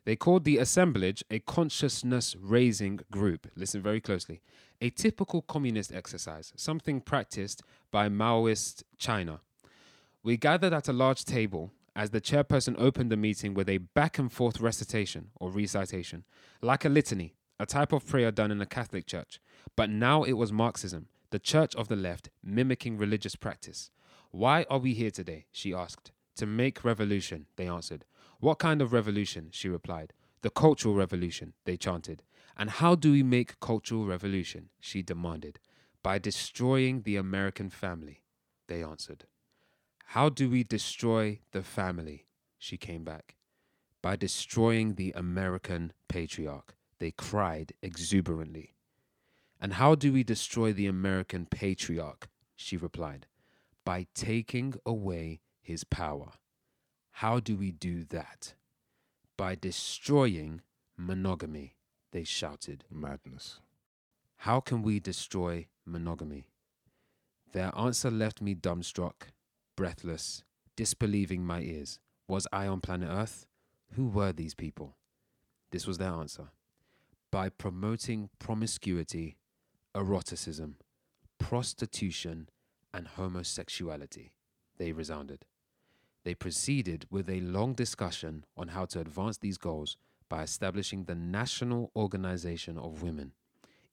They 0.03 0.15
called 0.15 0.43
the 0.43 0.57
assemblage 0.57 1.23
a 1.31 1.39
consciousness 1.39 2.35
raising 2.35 2.99
group. 3.11 3.47
Listen 3.55 3.81
very 3.81 4.01
closely. 4.01 4.41
A 4.81 4.89
typical 4.89 5.41
communist 5.41 5.93
exercise, 5.93 6.51
something 6.55 7.01
practiced 7.01 7.63
by 7.91 8.09
Maoist 8.09 8.83
China. 8.97 9.39
We 10.21 10.37
gathered 10.37 10.73
at 10.73 10.87
a 10.87 10.93
large 10.93 11.23
table 11.23 11.71
as 11.95 12.09
the 12.09 12.19
chairperson 12.19 12.75
opened 12.77 13.09
the 13.11 13.17
meeting 13.17 13.53
with 13.53 13.69
a 13.69 13.77
back 13.77 14.19
and 14.19 14.31
forth 14.31 14.59
recitation 14.59 15.29
or 15.35 15.49
recitation, 15.49 16.25
like 16.61 16.83
a 16.83 16.89
litany, 16.89 17.34
a 17.59 17.65
type 17.65 17.91
of 17.91 18.05
prayer 18.05 18.31
done 18.31 18.51
in 18.51 18.57
the 18.57 18.65
Catholic 18.65 19.05
church. 19.05 19.39
But 19.75 19.89
now 19.89 20.23
it 20.23 20.33
was 20.33 20.51
Marxism, 20.51 21.07
the 21.31 21.39
church 21.39 21.75
of 21.75 21.87
the 21.87 21.95
left, 21.95 22.29
mimicking 22.43 22.97
religious 22.97 23.35
practice. 23.35 23.91
Why 24.31 24.65
are 24.69 24.79
we 24.79 24.93
here 24.93 25.11
today? 25.11 25.45
she 25.51 25.73
asked. 25.73 26.11
To 26.37 26.45
make 26.45 26.83
revolution, 26.83 27.45
they 27.55 27.67
answered. 27.67 28.05
What 28.39 28.59
kind 28.59 28.81
of 28.81 28.91
revolution? 28.91 29.49
she 29.51 29.69
replied. 29.69 30.13
The 30.41 30.49
cultural 30.49 30.95
revolution, 30.95 31.53
they 31.65 31.77
chanted. 31.77 32.23
And 32.57 32.69
how 32.69 32.95
do 32.95 33.11
we 33.11 33.23
make 33.23 33.59
cultural 33.59 34.05
revolution? 34.05 34.69
she 34.79 35.01
demanded. 35.01 35.59
By 36.03 36.19
destroying 36.19 37.01
the 37.01 37.15
American 37.15 37.69
family, 37.69 38.23
they 38.67 38.83
answered. 38.83 39.25
How 40.09 40.29
do 40.29 40.49
we 40.49 40.63
destroy 40.63 41.39
the 41.51 41.63
family? 41.63 42.27
She 42.59 42.77
came 42.77 43.03
back. 43.03 43.35
By 44.01 44.15
destroying 44.15 44.95
the 44.95 45.11
American 45.15 45.93
patriarch, 46.07 46.75
they 47.05 47.11
cried 47.11 47.71
exuberantly. 47.83 48.73
And 49.61 49.73
how 49.73 49.93
do 49.93 50.11
we 50.11 50.23
destroy 50.23 50.73
the 50.73 50.87
American 50.87 51.45
patriarch? 51.45 52.29
She 52.55 52.77
replied. 52.77 53.27
By 53.83 54.07
taking 54.15 54.73
away 54.87 55.41
his 55.61 55.83
power. 55.83 56.31
How 57.11 57.39
do 57.39 57.57
we 57.57 57.69
do 57.69 58.05
that? 58.05 58.55
By 59.37 59.53
destroying 59.53 60.61
monogamy, 60.97 61.75
they 62.11 62.23
shouted. 62.23 62.85
Madness. 62.89 63.59
How 64.37 64.59
can 64.59 64.81
we 64.81 64.99
destroy 64.99 65.67
monogamy? 65.85 66.47
Their 67.53 67.71
answer 67.77 68.09
left 68.09 68.41
me 68.41 68.55
dumbstruck, 68.55 69.29
breathless, 69.75 70.43
disbelieving 70.75 71.45
my 71.45 71.61
ears. 71.61 71.99
Was 72.27 72.47
I 72.51 72.65
on 72.65 72.81
planet 72.81 73.09
Earth? 73.11 73.45
Who 73.91 74.07
were 74.07 74.33
these 74.33 74.55
people? 74.55 74.97
This 75.69 75.85
was 75.85 75.99
their 75.99 76.09
answer. 76.09 76.49
By 77.35 77.49
promoting 77.49 78.29
promiscuity, 78.39 79.35
eroticism, 79.93 80.77
prostitution, 81.37 82.47
and 82.93 83.09
homosexuality, 83.09 84.31
they 84.77 84.93
resounded. 84.93 85.43
They 86.23 86.33
proceeded 86.33 87.07
with 87.11 87.29
a 87.29 87.41
long 87.41 87.73
discussion 87.73 88.45
on 88.55 88.69
how 88.69 88.85
to 88.85 89.01
advance 89.01 89.37
these 89.37 89.57
goals 89.57 89.97
by 90.29 90.43
establishing 90.43 91.03
the 91.03 91.15
National 91.15 91.91
Organization 91.93 92.77
of 92.77 93.03
Women. 93.03 93.33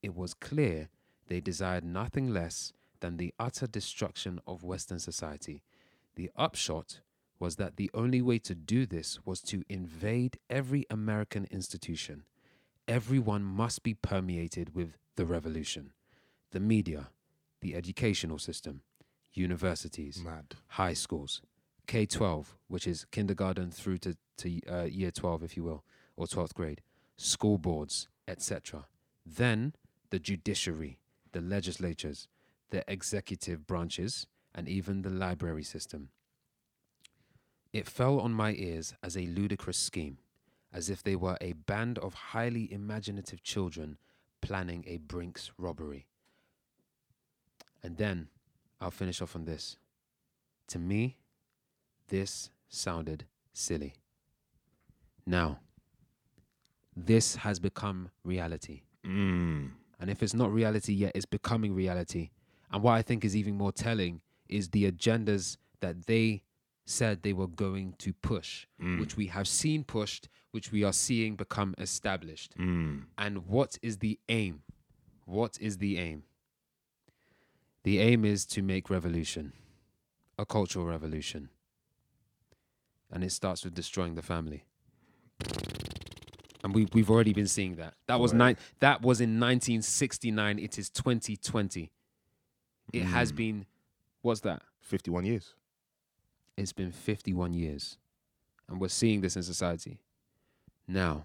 It 0.05 0.15
was 0.15 0.35
clear 0.35 0.89
they 1.27 1.41
desired 1.41 1.83
nothing 1.83 2.33
less 2.33 2.73
than 3.01 3.17
the 3.17 3.35
utter 3.41 3.67
destruction 3.67 4.39
of 4.47 4.63
Western 4.63 5.01
society. 5.01 5.65
The 6.15 6.31
upshot 6.37 7.01
was 7.41 7.57
that 7.57 7.77
the 7.77 7.91
only 7.93 8.23
way 8.23 8.39
to 8.39 8.55
do 8.55 8.87
this 8.87 9.19
was 9.25 9.41
to 9.41 9.65
invade 9.69 10.39
every 10.49 10.87
American 10.89 11.49
institution. 11.51 12.23
Everyone 12.89 13.45
must 13.45 13.83
be 13.83 13.95
permeated 13.95 14.75
with 14.75 14.97
the 15.17 15.25
revolution. 15.25 15.93
The 16.51 16.61
media, 16.61 17.09
the 17.61 17.75
educational 17.75 18.39
system, 18.39 18.83
universities, 19.33 20.21
Mad. 20.23 20.57
high 20.69 20.93
schools, 20.93 21.43
K 21.87 22.07
12, 22.07 22.57
which 22.69 22.87
is 22.87 23.07
kindergarten 23.11 23.71
through 23.71 23.99
to, 23.99 24.17
to 24.39 24.61
uh, 24.71 24.83
year 24.85 25.11
12, 25.11 25.43
if 25.43 25.57
you 25.57 25.65
will, 25.65 25.85
or 26.17 26.27
12th 26.27 26.55
grade, 26.55 26.83
school 27.17 27.57
boards, 27.57 28.09
etc. 28.27 28.87
Then 29.25 29.75
the 30.11 30.19
judiciary, 30.19 30.99
the 31.33 31.41
legislatures, 31.41 32.29
the 32.71 32.85
executive 32.91 33.67
branches, 33.67 34.27
and 34.55 34.69
even 34.69 35.03
the 35.03 35.11
library 35.11 35.65
system. 35.65 36.09
It 37.73 37.89
fell 37.89 38.21
on 38.21 38.33
my 38.33 38.53
ears 38.53 38.95
as 39.03 39.17
a 39.17 39.27
ludicrous 39.27 39.79
scheme, 39.79 40.19
as 40.73 40.89
if 40.89 41.03
they 41.03 41.17
were 41.17 41.37
a 41.41 41.53
band 41.53 41.99
of 41.99 42.15
highly 42.15 42.73
imaginative 42.73 43.43
children 43.43 43.99
planning 44.41 44.85
a 44.87 44.99
Brinks 44.99 45.51
robbery. 45.59 46.07
And 47.83 47.97
then 47.97 48.29
I'll 48.81 48.91
finish 48.91 49.21
off 49.21 49.37
on 49.37 49.45
this. 49.45 49.77
To 50.69 50.79
me, 50.79 51.17
this 52.09 52.51
sounded 52.69 53.27
silly. 53.53 53.95
Now, 55.27 55.61
this 56.97 57.37
has 57.37 57.59
become 57.59 58.11
reality. 58.25 58.83
Mm. 59.07 59.71
And 60.01 60.11
if 60.11 60.23
it's 60.23 60.35
not 60.35 60.53
reality 60.53 60.93
yet, 60.93 61.13
it's 61.15 61.27
becoming 61.27 61.75
reality. 61.75 62.31
And 62.73 62.83
what 62.83 62.93
I 62.93 63.03
think 63.03 63.25
is 63.25 63.37
even 63.37 63.57
more 63.57 63.73
telling 63.73 64.21
is 64.49 64.71
the 64.71 64.91
agendas 64.91 65.57
that 65.81 66.07
they 66.07 66.43
said 66.85 67.23
they 67.23 67.33
were 67.33 67.47
going 67.47 67.95
to 67.99 68.13
push, 68.13 68.67
Mm. 68.81 68.99
which 69.01 69.17
we 69.17 69.27
have 69.29 69.47
seen 69.47 69.85
pushed, 69.85 70.29
which 70.51 70.73
we 70.73 70.83
are 70.85 70.93
seeing 70.93 71.37
become 71.37 71.75
established. 71.79 72.57
Mm. 72.59 73.05
And 73.17 73.47
what 73.47 73.79
is 73.83 73.99
the 73.99 74.19
aim? 74.29 74.63
What 75.25 75.59
is 75.61 75.79
the 75.79 75.99
aim? 75.99 76.25
The 77.85 77.99
aim 77.99 78.25
is 78.25 78.45
to 78.47 78.63
make 78.63 78.91
revolution, 78.91 79.53
a 80.39 80.45
cultural 80.45 80.85
revolution. 80.87 81.49
And 83.11 83.23
it 83.25 83.31
starts 83.33 83.65
with 83.65 83.75
destroying 83.75 84.15
the 84.15 84.23
family. 84.23 84.65
And 86.65 86.75
we, 86.75 86.87
we've 86.93 87.11
already 87.11 87.33
been 87.33 87.49
seeing 87.49 87.77
that. 87.77 87.95
That 88.07 88.21
was 88.21 88.33
nine, 88.33 88.57
that 88.81 89.03
was 89.03 89.21
in 89.21 89.41
1969. 89.41 90.59
It 90.59 90.79
is 90.79 90.89
2020. 90.91 91.91
It 92.93 93.03
has 93.05 93.33
Mm. 93.33 93.37
been, 93.37 93.67
what's 94.23 94.41
that? 94.41 94.63
51 94.81 95.25
years. 95.25 95.55
It's 96.57 96.73
been 96.73 96.93
51 96.93 97.55
years. 97.55 97.99
And 98.69 98.81
we're 98.81 98.89
seeing 98.89 99.21
this 99.21 99.37
in 99.37 99.43
society. 99.43 99.99
Now, 100.89 101.25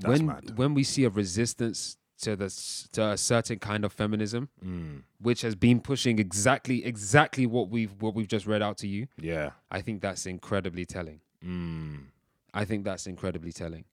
That's 0.00 0.18
when 0.18 0.26
mad. 0.26 0.56
when 0.58 0.74
we 0.74 0.82
see 0.82 1.04
a 1.04 1.08
resistance 1.10 1.96
to 2.22 2.36
the 2.36 2.48
to 2.92 3.10
a 3.10 3.16
certain 3.16 3.58
kind 3.58 3.84
of 3.84 3.92
feminism, 3.92 4.48
Mm. 4.64 5.02
which 5.18 5.42
has 5.42 5.54
been 5.54 5.80
pushing 5.80 6.18
exactly 6.18 6.84
exactly 6.84 7.46
what 7.46 7.68
we've 7.70 7.92
what 8.00 8.14
we've 8.14 8.28
just 8.28 8.46
read 8.46 8.62
out 8.62 8.78
to 8.78 8.88
you, 8.88 9.06
Yeah. 9.20 9.52
I 9.70 9.80
think 9.82 10.00
that's 10.02 10.26
incredibly 10.26 10.84
telling. 10.84 11.20
Mm. 11.44 12.06
I 12.52 12.64
think 12.64 12.84
that's 12.84 13.06
incredibly 13.06 13.52
telling. 13.52 13.84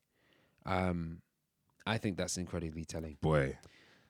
Um, 0.65 1.21
I 1.85 1.97
think 1.97 2.17
that's 2.17 2.37
incredibly 2.37 2.85
telling. 2.85 3.17
Boy. 3.21 3.57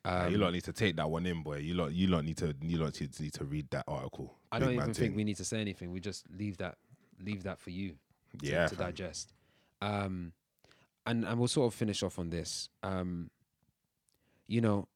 Um, 0.03 0.31
you 0.31 0.37
lot 0.37 0.51
need 0.53 0.63
to 0.65 0.73
take 0.73 0.95
that 0.97 1.09
one 1.09 1.25
in, 1.25 1.43
boy. 1.43 1.57
You 1.57 1.75
lot, 1.75 1.93
you 1.93 2.07
lot 2.07 2.25
need 2.25 2.37
to, 2.37 2.55
you 2.61 2.77
lot 2.79 2.99
need 2.99 3.33
to 3.33 3.45
read 3.45 3.69
that 3.69 3.83
article. 3.87 4.35
I 4.51 4.59
don't 4.59 4.73
even 4.73 4.93
think 4.93 5.15
we 5.15 5.23
need 5.23 5.37
to 5.37 5.45
say 5.45 5.59
anything. 5.61 5.91
We 5.91 5.99
just 5.99 6.25
leave 6.37 6.57
that 6.57 6.77
leave 7.23 7.43
that 7.43 7.59
for 7.59 7.69
you. 7.69 7.95
to, 8.39 8.45
yeah, 8.47 8.67
to 8.67 8.75
digest. 8.75 9.33
Um, 9.81 10.33
and 11.05 11.25
and 11.25 11.39
we'll 11.39 11.47
sort 11.47 11.67
of 11.71 11.77
finish 11.77 12.03
off 12.03 12.19
on 12.19 12.29
this. 12.29 12.69
Um, 12.83 13.29
you 14.47 14.61
know, 14.61 14.87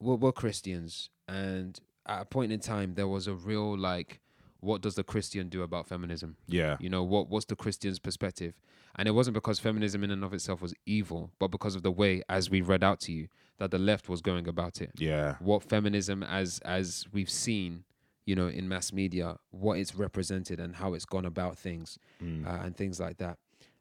we're, 0.00 0.14
we're 0.14 0.32
Christians, 0.32 1.10
and 1.26 1.78
at 2.06 2.22
a 2.22 2.24
point 2.24 2.52
in 2.52 2.60
time, 2.60 2.94
there 2.94 3.08
was 3.08 3.26
a 3.26 3.34
real 3.34 3.76
like, 3.76 4.20
what 4.60 4.80
does 4.80 4.94
the 4.94 5.04
Christian 5.04 5.48
do 5.48 5.62
about 5.62 5.86
feminism? 5.86 6.36
yeah, 6.46 6.76
You 6.80 6.88
know, 6.88 7.02
what 7.02 7.28
what's 7.28 7.46
the 7.46 7.56
Christian's 7.56 7.98
perspective? 7.98 8.54
And 8.96 9.06
it 9.06 9.12
wasn't 9.12 9.34
because 9.34 9.58
feminism 9.60 10.02
in 10.02 10.10
and 10.10 10.24
of 10.24 10.32
itself 10.34 10.60
was 10.60 10.74
evil, 10.84 11.30
but 11.38 11.48
because 11.48 11.74
of 11.76 11.82
the 11.82 11.92
way, 11.92 12.22
as 12.28 12.50
we 12.50 12.62
read 12.62 12.82
out 12.82 12.98
to 13.00 13.12
you, 13.12 13.28
that 13.58 13.70
the 13.70 13.78
left 13.78 14.08
was 14.08 14.20
going 14.20 14.48
about 14.48 14.80
it 14.80 14.92
yeah, 14.98 15.34
what 15.40 15.62
feminism 15.62 16.22
as 16.22 16.60
as 16.64 17.06
we've 17.12 17.30
seen 17.30 17.84
you 18.28 18.34
know 18.36 18.48
in 18.58 18.68
mass 18.68 18.92
media 18.92 19.36
what 19.50 19.78
it's 19.78 19.94
represented 19.94 20.60
and 20.60 20.76
how 20.76 20.92
it's 20.92 21.06
gone 21.06 21.24
about 21.24 21.56
things 21.56 21.98
Mm. 22.22 22.46
uh, 22.46 22.62
and 22.64 22.76
things 22.76 23.00
like 23.00 23.16
that 23.24 23.36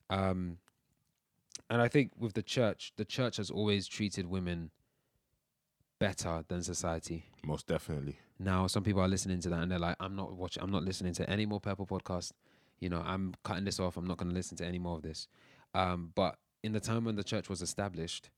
um 0.09 0.57
and 1.69 1.81
i 1.81 1.87
think 1.89 2.11
with 2.17 2.33
the 2.33 2.41
church 2.55 2.93
the 2.95 3.03
church 3.03 3.35
has 3.37 3.49
always 3.51 3.87
treated 3.87 4.25
women 4.27 4.71
better 5.99 6.43
than 6.47 6.61
society 6.63 7.25
most 7.43 7.67
definitely. 7.67 8.15
now 8.39 8.67
some 8.67 8.83
people 8.83 9.01
are 9.01 9.07
listening 9.07 9.39
to 9.41 9.49
that 9.49 9.59
and 9.59 9.71
they're 9.71 9.79
like 9.79 9.95
i'm 9.99 10.15
not 10.15 10.33
watching 10.33 10.61
i'm 10.63 10.71
not 10.71 10.83
listening 10.83 11.13
to 11.13 11.27
any 11.29 11.45
more 11.45 11.59
purple 11.59 11.85
podcast 11.87 12.31
you 12.79 12.87
know 12.87 13.01
i'm 13.05 13.33
cutting 13.43 13.65
this 13.65 13.79
off 13.79 13.97
i'm 13.97 14.05
not 14.07 14.17
going 14.17 14.29
to 14.29 14.35
listen 14.35 14.55
to 14.57 14.65
any 14.65 14.79
more 14.79 14.95
of 14.97 15.01
this 15.01 15.27
um 15.73 16.11
but 16.15 16.37
in 16.63 16.71
the 16.71 16.79
time 16.79 17.03
when 17.03 17.15
the 17.15 17.23
church 17.23 17.49
was 17.49 17.61
established 17.61 18.29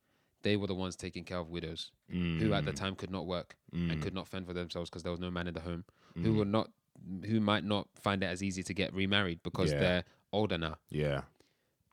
they 0.41 0.56
were 0.56 0.68
the 0.68 0.73
ones 0.73 0.95
taking 0.95 1.23
care 1.26 1.38
of 1.38 1.49
widows 1.49 1.91
who 2.40 2.53
at 2.53 2.64
the 2.65 2.72
Mm. 2.72 2.76
time 2.76 2.95
could 2.95 3.11
not 3.11 3.26
work 3.27 3.56
Mm. 3.76 3.91
and 3.91 4.02
could 4.02 4.14
not 4.14 4.27
fend 4.27 4.48
for 4.48 4.53
themselves 4.53 4.90
because 4.90 5.03
there 5.03 5.11
was 5.11 5.19
no 5.19 5.30
man 5.30 5.48
in 5.48 5.53
the 5.53 5.60
home 5.60 5.84
who 6.23 6.33
Mm. 6.33 6.37
were 6.37 6.45
not 6.45 6.71
who 7.25 7.39
might 7.39 7.63
not 7.63 7.87
find 7.95 8.21
it 8.23 8.27
as 8.27 8.43
easy 8.43 8.61
to 8.63 8.73
get 8.73 8.93
remarried 8.93 9.41
because 9.41 9.71
Yeah. 9.71 9.79
they're 9.79 10.03
older 10.31 10.57
now 10.57 10.77
Yeah. 10.89 11.21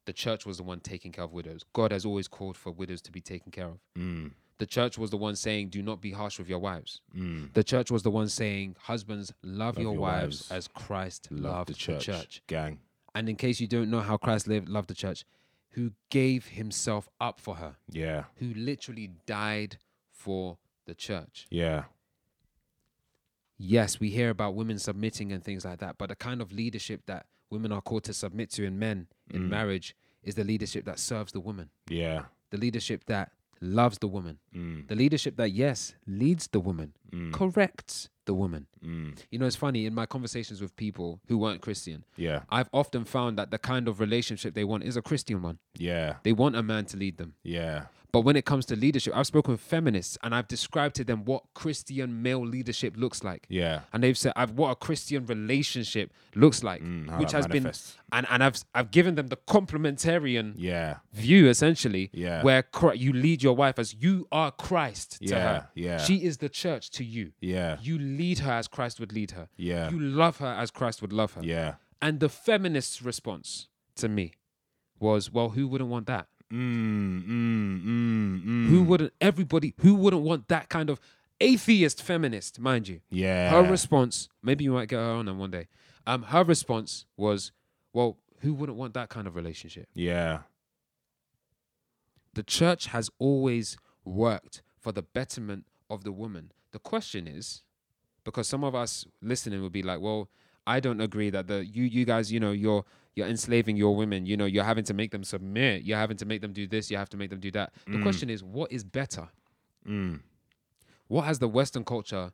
the 0.04 0.12
church 0.12 0.44
was 0.44 0.56
the 0.58 0.62
one 0.62 0.80
taking 0.80 1.12
care 1.12 1.24
of 1.24 1.32
widows 1.32 1.64
god 1.72 1.90
has 1.92 2.04
always 2.04 2.28
called 2.28 2.56
for 2.56 2.70
widows 2.72 3.00
to 3.02 3.12
be 3.12 3.20
taken 3.20 3.50
care 3.52 3.68
of 3.68 3.78
Mm. 3.94 4.32
the 4.58 4.66
church 4.66 4.98
was 4.98 5.10
the 5.10 5.16
one 5.16 5.36
saying 5.36 5.68
do 5.70 5.82
not 5.82 6.00
be 6.00 6.10
harsh 6.12 6.38
with 6.38 6.48
your 6.48 6.58
wives 6.58 7.00
Mm. 7.14 7.52
the 7.54 7.64
church 7.64 7.90
was 7.90 8.02
the 8.02 8.10
one 8.10 8.28
saying 8.28 8.76
husbands 8.80 9.32
love, 9.42 9.76
Love 9.76 9.82
your, 9.84 9.92
your 9.92 10.00
wives, 10.00 10.50
wives. 10.50 10.52
as 10.52 10.68
christ 10.68 11.28
Love 11.30 11.42
loved 11.42 11.68
the 11.70 11.74
church. 11.74 12.06
the 12.06 12.12
church 12.12 12.42
Gang. 12.46 12.80
And 13.14 13.28
in 13.30 13.36
case 13.36 13.60
you 13.60 13.66
don't 13.66 13.90
know 13.90 14.00
how 14.02 14.18
Christ 14.18 14.46
lived, 14.46 14.68
loved 14.68 14.88
the 14.88 14.94
church, 14.94 15.24
who 15.70 15.92
gave 16.10 16.48
himself 16.48 17.08
up 17.18 17.40
for 17.40 17.54
her, 17.56 17.76
Yeah. 17.88 18.24
who 18.36 18.52
literally 18.52 19.08
died 19.24 19.78
for 20.10 20.58
the 20.84 20.94
church. 20.94 21.46
Yeah. 21.50 21.84
Yes, 23.58 23.98
we 24.00 24.10
hear 24.10 24.30
about 24.30 24.54
women 24.54 24.78
submitting 24.78 25.32
and 25.32 25.42
things 25.42 25.64
like 25.64 25.78
that, 25.78 25.96
but 25.98 26.08
the 26.08 26.16
kind 26.16 26.40
of 26.40 26.52
leadership 26.52 27.02
that 27.06 27.26
women 27.50 27.72
are 27.72 27.80
called 27.80 28.04
to 28.04 28.12
submit 28.12 28.50
to 28.50 28.64
in 28.64 28.78
men 28.78 29.06
in 29.30 29.44
Mm. 29.44 29.48
marriage 29.48 29.96
is 30.22 30.34
the 30.34 30.44
leadership 30.44 30.84
that 30.84 30.98
serves 30.98 31.32
the 31.32 31.40
woman, 31.40 31.70
Yeah. 31.88 32.26
the 32.50 32.58
leadership 32.58 33.04
that 33.06 33.32
loves 33.60 33.98
the 33.98 34.08
woman, 34.08 34.38
Mm. 34.54 34.86
the 34.88 34.94
leadership 34.94 35.36
that, 35.36 35.50
yes, 35.52 35.94
leads 36.06 36.48
the 36.48 36.60
woman, 36.60 36.92
Mm. 37.10 37.32
corrects 37.32 38.10
the 38.26 38.34
woman. 38.34 38.66
Mm. 38.84 39.16
You 39.30 39.38
know, 39.38 39.46
it's 39.46 39.56
funny 39.56 39.86
in 39.86 39.94
my 39.94 40.04
conversations 40.04 40.60
with 40.60 40.74
people 40.76 41.20
who 41.28 41.38
weren't 41.38 41.62
Christian, 41.62 42.04
Yeah. 42.16 42.42
I've 42.50 42.68
often 42.72 43.04
found 43.04 43.38
that 43.38 43.50
the 43.52 43.58
kind 43.58 43.88
of 43.88 44.00
relationship 44.00 44.52
they 44.54 44.64
want 44.64 44.82
is 44.84 44.96
a 44.96 45.02
Christian 45.02 45.40
one. 45.40 45.58
Yeah. 45.78 46.16
They 46.24 46.32
want 46.32 46.56
a 46.56 46.62
man 46.62 46.84
to 46.86 46.96
lead 46.98 47.16
them. 47.16 47.34
Yeah. 47.42 47.86
But 48.12 48.20
when 48.20 48.36
it 48.36 48.44
comes 48.44 48.64
to 48.66 48.76
leadership, 48.76 49.12
I've 49.16 49.26
spoken 49.26 49.52
with 49.52 49.60
feminists 49.60 50.16
and 50.22 50.34
I've 50.34 50.48
described 50.48 50.94
to 50.96 51.04
them 51.04 51.24
what 51.24 51.42
Christian 51.54 52.22
male 52.22 52.44
leadership 52.46 52.94
looks 52.96 53.22
like. 53.22 53.46
Yeah. 53.48 53.80
And 53.92 54.02
they've 54.02 54.16
said 54.16 54.32
I've 54.36 54.52
what 54.52 54.70
a 54.70 54.74
Christian 54.76 55.26
relationship 55.26 56.12
looks 56.34 56.62
like, 56.62 56.82
Mm, 56.82 57.18
which 57.18 57.32
has 57.32 57.46
been 57.46 57.70
and, 58.12 58.26
and 58.30 58.42
I've 58.44 58.56
I've 58.74 58.90
given 58.90 59.14
them 59.16 59.26
the 59.28 59.36
complementarian 59.36 60.54
Yeah. 60.56 60.98
view 61.12 61.48
essentially, 61.48 62.10
Yeah. 62.12 62.42
where 62.42 62.64
you 62.94 63.12
lead 63.12 63.42
your 63.42 63.54
wife 63.56 63.78
as 63.78 63.94
you 63.94 64.26
are 64.32 64.50
Christ 64.50 65.18
to 65.20 65.26
Yeah. 65.28 65.38
her. 65.42 65.68
Yeah. 65.74 65.98
She 65.98 66.24
is 66.24 66.38
the 66.38 66.48
church 66.48 66.90
to 66.92 67.04
you. 67.04 67.32
Yeah. 67.40 67.78
You 67.82 67.98
lead 67.98 68.40
her 68.40 68.52
as 68.52 68.68
Christ 68.68 69.00
would 69.00 69.12
lead 69.12 69.32
her. 69.32 69.48
Yeah. 69.56 69.90
You 69.90 69.98
love 70.00 70.38
her 70.38 70.46
as 70.58 70.70
Christ 70.70 71.02
would 71.02 71.12
love 71.12 71.34
her. 71.34 71.42
Yeah. 71.44 71.74
And 72.00 72.20
the 72.20 72.28
feminist's 72.28 73.02
response 73.02 73.68
to 73.96 74.08
me 74.08 74.32
was, 74.98 75.30
well, 75.32 75.50
who 75.50 75.66
wouldn't 75.68 75.90
want 75.90 76.06
that? 76.06 76.26
Mm, 76.52 77.27
mm, 77.27 77.85
mm, 77.85 78.44
mm. 78.44 78.66
Who 78.68 78.82
wouldn't 78.85 79.12
everybody 79.20 79.74
who 79.81 79.94
wouldn't 79.94 80.23
want 80.23 80.48
that 80.48 80.68
kind 80.68 80.90
of 80.90 81.01
atheist 81.40 82.02
feminist, 82.02 82.60
mind 82.60 82.89
you? 82.89 83.01
Yeah. 83.10 83.51
Her 83.51 83.68
response, 83.68 84.28
maybe 84.43 84.64
you 84.64 84.73
might 84.73 84.89
get 84.89 84.98
her 84.98 85.10
on 85.10 85.27
them 85.27 85.39
one 85.39 85.51
day. 85.51 85.66
Um, 86.06 86.23
her 86.24 86.44
response 86.44 87.05
was, 87.16 87.51
well, 87.93 88.16
who 88.40 88.55
wouldn't 88.55 88.78
want 88.78 88.94
that 88.94 89.09
kind 89.09 89.27
of 89.27 89.35
relationship? 89.35 89.89
yeah. 89.94 90.40
The 92.35 92.43
church 92.43 92.89
has 92.89 93.09
always 93.18 93.78
worked 94.05 94.60
for 94.78 94.93
the 94.93 95.01
betterment 95.01 95.64
of 95.89 96.05
the 96.05 96.12
woman. 96.12 96.52
The 96.73 96.78
question 96.78 97.27
is, 97.27 97.62
because 98.24 98.47
some 98.47 98.62
of 98.62 98.74
us 98.74 99.06
listening 99.23 99.62
will 99.62 99.70
be 99.70 99.82
like, 99.82 100.01
well, 100.02 100.28
I 100.66 100.81
don't 100.81 101.01
agree 101.01 101.31
that 101.31 101.47
the 101.47 101.64
you 101.64 101.85
you 101.85 102.05
guys, 102.05 102.31
you 102.31 102.39
know, 102.39 102.52
you're 102.52 102.85
you're 103.16 103.26
enslaving 103.26 103.76
your 103.76 103.97
women, 103.97 104.26
you 104.26 104.36
know, 104.36 104.44
you're 104.44 104.62
having 104.64 104.84
to 104.84 104.94
make 104.94 105.10
them 105.10 105.24
submit, 105.24 105.82
you're 105.82 105.97
having 105.98 106.18
to 106.18 106.26
make 106.26 106.40
them 106.43 106.52
do 106.52 106.66
this, 106.68 106.90
you 106.90 106.97
have 106.98 107.09
to 107.09 107.16
make 107.16 107.30
them 107.30 107.40
do 107.40 107.51
that. 107.52 107.72
The 107.88 108.01
question 108.02 108.30
is, 108.30 108.44
what 108.44 108.70
is 108.70 108.84
better? 108.84 109.28
Mm, 109.88 110.20
What 111.09 111.22
has 111.24 111.38
the 111.38 111.48
Western 111.48 111.84
culture 111.84 112.32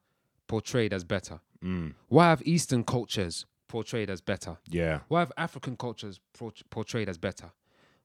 portrayed 0.49 0.93
as 0.93 1.05
better? 1.05 1.41
mm, 1.65 1.95
What 2.09 2.25
have 2.25 2.43
Eastern 2.45 2.83
cultures 2.85 3.47
portrayed 3.69 4.11
as 4.11 4.21
better? 4.21 4.59
yeah. 4.69 5.01
Why 5.09 5.21
have 5.21 5.33
African 5.37 5.77
cultures 5.77 6.21
por- 6.37 6.53
portrayed 6.71 7.09
as 7.09 7.17
better? 7.17 7.53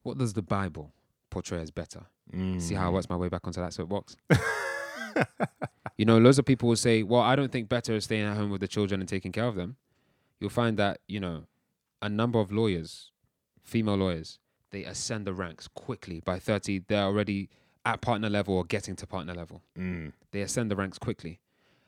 What 0.03 0.17
does 0.17 0.33
the 0.33 0.41
Bible 0.43 0.93
portray 1.29 1.59
as 1.61 1.71
better? 1.71 2.03
Mm. 2.33 2.61
See 2.61 2.75
how 2.75 2.87
I 2.87 2.89
works 2.91 3.09
my 3.09 3.15
way 3.17 3.27
back 3.29 3.45
onto 3.47 3.59
that 3.61 3.73
soapbox? 3.73 4.15
you 5.97 6.05
know, 6.05 6.17
loads 6.19 6.37
of 6.39 6.45
people 6.45 6.69
will 6.69 6.75
say, 6.75 7.03
well, 7.03 7.21
I 7.21 7.35
don't 7.35 7.51
think 7.51 7.69
better 7.69 7.93
is 7.95 8.03
staying 8.03 8.25
at 8.25 8.37
home 8.37 8.51
with 8.51 8.61
the 8.61 8.67
children 8.67 8.99
and 9.01 9.09
taking 9.09 9.31
care 9.31 9.45
of 9.45 9.55
them. 9.55 9.77
You'll 10.39 10.49
find 10.51 10.77
that, 10.77 10.99
you 11.07 11.19
know, 11.19 11.43
a 12.01 12.09
number 12.09 12.39
of 12.39 12.51
lawyers, 12.51 13.11
female 13.63 13.95
lawyers, 13.95 14.39
they 14.71 14.83
ascend 14.83 15.25
the 15.25 15.33
ranks 15.33 15.67
quickly. 15.67 16.21
By 16.23 16.39
30, 16.39 16.83
they're 16.87 17.03
already 17.05 17.49
at 17.85 18.01
partner 18.01 18.29
level 18.29 18.55
or 18.55 18.65
getting 18.65 18.95
to 18.97 19.07
partner 19.07 19.33
level. 19.33 19.61
Mm, 19.77 20.13
They 20.31 20.41
ascend 20.41 20.69
the 20.69 20.75
ranks 20.75 20.97
quickly. 20.99 21.39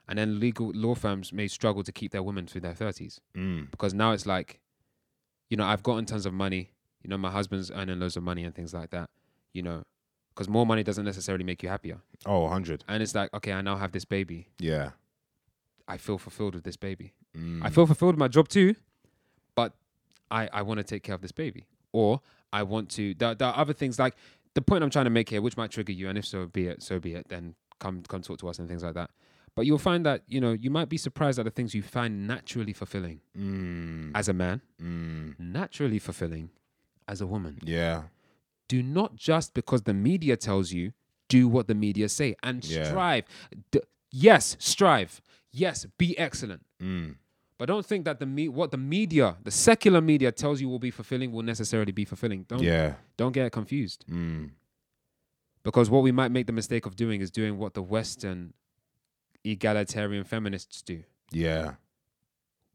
And 0.07 0.18
then 0.18 0.40
legal 0.40 0.72
law 0.73 0.95
firms 0.95 1.31
may 1.31 1.48
struggle 1.48 1.84
to 1.84 1.91
keep 1.91 2.11
their 2.11 2.23
women 2.23 2.48
through 2.48 2.61
their 2.61 2.73
30s 2.73 3.19
mm, 3.36 3.69
because 3.69 3.94
now 3.94 4.11
it's 4.14 4.26
like, 4.26 4.60
you 5.49 5.57
know, 5.57 5.65
I've 5.65 5.84
gotten 5.84 6.06
tons 6.06 6.26
of 6.26 6.34
money. 6.34 6.72
You 7.03 7.10
know, 7.10 7.18
my 7.18 7.30
husband's 7.30 7.69
earning 7.72 7.99
loads 7.99 8.18
of 8.18 8.23
money 8.23 8.44
and 8.44 8.56
things 8.56 8.73
like 8.73 8.90
that. 8.90 9.10
You 9.53 9.61
know, 9.61 9.84
because 10.34 10.48
more 10.49 10.65
money 10.65 10.84
doesn't 10.84 11.06
necessarily 11.06 11.44
make 11.44 11.61
you 11.61 11.69
happier. 11.69 11.99
oh, 12.26 12.40
100. 12.41 12.84
And 12.88 13.03
it's 13.03 13.14
like, 13.14 13.31
okay, 13.34 13.52
I 13.52 13.61
now 13.61 13.76
have 13.77 13.91
this 13.91 14.06
baby. 14.06 14.48
Yeah. 14.57 14.91
I 15.88 15.98
feel 15.98 16.18
fulfilled 16.18 16.56
with 16.56 16.64
this 16.64 16.77
baby. 16.77 17.14
Mm, 17.38 17.64
I 17.64 17.69
feel 17.69 17.86
fulfilled 17.86 18.14
with 18.15 18.19
my 18.19 18.27
job 18.27 18.48
too, 18.48 18.76
I 20.31 20.49
I 20.53 20.61
want 20.61 20.77
to 20.80 20.84
take 20.84 21.03
care 21.03 21.15
of 21.15 21.22
this 21.22 21.31
baby, 21.31 21.65
or 21.91 22.22
I 22.53 22.64
want 22.64 22.89
to. 22.91 23.14
There, 23.14 23.35
there 23.35 23.47
are 23.49 23.57
other 23.57 23.73
things 23.73 23.99
like 23.99 24.15
the 24.56 24.61
point 24.61 24.84
I'm 24.84 24.89
trying 24.89 25.06
to 25.06 25.10
make 25.11 25.30
here, 25.30 25.41
which 25.41 25.57
might 25.57 25.72
trigger 25.72 25.93
you, 25.93 26.10
and 26.10 26.18
if 26.18 26.26
so 26.26 26.45
be 26.47 26.68
it, 26.68 26.81
so 26.84 26.99
be 26.99 27.14
it. 27.14 27.27
Then 27.30 27.56
come 27.80 28.03
come 28.07 28.22
talk 28.22 28.39
to 28.39 28.49
us 28.49 28.60
and 28.60 28.68
things 28.68 28.84
like 28.84 28.93
that. 28.95 29.10
But 29.56 29.65
you'll 29.65 29.77
find 29.80 30.06
that 30.06 30.23
you 30.27 30.39
know 30.41 30.51
you 30.53 30.69
might 30.69 30.89
be 30.89 30.97
surprised 30.97 31.39
at 31.39 31.45
the 31.45 31.51
things 31.51 31.73
you 31.76 31.81
find 31.84 32.27
naturally 32.27 32.73
fulfilling 32.73 33.19
mm, 33.38 34.11
as 34.15 34.30
a 34.30 34.34
man, 34.34 34.61
mm, 34.81 35.38
naturally 35.39 35.99
fulfilling 35.99 36.49
as 37.07 37.22
a 37.22 37.27
woman. 37.27 37.57
yeah. 37.64 38.03
do 38.68 38.84
not 38.84 39.15
just 39.15 39.53
because 39.56 39.81
the 39.84 39.93
media 39.93 40.38
tells 40.38 40.72
you 40.72 40.93
do 41.27 41.47
what 41.47 41.68
the 41.68 41.73
media 41.76 42.07
say 42.07 42.35
and 42.43 42.64
Yeah. 42.64 42.84
strive 42.84 43.23
D- 43.72 43.81
yes 44.11 44.56
strive 44.60 45.19
yes 45.51 45.85
be 45.97 46.15
excellent 46.19 46.61
Mm, 46.80 47.15
but 47.60 47.65
don't 47.68 47.86
think 47.86 48.06
that 48.06 48.19
the 48.19 48.26
me- 48.26 48.49
what 48.49 48.72
the 48.72 48.77
media 48.77 49.38
the 49.44 49.52
secular 49.52 50.02
media 50.02 50.31
tells 50.31 50.60
you 50.61 50.68
will 50.69 50.80
be 50.80 50.90
fulfilling 50.91 51.31
will 51.31 51.44
necessarily 51.44 51.91
be 51.91 52.06
fulfilling. 52.06 52.44
Don't 52.48 52.64
yeah. 52.64 52.95
don't 53.18 53.34
get 53.34 53.52
confused. 53.52 54.03
Mm, 54.10 54.49
because 55.64 55.90
what 55.90 56.02
we 56.02 56.11
might 56.11 56.31
make 56.31 56.48
the 56.48 56.53
mistake 56.53 56.86
of 56.88 56.95
doing 56.95 57.22
is 57.22 57.30
doing 57.30 57.57
what 57.60 57.73
the 57.76 57.84
western 57.84 58.53
egalitarian 59.44 60.23
feminists 60.23 60.81
do. 60.81 61.03
Yeah. 61.31 61.76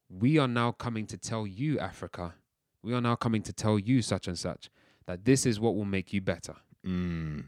we 0.08 0.38
are 0.38 0.46
now 0.48 0.70
coming 0.72 1.06
to 1.06 1.16
tell 1.16 1.44
you 1.46 1.78
africa 1.80 2.34
we 2.82 2.92
are 2.94 3.00
now 3.00 3.16
coming 3.16 3.42
to 3.42 3.52
tell 3.52 3.78
you 3.78 4.00
such 4.02 4.28
and 4.28 4.38
such 4.38 4.70
that 5.06 5.24
this 5.24 5.44
is 5.46 5.58
what 5.58 5.74
will 5.74 5.84
make 5.86 6.12
you 6.12 6.20
better. 6.20 6.54
Mm, 6.86 7.44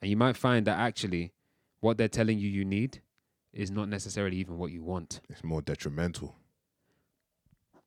And 0.00 0.10
you 0.10 0.16
might 0.16 0.36
find 0.36 0.66
that 0.66 0.78
actually 0.78 1.32
what 1.80 1.96
they're 1.98 2.08
telling 2.20 2.38
you 2.38 2.48
you 2.48 2.64
need 2.64 3.00
is 3.56 3.70
not 3.70 3.88
necessarily 3.88 4.36
even 4.36 4.58
what 4.58 4.70
you 4.70 4.82
want. 4.82 5.20
it's 5.28 5.42
more 5.42 5.62
detrimental. 5.62 6.36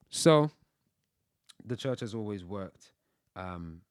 So 0.09 0.49
the 1.63 1.77
church 1.77 1.99
has 1.99 2.15
always 2.15 2.43
worked 2.43 2.91
um, 3.35 3.81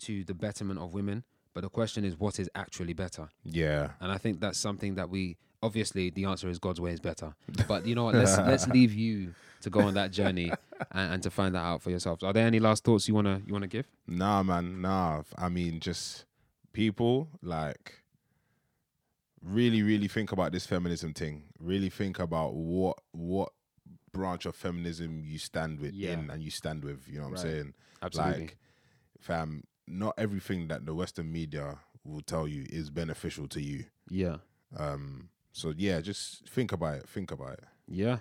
to 0.00 0.24
the 0.24 0.34
betterment 0.34 0.78
of 0.80 0.94
women. 0.94 1.24
But 1.52 1.62
the 1.62 1.68
question 1.68 2.04
is, 2.04 2.18
what 2.18 2.38
is 2.38 2.48
actually 2.54 2.94
better? 2.94 3.28
Yeah. 3.44 3.90
And 4.00 4.10
I 4.10 4.18
think 4.18 4.40
that's 4.40 4.58
something 4.58 4.96
that 4.96 5.08
we 5.08 5.36
obviously 5.62 6.10
the 6.10 6.26
answer 6.26 6.48
is 6.48 6.58
God's 6.58 6.80
way 6.80 6.92
is 6.92 7.00
better. 7.00 7.34
But 7.66 7.86
you 7.86 7.94
know 7.94 8.04
what? 8.04 8.14
Let's 8.14 8.36
let's 8.52 8.68
leave 8.68 8.92
you 8.92 9.34
to 9.62 9.70
go 9.70 9.80
on 9.80 9.94
that 9.94 10.10
journey 10.10 10.52
and, 10.92 11.14
and 11.14 11.22
to 11.22 11.30
find 11.30 11.54
that 11.54 11.60
out 11.62 11.82
for 11.82 11.90
yourself. 11.90 12.22
Are 12.22 12.32
there 12.32 12.46
any 12.46 12.60
last 12.60 12.84
thoughts 12.84 13.08
you 13.08 13.14
wanna 13.14 13.40
you 13.46 13.52
wanna 13.52 13.68
give? 13.68 13.86
Nah, 14.06 14.42
man, 14.42 14.80
nah. 14.82 15.22
I 15.38 15.48
mean, 15.48 15.80
just 15.80 16.26
people 16.72 17.28
like 17.40 18.03
really, 19.44 19.82
really 19.82 20.08
think 20.08 20.32
about 20.32 20.52
this 20.52 20.66
feminism 20.66 21.12
thing. 21.14 21.44
Really 21.58 21.90
think 21.90 22.18
about 22.18 22.54
what 22.54 22.98
what 23.12 23.52
branch 24.12 24.46
of 24.46 24.54
feminism 24.56 25.22
you 25.24 25.38
stand 25.38 25.80
with 25.80 25.92
Yeah. 25.94 26.12
in 26.12 26.30
and 26.30 26.42
you 26.42 26.50
stand 26.50 26.84
with. 26.84 27.06
You 27.08 27.18
know 27.18 27.28
what 27.28 27.38
Right. 27.38 27.44
I'm 27.46 27.50
saying? 27.50 27.74
Absolutely. 28.02 28.40
Like, 28.42 28.58
fam, 29.20 29.64
not 29.86 30.14
everything 30.18 30.68
that 30.68 30.86
the 30.86 30.94
Western 30.94 31.30
media 31.32 31.78
will 32.04 32.20
tell 32.22 32.46
you 32.46 32.64
is 32.70 32.90
beneficial 32.90 33.48
to 33.48 33.60
you. 33.60 33.84
yeah. 34.08 34.38
Um. 34.76 35.28
So 35.52 35.72
yeah, 35.76 36.00
just 36.00 36.48
think 36.48 36.72
about 36.72 36.96
it. 36.98 37.08
Think 37.08 37.30
about 37.30 37.52
it. 37.54 37.64
Yeah, 37.86 38.18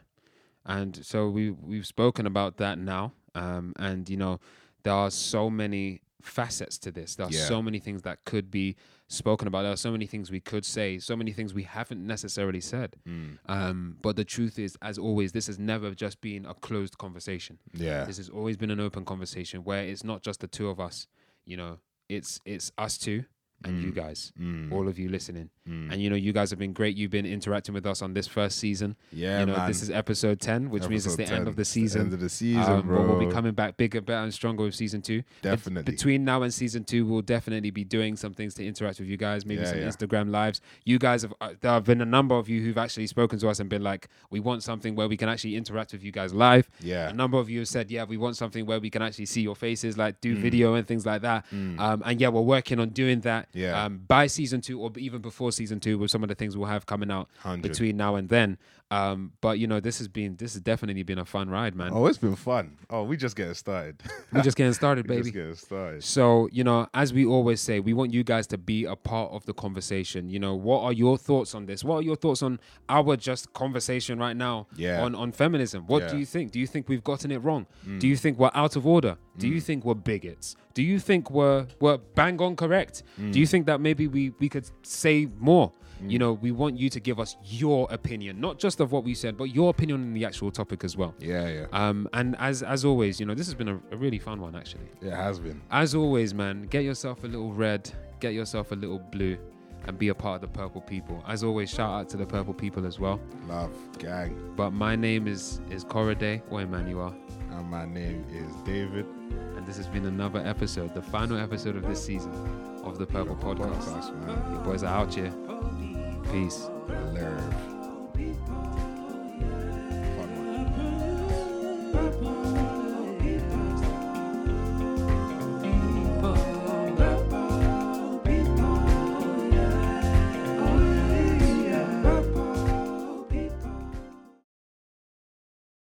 and 0.66 1.04
so 1.06 1.30
we 1.30 1.50
we've 1.50 1.88
spoken 1.88 2.28
about 2.28 2.58
that 2.58 2.78
now, 2.78 3.14
um, 3.34 3.74
and 3.78 4.08
you 4.10 4.18
know 4.18 4.40
there 4.84 4.94
are 4.94 5.10
so 5.10 5.50
many 5.50 6.02
facets 6.24 6.78
to 6.80 6.92
this. 6.92 7.16
There 7.16 7.28
are 7.28 7.32
Yeah. 7.32 7.46
so 7.46 7.62
many 7.62 7.80
things 7.80 8.02
that 8.04 8.24
could 8.26 8.50
be 8.50 8.76
spoken 9.08 9.48
about. 9.48 9.64
There 9.64 9.72
are 9.74 9.76
so 9.78 9.92
many 9.92 10.08
things 10.08 10.32
we 10.32 10.40
could 10.40 10.66
say. 10.66 10.98
So 10.98 11.16
many 11.16 11.34
things 11.34 11.54
we 11.54 11.64
haven't 11.64 12.06
necessarily 12.06 12.62
said. 12.62 12.96
Mm. 13.08 13.38
Um, 13.48 13.98
but 14.02 14.16
the 14.16 14.24
truth 14.24 14.58
is, 14.58 14.78
as 14.82 14.98
always, 14.98 15.34
this 15.34 15.48
has 15.48 15.60
never 15.60 15.94
just 15.94 16.22
been 16.22 16.46
a 16.46 16.54
closed 16.54 16.98
conversation. 16.98 17.60
Yeah. 17.74 18.06
This 18.06 18.18
has 18.18 18.30
always 18.30 18.58
been 18.58 18.72
an 18.72 18.80
open 18.80 19.04
conversation 19.06 19.64
where 19.66 19.84
it's 19.84 20.04
not 20.04 20.24
just 20.24 20.40
the 20.40 20.48
two 20.48 20.70
of 20.70 20.80
us. 20.80 21.08
You 21.46 21.58
know, 21.58 21.80
it's 22.08 22.40
it's 22.46 22.72
us 22.78 22.98
two 22.98 23.26
and 23.64 23.82
you 23.82 23.92
guys, 23.92 24.32
Mm. 24.40 24.72
all 24.72 24.88
of 24.88 24.98
you 25.00 25.10
listening. 25.10 25.50
Mm. 25.70 25.92
And 25.94 26.02
you 26.02 26.10
know, 26.10 26.16
you 26.16 26.34
guys 26.34 26.50
have 26.50 26.60
been 26.60 26.74
great. 26.74 26.96
You've 26.98 27.12
been 27.12 27.26
interacting 27.26 27.74
with 27.74 27.86
us 27.86 28.02
on 28.02 28.14
this 28.14 28.28
first 28.28 28.60
season. 28.60 28.96
Yeah, 29.12 29.40
you 29.42 29.46
know, 29.46 29.56
man. 29.56 29.68
this 29.68 29.82
is 29.82 29.90
episode 29.90 30.40
10, 30.42 30.70
which 30.70 30.88
means 30.90 31.06
it's 31.06 31.14
Episode 31.16 31.30
the 31.34 31.36
end 31.40 31.48
of 31.48 31.56
the 31.56 31.66
season. 31.66 32.02
end 32.02 32.14
of 32.14 32.20
the 32.20 32.30
season, 32.30 32.62
Um, 32.64 32.88
bro. 32.88 33.08
But 33.08 33.18
we'll 33.18 33.26
be 33.28 33.32
coming 33.34 33.54
back 33.54 33.78
bigger, 33.78 34.02
better, 34.02 34.24
and 34.24 34.34
stronger 34.34 34.64
with 34.64 34.76
season 34.76 35.02
two. 35.02 35.24
Definitely. 35.42 35.92
between 35.92 36.26
now 36.26 36.42
and 36.44 36.54
season 36.54 36.84
two, 36.84 37.06
we'll 37.06 37.22
definitely 37.22 37.72
be 37.72 37.84
doing 37.84 38.16
some 38.16 38.34
things 38.34 38.54
to 38.56 38.66
interact 38.66 39.00
with 39.00 39.08
you 39.08 39.18
guys. 39.18 39.46
Maybe 39.46 39.62
Yeah, 39.62 39.70
some 39.70 39.80
yeah. 39.80 39.88
Instagram 39.88 40.30
lives. 40.32 40.60
You 40.86 41.00
guys 41.00 41.22
have. 41.22 41.34
Uh, 41.40 41.54
there 41.62 41.72
have 41.72 41.86
been 41.86 42.02
a 42.02 42.06
number 42.06 42.36
of 42.36 42.50
you 42.50 42.62
who've 42.62 42.78
actually 42.78 43.08
spoken 43.08 43.40
to 43.40 43.48
us 43.50 43.60
and 43.60 43.70
been 43.70 43.84
like, 43.84 44.08
"We 44.30 44.40
want 44.40 44.64
something 44.64 44.96
where 44.96 45.08
we 45.08 45.16
can 45.18 45.30
actually 45.30 45.56
interact 45.56 45.94
with 45.94 46.04
you 46.04 46.12
guys 46.12 46.34
live." 46.34 46.70
Yeah. 46.82 47.10
A 47.10 47.14
number 47.14 47.38
of 47.38 47.50
you 47.50 47.60
have 47.60 47.68
said, 47.68 47.90
"Yeah, 47.90 48.04
we 48.04 48.18
want 48.18 48.36
something 48.36 48.66
where 48.66 48.80
we 48.80 48.90
can 48.90 49.02
actually 49.02 49.26
see 49.28 49.42
your 49.42 49.56
faces, 49.56 49.98
like 49.98 50.20
do 50.22 50.36
Mm. 50.36 50.40
video 50.42 50.74
and 50.74 50.86
things 50.86 51.06
like 51.06 51.22
that." 51.22 51.46
Um, 51.54 52.04
and 52.06 52.20
yeah, 52.20 52.28
we're 52.30 52.42
working 52.42 52.80
on 52.80 52.90
doing 52.90 53.22
that. 53.22 53.48
Yeah. 53.54 53.84
Um, 53.86 54.00
by 54.08 54.28
season 54.28 54.62
two, 54.62 54.80
or 54.80 54.92
even 54.98 55.22
before 55.22 55.52
season 55.52 55.80
two, 55.80 55.98
with 55.98 56.12
some 56.12 56.24
of 56.24 56.30
the 56.30 56.36
things 56.36 56.58
we'll 56.58 56.68
have 56.68 56.86
coming 56.86 57.12
out 57.12 57.30
100. 57.44 57.62
between 57.62 57.98
now 57.98 58.16
and 58.16 58.30
then. 58.30 58.58
Um, 58.94 59.32
but 59.42 59.58
you 59.60 59.66
know, 59.68 59.80
this 59.80 59.98
has 59.98 60.08
been 60.08 60.36
this 60.36 60.54
has 60.54 60.62
definitely 60.62 61.04
been 61.04 61.18
a 61.20 61.26
fun 61.26 61.50
ride, 61.50 61.76
man. 61.76 61.92
Oh, 61.94 62.06
it's 62.06 62.18
been 62.18 62.36
fun. 62.36 62.78
Oh, 62.90 63.04
we 63.04 63.18
just 63.18 63.36
getting 63.36 63.54
started. 63.56 64.02
We're 64.32 64.42
just 64.44 64.58
getting 64.58 64.74
started, 64.74 65.08
We 65.10 65.16
baby. 65.16 65.24
Just 65.24 65.34
getting 65.34 65.56
started. 65.56 66.04
So, 66.04 66.48
you 66.52 66.64
know, 66.64 66.88
as 66.94 67.12
we 67.14 67.26
always 67.26 67.60
say, 67.62 67.80
we 67.80 67.94
want 67.94 68.14
you 68.14 68.24
guys 68.24 68.46
to 68.48 68.58
be 68.58 68.86
a 68.86 68.96
part 68.96 69.32
of 69.32 69.46
the 69.46 69.54
conversation. 69.54 70.30
You 70.30 70.40
know, 70.40 70.54
what 70.56 70.84
are 70.84 70.94
your 70.94 71.18
thoughts 71.18 71.56
on 71.56 71.66
this? 71.66 71.84
What 71.84 71.96
are 71.98 72.02
your 72.04 72.16
thoughts 72.16 72.44
on 72.44 72.60
our 72.90 73.16
just 73.16 73.52
conversation 73.54 74.20
right 74.20 74.38
now 74.38 74.68
Yeah. 74.76 75.02
on, 75.04 75.16
on 75.16 75.32
feminism? 75.32 75.86
What 75.88 76.00
do 76.00 76.06
Yeah. 76.06 76.14
Mm. 76.14 76.20
you 76.20 76.26
think? 76.26 76.52
Do 76.52 76.60
you 76.60 76.68
think 76.68 76.88
we've 76.90 77.04
gotten 77.04 77.32
it 77.32 77.40
wrong? 77.40 77.66
Do 78.00 78.08
you 78.08 78.16
think 78.16 78.38
we're 78.38 78.52
out 78.54 78.76
of 78.76 78.86
order? 78.86 79.18
Do 79.38 79.48
you 79.48 79.60
think 79.62 79.84
we're 79.86 79.96
bigots? 79.96 80.56
Do 80.76 80.84
you 80.84 81.00
think 81.00 81.32
we're 81.32 81.66
we're 81.80 81.98
bang 81.98 82.40
on 82.42 82.56
correct? 82.56 83.04
Mm. 83.20 83.32
Do 83.34 83.40
you 83.40 83.48
think 83.48 83.66
that 83.66 83.80
maybe 83.82 84.08
we, 84.08 84.32
we 84.40 84.50
could 84.50 84.70
say 84.84 85.28
more? 85.40 85.72
You 86.10 86.20
know, 86.20 86.34
we 86.34 86.52
want 86.52 86.78
you 86.78 86.90
to 86.90 87.00
give 87.00 87.20
us 87.20 87.38
your 87.44 87.88
opinion, 87.92 88.40
not 88.42 88.60
just 88.60 88.80
of 88.80 88.92
what 88.92 89.04
we 89.04 89.14
said, 89.14 89.38
but 89.38 89.46
your 89.46 89.70
opinion 89.70 90.02
on 90.02 90.14
the 90.14 90.26
actual 90.26 90.52
topic 90.52 90.84
as 90.84 90.96
well. 90.98 91.14
Yeah, 91.20 91.48
yeah. 91.48 91.66
Um, 91.72 92.08
and 92.14 92.36
as 92.40 92.64
as 92.64 92.84
always, 92.86 93.20
you 93.20 93.26
know, 93.26 93.36
this 93.36 93.48
has 93.48 93.56
been 93.56 93.70
a, 93.70 93.80
a 93.92 93.98
really 93.98 94.20
fun 94.20 94.42
one 94.42 94.56
actually. 94.56 94.88
It 95.02 95.12
has 95.14 95.40
been. 95.40 95.62
As 95.72 95.96
always, 95.96 96.34
man, 96.34 96.64
get 96.64 96.84
yourself 96.84 97.24
a 97.24 97.28
little 97.28 97.54
red, 97.54 97.92
get 98.20 98.34
yourself 98.34 98.72
a 98.72 98.76
little 98.76 99.00
blue, 99.00 99.38
and 99.86 99.98
be 99.98 100.10
a 100.10 100.16
part 100.16 100.36
of 100.36 100.42
the 100.42 100.58
purple 100.60 100.82
people. 100.82 101.24
As 101.28 101.44
always, 101.44 101.70
shout 101.70 101.90
out 102.02 102.10
to 102.10 102.18
the 102.18 102.26
purple 102.26 102.54
people 102.54 102.86
as 102.86 103.00
well. 103.00 103.20
Love, 103.48 103.72
gang. 104.00 104.36
But 104.56 104.72
my 104.72 104.96
name 104.96 105.28
is 105.28 105.62
is 105.70 105.84
Corriday 105.84 106.42
or 106.50 106.62
Emmanuel, 106.62 107.14
And 107.52 107.70
my 107.70 107.86
name 107.86 108.26
is 108.32 108.52
David. 108.66 109.06
and 109.56 109.66
this 109.68 109.78
has 109.78 109.88
been 109.88 110.06
another 110.06 110.40
episode, 110.46 110.94
the 110.94 111.02
final 111.02 111.38
episode 111.38 111.76
of 111.76 111.84
this 111.88 112.04
season 112.04 112.32
of 112.84 112.98
the 112.98 113.06
Purple 113.06 113.36
Podcast. 113.36 113.84
Podcast, 113.86 114.26
man. 114.26 114.54
You 114.54 114.60
boys 114.60 114.84
are 114.84 114.94
out 115.02 115.14
here. 115.14 115.32
Peace. 116.32 116.70
Love. 117.14 117.64